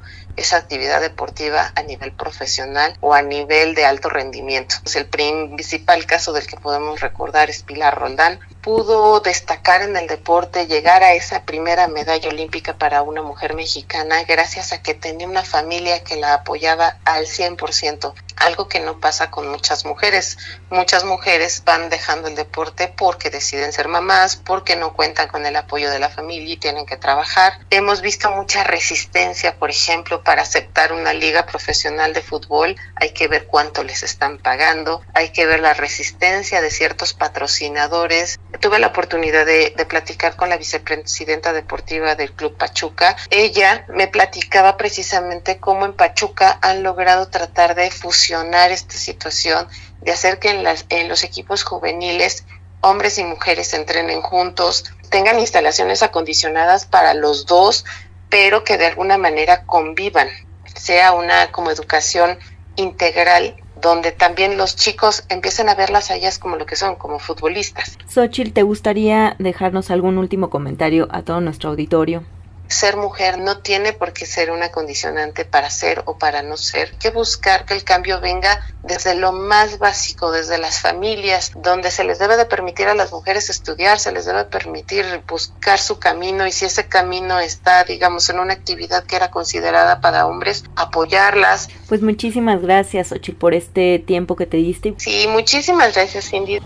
esa 0.42 0.58
actividad 0.58 1.02
deportiva 1.02 1.72
a 1.76 1.84
nivel 1.84 2.12
profesional 2.12 2.98
o 3.00 3.14
a 3.14 3.22
nivel 3.22 3.76
de 3.76 3.86
alto 3.86 4.10
rendimiento. 4.10 4.76
el 4.96 5.06
principal 5.06 6.06
caso 6.06 6.34
del 6.34 6.48
que 6.48 6.58
podemos 6.58 7.00
recordar 7.00 7.50
es 7.50 7.64
Pilar 7.64 7.98
Roldán. 7.98 8.40
Pudo 8.62 9.20
destacar 9.22 9.82
en 9.82 9.98
el 9.98 10.08
deporte, 10.08 10.68
llegar 10.68 11.04
a 11.04 11.14
esa 11.14 11.46
primera 11.46 11.88
medalla 11.88 12.30
olímpica 12.30 12.78
para 12.78 13.02
una 13.02 13.24
mujer 13.24 13.56
mexicana 13.56 14.24
gracias 14.24 14.72
a 14.72 14.84
que 14.84 14.94
tenía 14.94 15.28
una 15.28 15.44
familia 15.44 16.04
que 16.04 16.16
la 16.16 16.36
apoyaba 16.36 17.00
al 17.04 17.26
100%, 17.26 18.14
algo 18.36 18.68
que 18.68 18.80
no 18.80 19.00
pasa 19.00 19.32
con 19.32 19.48
muchas 19.50 19.84
mujeres. 19.86 20.38
Muchas 20.70 21.06
mujeres 21.06 21.64
van 21.66 21.90
dejando 21.90 22.28
el 22.28 22.36
deporte 22.36 22.94
porque 22.96 23.32
deciden 23.32 23.74
ser 23.74 23.88
mamás, 23.88 24.36
porque 24.36 24.76
no 24.76 24.94
cuentan 24.94 25.28
con 25.28 25.46
el 25.46 25.56
apoyo 25.56 25.90
de 25.90 26.00
la 26.00 26.10
familia 26.10 26.54
y 26.54 26.58
tienen 26.58 26.86
que 26.86 26.98
trabajar. 26.98 27.54
Hemos 27.72 28.02
visto 28.02 28.30
mucha 28.30 28.64
resistencia, 28.64 29.58
por 29.58 29.72
ejemplo, 29.72 30.24
para 30.24 30.44
aceptar 30.44 30.94
una 30.94 31.14
liga 31.14 31.46
profesional 31.46 32.14
de 32.14 32.22
fútbol 32.22 32.76
hay 32.96 33.12
que 33.12 33.28
ver 33.28 33.48
cuánto 33.48 33.84
les 33.84 34.04
están 34.04 34.38
pagando, 34.38 35.02
hay 35.14 35.30
que 35.30 35.46
ver 35.46 35.60
la 35.60 35.74
resistencia 35.74 36.62
de 36.62 36.70
ciertos 36.70 37.14
patrocinadores. 37.14 38.40
Tuve 38.60 38.80
la 38.80 38.88
oportunidad 38.88 39.46
de, 39.46 39.74
platicar 39.88 40.36
con 40.36 40.50
la 40.50 40.58
vicepresidenta 40.58 41.54
deportiva 41.54 42.16
del 42.16 42.34
Club 42.34 42.58
Pachuca. 42.58 43.16
Ella 43.30 43.86
me 43.90 44.08
platicaba 44.08 44.78
precisamente 44.78 45.58
cómo 45.58 45.86
en 45.86 45.94
Pachuca 45.94 46.60
han 46.62 46.84
logrado 46.84 47.30
tratar 47.30 47.76
de 47.76 47.90
fusionar 47.90 48.72
esta 48.72 48.96
situación, 48.96 49.68
de 50.02 50.12
hacer 50.12 50.40
que 50.40 50.50
en, 50.50 50.64
las, 50.64 50.86
en 50.90 51.08
los 51.08 51.24
equipos 51.24 51.64
juveniles 51.64 52.46
hombres 52.82 53.18
y 53.20 53.24
mujeres 53.24 53.74
entrenen 53.74 54.22
juntos, 54.22 54.86
tengan 55.10 55.40
instalaciones 55.40 56.04
acondicionadas 56.04 56.86
para 56.86 57.14
los 57.14 57.46
dos, 57.46 57.86
pero 58.30 58.64
que 58.64 58.78
de 58.78 58.88
alguna 58.88 59.18
manera 59.18 59.66
convivan, 59.66 60.30
sea 60.76 61.14
una 61.14 61.52
como 61.52 61.70
educación 61.70 62.40
integral 62.76 63.61
donde 63.82 64.12
también 64.12 64.58
los 64.58 64.76
chicos 64.76 65.24
empiecen 65.30 65.70
a 65.70 65.76
verlas 65.76 66.12
a 66.12 66.16
ellas 66.16 66.40
como 66.40 66.56
lo 66.56 66.66
que 66.66 66.76
son, 66.76 66.96
como 66.96 67.20
futbolistas. 67.20 67.98
Xochitl, 68.08 68.54
¿te 68.54 68.64
gustaría 68.64 69.36
dejarnos 69.40 69.92
algún 69.92 70.18
último 70.18 70.50
comentario 70.50 71.08
a 71.12 71.24
todo 71.24 71.42
nuestro 71.42 71.72
auditorio? 71.72 72.24
Ser 72.72 72.98
mujer 72.98 73.38
no 73.38 73.60
tiene 73.60 73.94
por 73.94 74.14
qué 74.14 74.26
ser 74.26 74.52
una 74.52 74.72
condicionante 74.72 75.46
para 75.46 75.70
ser 75.70 76.04
o 76.06 76.18
para 76.18 76.42
no 76.42 76.58
ser. 76.58 76.90
Hay 76.92 76.98
que 76.98 77.10
buscar 77.10 77.66
que 77.66 77.74
el 77.74 77.84
cambio 77.84 78.20
venga 78.20 78.60
desde 78.84 79.16
lo 79.16 79.32
más 79.32 79.80
básico, 79.80 80.32
desde 80.32 80.58
las 80.58 80.80
familias, 80.80 81.52
donde 81.56 81.92
se 81.92 82.04
les 82.04 82.20
debe 82.20 82.38
de 82.38 82.46
permitir 82.46 82.88
a 82.88 82.96
las 82.96 83.12
mujeres 83.12 83.50
estudiar, 83.50 84.00
se 84.00 84.12
les 84.12 84.26
debe 84.26 84.46
permitir 84.46 85.06
buscar 85.28 85.80
su 85.80 86.00
camino 86.00 86.48
y 86.48 86.52
si 86.52 86.66
ese 86.66 86.88
camino 86.88 87.40
está, 87.40 87.84
digamos, 87.84 88.30
en 88.30 88.40
una 88.40 88.54
actividad 88.54 89.04
que 89.04 89.16
era 89.16 89.32
considerada 89.32 90.02
para 90.02 90.26
hombres, 90.26 90.64
apoyarlas. 90.76 91.70
Pues 91.88 92.02
muchísimas 92.02 92.62
gracias, 92.62 93.12
Ochi, 93.12 93.34
por 93.34 93.54
este 93.54 94.00
tiempo 94.00 94.36
que 94.36 94.46
te 94.46 94.58
diste. 94.58 94.96
Sí, 94.98 95.28
muchísimas 95.28 95.94
gracias, 95.94 96.30
Cindy. 96.30 96.60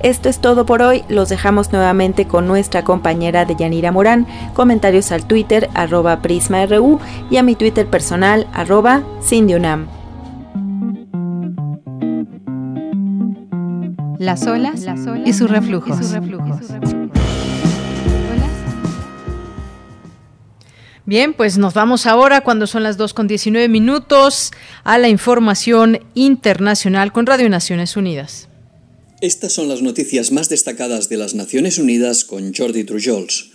Esto 0.00 0.28
es 0.28 0.40
todo 0.40 0.66
por 0.66 0.82
hoy, 0.82 1.04
los 1.08 1.28
dejamos 1.28 1.72
nuevamente 1.72 2.26
con 2.26 2.46
nuestra 2.48 2.82
compañera 2.82 3.44
de 3.44 3.54
Yanira 3.54 3.92
Morán, 3.92 4.26
comentarios 4.54 5.12
al 5.12 5.24
Twitter 5.26 5.70
arroba 5.74 6.20
PrismaRU 6.22 6.98
y 7.30 7.36
a 7.36 7.42
mi 7.42 7.54
Twitter 7.54 7.86
personal 7.86 8.48
arroba 8.52 9.02
CindyUnam. 9.22 9.86
Las 14.18 14.46
olas, 14.46 14.86
y 15.24 15.32
sus 15.32 15.50
reflujos. 15.50 15.98
Bien, 21.04 21.34
pues 21.34 21.58
nos 21.58 21.74
vamos 21.74 22.06
ahora, 22.06 22.42
cuando 22.42 22.68
son 22.68 22.84
las 22.84 22.96
2 22.96 23.14
con 23.14 23.26
19 23.26 23.68
minutos, 23.68 24.52
a 24.84 24.98
la 24.98 25.08
información 25.08 25.98
internacional 26.14 27.12
con 27.12 27.26
Radio 27.26 27.48
Naciones 27.48 27.96
Unidas. 27.96 28.48
Estas 29.22 29.52
son 29.52 29.68
las 29.68 29.82
noticias 29.82 30.32
más 30.32 30.48
destacadas 30.48 31.08
de 31.08 31.16
las 31.16 31.36
Naciones 31.36 31.78
Unidas 31.78 32.24
con 32.24 32.52
Jordi 32.52 32.82
Trujols. 32.82 33.50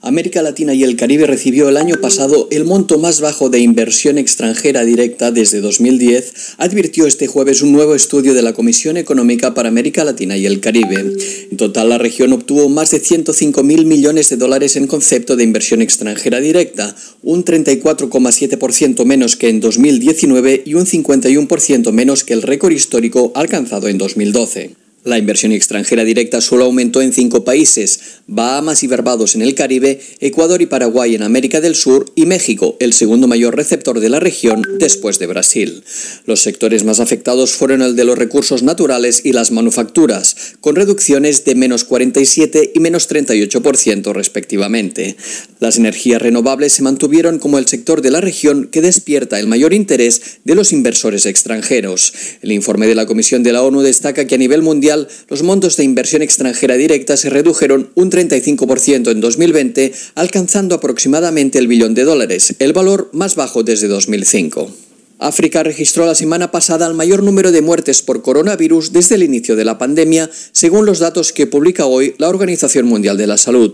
América 0.00 0.42
Latina 0.42 0.74
y 0.74 0.82
el 0.82 0.96
Caribe 0.96 1.28
recibió 1.28 1.68
el 1.68 1.76
año 1.76 2.00
pasado 2.00 2.48
el 2.50 2.64
monto 2.64 2.98
más 2.98 3.20
bajo 3.20 3.48
de 3.48 3.60
inversión 3.60 4.18
extranjera 4.18 4.84
directa 4.84 5.30
desde 5.30 5.60
2010, 5.60 6.56
advirtió 6.58 7.06
este 7.06 7.28
jueves 7.28 7.62
un 7.62 7.70
nuevo 7.70 7.94
estudio 7.94 8.34
de 8.34 8.42
la 8.42 8.54
Comisión 8.54 8.96
Económica 8.96 9.54
para 9.54 9.68
América 9.68 10.02
Latina 10.02 10.36
y 10.36 10.46
el 10.46 10.58
Caribe. 10.58 11.14
En 11.48 11.56
total, 11.56 11.90
la 11.90 11.98
región 11.98 12.32
obtuvo 12.32 12.68
más 12.68 12.90
de 12.90 12.98
105 12.98 13.62
mil 13.62 13.86
millones 13.86 14.30
de 14.30 14.36
dólares 14.36 14.74
en 14.74 14.88
concepto 14.88 15.36
de 15.36 15.44
inversión 15.44 15.80
extranjera 15.80 16.40
directa, 16.40 16.96
un 17.22 17.44
34,7% 17.44 19.04
menos 19.04 19.36
que 19.36 19.48
en 19.48 19.60
2019 19.60 20.64
y 20.66 20.74
un 20.74 20.86
51% 20.86 21.92
menos 21.92 22.24
que 22.24 22.34
el 22.34 22.42
récord 22.42 22.72
histórico 22.72 23.30
alcanzado 23.36 23.86
en 23.86 23.96
2012. 23.96 24.83
La 25.04 25.18
inversión 25.18 25.52
extranjera 25.52 26.02
directa 26.02 26.40
solo 26.40 26.64
aumentó 26.64 27.02
en 27.02 27.12
cinco 27.12 27.44
países, 27.44 28.00
Bahamas 28.26 28.82
y 28.84 28.86
Barbados 28.86 29.34
en 29.34 29.42
el 29.42 29.54
Caribe, 29.54 30.00
Ecuador 30.20 30.62
y 30.62 30.66
Paraguay 30.66 31.14
en 31.14 31.22
América 31.22 31.60
del 31.60 31.74
Sur 31.74 32.10
y 32.14 32.24
México, 32.24 32.78
el 32.80 32.94
segundo 32.94 33.28
mayor 33.28 33.54
receptor 33.54 34.00
de 34.00 34.08
la 34.08 34.18
región 34.18 34.62
después 34.78 35.18
de 35.18 35.26
Brasil. 35.26 35.84
Los 36.24 36.40
sectores 36.40 36.84
más 36.84 37.00
afectados 37.00 37.52
fueron 37.52 37.82
el 37.82 37.96
de 37.96 38.04
los 38.04 38.16
recursos 38.16 38.62
naturales 38.62 39.20
y 39.24 39.32
las 39.32 39.50
manufacturas, 39.50 40.54
con 40.62 40.74
reducciones 40.74 41.44
de 41.44 41.54
menos 41.54 41.84
47 41.84 42.72
y 42.74 42.80
menos 42.80 43.10
38% 43.10 44.10
respectivamente. 44.14 45.16
Las 45.60 45.76
energías 45.76 46.22
renovables 46.22 46.72
se 46.72 46.82
mantuvieron 46.82 47.38
como 47.38 47.58
el 47.58 47.66
sector 47.66 48.00
de 48.00 48.10
la 48.10 48.22
región 48.22 48.68
que 48.68 48.80
despierta 48.80 49.38
el 49.38 49.48
mayor 49.48 49.74
interés 49.74 50.38
de 50.44 50.54
los 50.54 50.72
inversores 50.72 51.26
extranjeros. 51.26 52.14
El 52.40 52.52
informe 52.52 52.86
de 52.86 52.94
la 52.94 53.04
Comisión 53.04 53.42
de 53.42 53.52
la 53.52 53.62
ONU 53.62 53.82
destaca 53.82 54.26
que 54.26 54.36
a 54.36 54.38
nivel 54.38 54.62
mundial 54.62 54.93
los 55.28 55.42
montos 55.42 55.76
de 55.76 55.84
inversión 55.84 56.22
extranjera 56.22 56.74
directa 56.74 57.16
se 57.16 57.30
redujeron 57.30 57.90
un 57.94 58.10
35% 58.10 59.10
en 59.10 59.20
2020, 59.20 59.92
alcanzando 60.14 60.74
aproximadamente 60.74 61.58
el 61.58 61.68
billón 61.68 61.94
de 61.94 62.04
dólares, 62.04 62.54
el 62.58 62.72
valor 62.72 63.10
más 63.12 63.36
bajo 63.36 63.62
desde 63.62 63.88
2005. 63.88 64.93
África 65.20 65.62
registró 65.62 66.06
la 66.06 66.16
semana 66.16 66.50
pasada 66.50 66.86
el 66.86 66.94
mayor 66.94 67.22
número 67.22 67.52
de 67.52 67.62
muertes 67.62 68.02
por 68.02 68.20
coronavirus 68.20 68.92
desde 68.92 69.14
el 69.14 69.22
inicio 69.22 69.54
de 69.54 69.64
la 69.64 69.78
pandemia, 69.78 70.28
según 70.50 70.86
los 70.86 70.98
datos 70.98 71.32
que 71.32 71.46
publica 71.46 71.86
hoy 71.86 72.16
la 72.18 72.28
Organización 72.28 72.86
Mundial 72.86 73.16
de 73.16 73.28
la 73.28 73.38
Salud. 73.38 73.72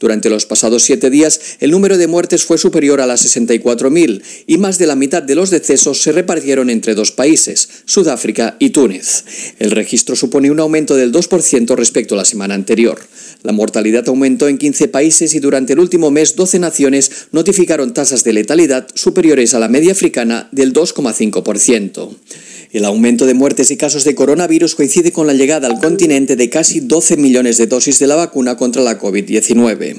Durante 0.00 0.30
los 0.30 0.46
pasados 0.46 0.82
siete 0.82 1.08
días, 1.08 1.40
el 1.60 1.70
número 1.70 1.96
de 1.96 2.08
muertes 2.08 2.44
fue 2.44 2.58
superior 2.58 3.00
a 3.00 3.06
las 3.06 3.24
64.000 3.24 4.22
y 4.48 4.58
más 4.58 4.78
de 4.78 4.88
la 4.88 4.96
mitad 4.96 5.22
de 5.22 5.36
los 5.36 5.50
decesos 5.50 6.02
se 6.02 6.10
repartieron 6.10 6.70
entre 6.70 6.96
dos 6.96 7.12
países, 7.12 7.68
Sudáfrica 7.84 8.56
y 8.58 8.70
Túnez. 8.70 9.24
El 9.60 9.70
registro 9.70 10.16
supone 10.16 10.50
un 10.50 10.58
aumento 10.58 10.96
del 10.96 11.12
2% 11.12 11.76
respecto 11.76 12.14
a 12.14 12.18
la 12.18 12.24
semana 12.24 12.54
anterior. 12.54 12.98
La 13.42 13.52
mortalidad 13.52 14.08
aumentó 14.08 14.48
en 14.48 14.58
15 14.58 14.88
países 14.88 15.34
y 15.34 15.40
durante 15.40 15.72
el 15.72 15.78
último 15.78 16.10
mes 16.10 16.34
12 16.34 16.58
naciones 16.58 17.10
notificaron 17.30 17.94
tasas 17.94 18.24
de 18.24 18.32
letalidad 18.32 18.88
superiores 18.94 19.54
a 19.54 19.60
la 19.60 19.68
media 19.68 19.92
africana 19.92 20.48
del 20.52 20.72
2,5%. 20.80 22.08
El 22.72 22.84
aumento 22.84 23.26
de 23.26 23.34
muertes 23.34 23.70
y 23.70 23.76
casos 23.76 24.04
de 24.04 24.14
coronavirus 24.14 24.74
coincide 24.74 25.12
con 25.12 25.26
la 25.26 25.34
llegada 25.34 25.66
al 25.66 25.80
continente 25.80 26.36
de 26.36 26.48
casi 26.50 26.80
12 26.80 27.16
millones 27.16 27.58
de 27.58 27.66
dosis 27.66 27.98
de 27.98 28.06
la 28.06 28.14
vacuna 28.14 28.56
contra 28.56 28.82
la 28.82 28.98
COVID-19. 28.98 29.96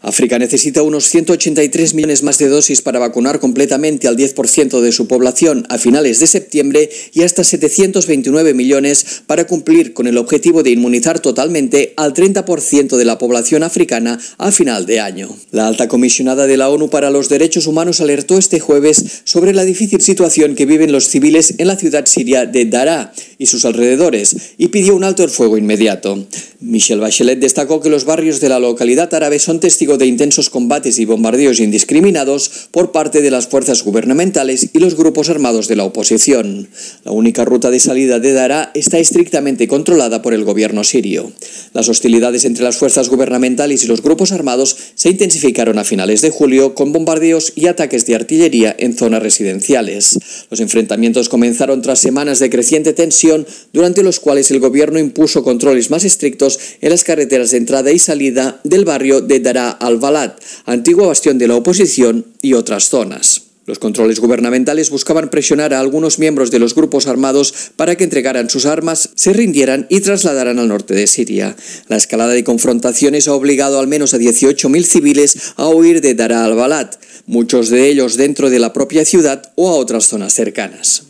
África 0.00 0.38
necesita 0.38 0.82
unos 0.82 1.04
183 1.06 1.94
millones 1.94 2.22
más 2.22 2.38
de 2.38 2.48
dosis 2.48 2.82
para 2.82 2.98
vacunar 2.98 3.40
completamente 3.40 4.06
al 4.06 4.16
10% 4.16 4.80
de 4.80 4.92
su 4.92 5.08
población 5.08 5.66
a 5.68 5.78
finales 5.78 6.20
de 6.20 6.26
septiembre 6.26 6.88
y 7.12 7.22
hasta 7.22 7.42
729 7.42 8.54
millones 8.54 9.22
para 9.26 9.46
cumplir 9.46 9.94
con 9.94 10.06
el 10.06 10.18
objetivo 10.18 10.62
de 10.62 10.70
inmunizar 10.70 11.20
totalmente 11.20 11.94
al 11.96 12.14
30% 12.14 12.96
de 12.96 13.04
la 13.04 13.18
población 13.18 13.62
africana 13.62 14.18
a 14.38 14.52
final 14.52 14.86
de 14.86 15.00
año. 15.00 15.36
La 15.50 15.66
alta 15.66 15.88
comisionada 15.88 16.46
de 16.46 16.56
la 16.56 16.70
ONU 16.70 16.90
para 16.90 17.10
los 17.10 17.28
Derechos 17.28 17.66
Humanos 17.66 18.00
alertó 18.00 18.38
este 18.38 18.60
jueves 18.60 19.22
sobre 19.24 19.52
la 19.52 19.64
difícil 19.64 20.00
situación 20.00 20.54
que 20.54 20.66
viven 20.66 20.92
los 20.92 21.08
civiles 21.08 21.54
en 21.58 21.66
la 21.66 21.76
ciudad 21.76 22.06
siria 22.06 22.46
de 22.46 22.66
Daraa 22.66 23.12
y 23.38 23.46
sus 23.46 23.64
alrededores 23.64 24.36
y 24.58 24.68
pidió 24.68 24.94
un 24.94 25.04
alto 25.04 25.24
el 25.24 25.30
fuego 25.30 25.58
inmediato. 25.58 26.26
Michelle 26.60 27.00
Bachelet 27.00 27.38
destacó 27.38 27.80
que 27.80 27.88
los 27.88 28.04
barrios 28.04 28.40
de 28.40 28.48
la 28.48 28.58
localidad 28.58 29.12
árabe 29.14 29.38
son 29.38 29.60
testigos 29.60 29.87
de 29.96 30.06
intensos 30.06 30.50
combates 30.50 30.98
y 30.98 31.04
bombardeos 31.04 31.60
indiscriminados 31.60 32.68
por 32.70 32.92
parte 32.92 33.22
de 33.22 33.30
las 33.30 33.46
fuerzas 33.46 33.82
gubernamentales 33.82 34.70
y 34.72 34.78
los 34.78 34.96
grupos 34.96 35.30
armados 35.30 35.68
de 35.68 35.76
la 35.76 35.84
oposición. 35.84 36.68
La 37.04 37.12
única 37.12 37.44
ruta 37.44 37.70
de 37.70 37.80
salida 37.80 38.18
de 38.18 38.32
Daraa 38.32 38.70
está 38.74 38.98
estrictamente 38.98 39.68
controlada 39.68 40.20
por 40.20 40.34
el 40.34 40.44
gobierno 40.44 40.84
sirio. 40.84 41.32
Las 41.72 41.88
hostilidades 41.88 42.44
entre 42.44 42.64
las 42.64 42.76
fuerzas 42.76 43.08
gubernamentales 43.08 43.84
y 43.84 43.86
los 43.86 44.02
grupos 44.02 44.32
armados 44.32 44.76
se 44.94 45.10
intensificaron 45.10 45.78
a 45.78 45.84
finales 45.84 46.20
de 46.20 46.30
julio 46.30 46.74
con 46.74 46.92
bombardeos 46.92 47.52
y 47.54 47.66
ataques 47.66 48.04
de 48.06 48.14
artillería 48.14 48.74
en 48.78 48.96
zonas 48.96 49.22
residenciales. 49.22 50.18
Los 50.50 50.60
enfrentamientos 50.60 51.28
comenzaron 51.28 51.82
tras 51.82 52.00
semanas 52.00 52.38
de 52.38 52.50
creciente 52.50 52.92
tensión 52.92 53.46
durante 53.72 54.02
los 54.02 54.20
cuales 54.20 54.50
el 54.50 54.60
gobierno 54.60 54.98
impuso 54.98 55.42
controles 55.42 55.90
más 55.90 56.04
estrictos 56.04 56.58
en 56.80 56.90
las 56.90 57.04
carreteras 57.04 57.50
de 57.50 57.58
entrada 57.58 57.92
y 57.92 57.98
salida 57.98 58.60
del 58.64 58.84
barrio 58.84 59.20
de 59.20 59.40
Daraa 59.40 59.77
al-Balad, 59.80 60.32
antigua 60.66 61.06
bastión 61.06 61.38
de 61.38 61.48
la 61.48 61.56
oposición 61.56 62.26
y 62.42 62.54
otras 62.54 62.88
zonas. 62.88 63.48
Los 63.68 63.78
controles 63.78 64.18
gubernamentales 64.18 64.88
buscaban 64.88 65.28
presionar 65.28 65.74
a 65.74 65.80
algunos 65.80 66.18
miembros 66.18 66.50
de 66.50 66.58
los 66.58 66.74
grupos 66.74 67.06
armados 67.06 67.52
para 67.76 67.96
que 67.96 68.04
entregaran 68.04 68.48
sus 68.48 68.64
armas, 68.64 69.10
se 69.14 69.34
rindieran 69.34 69.86
y 69.90 70.00
trasladaran 70.00 70.58
al 70.58 70.68
norte 70.68 70.94
de 70.94 71.06
Siria. 71.06 71.54
La 71.86 71.98
escalada 71.98 72.32
de 72.32 72.44
confrontaciones 72.44 73.28
ha 73.28 73.34
obligado 73.34 73.78
al 73.78 73.86
menos 73.86 74.14
a 74.14 74.18
18.000 74.18 74.84
civiles 74.84 75.52
a 75.56 75.68
huir 75.68 76.00
de 76.00 76.14
Daraa 76.14 76.46
al-Balad, 76.46 76.92
muchos 77.26 77.68
de 77.68 77.90
ellos 77.90 78.16
dentro 78.16 78.48
de 78.48 78.58
la 78.58 78.72
propia 78.72 79.04
ciudad 79.04 79.52
o 79.54 79.68
a 79.68 79.74
otras 79.74 80.06
zonas 80.06 80.32
cercanas. 80.32 81.02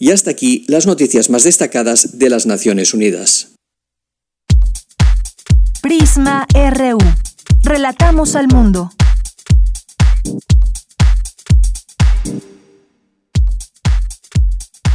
Y 0.00 0.10
hasta 0.10 0.32
aquí 0.32 0.64
las 0.66 0.86
noticias 0.86 1.30
más 1.30 1.44
destacadas 1.44 2.18
de 2.18 2.30
las 2.30 2.46
Naciones 2.46 2.94
Unidas. 2.94 3.50
Prisma 5.82 6.48
RU. 6.52 6.98
Relatamos 7.66 8.34
al 8.36 8.46
mundo. 8.46 8.92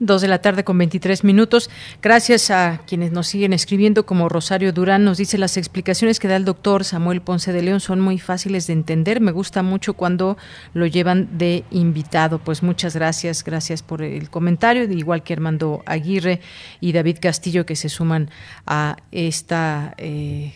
Dos 0.01 0.23
de 0.23 0.29
la 0.29 0.39
tarde 0.39 0.63
con 0.63 0.79
23 0.79 1.25
minutos. 1.25 1.71
Gracias 2.01 2.53
a 2.53 2.83
quienes 2.87 3.11
nos 3.11 3.27
siguen 3.27 3.53
escribiendo, 3.53 4.07
como 4.07 4.29
Rosario 4.29 4.73
Durán 4.73 5.05
nos 5.05 5.19
dice, 5.19 5.39
las 5.39 5.57
explicaciones 5.57 6.21
que 6.21 6.29
da 6.29 6.37
el 6.37 6.45
doctor 6.45 6.85
Samuel 6.85 7.21
Ponce 7.21 7.53
de 7.53 7.63
León 7.63 7.81
son 7.81 8.01
muy 8.01 8.21
fáciles 8.21 8.69
de 8.69 8.75
entender. 8.75 9.21
Me 9.21 9.33
gusta 9.33 9.65
mucho 9.65 9.95
cuando 9.95 10.39
lo 10.73 10.87
llevan 10.87 11.37
de 11.37 11.65
invitado. 11.73 12.39
Pues 12.39 12.63
muchas 12.63 12.95
gracias, 12.95 13.43
gracias 13.43 13.83
por 13.83 14.03
el 14.03 14.31
comentario, 14.31 14.85
igual 14.85 15.25
que 15.25 15.33
Armando 15.33 15.83
Aguirre 15.85 16.41
y 16.81 16.93
David 16.93 17.19
Castillo 17.21 17.67
que 17.67 17.75
se 17.75 17.89
suman 17.89 18.31
a 18.67 18.99
esta, 19.11 19.95
eh, 19.99 20.53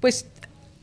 pues 0.00 0.26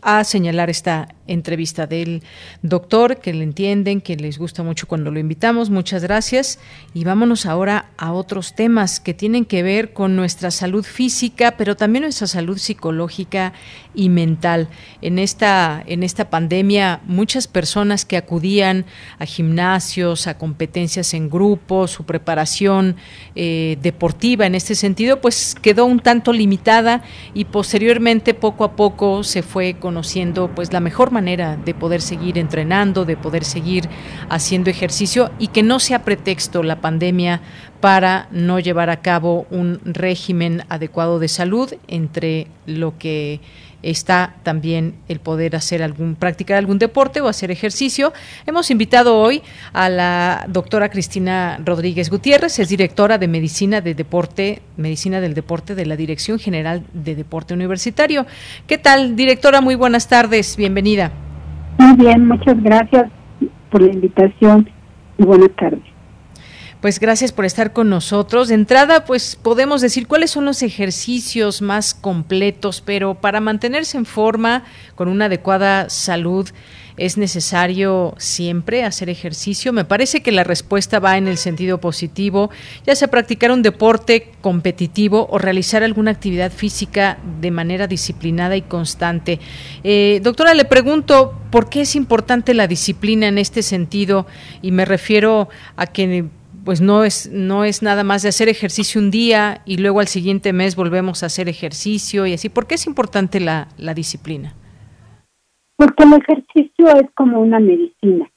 a 0.01 0.23
señalar 0.23 0.71
esta 0.71 1.09
entrevista 1.27 1.87
del 1.87 2.23
doctor, 2.61 3.19
que 3.19 3.33
le 3.33 3.43
entienden, 3.43 4.01
que 4.01 4.15
les 4.15 4.37
gusta 4.37 4.63
mucho 4.63 4.87
cuando 4.87 5.11
lo 5.11 5.19
invitamos. 5.19 5.69
Muchas 5.69 6.03
gracias. 6.03 6.59
Y 6.93 7.03
vámonos 7.03 7.45
ahora 7.45 7.91
a 7.97 8.13
otros 8.13 8.55
temas 8.55 8.99
que 8.99 9.13
tienen 9.13 9.45
que 9.45 9.63
ver 9.63 9.93
con 9.93 10.15
nuestra 10.15 10.51
salud 10.51 10.83
física, 10.83 11.55
pero 11.57 11.75
también 11.75 12.03
nuestra 12.03 12.27
salud 12.27 12.57
psicológica 12.57 13.53
y 13.93 14.09
mental. 14.09 14.69
En 15.01 15.19
esta, 15.19 15.83
en 15.85 16.03
esta 16.03 16.29
pandemia, 16.29 17.01
muchas 17.05 17.47
personas 17.47 18.05
que 18.05 18.17
acudían 18.17 18.85
a 19.19 19.25
gimnasios, 19.25 20.27
a 20.27 20.37
competencias 20.37 21.13
en 21.13 21.29
grupo, 21.29 21.87
su 21.87 22.05
preparación 22.05 22.95
eh, 23.35 23.77
deportiva 23.81 24.45
en 24.45 24.55
este 24.55 24.75
sentido, 24.75 25.19
pues 25.19 25.55
quedó 25.61 25.85
un 25.85 25.99
tanto 25.99 26.31
limitada 26.31 27.03
y 27.33 27.45
posteriormente, 27.45 28.33
poco 28.33 28.63
a 28.63 28.75
poco, 28.75 29.23
se 29.23 29.41
fue 29.41 29.75
conociendo 29.79 30.49
pues 30.53 30.71
la 30.71 30.79
mejor 30.79 31.11
manera 31.11 31.16
de 31.21 31.73
poder 31.73 32.01
seguir 32.01 32.37
entrenando, 32.37 33.03
de 33.03 33.17
poder 33.17 33.43
seguir 33.43 33.89
haciendo 34.29 34.69
ejercicio 34.69 35.31
y 35.39 35.47
que 35.47 35.63
no 35.63 35.79
sea 35.79 36.03
pretexto 36.03 36.61
la 36.63 36.79
pandemia 36.79 37.41
para 37.79 38.27
no 38.31 38.59
llevar 38.59 38.89
a 38.89 39.01
cabo 39.01 39.45
un 39.51 39.79
régimen 39.85 40.63
adecuado 40.69 41.19
de 41.19 41.27
salud 41.27 41.73
entre 41.87 42.47
lo 42.65 42.97
que 42.97 43.39
está 43.83 44.35
también 44.43 44.95
el 45.07 45.19
poder 45.19 45.55
hacer 45.55 45.83
algún 45.83 46.15
practicar 46.15 46.57
algún 46.57 46.79
deporte 46.79 47.21
o 47.21 47.27
hacer 47.27 47.51
ejercicio. 47.51 48.11
Hemos 48.45 48.71
invitado 48.71 49.17
hoy 49.17 49.41
a 49.73 49.89
la 49.89 50.45
doctora 50.47 50.89
Cristina 50.89 51.59
Rodríguez 51.63 52.09
Gutiérrez, 52.09 52.59
es 52.59 52.69
directora 52.69 53.17
de 53.17 53.27
Medicina 53.27 53.81
de 53.81 53.93
Deporte, 53.93 54.61
Medicina 54.77 55.21
del 55.21 55.33
Deporte 55.33 55.75
de 55.75 55.85
la 55.85 55.95
Dirección 55.95 56.39
General 56.39 56.83
de 56.93 57.15
Deporte 57.15 57.53
Universitario. 57.53 58.25
¿Qué 58.65 58.77
tal, 58.77 59.15
directora? 59.15 59.61
Muy 59.61 59.75
buenas 59.75 60.07
tardes, 60.07 60.57
bienvenida. 60.57 61.11
Muy 61.77 61.95
bien, 61.95 62.27
muchas 62.27 62.61
gracias 62.63 63.11
por 63.69 63.81
la 63.81 63.93
invitación 63.93 64.67
y 65.17 65.23
buenas 65.23 65.51
tardes. 65.51 65.96
Pues 66.81 66.99
gracias 66.99 67.31
por 67.31 67.45
estar 67.45 67.73
con 67.73 67.89
nosotros. 67.89 68.49
De 68.49 68.53
entrada, 68.53 69.03
pues 69.03 69.35
podemos 69.35 69.81
decir 69.81 70.05
cuáles 70.05 70.29
son 70.29 70.45
los 70.45 70.61
ejercicios 70.61 71.63
más 71.63 71.95
completos, 71.95 72.83
pero 72.85 73.15
para 73.15 73.41
mantenerse 73.41 73.97
en 73.97 74.05
forma, 74.05 74.63
con 74.93 75.07
una 75.07 75.25
adecuada 75.25 75.89
salud, 75.89 76.47
es 76.97 77.17
necesario 77.17 78.13
siempre 78.17 78.83
hacer 78.83 79.09
ejercicio. 79.09 79.73
Me 79.73 79.85
parece 79.85 80.21
que 80.21 80.31
la 80.31 80.43
respuesta 80.43 80.99
va 80.99 81.17
en 81.17 81.27
el 81.27 81.37
sentido 81.37 81.79
positivo, 81.79 82.51
ya 82.85 82.95
sea 82.95 83.07
practicar 83.07 83.51
un 83.51 83.63
deporte 83.63 84.31
competitivo 84.41 85.27
o 85.31 85.39
realizar 85.39 85.81
alguna 85.83 86.11
actividad 86.11 86.51
física 86.51 87.17
de 87.39 87.51
manera 87.51 87.87
disciplinada 87.87 88.55
y 88.55 88.63
constante. 88.63 89.39
Eh, 89.83 90.19
doctora, 90.23 90.53
le 90.53 90.65
pregunto, 90.65 91.39
¿por 91.51 91.69
qué 91.69 91.81
es 91.81 91.95
importante 91.95 92.53
la 92.53 92.67
disciplina 92.67 93.27
en 93.27 93.37
este 93.37 93.63
sentido? 93.63 94.27
Y 94.61 94.71
me 94.71 94.85
refiero 94.85 95.49
a 95.75 95.87
que 95.87 96.25
pues 96.67 96.81
no 96.81 97.05
es, 97.05 97.31
no 97.31 97.63
es 97.63 97.81
nada 97.81 98.03
más 98.03 98.23
de 98.23 98.27
hacer 98.27 98.49
ejercicio 98.49 98.99
un 98.99 99.09
día 99.09 99.61
y 99.63 99.77
luego 99.77 100.01
al 100.01 100.07
siguiente 100.07 100.51
mes 100.51 100.75
volvemos 100.75 101.23
a 101.23 101.27
hacer 101.27 101.47
ejercicio 101.47 102.25
y 102.25 102.33
así. 102.33 102.49
¿Por 102.49 102.67
qué 102.67 102.75
es 102.75 102.87
importante 102.87 103.39
la, 103.39 103.69
la 103.77 103.93
disciplina? 103.93 104.51
Porque 105.77 106.03
el 106.03 106.11
ejercicio 106.11 106.87
es 106.87 107.09
como 107.15 107.39
una 107.39 107.61
medicina 107.61 108.29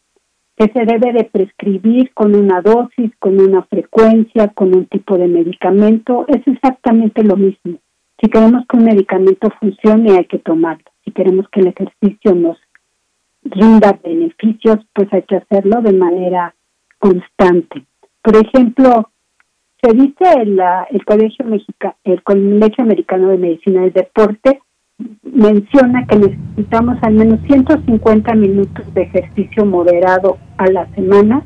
que 0.57 0.71
se 0.73 0.85
debe 0.85 1.13
de 1.13 1.25
prescribir 1.25 2.15
con 2.15 2.37
una 2.37 2.61
dosis, 2.61 3.11
con 3.19 3.41
una 3.41 3.65
frecuencia, 3.65 4.47
con 4.55 4.77
un 4.77 4.87
tipo 4.87 5.19
de 5.19 5.27
medicamento. 5.27 6.25
Es 6.29 6.47
exactamente 6.47 7.25
lo 7.25 7.35
mismo. 7.35 7.79
Si 8.23 8.31
queremos 8.31 8.65
que 8.69 8.77
un 8.77 8.85
medicamento 8.85 9.49
funcione 9.59 10.17
hay 10.17 10.27
que 10.27 10.39
tomarlo. 10.39 10.85
Si 11.05 11.11
queremos 11.11 11.47
que 11.51 11.63
el 11.63 11.67
ejercicio 11.67 12.37
nos 12.37 12.59
rinda 13.43 13.99
beneficios, 14.05 14.79
pues 14.95 15.13
hay 15.13 15.23
que 15.23 15.35
hacerlo 15.35 15.83
de 15.83 15.95
manera 15.95 16.55
constante. 17.01 17.90
Por 18.23 18.37
ejemplo, 18.37 19.11
se 19.83 19.93
dice 19.95 20.25
el, 20.37 20.61
el 20.91 21.05
Colegio 21.05 21.45
Mexica, 21.47 21.97
el 22.05 22.23
Colegio 22.23 22.85
Americano 22.85 23.29
de 23.29 23.39
Medicina 23.39 23.83
del 23.83 23.93
Deporte 23.93 24.61
menciona 25.23 26.07
que 26.07 26.17
necesitamos 26.17 26.99
al 27.03 27.15
menos 27.15 27.41
150 27.47 28.35
minutos 28.35 28.93
de 28.93 29.03
ejercicio 29.03 29.65
moderado 29.65 30.37
a 30.59 30.67
la 30.67 30.87
semana 30.95 31.43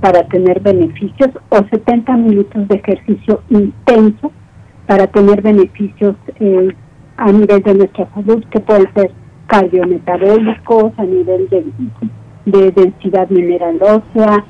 para 0.00 0.26
tener 0.28 0.60
beneficios 0.60 1.30
o 1.48 1.58
70 1.70 2.16
minutos 2.16 2.66
de 2.68 2.74
ejercicio 2.74 3.42
intenso 3.50 4.32
para 4.86 5.06
tener 5.06 5.42
beneficios 5.42 6.16
eh, 6.40 6.74
a 7.16 7.32
nivel 7.32 7.62
de 7.62 7.74
nuestra 7.74 8.08
salud, 8.14 8.44
que 8.50 8.60
pueden 8.60 8.92
ser 8.94 9.10
cardiometabólicos, 9.46 10.92
a 10.98 11.04
nivel 11.04 11.48
de, 11.48 11.64
de 12.44 12.70
densidad 12.72 13.28
mineral 13.30 13.78
ósea, 13.80 14.44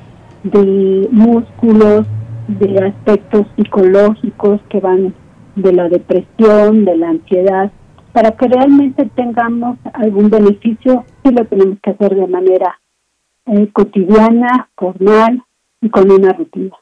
de 0.51 1.07
músculos, 1.11 2.05
de 2.47 2.85
aspectos 2.85 3.45
psicológicos 3.55 4.61
que 4.69 4.79
van 4.79 5.13
de 5.55 5.73
la 5.73 5.89
depresión, 5.89 6.85
de 6.85 6.97
la 6.97 7.09
ansiedad, 7.09 7.71
para 8.13 8.31
que 8.31 8.47
realmente 8.47 9.09
tengamos 9.15 9.77
algún 9.93 10.29
beneficio, 10.29 11.03
sí 11.23 11.31
lo 11.31 11.45
tenemos 11.45 11.77
que 11.81 11.91
hacer 11.91 12.15
de 12.15 12.27
manera 12.27 12.79
eh, 13.45 13.69
cotidiana, 13.71 14.69
formal 14.75 15.43
y 15.81 15.89
con 15.89 16.11
una 16.11 16.33
rutina. 16.33 16.75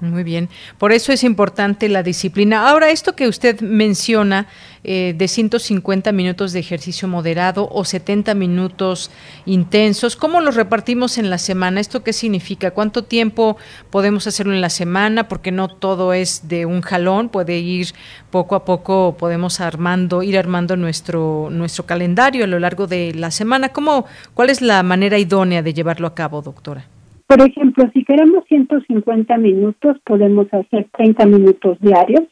Muy 0.00 0.22
bien, 0.22 0.48
por 0.78 0.92
eso 0.92 1.10
es 1.10 1.24
importante 1.24 1.88
la 1.88 2.04
disciplina. 2.04 2.68
Ahora, 2.68 2.90
esto 2.90 3.16
que 3.16 3.26
usted 3.26 3.60
menciona 3.60 4.46
eh, 4.84 5.12
de 5.18 5.26
150 5.26 6.12
minutos 6.12 6.52
de 6.52 6.60
ejercicio 6.60 7.08
moderado 7.08 7.68
o 7.72 7.84
70 7.84 8.32
minutos 8.34 9.10
intensos, 9.44 10.14
¿cómo 10.14 10.40
los 10.40 10.54
repartimos 10.54 11.18
en 11.18 11.30
la 11.30 11.38
semana? 11.38 11.80
¿Esto 11.80 12.04
qué 12.04 12.12
significa? 12.12 12.70
¿Cuánto 12.70 13.02
tiempo 13.02 13.56
podemos 13.90 14.28
hacerlo 14.28 14.52
en 14.52 14.60
la 14.60 14.70
semana? 14.70 15.26
Porque 15.26 15.50
no 15.50 15.66
todo 15.66 16.12
es 16.12 16.46
de 16.46 16.64
un 16.64 16.80
jalón, 16.80 17.28
puede 17.28 17.58
ir 17.58 17.88
poco 18.30 18.54
a 18.54 18.64
poco, 18.64 19.16
podemos 19.18 19.58
armando, 19.58 20.22
ir 20.22 20.38
armando 20.38 20.76
nuestro, 20.76 21.48
nuestro 21.50 21.86
calendario 21.86 22.44
a 22.44 22.46
lo 22.46 22.60
largo 22.60 22.86
de 22.86 23.14
la 23.14 23.32
semana. 23.32 23.70
¿Cómo, 23.70 24.06
¿Cuál 24.34 24.50
es 24.50 24.62
la 24.62 24.80
manera 24.84 25.18
idónea 25.18 25.60
de 25.60 25.74
llevarlo 25.74 26.06
a 26.06 26.14
cabo, 26.14 26.40
doctora? 26.40 26.86
Por 27.28 27.42
ejemplo, 27.42 27.84
si 27.92 28.04
queremos 28.04 28.42
150 28.48 29.36
minutos, 29.36 29.98
podemos 30.02 30.46
hacer 30.50 30.88
30 30.96 31.26
minutos 31.26 31.78
diarios 31.78 32.22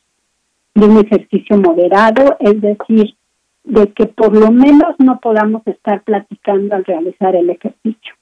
de 0.74 0.86
un 0.86 0.96
ejercicio 1.04 1.58
moderado, 1.58 2.38
es 2.40 2.58
decir, 2.62 3.14
de 3.64 3.88
que 3.92 4.06
por 4.06 4.34
lo 4.34 4.50
menos 4.50 4.94
no 4.98 5.20
podamos 5.20 5.66
estar 5.66 6.02
platicando 6.02 6.76
al 6.76 6.84
realizar 6.86 7.36
el 7.36 7.50
ejercicio. 7.50 8.14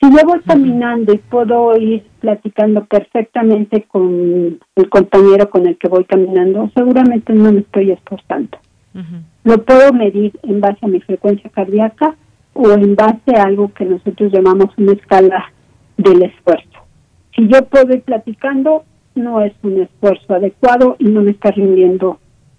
Si 0.00 0.10
yo 0.10 0.26
voy 0.26 0.40
caminando 0.40 1.12
y 1.12 1.18
puedo 1.18 1.76
ir 1.76 2.04
platicando 2.20 2.86
perfectamente 2.86 3.82
con 3.82 4.58
el 4.76 4.88
compañero 4.88 5.50
con 5.50 5.66
el 5.66 5.76
que 5.76 5.88
voy 5.88 6.04
caminando, 6.04 6.70
seguramente 6.74 7.34
no 7.34 7.52
me 7.52 7.60
estoy 7.60 7.90
esforzando. 7.90 8.56
Lo 9.44 9.62
puedo 9.62 9.92
medir 9.92 10.32
en 10.42 10.60
base 10.62 10.78
a 10.80 10.88
mi 10.88 11.00
frecuencia 11.00 11.50
cardíaca 11.50 12.16
o 12.54 12.70
en 12.70 12.94
base 12.94 13.36
a 13.36 13.42
algo 13.42 13.74
que 13.74 13.84
nosotros 13.84 14.32
llamamos 14.32 14.70
una 14.78 14.92
escala 14.92 15.52
del 15.96 16.22
esfuerzo. 16.22 16.68
Si 17.34 17.48
yo 17.48 17.64
puedo 17.66 17.94
ir 17.94 18.02
platicando, 18.02 18.84
no 19.14 19.40
es 19.42 19.52
un 19.62 19.80
esfuerzo 19.80 20.34
adecuado 20.34 20.96
y 20.98 21.04
no 21.04 21.22
me 21.22 21.32
está 21.32 21.50
rindiendo 21.50 22.18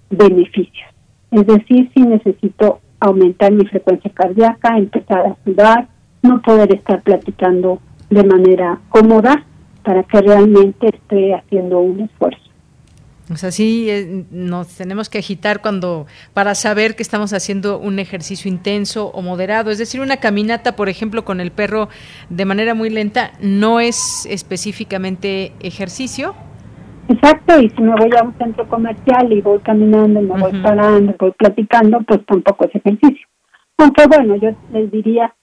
beneficios. 0.09 0.89
Es 1.31 1.45
decir, 1.45 1.89
si 1.93 2.01
necesito 2.01 2.79
aumentar 2.99 3.51
mi 3.51 3.65
frecuencia 3.65 4.11
cardíaca, 4.13 4.77
empezar 4.77 5.25
a 5.25 5.37
sudar, 5.43 5.87
no 6.21 6.41
poder 6.41 6.73
estar 6.73 7.01
platicando 7.03 7.79
de 8.09 8.23
manera 8.23 8.79
cómoda 8.89 9.45
para 9.83 10.03
que 10.03 10.21
realmente 10.21 10.87
esté 10.87 11.33
haciendo 11.33 11.79
un 11.79 12.01
esfuerzo. 12.01 12.44
O 13.31 13.37
sea, 13.37 13.51
sí 13.51 13.89
eh, 13.89 14.25
nos 14.29 14.75
tenemos 14.75 15.09
que 15.09 15.17
agitar 15.17 15.61
cuando 15.61 16.05
para 16.33 16.53
saber 16.53 16.95
que 16.95 17.01
estamos 17.01 17.33
haciendo 17.33 17.79
un 17.79 17.97
ejercicio 17.97 18.51
intenso 18.51 19.07
o 19.07 19.21
moderado. 19.23 19.71
Es 19.71 19.79
decir, 19.79 20.01
una 20.01 20.17
caminata, 20.17 20.75
por 20.75 20.89
ejemplo, 20.89 21.25
con 21.25 21.39
el 21.39 21.51
perro 21.51 21.89
de 22.29 22.45
manera 22.45 22.75
muy 22.75 22.89
lenta, 22.91 23.31
no 23.41 23.79
es 23.79 24.27
específicamente 24.29 25.53
ejercicio. 25.59 26.35
Exacto, 27.07 27.59
y 27.59 27.69
si 27.69 27.81
me 27.81 27.95
voy 27.95 28.09
a 28.19 28.23
un 28.23 28.33
centro 28.37 28.67
comercial 28.67 29.31
y 29.31 29.41
voy 29.41 29.59
caminando, 29.59 30.21
y 30.21 30.25
me 30.25 30.39
voy 30.39 30.61
parando, 30.61 31.15
voy 31.19 31.31
platicando, 31.31 32.01
pues 32.01 32.25
tampoco 32.25 32.65
es 32.65 32.75
ejercicio. 32.75 33.27
Aunque 33.77 34.07
bueno, 34.07 34.35
yo 34.35 34.51
les 34.71 34.91
diría 34.91 35.33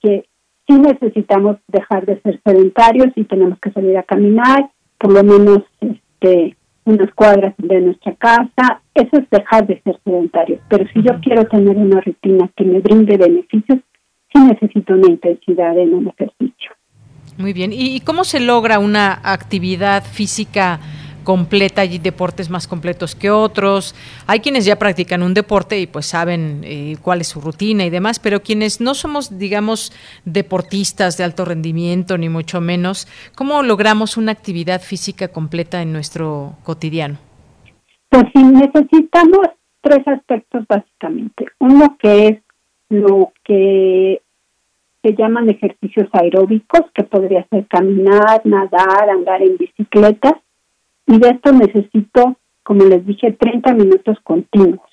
que 0.00 0.26
sí 0.66 0.74
necesitamos 0.74 1.56
dejar 1.68 2.06
de 2.06 2.20
ser 2.20 2.40
sedentarios 2.44 3.08
y 3.16 3.24
tenemos 3.24 3.58
que 3.60 3.72
salir 3.72 3.96
a 3.98 4.02
caminar, 4.02 4.70
por 4.98 5.12
lo 5.12 5.22
menos 5.22 5.58
este 5.80 6.56
unas 6.84 7.12
cuadras 7.14 7.54
de 7.58 7.80
nuestra 7.80 8.14
casa, 8.16 8.82
eso 8.94 9.10
es 9.18 9.30
dejar 9.30 9.66
de 9.66 9.80
ser 9.82 9.98
sedentario. 10.04 10.58
Pero 10.68 10.84
si 10.92 11.02
yo 11.02 11.18
quiero 11.20 11.44
tener 11.46 11.76
una 11.76 12.00
rutina 12.00 12.50
que 12.56 12.64
me 12.64 12.80
brinde 12.80 13.16
beneficios, 13.16 13.78
sí 14.32 14.40
necesito 14.40 14.94
una 14.94 15.08
intensidad 15.08 15.78
en 15.78 15.94
un 15.94 16.08
ejercicio. 16.08 16.72
Muy 17.38 17.52
bien. 17.52 17.70
¿Y 17.72 18.00
cómo 18.00 18.24
se 18.24 18.40
logra 18.40 18.78
una 18.78 19.20
actividad 19.22 20.04
física? 20.04 20.80
Completa, 21.22 21.82
hay 21.82 21.98
deportes 21.98 22.50
más 22.50 22.68
completos 22.68 23.14
que 23.14 23.30
otros. 23.30 23.94
Hay 24.26 24.40
quienes 24.40 24.64
ya 24.64 24.78
practican 24.78 25.22
un 25.22 25.34
deporte 25.34 25.80
y 25.80 25.86
pues 25.86 26.06
saben 26.06 26.60
eh, 26.64 26.96
cuál 27.02 27.20
es 27.20 27.28
su 27.28 27.40
rutina 27.40 27.84
y 27.84 27.90
demás, 27.90 28.18
pero 28.18 28.42
quienes 28.42 28.80
no 28.80 28.94
somos, 28.94 29.38
digamos, 29.38 29.92
deportistas 30.24 31.16
de 31.16 31.24
alto 31.24 31.44
rendimiento, 31.44 32.18
ni 32.18 32.28
mucho 32.28 32.60
menos, 32.60 33.08
¿cómo 33.34 33.62
logramos 33.62 34.16
una 34.16 34.32
actividad 34.32 34.80
física 34.80 35.28
completa 35.28 35.82
en 35.82 35.92
nuestro 35.92 36.56
cotidiano? 36.62 37.18
Pues 38.08 38.24
sí, 38.34 38.42
necesitamos 38.42 39.48
tres 39.80 40.06
aspectos 40.06 40.64
básicamente. 40.68 41.46
Uno 41.58 41.96
que 41.98 42.28
es 42.28 42.38
lo 42.88 43.32
que 43.44 44.20
se 45.02 45.14
llaman 45.16 45.50
ejercicios 45.50 46.08
aeróbicos, 46.12 46.82
que 46.94 47.02
podría 47.02 47.46
ser 47.48 47.66
caminar, 47.66 48.42
nadar, 48.44 49.10
andar 49.10 49.42
en 49.42 49.56
bicicleta 49.56 50.40
y 51.12 51.18
de 51.18 51.28
esto 51.28 51.52
necesito, 51.52 52.36
como 52.62 52.84
les 52.84 53.04
dije, 53.04 53.32
30 53.32 53.74
minutos 53.74 54.16
continuos. 54.22 54.88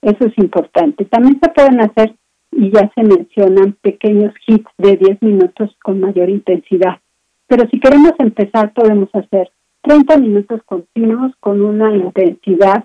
Eso 0.00 0.24
es 0.24 0.38
importante. 0.38 1.04
También 1.04 1.38
se 1.38 1.50
pueden 1.50 1.80
hacer, 1.82 2.14
y 2.50 2.70
ya 2.70 2.90
se 2.94 3.02
mencionan, 3.02 3.76
pequeños 3.82 4.32
hits 4.46 4.70
de 4.78 4.96
10 4.96 5.20
minutos 5.20 5.76
con 5.82 6.00
mayor 6.00 6.30
intensidad. 6.30 6.98
Pero 7.46 7.68
si 7.68 7.78
queremos 7.78 8.12
empezar, 8.18 8.72
podemos 8.72 9.10
hacer 9.12 9.50
30 9.82 10.16
minutos 10.16 10.62
continuos 10.64 11.32
con 11.40 11.60
una 11.60 11.94
intensidad 11.94 12.84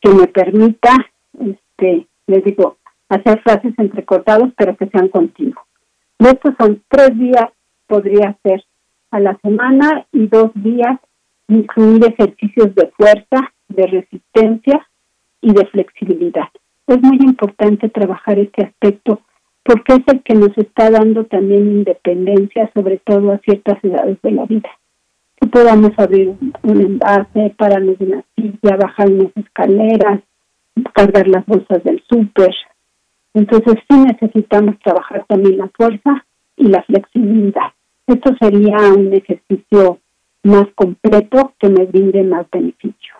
que 0.00 0.10
me 0.10 0.28
permita, 0.28 0.94
este, 1.40 2.06
les 2.28 2.44
digo, 2.44 2.76
hacer 3.08 3.40
frases 3.42 3.74
entrecortados, 3.78 4.52
pero 4.56 4.76
que 4.76 4.86
sean 4.90 5.08
continuos. 5.08 5.64
Estos 6.20 6.54
son 6.56 6.80
tres 6.88 7.18
días, 7.18 7.50
podría 7.88 8.38
ser 8.44 8.62
a 9.10 9.18
la 9.18 9.36
semana, 9.42 10.06
y 10.12 10.28
dos 10.28 10.52
días 10.54 11.00
incluir 11.52 12.04
ejercicios 12.04 12.74
de 12.74 12.90
fuerza, 12.96 13.52
de 13.68 13.86
resistencia 13.86 14.88
y 15.40 15.52
de 15.52 15.66
flexibilidad. 15.66 16.48
Es 16.86 17.00
muy 17.02 17.18
importante 17.20 17.88
trabajar 17.88 18.38
este 18.38 18.64
aspecto 18.64 19.20
porque 19.64 19.92
es 19.94 20.00
el 20.08 20.22
que 20.22 20.34
nos 20.34 20.56
está 20.58 20.90
dando 20.90 21.24
también 21.24 21.78
independencia, 21.78 22.70
sobre 22.74 22.98
todo 22.98 23.32
a 23.32 23.38
ciertas 23.38 23.82
edades 23.84 24.18
de 24.22 24.32
la 24.32 24.44
vida. 24.44 24.68
Que 25.40 25.48
podamos 25.48 25.92
abrir 25.98 26.34
un 26.62 26.80
envase, 26.80 27.54
pararnos 27.56 27.98
de 27.98 28.06
una 28.06 28.24
silla, 28.34 28.76
bajar 28.76 29.10
unas 29.10 29.36
escaleras, 29.36 30.20
cargar 30.92 31.28
las 31.28 31.46
bolsas 31.46 31.82
del 31.84 32.02
súper. 32.08 32.54
Entonces 33.34 33.74
sí 33.88 33.98
necesitamos 33.98 34.78
trabajar 34.80 35.24
también 35.28 35.58
la 35.58 35.70
fuerza 35.76 36.26
y 36.56 36.68
la 36.68 36.82
flexibilidad. 36.82 37.72
Esto 38.06 38.34
sería 38.40 38.76
un 38.96 39.12
ejercicio 39.12 39.98
más 40.42 40.66
completo 40.74 41.54
que 41.58 41.68
me 41.68 41.86
brinde 41.86 42.22
más 42.24 42.46
beneficio. 42.50 43.14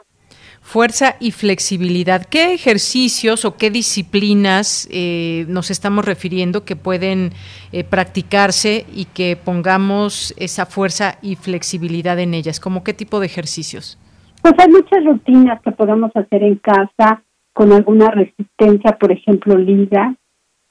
Fuerza 0.61 1.17
y 1.19 1.33
flexibilidad. 1.33 2.25
¿Qué 2.25 2.55
ejercicios 2.55 3.45
o 3.45 3.57
qué 3.57 3.71
disciplinas 3.71 4.89
eh, 4.93 5.45
nos 5.49 5.71
estamos 5.71 6.05
refiriendo 6.05 6.65
que 6.65 6.77
pueden 6.77 7.31
eh, 7.73 7.83
practicarse 7.85 8.87
y 8.95 9.07
que 9.07 9.37
pongamos 9.37 10.33
esa 10.39 10.65
fuerza 10.65 11.19
y 11.21 11.35
flexibilidad 11.35 12.19
en 12.21 12.33
ellas? 12.33 12.61
¿Cómo 12.61 12.85
qué 12.85 12.95
tipo 12.95 13.19
de 13.19 13.27
ejercicios? 13.27 13.99
Pues 14.41 14.55
hay 14.59 14.71
muchas 14.71 15.05
rutinas 15.05 15.61
que 15.63 15.73
podemos 15.73 16.11
hacer 16.15 16.43
en 16.45 16.57
casa 16.57 17.23
con 17.53 17.73
alguna 17.73 18.11
resistencia, 18.11 18.97
por 18.99 19.13
ejemplo, 19.13 19.59
liga, 19.59 20.15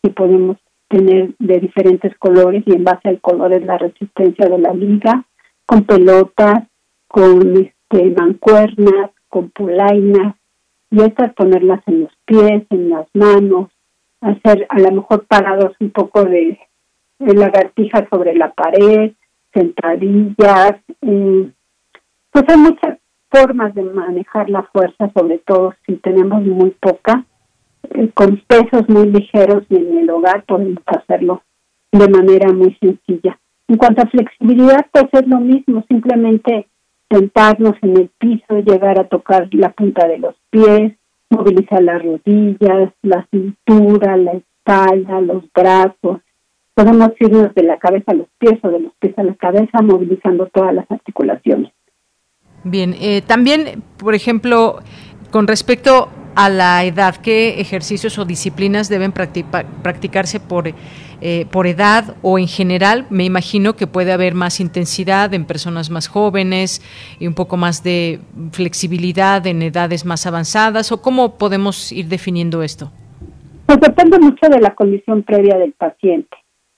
que 0.01 0.09
podemos 0.09 0.57
tener 0.87 1.33
de 1.37 1.59
diferentes 1.59 2.17
colores 2.17 2.63
y 2.65 2.73
en 2.73 2.83
base 2.83 3.09
al 3.09 3.21
color 3.21 3.53
es 3.53 3.65
la 3.65 3.77
resistencia 3.77 4.47
de 4.47 4.57
la 4.57 4.73
liga 4.73 5.25
con 5.65 5.83
pelotas, 5.85 6.67
con 7.07 7.57
este, 7.57 8.09
mancuernas, 8.17 9.11
con 9.29 9.49
polainas, 9.51 10.35
y 10.91 11.01
estas 11.01 11.33
ponerlas 11.33 11.81
en 11.87 12.01
los 12.01 12.11
pies, 12.25 12.63
en 12.69 12.89
las 12.89 13.07
manos, 13.13 13.69
hacer 14.19 14.67
a 14.69 14.79
lo 14.79 14.91
mejor 14.91 15.25
parados 15.25 15.73
un 15.79 15.91
poco 15.91 16.25
de, 16.25 16.59
lagartijas 17.19 18.07
sobre 18.09 18.35
la 18.35 18.51
pared, 18.53 19.13
sentadillas. 19.53 20.73
Eh, 21.01 21.51
pues 22.31 22.45
hay 22.47 22.57
muchas 22.57 22.99
formas 23.29 23.73
de 23.75 23.83
manejar 23.83 24.49
la 24.49 24.63
fuerza, 24.63 25.11
sobre 25.13 25.37
todo 25.39 25.73
si 25.85 25.95
tenemos 25.95 26.43
muy 26.43 26.71
poca. 26.71 27.25
Eh, 27.89 28.09
con 28.13 28.41
pesos 28.47 28.87
muy 28.89 29.07
ligeros 29.07 29.63
y 29.69 29.75
en 29.75 29.97
el 29.99 30.09
hogar 30.09 30.43
podemos 30.45 30.83
hacerlo 30.85 31.43
de 31.91 32.07
manera 32.09 32.51
muy 32.51 32.77
sencilla. 32.79 33.39
En 33.67 33.77
cuanto 33.77 34.01
a 34.01 34.07
flexibilidad, 34.07 34.85
pues 34.91 35.05
es 35.13 35.27
lo 35.27 35.39
mismo, 35.39 35.83
simplemente 35.87 36.67
sentarnos 37.09 37.75
en 37.81 37.97
el 37.97 38.09
piso, 38.17 38.59
llegar 38.65 38.99
a 38.99 39.07
tocar 39.07 39.47
la 39.51 39.71
punta 39.71 40.07
de 40.07 40.17
los 40.17 40.35
pies, 40.49 40.93
movilizar 41.29 41.81
las 41.81 42.03
rodillas, 42.03 42.91
la 43.01 43.27
cintura, 43.31 44.17
la 44.17 44.33
espalda, 44.33 45.21
los 45.21 45.43
brazos. 45.53 46.21
Podemos 46.73 47.09
irnos 47.19 47.53
de 47.53 47.63
la 47.63 47.77
cabeza 47.77 48.11
a 48.11 48.15
los 48.15 48.27
pies 48.37 48.59
o 48.63 48.69
de 48.69 48.79
los 48.79 48.93
pies 48.99 49.17
a 49.17 49.23
la 49.23 49.35
cabeza, 49.35 49.81
movilizando 49.81 50.47
todas 50.47 50.73
las 50.73 50.89
articulaciones. 50.89 51.71
Bien, 52.63 52.93
eh, 52.99 53.21
también, 53.21 53.83
por 53.97 54.13
ejemplo, 54.13 54.79
con 55.31 55.47
respecto 55.47 56.09
a 56.35 56.49
la 56.49 56.83
edad? 56.83 57.15
¿Qué 57.15 57.59
ejercicios 57.59 58.17
o 58.17 58.25
disciplinas 58.25 58.89
deben 58.89 59.11
practicarse 59.11 60.39
por, 60.39 60.69
eh, 61.21 61.45
por 61.51 61.67
edad 61.67 62.15
o 62.21 62.39
en 62.39 62.47
general? 62.47 63.05
Me 63.09 63.25
imagino 63.25 63.73
que 63.73 63.87
puede 63.87 64.11
haber 64.11 64.33
más 64.33 64.59
intensidad 64.59 65.33
en 65.33 65.45
personas 65.45 65.89
más 65.89 66.07
jóvenes 66.07 66.81
y 67.19 67.27
un 67.27 67.33
poco 67.33 67.57
más 67.57 67.83
de 67.83 68.19
flexibilidad 68.51 69.45
en 69.47 69.61
edades 69.61 70.05
más 70.05 70.25
avanzadas. 70.25 70.91
¿O 70.91 71.01
cómo 71.01 71.37
podemos 71.37 71.91
ir 71.91 72.07
definiendo 72.07 72.63
esto? 72.63 72.91
Pues 73.65 73.79
depende 73.79 74.19
mucho 74.19 74.47
de 74.49 74.59
la 74.59 74.75
condición 74.75 75.23
previa 75.23 75.57
del 75.57 75.73
paciente. 75.73 76.37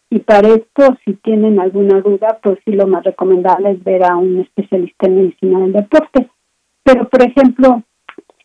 Y 0.10 0.20
para 0.20 0.48
esto, 0.50 0.96
si 1.04 1.14
tienen 1.14 1.60
alguna 1.60 2.00
duda, 2.02 2.38
pues 2.44 2.60
sí 2.66 2.74
lo 2.74 2.86
más 2.86 3.04
recomendable 3.04 3.72
es 3.72 3.84
ver 3.84 4.04
a 4.04 4.16
un 4.16 4.42
especialista 4.42 5.08
en 5.08 5.16
medicina 5.16 5.60
del 5.62 5.74
deporte. 5.74 6.30
Pero, 6.84 7.10
por 7.10 7.24
ejemplo, 7.24 7.82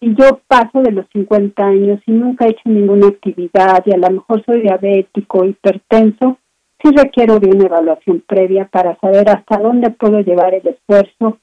si 0.01 0.15
yo 0.15 0.41
paso 0.47 0.83
de 0.83 0.93
los 0.93 1.07
50 1.13 1.65
años 1.65 2.01
y 2.07 2.13
nunca 2.13 2.47
he 2.47 2.51
hecho 2.51 2.63
ninguna 2.67 3.09
actividad 3.09 3.83
y 3.85 3.93
a 3.93 3.97
lo 3.97 4.11
mejor 4.11 4.45
soy 4.45 4.63
diabético, 4.63 5.45
hipertenso, 5.45 6.39
sí 6.83 6.91
requiero 6.97 7.41
de 7.41 7.49
una 7.49 7.67
evaluación 7.67 8.23
previa 8.27 8.67
para 8.67 8.97
saber 9.01 9.29
hasta 9.29 9.59
dónde 9.59 9.91
puedo 9.91 10.21
llevar 10.21 10.55
el 10.55 10.67
esfuerzo 10.67 11.39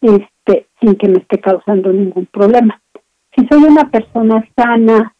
este, 0.00 0.68
sin 0.80 0.94
que 0.94 1.08
me 1.08 1.18
esté 1.18 1.38
causando 1.40 1.92
ningún 1.92 2.26
problema. 2.26 2.80
Si 3.36 3.46
soy 3.48 3.64
una 3.64 3.90
persona 3.90 4.48
sana 4.56 5.14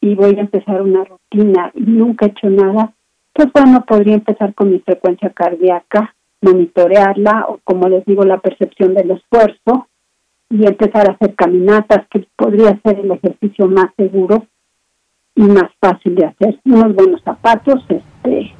y 0.00 0.14
voy 0.14 0.36
a 0.36 0.40
empezar 0.40 0.82
una 0.82 1.04
rutina 1.04 1.70
y 1.74 1.82
nunca 1.82 2.26
he 2.26 2.28
hecho 2.30 2.48
nada, 2.48 2.92
pues 3.32 3.48
bueno, 3.52 3.84
podría 3.86 4.14
empezar 4.14 4.54
con 4.54 4.70
mi 4.70 4.78
frecuencia 4.80 5.30
cardíaca, 5.30 6.14
monitorearla 6.40 7.46
o 7.48 7.58
como 7.64 7.88
les 7.88 8.04
digo, 8.04 8.24
la 8.24 8.38
percepción 8.38 8.94
del 8.94 9.12
esfuerzo 9.12 9.88
y 10.52 10.66
empezar 10.66 11.08
a 11.08 11.14
hacer 11.14 11.34
caminatas, 11.34 12.06
que 12.10 12.26
podría 12.36 12.78
ser 12.84 13.00
el 13.00 13.10
ejercicio 13.10 13.68
más 13.68 13.86
seguro 13.96 14.46
y 15.34 15.44
más 15.44 15.70
fácil 15.80 16.14
de 16.14 16.26
hacer. 16.26 16.60
Unos 16.66 16.94
buenos 16.94 17.22
zapatos, 17.22 17.82
este, 17.88 18.52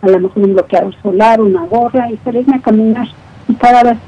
a 0.00 0.08
lo 0.08 0.20
mejor 0.20 0.44
un 0.44 0.54
bloqueador 0.54 0.94
solar, 1.02 1.40
una 1.40 1.66
gorra 1.66 2.08
y 2.08 2.18
salirme 2.18 2.54
a 2.54 2.62
caminar 2.62 3.08
y 3.48 3.54
cada 3.54 3.82
vez 3.82 3.98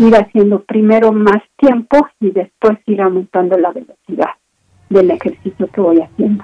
ir 0.00 0.12
haciendo 0.16 0.64
primero 0.64 1.12
más 1.12 1.40
tiempo 1.56 2.08
y 2.18 2.32
después 2.32 2.78
ir 2.86 3.00
aumentando 3.00 3.56
la 3.58 3.70
velocidad 3.70 4.30
del 4.90 5.12
ejercicio 5.12 5.68
que 5.68 5.80
voy 5.80 6.00
haciendo. 6.00 6.42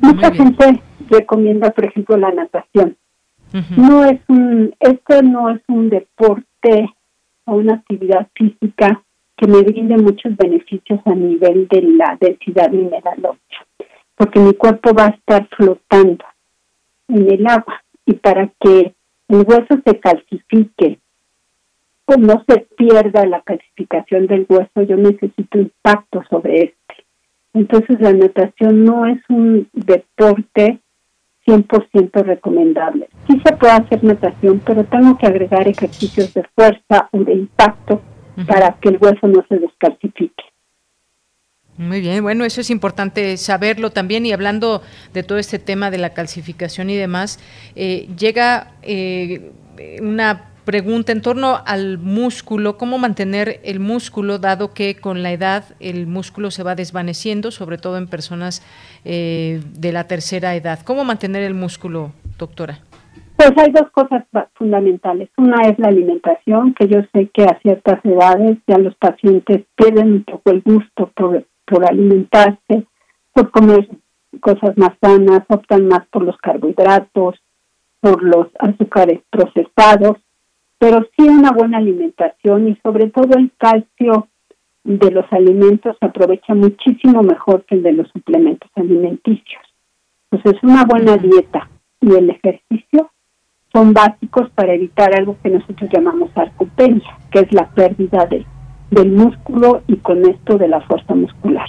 Mucha 0.00 0.32
gente 0.32 0.82
recomienda, 1.08 1.70
por 1.70 1.84
ejemplo, 1.84 2.16
la 2.16 2.32
natación. 2.32 2.96
No 3.76 4.04
es 4.04 4.20
un, 4.28 4.74
esto 4.80 5.22
no 5.22 5.50
es 5.50 5.60
un 5.68 5.90
deporte 5.90 6.92
o 7.44 7.54
una 7.54 7.74
actividad 7.74 8.28
física 8.34 9.02
que 9.40 9.46
me 9.46 9.62
brinde 9.62 9.96
muchos 9.96 10.36
beneficios 10.36 11.00
a 11.06 11.14
nivel 11.14 11.66
de 11.68 11.80
la 11.80 12.18
densidad 12.20 12.70
mineral 12.70 13.38
porque 14.14 14.38
mi 14.38 14.52
cuerpo 14.52 14.92
va 14.92 15.06
a 15.06 15.10
estar 15.10 15.48
flotando 15.56 16.26
en 17.08 17.32
el 17.32 17.46
agua 17.46 17.82
y 18.04 18.12
para 18.12 18.52
que 18.60 18.94
el 19.28 19.44
hueso 19.46 19.80
se 19.82 19.98
calcifique 19.98 20.98
o 22.04 22.16
no 22.18 22.44
se 22.46 22.66
pierda 22.76 23.24
la 23.24 23.40
calcificación 23.40 24.26
del 24.26 24.44
hueso, 24.46 24.82
yo 24.82 24.96
necesito 24.98 25.58
impacto 25.58 26.22
sobre 26.28 26.64
este. 26.64 27.04
Entonces 27.54 27.98
la 27.98 28.12
natación 28.12 28.84
no 28.84 29.06
es 29.06 29.22
un 29.30 29.70
deporte 29.72 30.80
100% 31.46 32.22
recomendable. 32.22 33.08
Sí 33.26 33.40
se 33.42 33.56
puede 33.56 33.72
hacer 33.72 34.04
natación, 34.04 34.60
pero 34.66 34.84
tengo 34.84 35.16
que 35.16 35.28
agregar 35.28 35.66
ejercicios 35.66 36.34
de 36.34 36.44
fuerza 36.54 37.08
o 37.12 37.24
de 37.24 37.32
impacto 37.32 38.02
para 38.46 38.76
que 38.80 38.90
el 38.90 38.98
hueso 39.00 39.26
no 39.26 39.44
se 39.48 39.58
descalcifique. 39.58 40.44
Muy 41.76 42.02
bien, 42.02 42.22
bueno, 42.22 42.44
eso 42.44 42.60
es 42.60 42.68
importante 42.68 43.36
saberlo 43.38 43.90
también 43.90 44.26
y 44.26 44.32
hablando 44.32 44.82
de 45.14 45.22
todo 45.22 45.38
este 45.38 45.58
tema 45.58 45.90
de 45.90 45.96
la 45.96 46.10
calcificación 46.10 46.90
y 46.90 46.96
demás, 46.96 47.40
eh, 47.74 48.06
llega 48.18 48.72
eh, 48.82 49.52
una 50.02 50.50
pregunta 50.66 51.12
en 51.12 51.22
torno 51.22 51.62
al 51.64 51.96
músculo, 51.96 52.76
cómo 52.76 52.98
mantener 52.98 53.60
el 53.64 53.80
músculo, 53.80 54.38
dado 54.38 54.74
que 54.74 54.96
con 54.96 55.22
la 55.22 55.32
edad 55.32 55.64
el 55.80 56.06
músculo 56.06 56.50
se 56.50 56.62
va 56.62 56.74
desvaneciendo, 56.74 57.50
sobre 57.50 57.78
todo 57.78 57.96
en 57.96 58.08
personas 58.08 58.62
eh, 59.06 59.62
de 59.72 59.92
la 59.92 60.04
tercera 60.04 60.54
edad. 60.54 60.80
¿Cómo 60.84 61.04
mantener 61.04 61.42
el 61.44 61.54
músculo, 61.54 62.12
doctora? 62.38 62.80
Pues 63.40 63.56
hay 63.56 63.72
dos 63.72 63.90
cosas 63.92 64.24
fundamentales. 64.52 65.30
Una 65.38 65.66
es 65.66 65.78
la 65.78 65.88
alimentación, 65.88 66.74
que 66.74 66.88
yo 66.88 66.98
sé 67.10 67.30
que 67.32 67.44
a 67.44 67.58
ciertas 67.62 68.04
edades 68.04 68.58
ya 68.66 68.76
los 68.76 68.94
pacientes 68.96 69.64
pierden 69.76 70.12
un 70.12 70.24
poco 70.24 70.50
el 70.50 70.60
gusto 70.60 71.10
por, 71.16 71.46
por 71.64 71.86
alimentarse, 71.86 72.84
por 73.32 73.50
comer 73.50 73.88
cosas 74.42 74.76
más 74.76 74.90
sanas, 75.00 75.40
optan 75.48 75.88
más 75.88 76.06
por 76.08 76.22
los 76.22 76.36
carbohidratos, 76.36 77.40
por 78.00 78.22
los 78.22 78.48
azúcares 78.58 79.20
procesados 79.30 80.18
pero 80.80 81.06
sí 81.14 81.28
una 81.28 81.52
buena 81.52 81.76
alimentación 81.76 82.68
y 82.68 82.76
sobre 82.82 83.10
todo 83.10 83.38
el 83.38 83.52
calcio 83.58 84.28
de 84.82 85.10
los 85.10 85.30
alimentos 85.30 85.94
se 86.00 86.06
aprovecha 86.06 86.54
muchísimo 86.54 87.22
mejor 87.22 87.66
que 87.66 87.74
el 87.74 87.82
de 87.82 87.92
los 87.92 88.08
suplementos 88.08 88.70
alimenticios. 88.74 89.62
Entonces, 90.30 90.62
una 90.62 90.84
buena 90.84 91.18
dieta 91.18 91.68
y 92.00 92.14
el 92.14 92.30
ejercicio 92.30 93.10
son 93.72 93.92
básicos 93.92 94.50
para 94.54 94.74
evitar 94.74 95.14
algo 95.14 95.36
que 95.42 95.50
nosotros 95.50 95.88
llamamos 95.92 96.30
sarcopenia, 96.34 97.18
que 97.30 97.40
es 97.40 97.52
la 97.52 97.68
pérdida 97.68 98.28
del 98.90 99.12
músculo 99.12 99.82
y 99.86 99.96
con 99.96 100.28
esto 100.28 100.58
de 100.58 100.68
la 100.68 100.80
fuerza 100.82 101.14
muscular. 101.14 101.68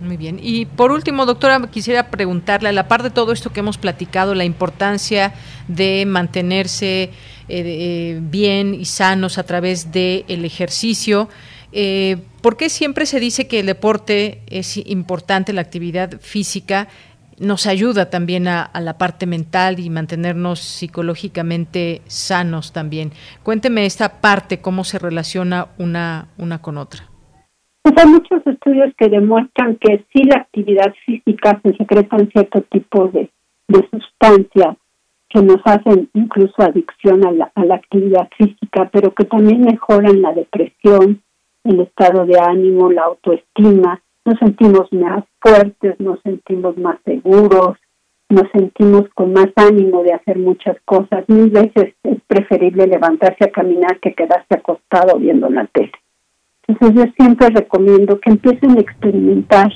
Muy 0.00 0.16
bien. 0.16 0.38
Y 0.40 0.66
por 0.66 0.92
último, 0.92 1.24
doctora, 1.24 1.60
quisiera 1.70 2.10
preguntarle, 2.10 2.68
a 2.68 2.72
la 2.72 2.88
par 2.88 3.02
de 3.02 3.10
todo 3.10 3.32
esto 3.32 3.50
que 3.50 3.60
hemos 3.60 3.78
platicado, 3.78 4.34
la 4.34 4.44
importancia 4.44 5.32
de 5.66 6.04
mantenerse 6.06 7.04
eh, 7.04 7.10
eh, 7.48 8.18
bien 8.20 8.74
y 8.74 8.84
sanos 8.84 9.38
a 9.38 9.44
través 9.44 9.92
del 9.92 10.24
el 10.28 10.44
ejercicio. 10.44 11.28
Eh, 11.72 12.18
¿Por 12.42 12.56
qué 12.56 12.68
siempre 12.68 13.06
se 13.06 13.18
dice 13.18 13.48
que 13.48 13.60
el 13.60 13.66
deporte 13.66 14.42
es 14.46 14.76
importante, 14.76 15.52
la 15.52 15.62
actividad 15.62 16.20
física? 16.20 16.88
Nos 17.38 17.66
ayuda 17.66 18.10
también 18.10 18.48
a, 18.48 18.70
la 18.80 18.98
parte 18.98 19.26
mental 19.26 19.78
y 19.78 19.90
mantenernos 19.90 20.60
psicológicamente 20.60 22.02
sanos 22.06 22.72
también. 22.72 23.10
Cuénteme 23.42 23.86
esta 23.86 24.20
parte, 24.20 24.60
cómo 24.60 24.84
se 24.84 24.98
relaciona 24.98 25.68
una, 25.78 26.28
una 26.38 26.60
con 26.60 26.78
otra. 26.78 27.04
Pues 27.82 27.94
hay 27.98 28.10
muchos 28.10 28.46
estudios 28.46 28.94
que 28.96 29.08
demuestran 29.08 29.76
que 29.76 30.04
sí 30.12 30.24
la 30.24 30.36
actividad 30.36 30.94
física 31.04 31.60
se 31.62 31.76
secretan 31.76 32.30
cierto 32.30 32.62
tipo 32.62 33.08
de, 33.08 33.30
de 33.68 33.88
sustancias 33.90 34.76
que 35.28 35.42
nos 35.42 35.60
hacen 35.64 36.08
incluso 36.14 36.54
adicción 36.62 37.26
a 37.26 37.32
la, 37.32 37.52
a 37.54 37.64
la 37.64 37.74
actividad 37.74 38.28
física, 38.38 38.88
pero 38.92 39.12
que 39.12 39.24
también 39.24 39.62
mejoran 39.62 40.22
la 40.22 40.32
depresión, 40.32 41.22
el 41.64 41.80
estado 41.80 42.24
de 42.24 42.38
ánimo, 42.38 42.90
la 42.90 43.02
autoestima, 43.02 44.00
nos 44.24 44.38
sentimos 44.38 44.92
más 44.92 45.24
fuertes, 45.40 45.98
nos 46.00 46.20
sentimos 46.22 46.76
más 46.78 46.98
seguros, 47.04 47.76
nos 48.28 48.50
sentimos 48.52 49.04
con 49.14 49.32
más 49.32 49.48
ánimo 49.56 50.02
de 50.02 50.14
hacer 50.14 50.38
muchas 50.38 50.76
cosas. 50.84 51.24
Mil 51.28 51.50
veces 51.50 51.94
es 52.02 52.18
preferible 52.26 52.86
levantarse 52.86 53.44
a 53.44 53.52
caminar 53.52 54.00
que 54.00 54.14
quedarse 54.14 54.54
acostado 54.54 55.18
viendo 55.18 55.48
la 55.50 55.66
tele. 55.66 55.92
Entonces 56.66 57.04
yo 57.04 57.12
siempre 57.16 57.48
recomiendo 57.50 58.18
que 58.20 58.30
empiecen 58.30 58.78
a 58.78 58.80
experimentar 58.80 59.70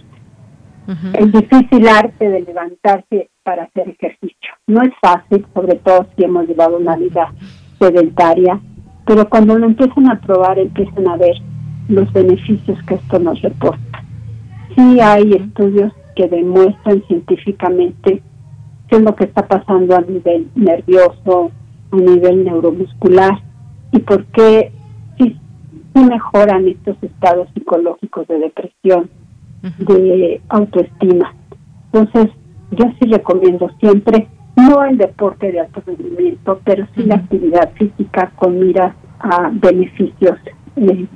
el 1.12 1.30
difícil 1.30 1.86
arte 1.86 2.30
de 2.30 2.40
levantarse 2.40 3.28
para 3.42 3.64
hacer 3.64 3.90
ejercicio. 3.90 4.52
No 4.66 4.80
es 4.82 4.90
fácil, 5.02 5.44
sobre 5.52 5.74
todo 5.76 6.06
si 6.16 6.24
hemos 6.24 6.48
llevado 6.48 6.78
una 6.78 6.96
vida 6.96 7.34
sedentaria, 7.78 8.58
pero 9.06 9.28
cuando 9.28 9.58
lo 9.58 9.66
empiezan 9.66 10.10
a 10.10 10.18
probar 10.18 10.58
empiezan 10.58 11.06
a 11.08 11.16
ver 11.16 11.36
los 11.88 12.10
beneficios 12.12 12.78
que 12.86 12.94
esto 12.94 13.18
nos 13.18 13.40
reporta. 13.42 13.87
Sí 14.78 15.00
hay 15.00 15.32
estudios 15.32 15.92
que 16.14 16.28
demuestran 16.28 17.02
científicamente 17.08 18.22
qué 18.88 18.96
es 18.96 19.02
lo 19.02 19.16
que 19.16 19.24
está 19.24 19.48
pasando 19.48 19.96
a 19.96 20.02
nivel 20.02 20.48
nervioso, 20.54 21.50
a 21.90 21.96
nivel 21.96 22.44
neuromuscular 22.44 23.42
y 23.90 23.98
por 23.98 24.24
qué 24.26 24.70
mejoran 25.94 26.68
estos 26.68 26.96
estados 27.02 27.48
psicológicos 27.54 28.28
de 28.28 28.38
depresión, 28.38 29.10
de 29.78 30.40
autoestima. 30.48 31.34
Entonces, 31.92 32.30
yo 32.70 32.84
sí 33.00 33.10
recomiendo 33.10 33.68
siempre, 33.80 34.28
no 34.54 34.84
el 34.84 34.96
deporte 34.96 35.50
de 35.50 35.58
alto 35.58 35.82
rendimiento, 35.84 36.60
pero 36.62 36.86
sí 36.94 37.02
la 37.02 37.16
actividad 37.16 37.72
física 37.72 38.30
con 38.36 38.60
miras 38.60 38.94
a 39.18 39.50
beneficios 39.52 40.38
eh, 40.76 41.06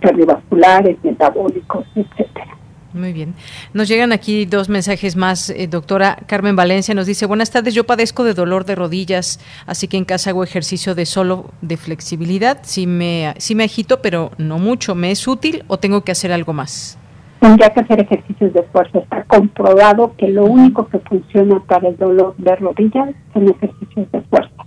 cardiovasculares, 0.00 0.96
metabólicos, 1.04 1.84
etcétera. 1.94 2.59
Muy 2.92 3.12
bien. 3.12 3.34
Nos 3.72 3.88
llegan 3.88 4.12
aquí 4.12 4.46
dos 4.46 4.68
mensajes 4.68 5.14
más. 5.16 5.50
Eh, 5.50 5.68
doctora 5.68 6.18
Carmen 6.26 6.56
Valencia 6.56 6.94
nos 6.94 7.06
dice, 7.06 7.26
buenas 7.26 7.50
tardes, 7.50 7.74
yo 7.74 7.84
padezco 7.84 8.24
de 8.24 8.34
dolor 8.34 8.64
de 8.64 8.74
rodillas, 8.74 9.38
así 9.66 9.86
que 9.86 9.96
en 9.96 10.04
casa 10.04 10.30
hago 10.30 10.42
ejercicio 10.42 10.94
de 10.94 11.06
solo 11.06 11.50
de 11.62 11.76
flexibilidad. 11.76 12.58
Sí 12.62 12.86
me, 12.86 13.34
sí 13.38 13.54
me 13.54 13.64
agito, 13.64 14.02
pero 14.02 14.32
no 14.38 14.58
mucho. 14.58 14.94
¿Me 14.94 15.10
es 15.10 15.26
útil 15.28 15.64
o 15.68 15.78
tengo 15.78 16.02
que 16.02 16.12
hacer 16.12 16.32
algo 16.32 16.52
más? 16.52 16.98
tendría 17.40 17.70
que 17.70 17.80
hacer 17.80 18.00
ejercicios 18.00 18.52
de 18.52 18.62
fuerza. 18.64 18.98
Está 18.98 19.24
comprobado 19.24 20.14
que 20.16 20.28
lo 20.28 20.44
único 20.44 20.86
que 20.88 20.98
funciona 21.00 21.58
para 21.60 21.88
el 21.88 21.96
dolor 21.96 22.34
de 22.36 22.54
rodillas 22.56 23.14
son 23.32 23.48
ejercicios 23.48 24.12
de 24.12 24.20
fuerza. 24.22 24.66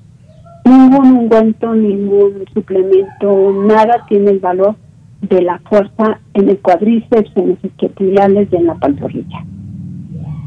Ningún 0.66 1.18
ungüento, 1.18 1.74
ningún 1.74 2.45
suplemento, 2.54 3.54
nada 3.68 4.06
tiene 4.08 4.32
el 4.32 4.40
valor 4.40 4.76
de 5.30 5.41
la 5.41 5.60
fuerza 5.70 6.20
en 6.34 6.50
el 6.50 6.60
cuádriceps, 6.60 7.32
en 7.36 7.50
los 7.50 7.64
isquiotibiales 7.64 8.48
y 8.52 8.56
en 8.56 8.66
la 8.68 8.76
pantorrilla. 8.76 9.44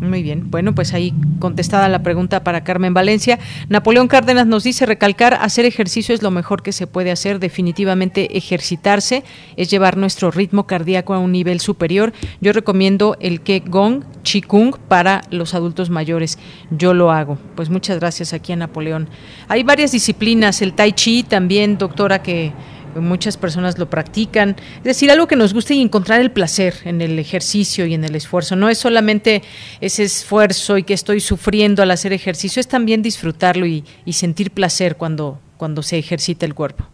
Muy 0.01 0.23
bien, 0.23 0.51
bueno, 0.51 0.75
pues 0.75 0.93
ahí 0.93 1.15
contestada 1.39 1.89
la 1.89 2.03
pregunta 2.03 2.45
para 2.45 2.65
Carmen 2.65 2.93
Valencia. 2.93 3.39
Napoleón 3.71 4.09
Cárdenas 4.09 4.47
nos 4.47 4.63
dice 4.63 4.85
recalcar, 4.85 5.35
hacer 5.35 5.65
ejercicio 5.65 6.15
es 6.15 6.23
lo 6.23 6.31
mejor 6.31 6.63
que 6.63 6.73
se 6.73 6.87
puede 6.87 7.11
hacer, 7.11 7.39
definitivamente 7.39 8.37
ejercitarse 8.37 9.25
es 9.57 9.71
llevar 9.71 9.97
nuestro 9.97 10.31
ritmo 10.31 10.67
cardíaco 10.67 11.15
a 11.15 11.19
un 11.19 11.33
nivel 11.33 11.61
superior. 11.61 12.13
Yo 12.43 12.53
recomiendo 12.53 13.17
el 13.21 13.41
Gong 13.67 14.05
Qigong 14.23 14.77
para 14.87 15.23
los 15.31 15.55
adultos 15.55 15.89
mayores. 15.89 16.39
Yo 16.71 16.93
lo 16.93 17.11
hago. 17.11 17.39
Pues 17.55 17.71
muchas 17.71 17.99
gracias 17.99 18.35
aquí 18.35 18.53
a 18.53 18.57
Napoleón. 18.57 19.09
Hay 19.49 19.63
varias 19.63 19.93
disciplinas, 19.93 20.61
el 20.61 20.75
Tai 20.75 20.93
Chi 20.93 21.23
también, 21.23 21.79
doctora, 21.79 22.23
que 22.23 22.53
muchas 23.01 23.37
personas 23.37 23.79
lo 23.79 23.89
practican. 23.89 24.57
Es 24.79 24.85
decir, 24.85 25.11
algo 25.11 25.27
que 25.27 25.37
nos 25.37 25.55
guste 25.55 25.75
y 25.75 25.83
encontrar 25.83 26.21
el 26.21 26.31
placer 26.31 26.75
en 26.85 27.01
el 27.01 27.19
ejercicio 27.19 27.87
y 27.87 27.95
en 27.95 28.05
el 28.05 28.15
esfuerzo. 28.15 28.57
No 28.57 28.69
es 28.69 28.79
solamente 28.79 29.43
ese 29.81 30.05
esfuerzo 30.05 30.79
y 30.79 30.83
que 30.83 30.95
estoy 30.95 31.21
sufriendo 31.21 31.83
al 31.83 31.91
hacer 31.91 32.13
ejercicio, 32.13 32.61
es 32.61 32.69
también 32.69 33.03
disfrutarlo 33.03 33.67
y, 33.67 33.85
sentir 34.17 34.51
placer 34.51 34.97
cuando, 34.97 35.39
cuando 35.59 35.83
se 35.83 35.99
ejercita 35.99 36.47
el 36.47 36.55
cuerpo. 36.55 36.85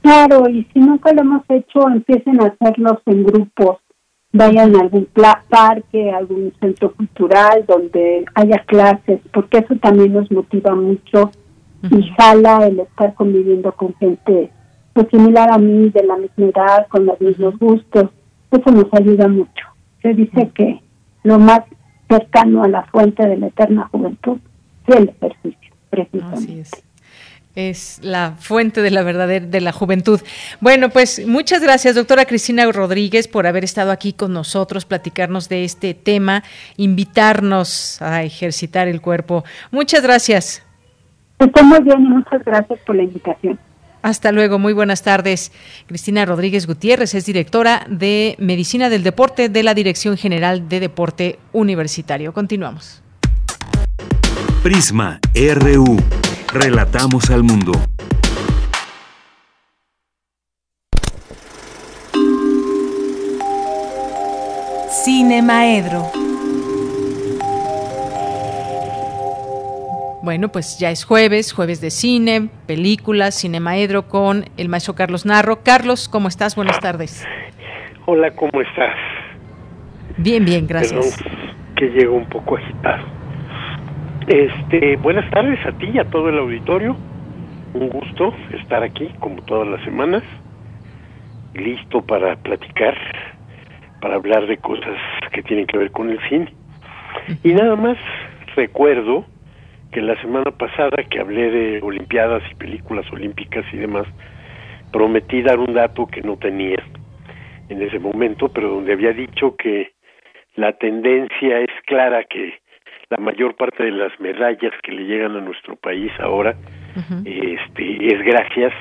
Claro, 0.00 0.48
y 0.48 0.66
si 0.72 0.80
nunca 0.80 1.12
lo 1.12 1.20
hemos 1.20 1.42
hecho, 1.50 1.86
empiecen 1.86 2.40
a 2.42 2.46
hacerlos 2.46 2.98
en 3.06 3.24
grupos. 3.24 3.78
Vayan 4.32 4.74
a 4.74 4.80
algún 4.80 5.06
parque, 5.50 6.10
a 6.10 6.16
algún 6.16 6.52
centro 6.58 6.94
cultural 6.94 7.66
donde 7.68 8.24
haya 8.34 8.64
clases, 8.66 9.20
porque 9.32 9.58
eso 9.58 9.76
también 9.76 10.14
nos 10.14 10.30
motiva 10.32 10.74
mucho 10.74 11.30
y 11.90 12.08
jala 12.16 12.66
el 12.66 12.80
estar 12.80 13.14
conviviendo 13.14 13.72
con 13.72 13.94
gente 13.96 14.50
pues 14.92 15.08
similar 15.10 15.50
a 15.50 15.58
mí, 15.58 15.90
de 15.90 16.04
la 16.04 16.16
misma 16.16 16.46
edad, 16.46 16.86
con 16.88 17.06
los 17.06 17.20
mismos 17.20 17.58
gustos. 17.58 18.10
Eso 18.50 18.70
nos 18.70 18.92
ayuda 18.92 19.28
mucho. 19.28 19.66
Se 20.02 20.12
dice 20.14 20.50
que 20.54 20.80
lo 21.22 21.38
más 21.38 21.60
cercano 22.08 22.62
a 22.62 22.68
la 22.68 22.84
fuente 22.84 23.26
de 23.26 23.36
la 23.36 23.46
eterna 23.46 23.88
juventud 23.90 24.38
es 24.86 24.96
el 24.96 25.08
ejercicio, 25.08 25.74
precisamente. 25.90 26.60
es. 26.60 26.70
Es 27.54 28.00
la 28.02 28.32
fuente 28.38 28.80
de 28.80 28.90
la 28.90 29.02
verdadera 29.02 29.44
de 29.44 29.60
la 29.60 29.72
juventud. 29.72 30.18
Bueno, 30.60 30.88
pues 30.88 31.26
muchas 31.26 31.60
gracias, 31.60 31.94
doctora 31.94 32.24
Cristina 32.24 32.64
Rodríguez, 32.72 33.28
por 33.28 33.46
haber 33.46 33.62
estado 33.62 33.90
aquí 33.90 34.14
con 34.14 34.32
nosotros, 34.32 34.86
platicarnos 34.86 35.50
de 35.50 35.64
este 35.64 35.92
tema, 35.92 36.44
invitarnos 36.78 38.00
a 38.00 38.22
ejercitar 38.22 38.88
el 38.88 39.02
cuerpo. 39.02 39.44
Muchas 39.70 40.02
gracias. 40.02 40.62
Está 41.38 41.62
muy 41.62 41.80
bien 41.80 42.00
y 42.00 42.08
muchas 42.08 42.42
gracias 42.42 42.78
por 42.86 42.96
la 42.96 43.02
invitación. 43.02 43.58
Hasta 44.02 44.32
luego, 44.32 44.58
muy 44.58 44.72
buenas 44.72 45.02
tardes. 45.02 45.52
Cristina 45.86 46.24
Rodríguez 46.26 46.66
Gutiérrez 46.66 47.14
es 47.14 47.24
directora 47.24 47.86
de 47.88 48.34
Medicina 48.38 48.90
del 48.90 49.04
Deporte 49.04 49.48
de 49.48 49.62
la 49.62 49.74
Dirección 49.74 50.16
General 50.16 50.68
de 50.68 50.80
Deporte 50.80 51.38
Universitario. 51.52 52.32
Continuamos. 52.32 53.00
Prisma 54.62 55.20
RU. 55.34 55.96
Relatamos 56.52 57.30
al 57.30 57.44
mundo. 57.44 57.72
Cine 65.04 65.42
Maedro. 65.42 66.21
Bueno, 70.22 70.50
pues 70.50 70.78
ya 70.78 70.92
es 70.92 71.04
jueves, 71.04 71.52
jueves 71.52 71.80
de 71.80 71.90
cine, 71.90 72.48
películas, 72.68 73.34
cine 73.34 73.58
maedro 73.58 74.06
con 74.06 74.44
el 74.56 74.68
maestro 74.68 74.94
Carlos 74.94 75.26
Narro. 75.26 75.64
Carlos, 75.64 76.08
¿cómo 76.08 76.28
estás? 76.28 76.54
Buenas 76.54 76.78
tardes. 76.78 77.26
Hola, 78.06 78.30
¿cómo 78.36 78.60
estás? 78.60 78.94
Bien, 80.18 80.44
bien, 80.44 80.68
gracias. 80.68 81.20
que 81.74 81.86
llego 81.86 82.14
un 82.14 82.28
poco 82.28 82.56
agitado. 82.56 83.04
Este, 84.28 84.94
buenas 84.98 85.28
tardes 85.32 85.58
a 85.66 85.72
ti 85.72 85.90
y 85.92 85.98
a 85.98 86.04
todo 86.04 86.28
el 86.28 86.38
auditorio. 86.38 86.96
Un 87.74 87.88
gusto 87.88 88.32
estar 88.52 88.84
aquí, 88.84 89.08
como 89.18 89.42
todas 89.42 89.66
las 89.66 89.82
semanas, 89.82 90.22
listo 91.54 92.00
para 92.00 92.36
platicar, 92.36 92.96
para 94.00 94.14
hablar 94.14 94.46
de 94.46 94.56
cosas 94.58 94.96
que 95.32 95.42
tienen 95.42 95.66
que 95.66 95.78
ver 95.78 95.90
con 95.90 96.10
el 96.10 96.20
cine. 96.28 96.54
Y 97.42 97.54
nada 97.54 97.74
más 97.74 97.96
recuerdo 98.54 99.26
que 99.92 100.00
la 100.00 100.20
semana 100.22 100.50
pasada 100.50 101.04
que 101.08 101.20
hablé 101.20 101.50
de 101.50 101.80
Olimpiadas 101.82 102.42
y 102.50 102.54
películas 102.54 103.06
olímpicas 103.12 103.64
y 103.72 103.76
demás, 103.76 104.06
prometí 104.90 105.42
dar 105.42 105.58
un 105.58 105.74
dato 105.74 106.06
que 106.06 106.22
no 106.22 106.36
tenía 106.36 106.82
en 107.68 107.82
ese 107.82 107.98
momento, 107.98 108.48
pero 108.48 108.70
donde 108.70 108.94
había 108.94 109.12
dicho 109.12 109.54
que 109.56 109.92
la 110.56 110.72
tendencia 110.72 111.60
es 111.60 111.70
clara 111.86 112.24
que 112.24 112.54
la 113.10 113.18
mayor 113.18 113.54
parte 113.54 113.84
de 113.84 113.90
las 113.90 114.18
medallas 114.20 114.72
que 114.82 114.92
le 114.92 115.04
llegan 115.04 115.36
a 115.36 115.40
nuestro 115.40 115.76
país 115.76 116.10
ahora 116.18 116.56
este, 117.24 118.06
es 118.06 118.22
gracias 118.22 118.72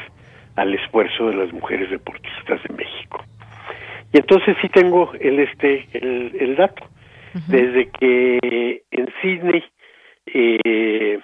al 0.55 0.73
esfuerzo 0.73 1.29
de 1.29 1.35
las 1.35 1.51
mujeres 1.53 1.89
deportistas 1.89 2.61
de 2.63 2.73
México. 2.73 3.23
Y 4.13 4.17
entonces 4.17 4.55
sí 4.61 4.69
tengo 4.69 5.11
el 5.19 5.39
este 5.39 5.87
el, 5.93 6.31
el 6.39 6.55
dato. 6.55 6.87
Desde 7.47 7.89
que 7.91 8.83
en 8.91 9.07
Sydney 9.21 9.63
eh, 10.33 11.19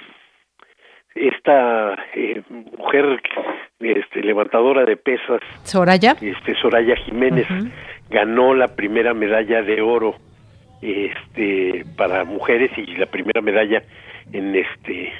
esta 1.16 1.96
eh, 2.14 2.42
mujer 2.78 3.22
este, 3.80 4.22
levantadora 4.22 4.86
de 4.86 4.98
pesas 4.98 5.42
Soraya. 5.64 6.16
este 6.22 6.56
Soraya 6.56 6.96
Jiménez 6.96 7.48
ganó 8.10 8.54
la 8.54 8.68
primera 8.76 9.14
medalla 9.14 9.62
de 9.62 9.82
oro 9.82 10.16
este 10.82 11.86
para 11.96 12.24
mujeres 12.24 12.72
y 12.78 12.86
la 12.98 13.08
primera 13.08 13.42
medalla 13.42 13.82
en 14.32 14.56
este 14.56 15.14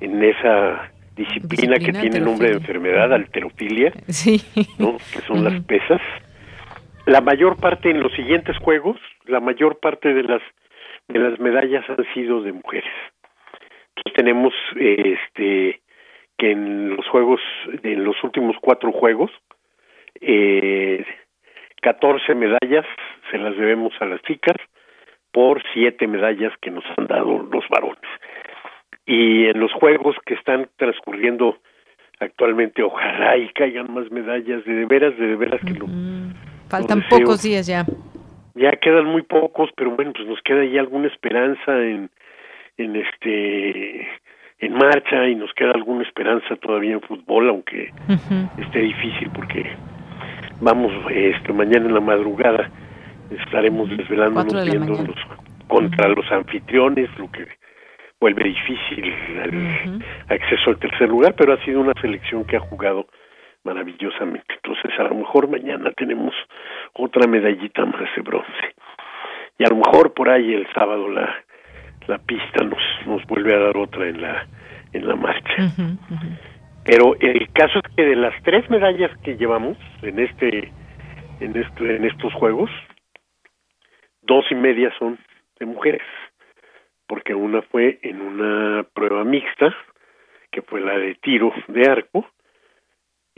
en 0.00 0.22
esa 0.22 0.90
disciplina, 1.16 1.78
que 1.78 1.92
tiene 1.92 2.20
nombre 2.20 2.48
de 2.48 2.54
enfermedad 2.54 3.12
alterofilia 3.12 3.92
sí. 4.08 4.40
que 4.54 5.20
son 5.26 5.44
las 5.44 5.60
pesas. 5.64 6.00
La 7.06 7.20
mayor 7.20 7.56
parte 7.56 7.90
en 7.90 8.00
los 8.00 8.12
siguientes 8.12 8.56
juegos 8.58 8.96
la 9.26 9.40
mayor 9.40 9.78
parte 9.78 10.12
de 10.12 10.22
las 10.24 10.42
de 11.08 11.18
las 11.18 11.38
medallas 11.40 11.84
han 11.88 12.04
sido 12.14 12.42
de 12.42 12.52
mujeres. 12.52 12.92
Tenemos 14.14 14.52
este 14.76 15.80
que 16.36 16.52
en 16.52 16.96
los 16.96 17.06
juegos, 17.08 17.40
en 17.82 18.04
los 18.04 18.16
últimos 18.22 18.56
cuatro 18.60 18.92
juegos, 18.92 19.30
eh, 20.20 21.04
14 21.82 22.34
medallas 22.34 22.86
se 23.30 23.38
las 23.38 23.56
debemos 23.56 23.92
a 24.00 24.06
las 24.06 24.22
chicas 24.22 24.56
por 25.32 25.62
siete 25.72 26.06
medallas 26.06 26.52
que 26.60 26.70
nos 26.70 26.84
han 26.96 27.06
dado 27.06 27.38
los 27.38 27.68
varones. 27.68 27.98
Y 29.04 29.46
en 29.46 29.58
los 29.58 29.72
juegos 29.72 30.16
que 30.26 30.34
están 30.34 30.68
transcurriendo 30.76 31.58
actualmente, 32.20 32.82
ojalá 32.82 33.36
y 33.36 33.48
caigan 33.50 33.92
más 33.92 34.10
medallas, 34.10 34.64
de, 34.64 34.72
de 34.74 34.84
veras, 34.86 35.16
de, 35.18 35.26
de 35.26 35.36
veras 35.36 35.60
que 35.60 35.74
lo. 35.74 35.86
Faltan 36.68 37.02
pocos 37.08 37.42
días 37.42 37.66
ya 37.66 37.84
ya 38.58 38.72
quedan 38.72 39.06
muy 39.06 39.22
pocos, 39.22 39.70
pero 39.76 39.92
bueno, 39.92 40.12
pues 40.12 40.26
nos 40.28 40.40
queda 40.42 40.64
ya 40.64 40.80
alguna 40.80 41.08
esperanza 41.08 41.78
en, 41.78 42.10
en 42.78 42.96
este 42.96 44.08
en 44.60 44.72
marcha 44.72 45.28
y 45.28 45.34
nos 45.34 45.52
queda 45.54 45.72
alguna 45.72 46.02
esperanza 46.02 46.56
todavía 46.56 46.94
en 46.94 47.00
fútbol, 47.00 47.48
aunque 47.48 47.92
esté 48.58 48.80
difícil 48.80 49.30
porque 49.32 49.70
vamos 50.60 50.92
este 51.10 51.52
mañana 51.52 51.86
en 51.86 51.94
la 51.94 52.00
madrugada 52.00 52.70
estaremos 53.30 53.88
desvelándonos 53.96 54.64
viendo 54.64 55.14
contra 55.68 56.08
los 56.08 56.30
anfitriones, 56.32 57.10
lo 57.18 57.30
que 57.30 57.46
vuelve 58.20 58.44
difícil 58.44 59.04
el 59.44 60.02
acceso 60.28 60.70
al 60.70 60.78
tercer 60.78 61.08
lugar, 61.08 61.34
pero 61.36 61.52
ha 61.52 61.64
sido 61.64 61.80
una 61.80 61.92
selección 62.00 62.44
que 62.44 62.56
ha 62.56 62.60
jugado 62.60 63.06
maravillosamente. 63.64 64.54
Entonces, 64.54 64.98
a 64.98 65.04
lo 65.04 65.14
mejor 65.14 65.48
mañana 65.48 65.90
tenemos 65.92 66.34
otra 66.94 67.26
medallita 67.28 67.84
más 67.84 68.08
de 68.16 68.22
bronce. 68.22 68.74
Y 69.58 69.64
a 69.64 69.68
lo 69.68 69.76
mejor 69.76 70.14
por 70.14 70.30
ahí 70.30 70.54
el 70.54 70.66
sábado 70.72 71.08
la, 71.08 71.44
la 72.08 72.18
pista 72.18 72.64
nos, 72.64 72.82
nos 73.06 73.24
vuelve 73.26 73.54
a 73.54 73.58
dar 73.58 73.76
otra 73.76 74.08
en 74.08 74.20
la, 74.20 74.46
en 74.92 75.06
la 75.06 75.14
marcha. 75.14 75.72
Pero 76.84 77.14
el 77.20 77.52
caso 77.52 77.80
es 77.80 77.94
que 77.94 78.02
de 78.02 78.16
las 78.16 78.34
tres 78.42 78.68
medallas 78.70 79.10
que 79.18 79.36
llevamos 79.36 79.76
en 80.02 80.18
este, 80.18 80.72
en 81.40 81.56
este, 81.56 81.96
en 81.96 82.04
estos 82.06 82.32
juegos, 82.32 82.70
dos 84.22 84.44
y 84.50 84.54
media 84.54 84.90
son 84.98 85.18
de 85.60 85.66
mujeres, 85.66 86.02
porque 87.06 87.34
una 87.34 87.62
fue 87.62 87.98
en 88.02 88.22
una 88.22 88.84
prueba 88.94 89.22
mixta, 89.24 89.74
que 90.50 90.62
fue 90.62 90.80
la 90.80 90.96
de 90.96 91.14
tiro 91.16 91.52
de 91.68 91.90
arco, 91.90 92.26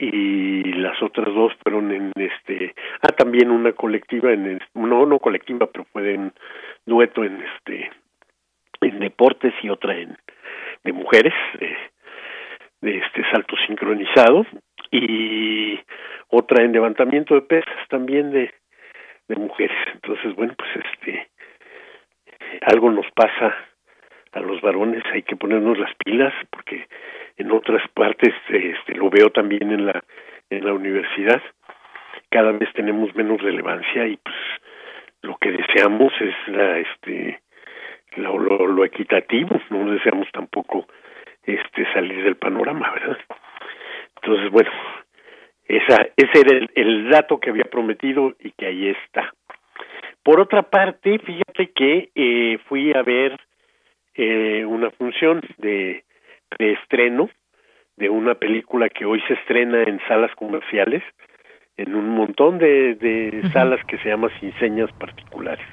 y 0.01 0.63
las 0.75 1.03
otras 1.03 1.27
dos 1.27 1.53
fueron 1.63 1.91
en 1.93 2.13
este 2.17 2.75
ah 3.03 3.09
también 3.09 3.51
una 3.51 3.73
colectiva 3.73 4.33
en 4.33 4.59
no 4.73 5.05
no 5.05 5.19
colectiva 5.19 5.67
pero 5.71 5.85
fue 5.93 6.15
en 6.15 6.33
dueto 6.87 7.23
en 7.23 7.43
este 7.43 7.91
en 8.81 8.99
deportes 8.99 9.55
y 9.63 9.69
otra 9.69 9.97
en 9.97 10.17
de 10.85 10.93
mujeres 10.93 11.35
de, 11.59 11.77
este 12.83 13.23
salto 13.31 13.57
sincronizado 13.67 14.47
y 14.91 15.79
otra 16.29 16.65
en 16.65 16.73
levantamiento 16.73 17.35
de 17.35 17.43
pesas 17.43 17.89
también 17.89 18.31
de 18.31 18.53
de 19.29 19.37
mujeres. 19.37 19.77
Entonces 19.95 20.35
bueno 20.35 20.55
pues 20.57 20.71
este 20.77 21.31
algo 22.63 22.91
nos 22.91 23.07
pasa 23.15 23.55
a 24.33 24.41
los 24.41 24.61
varones 24.61 25.05
hay 25.13 25.23
que 25.23 25.37
ponernos 25.37 25.79
las 25.79 25.95
pilas 26.05 26.33
porque 26.51 26.89
en 27.37 27.51
otras 27.53 27.87
partes 27.91 28.35
este 28.49 28.95
lo 28.95 29.11
veo 29.11 29.31
también 29.31 29.71
en 29.71 29.87
la 29.87 30.03
en 30.51 30.65
la 30.65 30.73
universidad 30.73 31.43
cada 32.31 32.53
vez 32.53 32.73
tenemos 32.75 33.15
menos 33.15 33.43
relevancia 33.43 34.07
y 34.07 34.17
pues 34.17 34.37
lo 35.23 35.37
que 35.37 35.53
deseamos 35.53 36.13
es 36.21 36.35
la 36.49 36.79
este 36.79 37.41
lo, 38.17 38.39
lo, 38.39 38.85
equitativo 38.85 39.61
no 39.71 39.91
deseamos 39.91 40.29
tampoco 40.33 40.87
este 41.45 41.91
salir 41.93 42.25
del 42.25 42.37
panorama 42.37 42.93
verdad 42.93 43.19
entonces 44.17 44.51
bueno 44.51 44.71
esa 45.71 46.09
ese 46.17 46.41
era 46.41 46.59
el, 46.59 46.71
el 46.75 47.11
dato 47.11 47.39
que 47.39 47.51
había 47.51 47.65
prometido 47.65 48.35
y 48.41 48.51
que 48.51 48.67
ahí 48.67 48.89
está. 48.89 49.33
Por 50.25 50.41
otra 50.41 50.63
parte 50.63 51.19
fíjate 51.21 51.71
que 51.71 52.11
eh, 52.15 52.59
fui 52.69 52.93
a 52.93 53.03
ver 53.03 53.39
eh, 54.15 54.65
una 54.65 54.91
función 54.91 55.41
de, 55.59 56.05
de 56.59 56.73
estreno 56.73 57.31
de 57.97 58.09
una 58.09 58.35
película 58.35 58.89
que 58.89 59.05
hoy 59.05 59.23
se 59.29 59.35
estrena 59.35 59.83
en 59.83 60.01
salas 60.09 60.35
comerciales, 60.35 61.03
en 61.77 61.95
un 61.95 62.09
montón 62.09 62.59
de, 62.59 62.95
de 62.95 63.43
salas 63.53 63.85
que 63.85 63.99
se 63.99 64.09
llama 64.09 64.29
Sin 64.41 64.53
Señas 64.59 64.91
Particulares. 64.93 65.67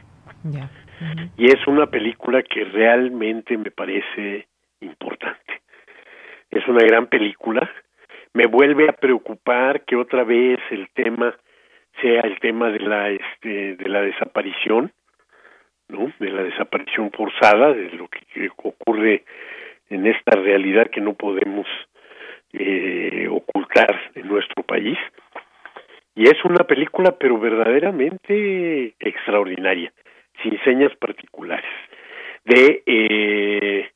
Y 1.38 1.48
es 1.48 1.68
una 1.68 1.88
película 1.88 2.42
que 2.44 2.64
realmente 2.64 3.58
me 3.58 3.72
parece 3.72 4.48
importante. 4.82 5.62
Es 6.50 6.68
una 6.68 6.84
gran 6.84 7.08
película. 7.08 7.70
Me 8.34 8.48
vuelve 8.48 8.90
a 8.90 8.94
preocupar 8.94 9.86
que 9.86 9.96
otra 9.96 10.24
vez 10.24 10.60
el 10.72 10.90
tema 10.94 11.36
sea 12.02 12.22
el 12.22 12.40
tema 12.40 12.70
de 12.70 12.80
la 12.80 13.10
este 13.10 13.76
de 13.76 13.90
la 13.90 14.02
desaparición 14.02 14.92
¿no? 15.90 16.12
de 16.20 16.30
la 16.30 16.44
desaparición 16.44 17.12
forzada, 17.12 17.74
de 17.74 17.90
lo 17.92 18.08
que, 18.08 18.50
ocurre 18.58 19.24
en 19.90 20.06
esta 20.06 20.36
realidad 20.36 20.90
que 20.90 21.02
no 21.02 21.14
podemos 21.14 21.68
eh, 22.54 23.28
ocultar 23.30 24.12
en 24.16 24.28
nuestro 24.28 24.64
país. 24.64 24.98
Y 26.16 26.24
es 26.24 26.44
una 26.44 26.66
película, 26.66 27.12
pero 27.12 27.40
verdaderamente 27.40 28.96
extraordinaria, 29.00 29.94
sin 30.42 30.60
señas 30.64 30.96
particulares. 30.98 31.70
De 32.46 32.84
eh, 32.86 33.90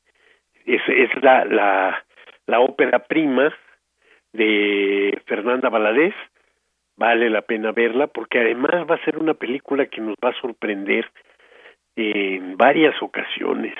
es, 0.66 0.82
es 0.88 1.22
la, 1.22 1.44
la, 1.44 2.04
la 2.46 2.60
ópera 2.60 3.00
prima 3.00 3.52
de 4.32 5.20
Fernanda 5.26 5.68
Valadez, 5.68 6.14
vale 6.96 7.30
la 7.30 7.42
pena 7.42 7.72
verla 7.72 8.06
porque 8.06 8.38
además 8.38 8.86
va 8.90 8.96
a 8.96 9.04
ser 9.04 9.18
una 9.18 9.34
película 9.34 9.86
que 9.86 10.00
nos 10.00 10.14
va 10.24 10.30
a 10.30 10.40
sorprender 10.40 11.10
en 11.96 12.56
varias 12.56 12.94
ocasiones, 13.02 13.74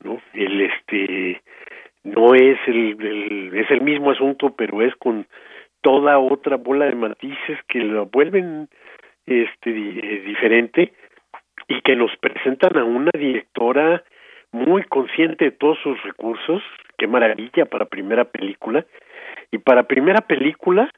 ¿no? 0.00 0.20
El 0.32 0.60
este 0.60 1.42
no 2.04 2.34
es 2.34 2.58
el, 2.66 3.50
es 3.54 3.70
el 3.70 3.80
mismo 3.80 4.10
asunto, 4.10 4.54
pero 4.54 4.82
es 4.82 4.94
con 4.96 5.26
toda 5.80 6.18
otra 6.18 6.56
bola 6.56 6.86
de 6.86 6.94
matices 6.94 7.58
que 7.68 7.80
lo 7.80 8.06
vuelven 8.06 8.68
este 9.26 9.70
eh, 9.70 10.22
diferente 10.26 10.92
y 11.68 11.80
que 11.82 11.96
nos 11.96 12.14
presentan 12.16 12.76
a 12.76 12.84
una 12.84 13.10
directora 13.12 14.02
muy 14.52 14.84
consciente 14.84 15.46
de 15.46 15.50
todos 15.50 15.78
sus 15.82 16.00
recursos, 16.02 16.62
qué 16.96 17.06
maravilla 17.06 17.66
para 17.66 17.86
primera 17.86 18.24
película 18.24 18.84
y 19.50 19.58
para 19.58 19.84
primera 19.84 20.20
película 20.20 20.90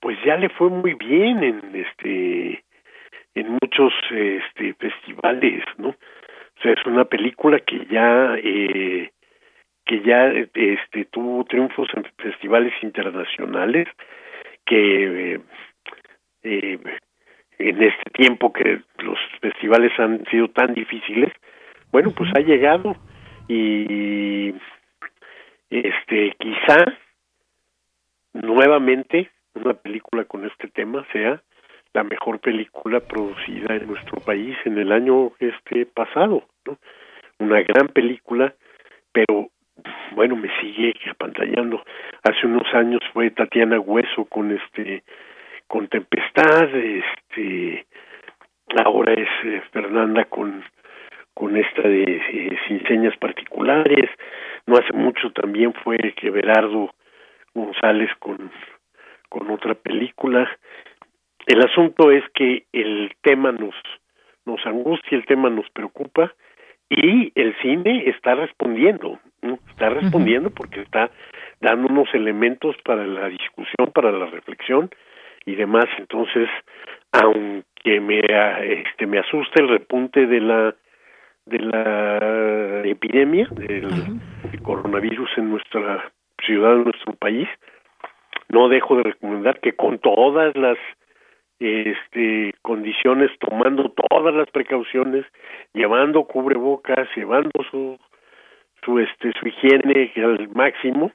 pues 0.00 0.18
ya 0.24 0.36
le 0.36 0.50
fue 0.50 0.68
muy 0.68 0.94
bien 0.94 1.42
en 1.42 1.60
este 1.74 2.62
en 3.34 3.58
muchos 3.60 3.92
este, 4.10 4.74
festivales, 4.74 5.64
¿no? 5.78 5.88
O 5.88 6.62
sea, 6.62 6.72
es 6.72 6.86
una 6.86 7.04
película 7.06 7.58
que 7.60 7.86
ya 7.86 8.36
eh, 8.36 9.10
que 9.86 10.00
ya 10.02 10.28
este 10.28 11.06
tuvo 11.06 11.44
triunfos 11.44 11.88
en 11.94 12.04
festivales 12.18 12.72
internacionales 12.82 13.88
que 14.66 15.40
eh, 16.42 16.78
en 17.58 17.82
este 17.82 18.10
tiempo 18.12 18.52
que 18.52 18.82
los 18.98 19.18
festivales 19.40 19.92
han 19.98 20.24
sido 20.26 20.48
tan 20.48 20.74
difíciles 20.74 21.32
bueno 21.92 22.12
pues 22.16 22.30
ha 22.36 22.40
llegado 22.40 22.96
y 23.48 24.54
este 25.70 26.34
quizá 26.38 26.84
nuevamente 28.32 29.30
una 29.54 29.74
película 29.74 30.24
con 30.24 30.44
este 30.46 30.68
tema 30.68 31.06
sea 31.12 31.42
la 31.94 32.02
mejor 32.02 32.40
película 32.40 33.00
producida 33.00 33.76
en 33.76 33.86
nuestro 33.86 34.20
país 34.20 34.56
en 34.64 34.78
el 34.78 34.92
año 34.92 35.32
este 35.38 35.86
pasado, 35.86 36.42
¿no? 36.66 36.76
Una 37.38 37.62
gran 37.62 37.88
película, 37.88 38.52
pero 39.12 39.48
bueno, 40.12 40.36
me 40.36 40.48
sigue 40.60 40.92
apantallando. 41.10 41.82
Hace 42.24 42.46
unos 42.46 42.66
años 42.74 43.00
fue 43.12 43.30
Tatiana 43.30 43.78
Hueso 43.78 44.24
con 44.24 44.50
este 44.52 45.04
con 45.66 45.88
Tempestad, 45.88 46.74
este 46.74 47.86
ahora 48.84 49.12
es 49.12 49.28
eh, 49.44 49.62
Fernanda 49.72 50.24
con 50.24 50.64
con 51.34 51.56
esta 51.56 51.82
de 51.82 52.02
eh, 52.02 52.58
sin 52.68 52.86
señas 52.86 53.16
particulares. 53.18 54.08
No 54.66 54.76
hace 54.76 54.92
mucho 54.92 55.32
también 55.32 55.74
fue 55.84 55.98
que 56.16 56.30
Berardo 56.30 56.94
González 57.54 58.10
con 58.18 58.50
con 59.28 59.50
otra 59.50 59.74
película. 59.74 60.48
El 61.46 61.60
asunto 61.62 62.10
es 62.10 62.24
que 62.34 62.64
el 62.72 63.12
tema 63.20 63.52
nos, 63.52 63.74
nos 64.46 64.64
angustia, 64.64 65.18
el 65.18 65.26
tema 65.26 65.50
nos 65.50 65.68
preocupa 65.70 66.32
y 66.88 67.32
el 67.34 67.54
cine 67.60 68.08
está 68.08 68.34
respondiendo, 68.34 69.18
está 69.70 69.90
respondiendo 69.90 70.50
porque 70.50 70.82
está 70.82 71.10
dando 71.60 71.88
unos 71.88 72.08
elementos 72.14 72.76
para 72.84 73.06
la 73.06 73.28
discusión, 73.28 73.90
para 73.92 74.12
la 74.12 74.26
reflexión 74.26 74.90
y 75.46 75.54
demás. 75.54 75.86
Entonces, 75.98 76.48
aunque 77.12 78.00
me 78.00 78.20
este 78.80 79.06
me 79.06 79.18
asusta 79.18 79.60
el 79.60 79.68
repunte 79.68 80.26
de 80.26 80.40
la 80.40 80.74
de 81.46 81.58
la 81.58 82.82
epidemia 82.84 83.46
del 83.50 84.20
coronavirus 84.62 85.30
en 85.36 85.50
nuestra 85.50 86.10
ciudad, 86.42 86.72
en 86.72 86.84
nuestro 86.84 87.12
país, 87.14 87.48
no 88.48 88.68
dejo 88.68 88.96
de 88.96 89.02
recomendar 89.02 89.60
que 89.60 89.74
con 89.74 89.98
todas 89.98 90.56
las 90.56 90.78
este 91.60 92.54
condiciones 92.62 93.30
tomando 93.38 93.90
todas 93.90 94.34
las 94.34 94.50
precauciones 94.50 95.24
llevando 95.72 96.24
cubrebocas 96.24 97.08
llevando 97.14 97.50
su 97.70 97.96
su 98.84 98.98
este 98.98 99.32
su 99.38 99.48
higiene 99.48 100.12
al 100.16 100.48
máximo 100.48 101.12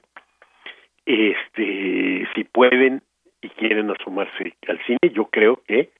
este 1.04 2.26
si 2.34 2.44
pueden 2.44 3.02
y 3.42 3.48
quieren 3.50 3.90
asomarse 3.90 4.54
al 4.68 4.78
cine 4.84 4.98
yo 5.12 5.26
creo 5.26 5.62
que 5.66 5.90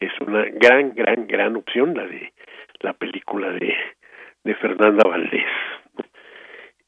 es 0.00 0.12
una 0.20 0.44
gran 0.44 0.94
gran 0.94 1.26
gran 1.26 1.56
opción 1.56 1.94
la 1.94 2.06
de 2.06 2.32
la 2.80 2.92
película 2.92 3.50
de 3.50 3.74
de 4.44 4.54
Fernanda 4.54 5.02
Valdés. 5.08 5.46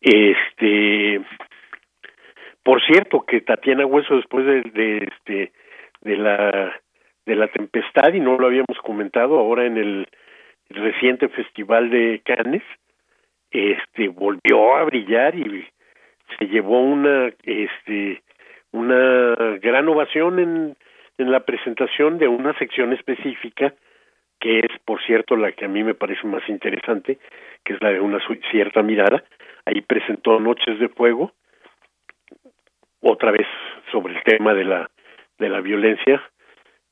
Este 0.01 1.20
por 2.62 2.82
cierto 2.85 3.24
que 3.26 3.40
Tatiana 3.40 3.86
Hueso 3.86 4.16
después 4.16 4.47
de, 4.47 4.62
de 4.62 4.98
este 4.98 5.52
de 6.02 6.16
la 6.16 6.80
de 7.26 7.36
la 7.36 7.48
tempestad 7.48 8.14
y 8.14 8.20
no 8.20 8.39
lo 8.39 8.47
habíamos 8.47 8.78
comentado 8.82 9.39
ahora 9.39 9.66
en 9.66 9.76
el 9.76 10.09
reciente 10.70 11.28
festival 11.28 11.90
de 11.90 12.22
Cannes 12.24 12.62
este 13.51 14.09
volvió 14.09 14.76
a 14.76 14.85
brillar 14.85 15.35
y 15.35 15.66
se 16.39 16.47
llevó 16.47 16.80
una 16.80 17.32
este 17.43 18.22
una 18.73 19.35
gran 19.61 19.89
ovación 19.89 20.39
en 20.39 20.77
en 21.19 21.32
la 21.32 21.40
presentación 21.40 22.19
de 22.19 22.28
una 22.28 22.57
sección 22.59 22.93
específica 22.93 23.74
que 24.40 24.61
es 24.61 24.70
por 24.85 25.03
cierto 25.03 25.36
la 25.36 25.53
que 25.53 25.65
a 25.65 25.69
mí 25.69 25.82
me 25.82 25.95
parece 25.95 26.27
más 26.27 26.49
interesante 26.49 27.19
que 27.65 27.74
es 27.74 27.82
la 27.82 27.90
de 27.90 28.01
una 28.01 28.20
cierta 28.51 28.82
mirada 28.82 29.24
ahí 29.66 29.81
presentó 29.82 30.39
Noches 30.39 30.78
de 30.78 30.89
Fuego 30.89 31.32
otra 33.01 33.32
vez 33.32 33.47
sobre 33.90 34.16
el 34.16 34.23
tema 34.23 34.55
de 34.55 34.65
la 34.65 34.90
de 35.39 35.49
la 35.49 35.61
violencia 35.61 36.23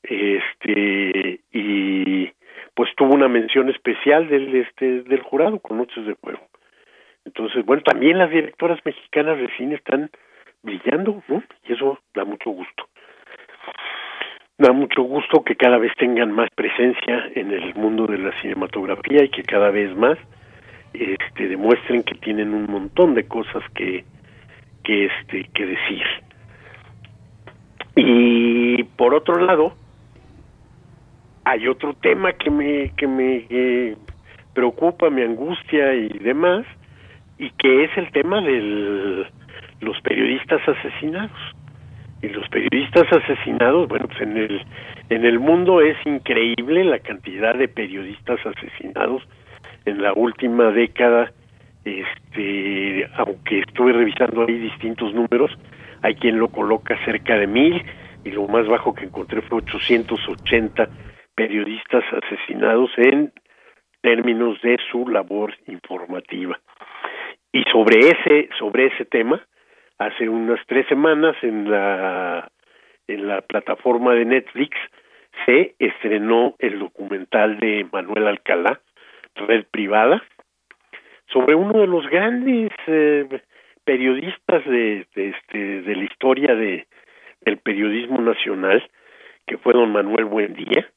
este 0.03 1.41
y 1.51 2.29
pues 2.73 2.93
tuvo 2.95 3.13
una 3.13 3.27
mención 3.27 3.69
especial 3.69 4.27
del 4.27 4.55
este 4.55 5.03
del 5.03 5.21
jurado 5.21 5.59
con 5.59 5.77
Noches 5.77 6.05
de 6.05 6.15
Fuego. 6.15 6.47
Entonces, 7.25 7.65
bueno, 7.65 7.81
también 7.83 8.19
las 8.19 8.29
directoras 8.29 8.79
mexicanas 8.85 9.37
de 9.37 9.49
cine 9.57 9.75
están 9.75 10.09
brillando, 10.67 11.23
¿no? 11.27 11.41
Y 11.67 11.73
eso 11.73 11.97
da 12.13 12.25
mucho 12.25 12.51
gusto. 12.51 12.87
Da 14.59 14.71
mucho 14.71 15.03
gusto 15.03 15.43
que 15.43 15.55
cada 15.55 15.77
vez 15.77 15.91
tengan 15.97 16.31
más 16.31 16.49
presencia 16.51 17.29
en 17.35 17.51
el 17.51 17.73
mundo 17.75 18.05
de 18.05 18.17
la 18.17 18.31
cinematografía 18.41 19.23
y 19.23 19.29
que 19.29 19.43
cada 19.43 19.71
vez 19.71 19.95
más 19.95 20.17
este, 20.93 21.47
demuestren 21.47 22.03
que 22.03 22.15
tienen 22.15 22.53
un 22.53 22.65
montón 22.65 23.13
de 23.13 23.27
cosas 23.27 23.63
que, 23.75 24.03
que, 24.83 25.05
este, 25.05 25.49
que 25.53 25.65
decir. 25.65 26.03
Y 27.95 28.83
por 28.83 29.13
otro 29.13 29.39
lado, 29.39 29.73
hay 31.45 31.67
otro 31.67 31.93
tema 31.93 32.33
que 32.33 32.49
me, 32.49 32.91
que 32.97 33.07
me 33.07 33.95
preocupa, 34.53 35.09
me 35.09 35.23
angustia 35.23 35.93
y 35.93 36.09
demás, 36.19 36.65
y 37.37 37.51
que 37.51 37.85
es 37.85 37.97
el 37.97 38.11
tema 38.11 38.41
de 38.41 39.27
los 39.81 40.01
asesinados. 40.67 41.37
Y 42.21 42.29
los 42.29 42.47
periodistas 42.49 43.05
asesinados, 43.11 43.87
bueno, 43.87 44.07
pues 44.07 44.21
en 44.21 44.37
el, 44.37 44.65
en 45.09 45.25
el 45.25 45.39
mundo 45.39 45.81
es 45.81 45.97
increíble 46.05 46.83
la 46.83 46.99
cantidad 46.99 47.55
de 47.55 47.67
periodistas 47.67 48.39
asesinados 48.45 49.21
en 49.85 50.01
la 50.01 50.13
última 50.13 50.71
década, 50.71 51.31
este, 51.85 53.07
aunque 53.15 53.59
estuve 53.59 53.93
revisando 53.93 54.45
ahí 54.45 54.57
distintos 54.57 55.13
números, 55.13 55.51
hay 56.01 56.15
quien 56.15 56.39
lo 56.39 56.49
coloca 56.49 56.97
cerca 57.05 57.37
de 57.37 57.47
mil 57.47 57.83
y 58.23 58.31
lo 58.31 58.47
más 58.47 58.67
bajo 58.67 58.93
que 58.93 59.05
encontré 59.05 59.41
fue 59.43 59.59
880 59.59 60.89
periodistas 61.35 62.03
asesinados 62.11 62.89
en 62.97 63.31
términos 64.01 64.61
de 64.61 64.77
su 64.91 65.07
labor 65.07 65.53
informativa. 65.67 66.59
Y 67.53 67.63
sobre 67.71 67.99
ese, 67.99 68.49
sobre 68.59 68.87
ese 68.87 69.05
tema, 69.05 69.41
hace 69.97 70.29
unas 70.29 70.59
tres 70.67 70.87
semanas 70.87 71.35
en 71.41 71.69
la, 71.69 72.49
en 73.07 73.27
la 73.27 73.41
plataforma 73.41 74.13
de 74.13 74.25
Netflix 74.25 74.77
se 75.45 75.75
estrenó 75.79 76.55
el 76.59 76.79
documental 76.79 77.59
de 77.59 77.85
Manuel 77.91 78.27
Alcalá, 78.27 78.79
Red 79.35 79.65
Privada, 79.71 80.23
sobre 81.27 81.55
uno 81.55 81.79
de 81.79 81.87
los 81.87 82.07
grandes 82.09 82.71
eh, 82.87 83.41
periodistas 83.83 84.65
de, 84.65 85.05
de, 85.15 85.29
este, 85.29 85.81
de 85.81 85.95
la 85.95 86.03
historia 86.03 86.55
de, 86.55 86.87
del 87.41 87.57
periodismo 87.57 88.19
nacional, 88.19 88.83
que 89.45 89.57
fue 89.57 89.73
don 89.73 89.91
Manuel 89.91 90.25
Buendía, 90.25 90.89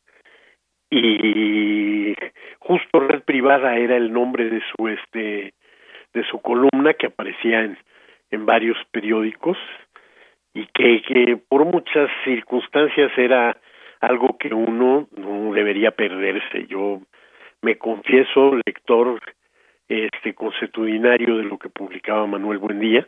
y 0.90 2.14
justo 2.59 3.01
Red 3.01 3.22
Privada 3.22 3.77
era 3.77 3.97
el 3.97 4.12
nombre 4.12 4.51
de 4.51 4.60
su 4.74 4.89
este 4.89 5.55
de 6.12 6.24
su 6.24 6.40
columna 6.40 6.94
que 6.94 7.06
aparecía 7.06 7.60
en, 7.60 7.78
en 8.31 8.47
varios 8.47 8.77
periódicos 8.90 9.59
y 10.55 10.66
que, 10.66 11.02
que 11.02 11.39
por 11.48 11.65
muchas 11.65 12.11
circunstancias 12.24 13.12
era 13.16 13.57
algo 14.01 14.39
que 14.39 14.52
uno 14.55 15.09
no 15.16 15.52
debería 15.52 15.90
perderse. 15.90 16.66
Yo 16.69 17.01
me 17.62 17.77
confieso 17.77 18.59
lector 18.65 19.20
este 19.89 20.35
consuetudinario 20.35 21.36
de 21.36 21.44
lo 21.44 21.59
que 21.59 21.69
publicaba 21.69 22.27
Manuel 22.27 22.59
Buendía 22.59 23.07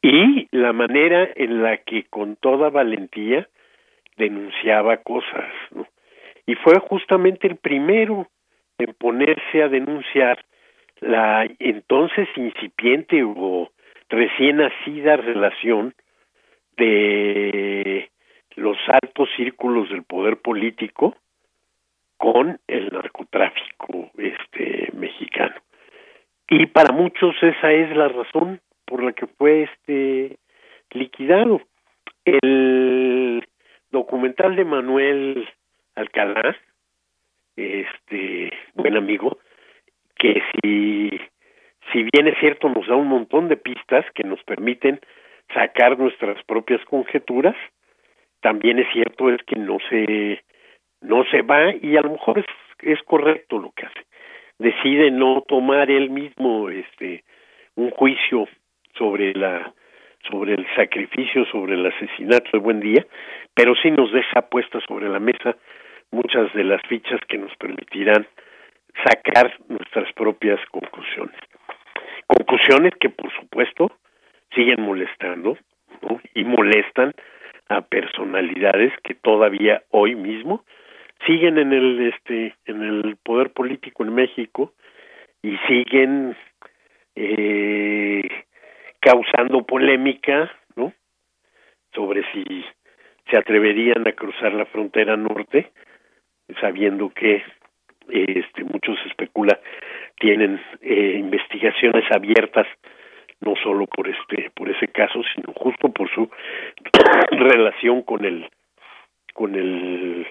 y 0.00 0.48
la 0.50 0.72
manera 0.72 1.28
en 1.34 1.62
la 1.62 1.78
que 1.78 2.04
con 2.04 2.36
toda 2.36 2.70
valentía 2.70 3.48
denunciaba 4.16 4.98
cosas. 4.98 5.50
Y 6.46 6.54
fue 6.56 6.78
justamente 6.78 7.46
el 7.48 7.56
primero 7.56 8.28
en 8.78 8.94
ponerse 8.94 9.62
a 9.62 9.68
denunciar 9.68 10.44
la 11.00 11.48
entonces 11.58 12.28
incipiente 12.36 13.22
o 13.24 13.70
recién 14.08 14.58
nacida 14.58 15.16
relación 15.16 15.94
de 16.76 18.10
los 18.56 18.76
altos 18.88 19.28
círculos 19.36 19.88
del 19.90 20.04
poder 20.04 20.36
político 20.38 21.16
con 22.16 22.60
el 22.66 22.88
narcotráfico 22.90 24.10
este 24.16 24.90
mexicano. 24.94 25.54
Y 26.48 26.66
para 26.66 26.92
muchos 26.92 27.34
esa 27.42 27.72
es 27.72 27.96
la 27.96 28.08
razón 28.08 28.60
por 28.84 29.02
la 29.02 29.12
que 29.12 29.26
fue 29.26 29.62
este 29.62 30.38
liquidado. 30.90 31.60
El 32.24 33.46
documental 33.90 34.56
de 34.56 34.64
Manuel 34.64 35.48
Alcalá 35.94 36.56
este 37.56 38.52
buen 38.74 38.96
amigo 38.96 39.38
que 40.16 40.42
si 40.52 41.10
si 41.92 42.02
bien 42.12 42.28
es 42.28 42.38
cierto 42.38 42.68
nos 42.68 42.86
da 42.86 42.96
un 42.96 43.08
montón 43.08 43.48
de 43.48 43.56
pistas 43.56 44.04
que 44.14 44.24
nos 44.24 44.42
permiten 44.44 45.00
sacar 45.52 45.98
nuestras 45.98 46.42
propias 46.44 46.84
conjeturas 46.86 47.56
también 48.40 48.78
es 48.78 48.86
cierto 48.92 49.30
es 49.30 49.42
que 49.44 49.56
no 49.56 49.78
se 49.88 50.42
no 51.00 51.24
se 51.30 51.42
va 51.42 51.74
y 51.74 51.96
a 51.96 52.02
lo 52.02 52.12
mejor 52.12 52.38
es, 52.38 52.46
es 52.80 53.02
correcto 53.02 53.58
lo 53.58 53.72
que 53.72 53.86
hace 53.86 54.06
decide 54.58 55.10
no 55.10 55.42
tomar 55.42 55.90
él 55.90 56.10
mismo 56.10 56.70
este 56.70 57.24
un 57.76 57.90
juicio 57.90 58.48
sobre 58.96 59.34
la 59.34 59.72
sobre 60.30 60.54
el 60.54 60.66
sacrificio 60.74 61.44
sobre 61.46 61.74
el 61.74 61.86
asesinato 61.86 62.50
de 62.52 62.58
buen 62.58 62.80
día 62.80 63.04
pero 63.54 63.74
sí 63.74 63.90
nos 63.90 64.12
deja 64.12 64.42
puesta 64.42 64.80
sobre 64.86 65.08
la 65.08 65.20
mesa 65.20 65.56
muchas 66.10 66.52
de 66.54 66.64
las 66.64 66.80
fichas 66.88 67.20
que 67.28 67.38
nos 67.38 67.54
permitirán 67.56 68.26
sacar 69.02 69.52
nuestras 69.68 70.12
propias 70.12 70.60
conclusiones. 70.70 71.36
Conclusiones 72.26 72.92
que, 73.00 73.10
por 73.10 73.32
supuesto, 73.32 73.90
siguen 74.54 74.82
molestando 74.82 75.58
y 76.34 76.44
molestan 76.44 77.12
a 77.68 77.80
personalidades 77.82 78.92
que 79.02 79.14
todavía 79.14 79.82
hoy 79.90 80.14
mismo 80.14 80.64
siguen 81.26 81.58
en 81.58 81.72
el 81.72 82.12
este 82.12 82.54
en 82.66 82.82
el 82.82 83.16
poder 83.16 83.50
político 83.52 84.04
en 84.04 84.14
México 84.14 84.72
y 85.42 85.56
siguen 85.66 86.36
eh, 87.14 88.28
causando 89.00 89.64
polémica 89.64 90.50
no 90.76 90.92
sobre 91.94 92.22
si 92.32 92.64
se 93.30 93.38
atreverían 93.38 94.06
a 94.06 94.12
cruzar 94.12 94.52
la 94.52 94.66
frontera 94.66 95.16
norte 95.16 95.72
sabiendo 96.60 97.10
que 97.10 97.42
este 98.08 98.64
muchos 98.64 98.98
especula 99.06 99.58
tienen 100.18 100.60
eh, 100.82 101.16
investigaciones 101.18 102.04
abiertas 102.10 102.66
no 103.40 103.54
solo 103.62 103.86
por 103.86 104.08
este 104.08 104.50
por 104.54 104.70
ese 104.70 104.88
caso 104.88 105.22
sino 105.34 105.52
justo 105.54 105.88
por 105.90 106.10
su 106.14 106.28
relación 107.30 108.02
con 108.02 108.24
el 108.24 108.48
con 109.32 109.54
el 109.54 110.26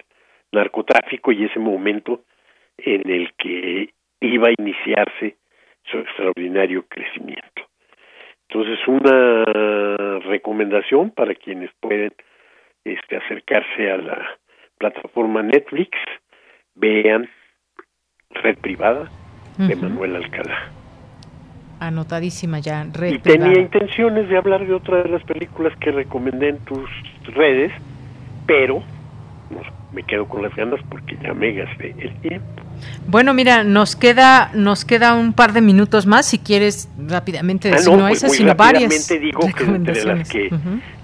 narcotráfico 0.51 1.31
y 1.31 1.45
ese 1.45 1.59
momento 1.59 2.21
en 2.77 3.09
el 3.09 3.33
que 3.33 3.89
iba 4.21 4.47
a 4.47 4.53
iniciarse 4.57 5.35
su 5.83 5.97
extraordinario 5.99 6.85
crecimiento. 6.87 7.67
Entonces, 8.47 8.79
una 8.87 9.43
recomendación 10.19 11.11
para 11.11 11.35
quienes 11.35 11.71
pueden 11.79 12.13
este, 12.83 13.17
acercarse 13.17 13.91
a 13.91 13.97
la 13.97 14.37
plataforma 14.77 15.41
Netflix, 15.41 15.97
vean 16.75 17.29
Red 18.41 18.57
Privada 18.57 19.09
de 19.57 19.75
Manuel 19.75 20.15
Alcalá. 20.15 20.69
Anotadísima 21.79 22.59
ya, 22.59 22.85
Red 22.91 23.13
Y 23.13 23.19
tenía 23.19 23.59
intenciones 23.59 24.29
de 24.29 24.37
hablar 24.37 24.65
de 24.65 24.73
otra 24.73 25.03
de 25.03 25.09
las 25.09 25.23
películas 25.23 25.73
que 25.79 25.91
recomendé 25.91 26.49
en 26.49 26.57
tus 26.59 26.89
redes, 27.35 27.71
pero 28.45 28.83
me 29.93 30.03
quedo 30.03 30.25
con 30.27 30.41
las 30.41 30.55
ganas 30.55 30.79
porque 30.89 31.17
ya 31.21 31.33
me 31.33 31.53
gasté 31.53 31.95
el 31.99 32.13
tiempo. 32.21 32.63
Bueno, 33.07 33.33
mira, 33.33 33.63
nos 33.63 33.95
queda 33.95 34.51
nos 34.53 34.85
queda 34.85 35.13
un 35.13 35.33
par 35.33 35.53
de 35.53 35.61
minutos 35.61 36.05
más 36.05 36.25
si 36.25 36.39
quieres 36.39 36.89
rápidamente 36.97 37.69
ah, 37.69 37.71
decir 37.73 37.93
no, 37.93 38.07
esas 38.07 38.29
pues 38.29 38.37
sino 38.37 38.55
varias 38.55 39.07
digo 39.07 39.39
que 39.55 39.63
entre 39.63 40.03
las 40.03 40.29
que 40.29 40.49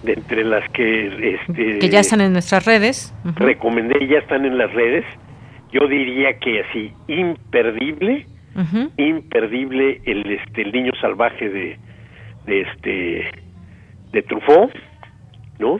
de 0.04 0.14
entre 0.14 0.44
las 0.44 0.70
que 0.72 1.36
este, 1.36 1.80
que 1.80 1.90
ya 1.90 2.00
están 2.00 2.22
en 2.22 2.34
nuestras 2.34 2.66
redes. 2.66 3.14
Recomendé 3.36 4.08
ya 4.08 4.18
están 4.18 4.46
en 4.46 4.58
las 4.58 4.74
redes 4.74 5.06
yo 5.72 5.88
diría 5.88 6.38
que 6.40 6.62
así 6.62 6.94
imperdible 7.08 8.26
imperdible 8.98 10.02
el 10.06 10.32
este 10.32 10.64
el 10.64 10.72
niño 10.72 10.92
salvaje 11.00 11.50
de 11.50 11.78
de 12.46 12.62
este 12.62 13.32
de 14.12 14.22
Truffaut 14.24 14.74
no 15.60 15.80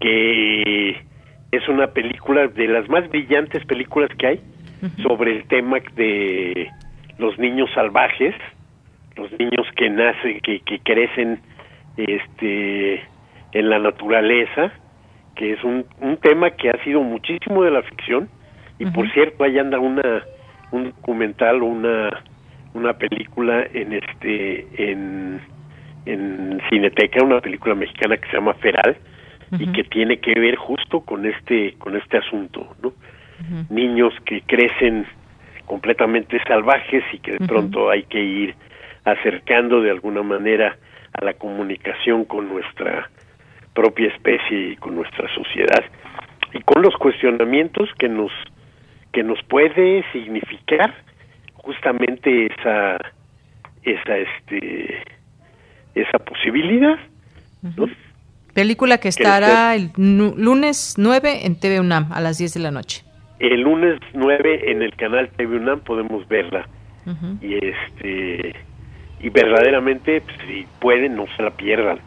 que 0.00 0.90
es 1.50 1.68
una 1.68 1.88
película 1.88 2.46
de 2.46 2.68
las 2.68 2.88
más 2.88 3.08
brillantes 3.08 3.64
películas 3.64 4.10
que 4.18 4.26
hay 4.26 4.40
sobre 5.02 5.32
el 5.36 5.44
tema 5.48 5.78
de 5.96 6.70
los 7.18 7.36
niños 7.38 7.68
salvajes, 7.74 8.34
los 9.16 9.30
niños 9.32 9.66
que 9.76 9.90
nacen, 9.90 10.40
que, 10.40 10.60
que 10.60 10.78
crecen 10.80 11.40
este 11.96 13.02
en 13.52 13.70
la 13.70 13.78
naturaleza, 13.78 14.72
que 15.34 15.54
es 15.54 15.64
un, 15.64 15.84
un 16.00 16.16
tema 16.18 16.50
que 16.50 16.70
ha 16.70 16.84
sido 16.84 17.02
muchísimo 17.02 17.64
de 17.64 17.70
la 17.70 17.82
ficción 17.82 18.28
y 18.78 18.86
por 18.86 19.10
cierto 19.12 19.44
ahí 19.44 19.58
anda 19.58 19.78
una 19.78 20.22
un 20.70 20.84
documental 20.84 21.62
o 21.62 21.66
una 21.66 22.22
una 22.74 22.92
película 22.94 23.66
en 23.72 23.92
este 23.92 24.66
en 24.90 25.40
en 26.06 26.60
Cineteca 26.68 27.22
una 27.24 27.40
película 27.40 27.74
mexicana 27.74 28.16
que 28.16 28.28
se 28.28 28.36
llama 28.36 28.54
Feral 28.54 28.96
y 29.58 29.66
que 29.72 29.84
tiene 29.84 30.18
que 30.18 30.38
ver 30.38 30.56
justo 30.56 31.00
con 31.00 31.24
este 31.26 31.74
con 31.78 31.96
este 31.96 32.18
asunto, 32.18 32.76
¿no? 32.82 32.92
Niños 33.70 34.12
que 34.26 34.42
crecen 34.42 35.06
completamente 35.64 36.38
salvajes 36.44 37.04
y 37.12 37.18
que 37.18 37.32
de 37.32 37.46
pronto 37.46 37.88
hay 37.88 38.02
que 38.04 38.20
ir 38.20 38.54
acercando 39.04 39.80
de 39.80 39.90
alguna 39.90 40.22
manera 40.22 40.76
a 41.12 41.24
la 41.24 41.34
comunicación 41.34 42.24
con 42.24 42.48
nuestra 42.48 43.08
propia 43.74 44.08
especie 44.08 44.72
y 44.72 44.76
con 44.76 44.96
nuestra 44.96 45.32
sociedad. 45.34 45.84
Y 46.52 46.60
con 46.62 46.82
los 46.82 46.94
cuestionamientos 46.96 47.88
que 47.98 48.08
nos 48.08 48.32
que 49.18 49.24
nos 49.24 49.42
puede 49.48 50.04
significar 50.12 50.94
justamente 51.54 52.46
esa 52.46 52.98
esa 53.82 54.16
este 54.16 55.02
esa 55.96 56.18
posibilidad 56.20 56.96
película 58.54 58.98
que 58.98 59.08
estará 59.08 59.74
el 59.74 59.90
lunes 59.96 60.94
9 60.98 61.46
en 61.46 61.58
TV 61.58 61.80
UNAM 61.80 62.12
a 62.12 62.20
las 62.20 62.38
10 62.38 62.54
de 62.54 62.60
la 62.60 62.70
noche. 62.70 63.02
El 63.40 63.62
lunes 63.62 63.98
9 64.14 64.70
en 64.70 64.82
el 64.82 64.94
canal 64.94 65.30
TV 65.30 65.56
UNAM 65.56 65.80
podemos 65.80 66.28
verla. 66.28 66.68
Y 67.42 67.54
este 67.56 68.54
y 69.18 69.30
verdaderamente 69.30 70.20
pues, 70.20 70.36
si 70.46 70.64
pueden 70.78 71.16
no 71.16 71.26
se 71.36 71.42
la 71.42 71.50
pierdan 71.50 71.98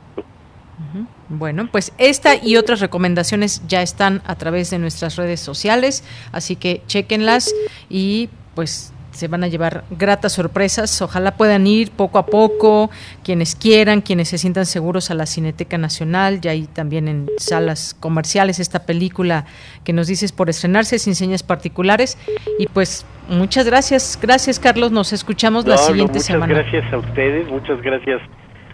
bueno, 1.29 1.69
pues 1.71 1.93
esta 1.97 2.35
y 2.35 2.57
otras 2.57 2.79
recomendaciones 2.79 3.61
ya 3.67 3.81
están 3.81 4.21
a 4.25 4.35
través 4.35 4.69
de 4.69 4.79
nuestras 4.79 5.15
redes 5.15 5.39
sociales, 5.39 6.03
así 6.31 6.55
que 6.55 6.81
chequenlas 6.87 7.53
y 7.89 8.29
pues 8.55 8.93
se 9.11 9.27
van 9.27 9.43
a 9.43 9.47
llevar 9.47 9.83
gratas 9.91 10.33
sorpresas. 10.33 11.01
Ojalá 11.01 11.35
puedan 11.35 11.67
ir 11.67 11.91
poco 11.91 12.17
a 12.17 12.25
poco, 12.25 12.89
quienes 13.23 13.55
quieran, 13.55 14.01
quienes 14.01 14.29
se 14.29 14.37
sientan 14.37 14.65
seguros 14.65 15.11
a 15.11 15.13
la 15.13 15.25
Cineteca 15.25 15.77
Nacional, 15.77 16.41
ya 16.41 16.51
hay 16.51 16.67
también 16.67 17.07
en 17.07 17.29
salas 17.37 17.95
comerciales 17.99 18.59
esta 18.59 18.85
película 18.85 19.45
que 19.83 19.93
nos 19.93 20.07
dices 20.07 20.31
por 20.31 20.49
estrenarse 20.49 20.97
sin 20.99 21.15
señas 21.15 21.43
particulares. 21.43 22.17
Y 22.57 22.67
pues 22.67 23.05
muchas 23.29 23.65
gracias, 23.65 24.17
gracias 24.21 24.59
Carlos, 24.59 24.91
nos 24.91 25.13
escuchamos 25.13 25.65
la 25.67 25.77
siguiente 25.77 26.19
semana. 26.19 26.47
Muchas 26.47 26.71
gracias 26.71 26.93
a 26.93 26.97
ustedes, 26.97 27.47
muchas 27.49 27.81
gracias 27.81 28.21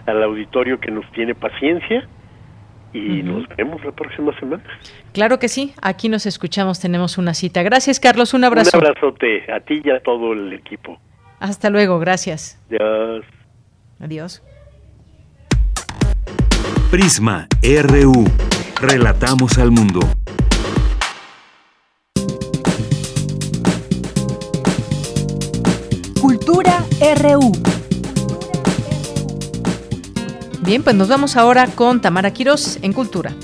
al 0.08 0.22
auditorio 0.22 0.80
que 0.80 0.90
nos 0.90 1.10
tiene 1.12 1.34
paciencia 1.34 2.08
y 2.92 3.22
nos 3.22 3.46
vemos 3.56 3.84
la 3.84 3.92
próxima 3.92 4.36
semana. 4.38 4.62
Claro 5.12 5.38
que 5.38 5.48
sí, 5.48 5.74
aquí 5.82 6.08
nos 6.08 6.26
escuchamos, 6.26 6.80
tenemos 6.80 7.18
una 7.18 7.34
cita. 7.34 7.62
Gracias, 7.62 8.00
Carlos, 8.00 8.34
un 8.34 8.44
abrazo. 8.44 8.78
Un 8.78 8.86
abrazote 8.86 9.50
a 9.52 9.60
ti 9.60 9.82
y 9.84 9.90
a 9.90 10.00
todo 10.00 10.32
el 10.32 10.52
equipo. 10.52 10.98
Hasta 11.38 11.70
luego, 11.70 11.98
gracias. 11.98 12.60
Adiós. 12.70 13.24
Adiós. 14.00 14.42
Prisma 16.90 17.46
RU. 17.62 18.24
Relatamos 18.80 19.58
al 19.58 19.70
mundo. 19.70 20.00
Cultura 26.20 26.84
RU. 27.22 27.77
Bien, 30.68 30.82
pues 30.82 30.94
nos 30.94 31.08
vamos 31.08 31.38
ahora 31.38 31.66
con 31.66 32.02
Tamara 32.02 32.30
Quiroz 32.30 32.76
en 32.82 32.92
Cultura. 32.92 33.34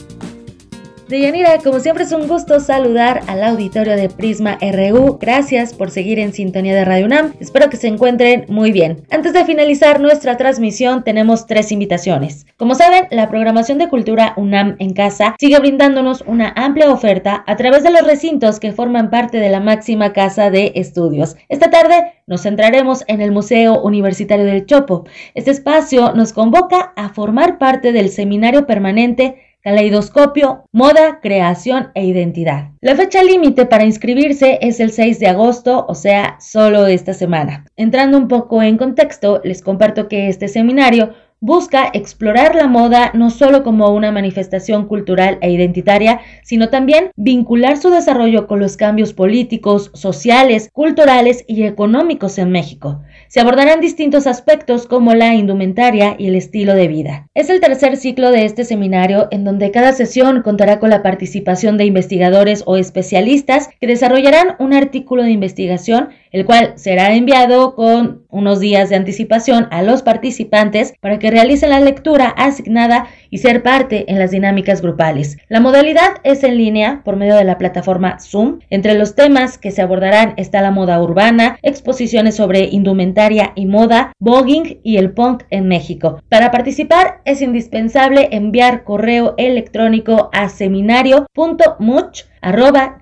Deyanira, 1.08 1.58
como 1.58 1.80
siempre 1.80 2.04
es 2.04 2.12
un 2.12 2.26
gusto 2.26 2.60
saludar 2.60 3.20
al 3.26 3.44
auditorio 3.44 3.94
de 3.94 4.08
Prisma 4.08 4.56
RU. 4.60 5.18
Gracias 5.20 5.74
por 5.74 5.90
seguir 5.90 6.18
en 6.18 6.32
sintonía 6.32 6.74
de 6.74 6.86
Radio 6.86 7.04
UNAM. 7.04 7.34
Espero 7.40 7.68
que 7.68 7.76
se 7.76 7.88
encuentren 7.88 8.46
muy 8.48 8.72
bien. 8.72 9.02
Antes 9.10 9.34
de 9.34 9.44
finalizar 9.44 10.00
nuestra 10.00 10.38
transmisión, 10.38 11.04
tenemos 11.04 11.46
tres 11.46 11.72
invitaciones. 11.72 12.46
Como 12.56 12.74
saben, 12.74 13.06
la 13.10 13.28
programación 13.28 13.76
de 13.76 13.90
Cultura 13.90 14.32
UNAM 14.38 14.76
en 14.78 14.94
casa 14.94 15.36
sigue 15.38 15.58
brindándonos 15.58 16.22
una 16.26 16.54
amplia 16.56 16.90
oferta 16.90 17.44
a 17.46 17.56
través 17.56 17.82
de 17.82 17.90
los 17.90 18.06
recintos 18.06 18.58
que 18.58 18.72
forman 18.72 19.10
parte 19.10 19.40
de 19.40 19.50
la 19.50 19.60
máxima 19.60 20.14
casa 20.14 20.50
de 20.50 20.72
estudios. 20.74 21.36
Esta 21.50 21.68
tarde 21.70 22.14
nos 22.26 22.42
centraremos 22.42 23.04
en 23.08 23.20
el 23.20 23.30
Museo 23.30 23.82
Universitario 23.82 24.46
del 24.46 24.64
Chopo. 24.64 25.04
Este 25.34 25.50
espacio 25.50 26.14
nos 26.14 26.32
convoca 26.32 26.94
a 26.96 27.10
formar 27.10 27.58
parte 27.58 27.92
del 27.92 28.08
seminario 28.08 28.66
permanente 28.66 29.43
Caleidoscopio, 29.64 30.68
Moda, 30.72 31.20
Creación 31.22 31.88
e 31.94 32.04
Identidad. 32.04 32.72
La 32.82 32.96
fecha 32.96 33.24
límite 33.24 33.64
para 33.64 33.86
inscribirse 33.86 34.58
es 34.60 34.78
el 34.78 34.92
6 34.92 35.18
de 35.20 35.28
agosto, 35.28 35.86
o 35.88 35.94
sea, 35.94 36.36
solo 36.38 36.86
esta 36.86 37.14
semana. 37.14 37.64
Entrando 37.74 38.18
un 38.18 38.28
poco 38.28 38.60
en 38.60 38.76
contexto, 38.76 39.40
les 39.42 39.62
comparto 39.62 40.06
que 40.06 40.28
este 40.28 40.48
seminario 40.48 41.14
busca 41.44 41.90
explorar 41.92 42.54
la 42.54 42.68
moda 42.68 43.10
no 43.12 43.28
solo 43.28 43.62
como 43.64 43.90
una 43.90 44.10
manifestación 44.10 44.86
cultural 44.86 45.36
e 45.42 45.50
identitaria, 45.50 46.22
sino 46.42 46.70
también 46.70 47.10
vincular 47.16 47.76
su 47.76 47.90
desarrollo 47.90 48.46
con 48.46 48.60
los 48.60 48.78
cambios 48.78 49.12
políticos, 49.12 49.90
sociales, 49.92 50.70
culturales 50.72 51.44
y 51.46 51.64
económicos 51.64 52.38
en 52.38 52.50
México. 52.50 53.02
Se 53.28 53.40
abordarán 53.40 53.82
distintos 53.82 54.26
aspectos 54.26 54.86
como 54.86 55.12
la 55.12 55.34
indumentaria 55.34 56.16
y 56.18 56.28
el 56.28 56.36
estilo 56.36 56.74
de 56.74 56.88
vida. 56.88 57.28
Es 57.34 57.50
el 57.50 57.60
tercer 57.60 57.98
ciclo 57.98 58.30
de 58.30 58.46
este 58.46 58.64
seminario 58.64 59.28
en 59.30 59.44
donde 59.44 59.70
cada 59.70 59.92
sesión 59.92 60.40
contará 60.40 60.80
con 60.80 60.88
la 60.88 61.02
participación 61.02 61.76
de 61.76 61.84
investigadores 61.84 62.62
o 62.64 62.78
especialistas 62.78 63.68
que 63.78 63.86
desarrollarán 63.86 64.56
un 64.60 64.72
artículo 64.72 65.22
de 65.22 65.32
investigación 65.32 66.08
el 66.34 66.44
cual 66.44 66.72
será 66.74 67.14
enviado 67.14 67.76
con 67.76 68.24
unos 68.28 68.58
días 68.58 68.90
de 68.90 68.96
anticipación 68.96 69.68
a 69.70 69.82
los 69.82 70.02
participantes 70.02 70.92
para 71.00 71.20
que 71.20 71.30
realicen 71.34 71.70
la 71.70 71.80
lectura 71.80 72.28
asignada 72.28 73.08
y 73.28 73.38
ser 73.38 73.64
parte 73.64 74.04
en 74.06 74.20
las 74.20 74.30
dinámicas 74.30 74.80
grupales. 74.80 75.36
La 75.48 75.58
modalidad 75.58 76.18
es 76.22 76.44
en 76.44 76.56
línea 76.56 77.02
por 77.04 77.16
medio 77.16 77.34
de 77.34 77.42
la 77.42 77.58
plataforma 77.58 78.20
Zoom. 78.20 78.60
Entre 78.70 78.94
los 78.94 79.16
temas 79.16 79.58
que 79.58 79.72
se 79.72 79.82
abordarán 79.82 80.34
está 80.36 80.62
la 80.62 80.70
moda 80.70 81.02
urbana, 81.02 81.58
exposiciones 81.62 82.36
sobre 82.36 82.66
indumentaria 82.66 83.50
y 83.56 83.66
moda, 83.66 84.12
voguing 84.20 84.78
y 84.84 84.96
el 84.98 85.10
punk 85.10 85.42
en 85.50 85.66
México. 85.66 86.20
Para 86.28 86.52
participar 86.52 87.20
es 87.24 87.42
indispensable 87.42 88.28
enviar 88.30 88.84
correo 88.84 89.34
electrónico 89.36 90.30
a 90.32 90.48
seminario.much 90.48 92.22
arroba. 92.44 92.98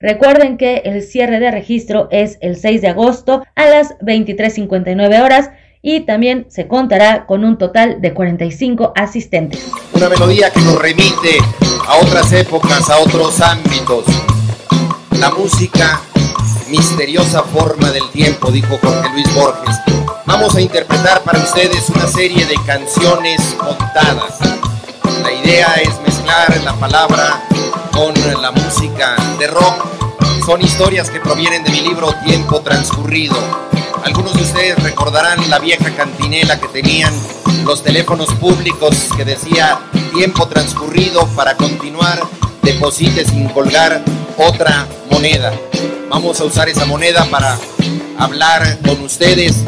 Recuerden 0.00 0.56
que 0.56 0.76
el 0.84 1.02
cierre 1.02 1.40
de 1.40 1.50
registro 1.50 2.08
es 2.10 2.38
el 2.40 2.56
6 2.56 2.80
de 2.80 2.88
agosto 2.88 3.42
a 3.54 3.66
las 3.66 3.98
23.59 3.98 5.22
horas 5.22 5.50
y 5.82 6.00
también 6.00 6.46
se 6.48 6.68
contará 6.68 7.26
con 7.26 7.44
un 7.44 7.58
total 7.58 8.00
de 8.00 8.14
45 8.14 8.92
asistentes. 8.94 9.66
Una 9.92 10.08
melodía 10.08 10.50
que 10.50 10.60
nos 10.60 10.80
remite 10.80 11.38
a 11.86 11.96
otras 11.96 12.32
épocas, 12.32 12.88
a 12.88 12.98
otros 12.98 13.40
ámbitos. 13.40 14.04
La 15.18 15.30
música, 15.30 16.00
misteriosa 16.70 17.42
forma 17.42 17.90
del 17.90 18.08
tiempo, 18.10 18.52
dijo 18.52 18.78
Jorge 18.80 19.10
Luis 19.12 19.34
Borges. 19.34 19.76
Vamos 20.24 20.54
a 20.54 20.60
interpretar 20.60 21.22
para 21.22 21.40
ustedes 21.40 21.90
una 21.90 22.06
serie 22.06 22.46
de 22.46 22.54
canciones 22.64 23.40
contadas. 23.58 24.38
La 25.22 25.32
idea 25.32 25.74
es 25.82 26.00
mezclar 26.06 26.62
la 26.64 26.74
palabra 26.74 27.42
con 27.92 28.14
la 28.40 28.52
música 28.52 29.16
de 29.38 29.48
rock. 29.48 30.11
Son 30.44 30.60
historias 30.60 31.08
que 31.08 31.20
provienen 31.20 31.62
de 31.62 31.70
mi 31.70 31.82
libro 31.82 32.12
Tiempo 32.24 32.60
Transcurrido. 32.62 33.36
Algunos 34.04 34.34
de 34.34 34.42
ustedes 34.42 34.82
recordarán 34.82 35.48
la 35.48 35.60
vieja 35.60 35.94
cantinela 35.94 36.58
que 36.58 36.66
tenían 36.66 37.14
los 37.64 37.84
teléfonos 37.84 38.34
públicos 38.34 39.08
que 39.16 39.24
decía 39.24 39.78
tiempo 40.12 40.48
transcurrido 40.48 41.28
para 41.36 41.56
continuar, 41.56 42.20
deposite 42.62 43.24
sin 43.24 43.50
colgar 43.50 44.02
otra 44.36 44.88
moneda. 45.12 45.52
Vamos 46.10 46.40
a 46.40 46.44
usar 46.44 46.68
esa 46.68 46.86
moneda 46.86 47.24
para 47.26 47.56
hablar 48.18 48.78
con 48.84 49.00
ustedes. 49.00 49.62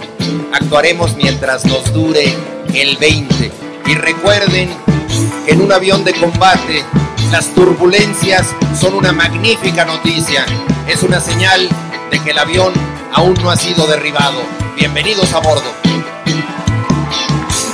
Actuaremos 0.53 1.15
mientras 1.15 1.65
nos 1.67 1.93
dure 1.93 2.35
el 2.75 2.97
20. 2.97 3.53
Y 3.87 3.95
recuerden 3.95 4.71
que 5.47 5.53
en 5.53 5.61
un 5.61 5.73
avión 5.73 6.05
de 6.05 6.15
combate 6.15 6.85
las 7.31 7.55
turbulencias 7.55 8.55
son 8.75 8.95
una 8.95 9.13
magnífica 9.13 9.85
noticia. 9.85 10.45
Es 10.89 11.03
una 11.03 11.21
señal 11.21 11.69
de 12.11 12.19
que 12.21 12.31
el 12.31 12.39
avión 12.39 12.73
aún 13.13 13.35
no 13.43 13.51
ha 13.51 13.57
sido 13.57 13.87
derribado. 13.87 14.41
Bienvenidos 14.77 15.33
a 15.35 15.41
bordo. 15.41 15.71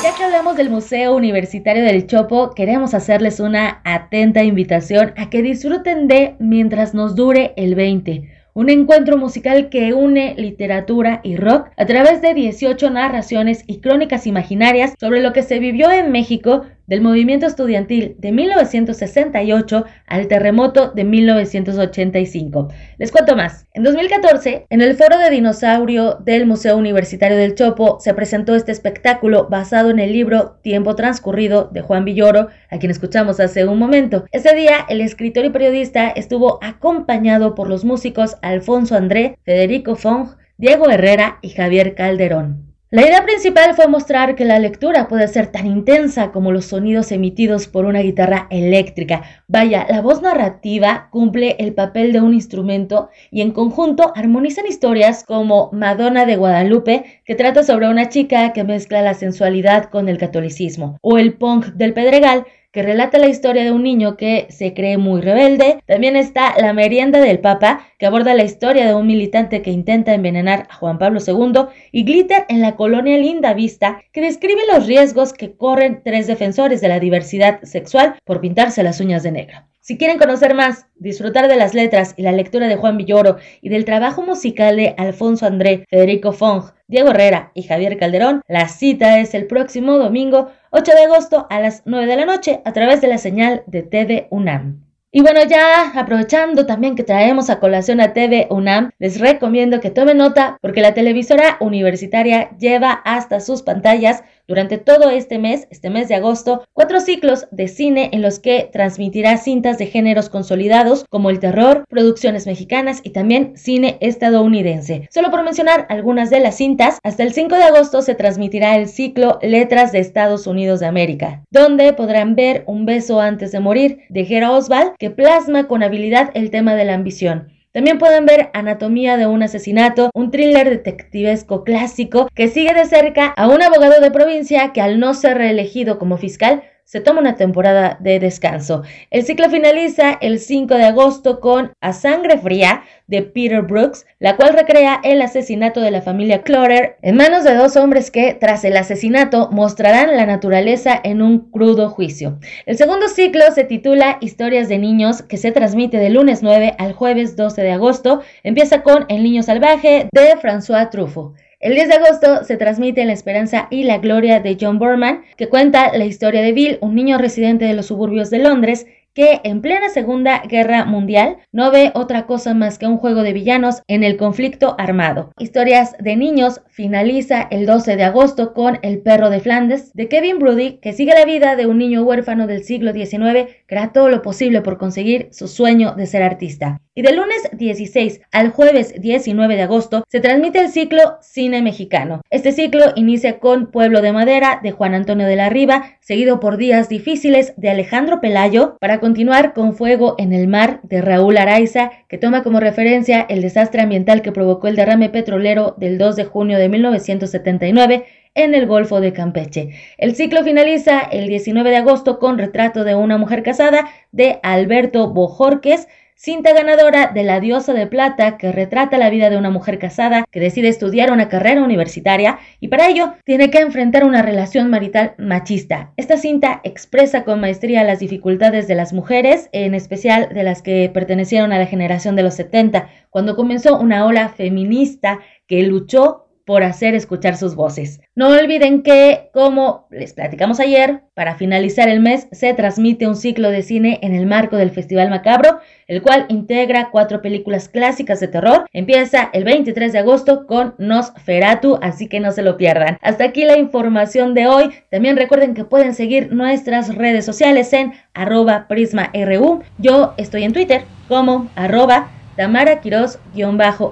Ya 0.02 0.14
que 0.14 0.24
hablamos 0.24 0.56
del 0.56 0.70
Museo 0.70 1.14
Universitario 1.14 1.84
del 1.84 2.06
Chopo, 2.06 2.50
queremos 2.54 2.94
hacerles 2.94 3.40
una 3.40 3.80
atenta 3.84 4.42
invitación 4.42 5.12
a 5.16 5.30
que 5.30 5.42
disfruten 5.42 6.08
de 6.08 6.36
Mientras 6.38 6.94
nos 6.94 7.14
dure 7.14 7.54
el 7.56 7.74
20 7.74 8.40
un 8.52 8.68
encuentro 8.68 9.16
musical 9.16 9.68
que 9.68 9.94
une 9.94 10.34
literatura 10.36 11.20
y 11.22 11.36
rock 11.36 11.68
a 11.76 11.86
través 11.86 12.20
de 12.20 12.34
18 12.34 12.90
narraciones 12.90 13.62
y 13.66 13.80
crónicas 13.80 14.26
imaginarias 14.26 14.94
sobre 14.98 15.22
lo 15.22 15.32
que 15.32 15.42
se 15.42 15.58
vivió 15.58 15.90
en 15.90 16.10
México 16.10 16.66
del 16.90 17.00
movimiento 17.02 17.46
estudiantil 17.46 18.16
de 18.18 18.32
1968 18.32 19.84
al 20.06 20.26
terremoto 20.26 20.90
de 20.90 21.04
1985. 21.04 22.68
Les 22.98 23.12
cuento 23.12 23.36
más. 23.36 23.68
En 23.74 23.84
2014, 23.84 24.66
en 24.68 24.80
el 24.82 24.96
foro 24.96 25.16
de 25.16 25.30
dinosaurio 25.30 26.16
del 26.16 26.46
Museo 26.46 26.76
Universitario 26.76 27.38
del 27.38 27.54
Chopo, 27.54 27.98
se 28.00 28.12
presentó 28.12 28.56
este 28.56 28.72
espectáculo 28.72 29.46
basado 29.48 29.90
en 29.90 30.00
el 30.00 30.12
libro 30.12 30.58
Tiempo 30.62 30.96
Transcurrido 30.96 31.70
de 31.72 31.80
Juan 31.80 32.04
Villoro, 32.04 32.48
a 32.70 32.78
quien 32.78 32.90
escuchamos 32.90 33.38
hace 33.38 33.64
un 33.64 33.78
momento. 33.78 34.24
Ese 34.32 34.52
día, 34.56 34.84
el 34.88 35.00
escritor 35.00 35.44
y 35.44 35.50
periodista 35.50 36.10
estuvo 36.10 36.58
acompañado 36.60 37.54
por 37.54 37.68
los 37.68 37.84
músicos 37.84 38.36
Alfonso 38.42 38.96
André, 38.96 39.38
Federico 39.44 39.94
Fong, 39.94 40.30
Diego 40.58 40.90
Herrera 40.90 41.38
y 41.40 41.50
Javier 41.50 41.94
Calderón. 41.94 42.69
La 42.92 43.02
idea 43.02 43.22
principal 43.22 43.76
fue 43.76 43.86
mostrar 43.86 44.34
que 44.34 44.44
la 44.44 44.58
lectura 44.58 45.06
puede 45.06 45.28
ser 45.28 45.46
tan 45.46 45.68
intensa 45.68 46.32
como 46.32 46.50
los 46.50 46.64
sonidos 46.64 47.12
emitidos 47.12 47.68
por 47.68 47.84
una 47.84 48.00
guitarra 48.00 48.48
eléctrica. 48.50 49.22
Vaya, 49.46 49.86
la 49.88 50.00
voz 50.00 50.22
narrativa 50.22 51.06
cumple 51.12 51.54
el 51.60 51.72
papel 51.72 52.12
de 52.12 52.20
un 52.20 52.34
instrumento 52.34 53.08
y 53.30 53.42
en 53.42 53.52
conjunto 53.52 54.12
armonizan 54.16 54.66
historias 54.66 55.22
como 55.22 55.70
Madonna 55.72 56.26
de 56.26 56.34
Guadalupe, 56.34 57.22
que 57.24 57.36
trata 57.36 57.62
sobre 57.62 57.88
una 57.88 58.08
chica 58.08 58.52
que 58.52 58.64
mezcla 58.64 59.02
la 59.02 59.14
sensualidad 59.14 59.84
con 59.84 60.08
el 60.08 60.18
catolicismo, 60.18 60.98
o 61.00 61.16
el 61.16 61.34
punk 61.34 61.66
del 61.66 61.94
Pedregal, 61.94 62.44
que 62.72 62.82
relata 62.82 63.18
la 63.18 63.28
historia 63.28 63.64
de 63.64 63.72
un 63.72 63.82
niño 63.82 64.16
que 64.16 64.46
se 64.50 64.74
cree 64.74 64.96
muy 64.98 65.20
rebelde. 65.20 65.82
También 65.86 66.16
está 66.16 66.54
La 66.60 66.72
merienda 66.72 67.20
del 67.20 67.40
Papa, 67.40 67.86
que 67.98 68.06
aborda 68.06 68.34
la 68.34 68.44
historia 68.44 68.86
de 68.86 68.94
un 68.94 69.06
militante 69.06 69.62
que 69.62 69.70
intenta 69.70 70.14
envenenar 70.14 70.66
a 70.70 70.74
Juan 70.74 70.98
Pablo 70.98 71.20
II, 71.26 71.66
y 71.92 72.04
Glitter 72.04 72.44
en 72.48 72.60
la 72.60 72.76
colonia 72.76 73.18
Linda 73.18 73.54
Vista, 73.54 74.02
que 74.12 74.20
describe 74.20 74.60
los 74.72 74.86
riesgos 74.86 75.32
que 75.32 75.56
corren 75.56 76.02
tres 76.04 76.26
defensores 76.26 76.80
de 76.80 76.88
la 76.88 77.00
diversidad 77.00 77.60
sexual 77.62 78.14
por 78.24 78.40
pintarse 78.40 78.82
las 78.82 79.00
uñas 79.00 79.22
de 79.22 79.32
negro. 79.32 79.69
Si 79.82 79.96
quieren 79.96 80.18
conocer 80.18 80.54
más, 80.54 80.86
disfrutar 80.96 81.48
de 81.48 81.56
las 81.56 81.72
letras 81.72 82.12
y 82.18 82.22
la 82.22 82.32
lectura 82.32 82.68
de 82.68 82.76
Juan 82.76 82.98
Villoro 82.98 83.38
y 83.62 83.70
del 83.70 83.86
trabajo 83.86 84.22
musical 84.22 84.76
de 84.76 84.94
Alfonso 84.98 85.46
André, 85.46 85.86
Federico 85.88 86.32
Fong, 86.32 86.64
Diego 86.86 87.10
Herrera 87.10 87.50
y 87.54 87.62
Javier 87.62 87.96
Calderón, 87.96 88.42
la 88.46 88.68
cita 88.68 89.20
es 89.20 89.32
el 89.32 89.46
próximo 89.46 89.96
domingo 89.96 90.50
8 90.70 90.92
de 90.92 91.04
agosto 91.04 91.46
a 91.48 91.60
las 91.60 91.82
9 91.86 92.06
de 92.06 92.16
la 92.16 92.26
noche 92.26 92.60
a 92.66 92.74
través 92.74 93.00
de 93.00 93.08
la 93.08 93.16
señal 93.16 93.62
de 93.66 93.82
TV 93.82 94.28
UNAM. 94.30 94.84
Y 95.12 95.22
bueno, 95.22 95.40
ya 95.48 95.90
aprovechando 95.98 96.66
también 96.66 96.94
que 96.94 97.02
traemos 97.02 97.50
a 97.50 97.58
colación 97.58 98.00
a 98.00 98.12
TV 98.12 98.46
UNAM, 98.48 98.90
les 98.98 99.18
recomiendo 99.18 99.80
que 99.80 99.90
tomen 99.90 100.18
nota 100.18 100.58
porque 100.60 100.82
la 100.82 100.94
televisora 100.94 101.56
universitaria 101.58 102.50
lleva 102.58 102.92
hasta 102.92 103.40
sus 103.40 103.62
pantallas 103.62 104.22
durante 104.50 104.78
todo 104.78 105.10
este 105.10 105.38
mes, 105.38 105.68
este 105.70 105.90
mes 105.90 106.08
de 106.08 106.16
agosto, 106.16 106.64
cuatro 106.72 107.00
ciclos 107.00 107.46
de 107.52 107.68
cine 107.68 108.10
en 108.12 108.20
los 108.20 108.40
que 108.40 108.68
transmitirá 108.72 109.36
cintas 109.36 109.78
de 109.78 109.86
géneros 109.86 110.28
consolidados 110.28 111.04
como 111.08 111.30
el 111.30 111.38
terror, 111.38 111.84
producciones 111.88 112.48
mexicanas 112.48 113.00
y 113.04 113.10
también 113.10 113.52
cine 113.54 113.96
estadounidense. 114.00 115.08
Solo 115.12 115.30
por 115.30 115.44
mencionar 115.44 115.86
algunas 115.88 116.30
de 116.30 116.40
las 116.40 116.56
cintas, 116.56 116.98
hasta 117.04 117.22
el 117.22 117.32
5 117.32 117.54
de 117.54 117.62
agosto 117.62 118.02
se 118.02 118.16
transmitirá 118.16 118.74
el 118.74 118.88
ciclo 118.88 119.38
Letras 119.40 119.92
de 119.92 120.00
Estados 120.00 120.48
Unidos 120.48 120.80
de 120.80 120.86
América, 120.86 121.44
donde 121.52 121.92
podrán 121.92 122.34
ver 122.34 122.64
Un 122.66 122.86
beso 122.86 123.20
antes 123.20 123.52
de 123.52 123.60
morir 123.60 124.00
de 124.08 124.24
Gera 124.24 124.50
Oswald, 124.50 124.94
que 124.98 125.10
plasma 125.10 125.68
con 125.68 125.84
habilidad 125.84 126.32
el 126.34 126.50
tema 126.50 126.74
de 126.74 126.86
la 126.86 126.94
ambición. 126.94 127.59
También 127.72 127.98
pueden 127.98 128.26
ver 128.26 128.50
Anatomía 128.52 129.16
de 129.16 129.28
un 129.28 129.44
asesinato, 129.44 130.10
un 130.12 130.32
thriller 130.32 130.68
detectivesco 130.68 131.62
clásico 131.62 132.28
que 132.34 132.48
sigue 132.48 132.74
de 132.74 132.84
cerca 132.84 133.26
a 133.36 133.46
un 133.46 133.62
abogado 133.62 134.00
de 134.00 134.10
provincia 134.10 134.72
que 134.72 134.80
al 134.80 134.98
no 134.98 135.14
ser 135.14 135.38
reelegido 135.38 135.96
como 135.96 136.18
fiscal 136.18 136.64
se 136.90 137.00
toma 137.00 137.20
una 137.20 137.36
temporada 137.36 137.98
de 138.00 138.18
descanso. 138.18 138.82
El 139.12 139.22
ciclo 139.22 139.48
finaliza 139.48 140.18
el 140.20 140.40
5 140.40 140.74
de 140.74 140.86
agosto 140.86 141.38
con 141.38 141.72
A 141.80 141.92
Sangre 141.92 142.36
Fría 142.36 142.82
de 143.06 143.22
Peter 143.22 143.62
Brooks, 143.62 144.06
la 144.18 144.34
cual 144.34 144.54
recrea 144.54 145.00
el 145.04 145.22
asesinato 145.22 145.80
de 145.80 145.92
la 145.92 146.02
familia 146.02 146.42
Clorer 146.42 146.96
en 147.02 147.14
manos 147.14 147.44
de 147.44 147.54
dos 147.54 147.76
hombres 147.76 148.10
que, 148.10 148.34
tras 148.34 148.64
el 148.64 148.76
asesinato, 148.76 149.50
mostrarán 149.52 150.16
la 150.16 150.26
naturaleza 150.26 151.00
en 151.04 151.22
un 151.22 151.48
crudo 151.52 151.90
juicio. 151.90 152.40
El 152.66 152.76
segundo 152.76 153.06
ciclo 153.06 153.44
se 153.54 153.62
titula 153.62 154.18
Historias 154.20 154.68
de 154.68 154.78
Niños, 154.78 155.22
que 155.22 155.36
se 155.36 155.52
transmite 155.52 155.96
de 155.98 156.10
lunes 156.10 156.42
9 156.42 156.74
al 156.76 156.92
jueves 156.92 157.36
12 157.36 157.62
de 157.62 157.70
agosto. 157.70 158.20
Empieza 158.42 158.82
con 158.82 159.04
El 159.08 159.22
Niño 159.22 159.44
Salvaje 159.44 160.08
de 160.10 160.36
François 160.42 160.90
Truffaut. 160.90 161.36
El 161.60 161.74
10 161.74 161.88
de 161.88 161.94
agosto 161.96 162.44
se 162.44 162.56
transmite 162.56 163.04
La 163.04 163.12
Esperanza 163.12 163.68
y 163.70 163.84
la 163.84 163.98
Gloria 163.98 164.40
de 164.40 164.56
John 164.58 164.78
Borman, 164.78 165.24
que 165.36 165.50
cuenta 165.50 165.94
la 165.94 166.06
historia 166.06 166.40
de 166.40 166.52
Bill, 166.52 166.78
un 166.80 166.94
niño 166.94 167.18
residente 167.18 167.66
de 167.66 167.74
los 167.74 167.84
suburbios 167.84 168.30
de 168.30 168.38
Londres, 168.38 168.86
que 169.14 169.40
en 169.44 169.60
plena 169.60 169.88
Segunda 169.88 170.42
Guerra 170.48 170.84
Mundial 170.84 171.38
no 171.52 171.70
ve 171.70 171.90
otra 171.94 172.26
cosa 172.26 172.54
más 172.54 172.78
que 172.78 172.86
un 172.86 172.98
juego 172.98 173.22
de 173.22 173.32
villanos 173.32 173.82
en 173.88 174.04
el 174.04 174.16
conflicto 174.16 174.74
armado. 174.78 175.32
Historias 175.38 175.96
de 175.98 176.16
niños 176.16 176.62
finaliza 176.68 177.46
el 177.50 177.66
12 177.66 177.96
de 177.96 178.04
agosto 178.04 178.54
con 178.54 178.78
El 178.82 179.00
perro 179.00 179.30
de 179.30 179.40
Flandes 179.40 179.92
de 179.94 180.08
Kevin 180.08 180.38
Brody, 180.38 180.78
que 180.80 180.92
sigue 180.92 181.14
la 181.14 181.24
vida 181.24 181.56
de 181.56 181.66
un 181.66 181.78
niño 181.78 182.02
huérfano 182.02 182.46
del 182.46 182.64
siglo 182.64 182.92
XIX 182.92 183.50
que 183.66 183.76
hará 183.76 183.92
todo 183.92 184.08
lo 184.08 184.22
posible 184.22 184.60
por 184.62 184.78
conseguir 184.78 185.28
su 185.32 185.48
sueño 185.48 185.94
de 185.96 186.06
ser 186.06 186.22
artista. 186.22 186.80
Y 186.94 187.02
del 187.02 187.16
lunes 187.16 187.48
16 187.52 188.20
al 188.30 188.50
jueves 188.50 189.00
19 189.00 189.56
de 189.56 189.62
agosto 189.62 190.04
se 190.08 190.20
transmite 190.20 190.60
el 190.60 190.68
ciclo 190.68 191.18
Cine 191.22 191.62
Mexicano. 191.62 192.20
Este 192.30 192.52
ciclo 192.52 192.86
inicia 192.94 193.38
con 193.38 193.70
Pueblo 193.70 194.02
de 194.02 194.12
Madera 194.12 194.60
de 194.62 194.72
Juan 194.72 194.94
Antonio 194.94 195.26
de 195.26 195.36
la 195.36 195.48
Riva, 195.48 195.98
seguido 196.00 196.40
por 196.40 196.56
Días 196.56 196.88
Difíciles 196.88 197.54
de 197.56 197.70
Alejandro 197.70 198.20
Pelayo, 198.20 198.76
para 198.80 198.99
continuar 199.00 199.52
con 199.54 199.74
Fuego 199.74 200.14
en 200.18 200.32
el 200.32 200.46
Mar 200.46 200.80
de 200.82 201.00
Raúl 201.00 201.38
Araiza, 201.38 201.90
que 202.08 202.18
toma 202.18 202.42
como 202.42 202.60
referencia 202.60 203.20
el 203.22 203.42
desastre 203.42 203.80
ambiental 203.82 204.22
que 204.22 204.32
provocó 204.32 204.68
el 204.68 204.76
derrame 204.76 205.08
petrolero 205.08 205.74
del 205.78 205.98
2 205.98 206.16
de 206.16 206.24
junio 206.24 206.58
de 206.58 206.68
1979 206.68 208.04
en 208.34 208.54
el 208.54 208.66
Golfo 208.66 209.00
de 209.00 209.12
Campeche. 209.12 209.70
El 209.98 210.14
ciclo 210.14 210.44
finaliza 210.44 211.00
el 211.00 211.28
19 211.28 211.70
de 211.70 211.76
agosto 211.76 212.18
con 212.18 212.38
Retrato 212.38 212.84
de 212.84 212.94
una 212.94 213.18
mujer 213.18 213.42
casada 213.42 213.88
de 214.12 214.38
Alberto 214.42 215.10
Bojorques, 215.12 215.88
cinta 216.22 216.52
ganadora 216.52 217.06
de 217.14 217.24
La 217.24 217.40
diosa 217.40 217.72
de 217.72 217.86
plata 217.86 218.36
que 218.36 218.52
retrata 218.52 218.98
la 218.98 219.08
vida 219.08 219.30
de 219.30 219.38
una 219.38 219.48
mujer 219.48 219.78
casada 219.78 220.26
que 220.30 220.38
decide 220.38 220.68
estudiar 220.68 221.12
una 221.12 221.30
carrera 221.30 221.64
universitaria 221.64 222.38
y 222.60 222.68
para 222.68 222.88
ello 222.88 223.14
tiene 223.24 223.48
que 223.48 223.60
enfrentar 223.60 224.04
una 224.04 224.20
relación 224.20 224.68
marital 224.68 225.14
machista. 225.16 225.94
Esta 225.96 226.18
cinta 226.18 226.60
expresa 226.62 227.24
con 227.24 227.40
maestría 227.40 227.84
las 227.84 228.00
dificultades 228.00 228.68
de 228.68 228.74
las 228.74 228.92
mujeres, 228.92 229.48
en 229.52 229.74
especial 229.74 230.28
de 230.34 230.42
las 230.42 230.60
que 230.60 230.90
pertenecieron 230.92 231.54
a 231.54 231.58
la 231.58 231.64
generación 231.64 232.16
de 232.16 232.22
los 232.22 232.34
70, 232.34 232.90
cuando 233.08 233.34
comenzó 233.34 233.78
una 233.78 234.04
ola 234.04 234.28
feminista 234.28 235.20
que 235.46 235.62
luchó 235.62 236.29
por 236.50 236.64
hacer 236.64 236.96
escuchar 236.96 237.36
sus 237.36 237.54
voces. 237.54 238.00
No 238.16 238.30
olviden 238.30 238.82
que, 238.82 239.30
como 239.32 239.86
les 239.88 240.14
platicamos 240.14 240.58
ayer, 240.58 241.02
para 241.14 241.36
finalizar 241.36 241.88
el 241.88 242.00
mes 242.00 242.26
se 242.32 242.52
transmite 242.54 243.06
un 243.06 243.14
ciclo 243.14 243.50
de 243.50 243.62
cine 243.62 244.00
en 244.02 244.16
el 244.16 244.26
marco 244.26 244.56
del 244.56 244.72
Festival 244.72 245.10
Macabro, 245.10 245.60
el 245.86 246.02
cual 246.02 246.26
integra 246.28 246.90
cuatro 246.90 247.22
películas 247.22 247.68
clásicas 247.68 248.18
de 248.18 248.26
terror. 248.26 248.66
Empieza 248.72 249.30
el 249.32 249.44
23 249.44 249.92
de 249.92 250.00
agosto 250.00 250.48
con 250.48 250.74
Nosferatu, 250.78 251.78
así 251.82 252.08
que 252.08 252.18
no 252.18 252.32
se 252.32 252.42
lo 252.42 252.56
pierdan. 252.56 252.98
Hasta 253.00 253.22
aquí 253.22 253.44
la 253.44 253.56
información 253.56 254.34
de 254.34 254.48
hoy. 254.48 254.70
También 254.90 255.16
recuerden 255.16 255.54
que 255.54 255.64
pueden 255.64 255.94
seguir 255.94 256.32
nuestras 256.32 256.92
redes 256.92 257.24
sociales 257.24 257.72
en 257.72 257.92
arroba 258.12 258.66
prisma.ru. 258.66 259.62
Yo 259.78 260.14
estoy 260.16 260.42
en 260.42 260.52
Twitter 260.52 260.82
como 261.06 261.48
arroba 261.54 262.10
Tamara 262.34 262.80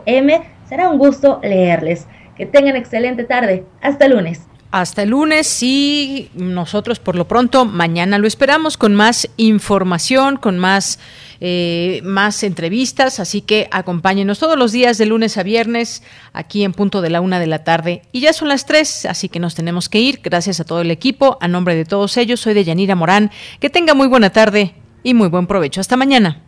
m 0.07 0.43
Será 0.69 0.91
un 0.91 0.99
gusto 0.99 1.41
leerles. 1.43 2.09
Que 2.39 2.47
tengan 2.47 2.77
excelente 2.77 3.25
tarde. 3.25 3.65
Hasta 3.83 4.09
lunes. 4.09 4.43
Hasta 4.71 5.03
el 5.03 5.11
lunes 5.11 5.63
y 5.63 6.29
nosotros 6.35 6.99
por 6.99 7.17
lo 7.17 7.27
pronto 7.27 7.65
mañana 7.65 8.19
lo 8.19 8.27
esperamos 8.27 8.77
con 8.77 8.95
más 8.95 9.27
información, 9.39 10.37
con 10.37 10.59
más, 10.59 10.99
eh, 11.41 12.03
más 12.05 12.43
entrevistas, 12.43 13.19
así 13.19 13.41
que 13.41 13.69
acompáñenos 13.71 14.39
todos 14.39 14.59
los 14.59 14.71
días 14.71 14.99
de 14.99 15.07
lunes 15.07 15.39
a 15.39 15.43
viernes 15.43 16.03
aquí 16.35 16.65
en 16.65 16.75
punto 16.75 17.01
de 17.01 17.09
la 17.09 17.23
una 17.23 17.41
de 17.41 17.47
la 17.47 17.65
tarde. 17.65 18.03
Y 18.13 18.21
ya 18.21 18.35
son 18.35 18.49
las 18.49 18.67
tres, 18.67 19.07
así 19.07 19.31
que 19.31 19.41
nos 19.41 19.55
tenemos 19.55 19.89
que 19.89 20.01
ir. 20.01 20.21
Gracias 20.23 20.61
a 20.61 20.65
todo 20.65 20.83
el 20.83 20.91
equipo, 20.91 21.39
a 21.41 21.49
nombre 21.49 21.75
de 21.75 21.87
todos 21.87 22.19
ellos, 22.19 22.41
soy 22.41 22.53
de 22.53 22.65
Yanira 22.65 22.95
Morán. 22.95 23.31
Que 23.61 23.71
tenga 23.71 23.95
muy 23.95 24.07
buena 24.07 24.31
tarde 24.31 24.75
y 25.03 25.15
muy 25.15 25.29
buen 25.29 25.47
provecho. 25.47 25.81
Hasta 25.81 25.97
mañana. 25.97 26.48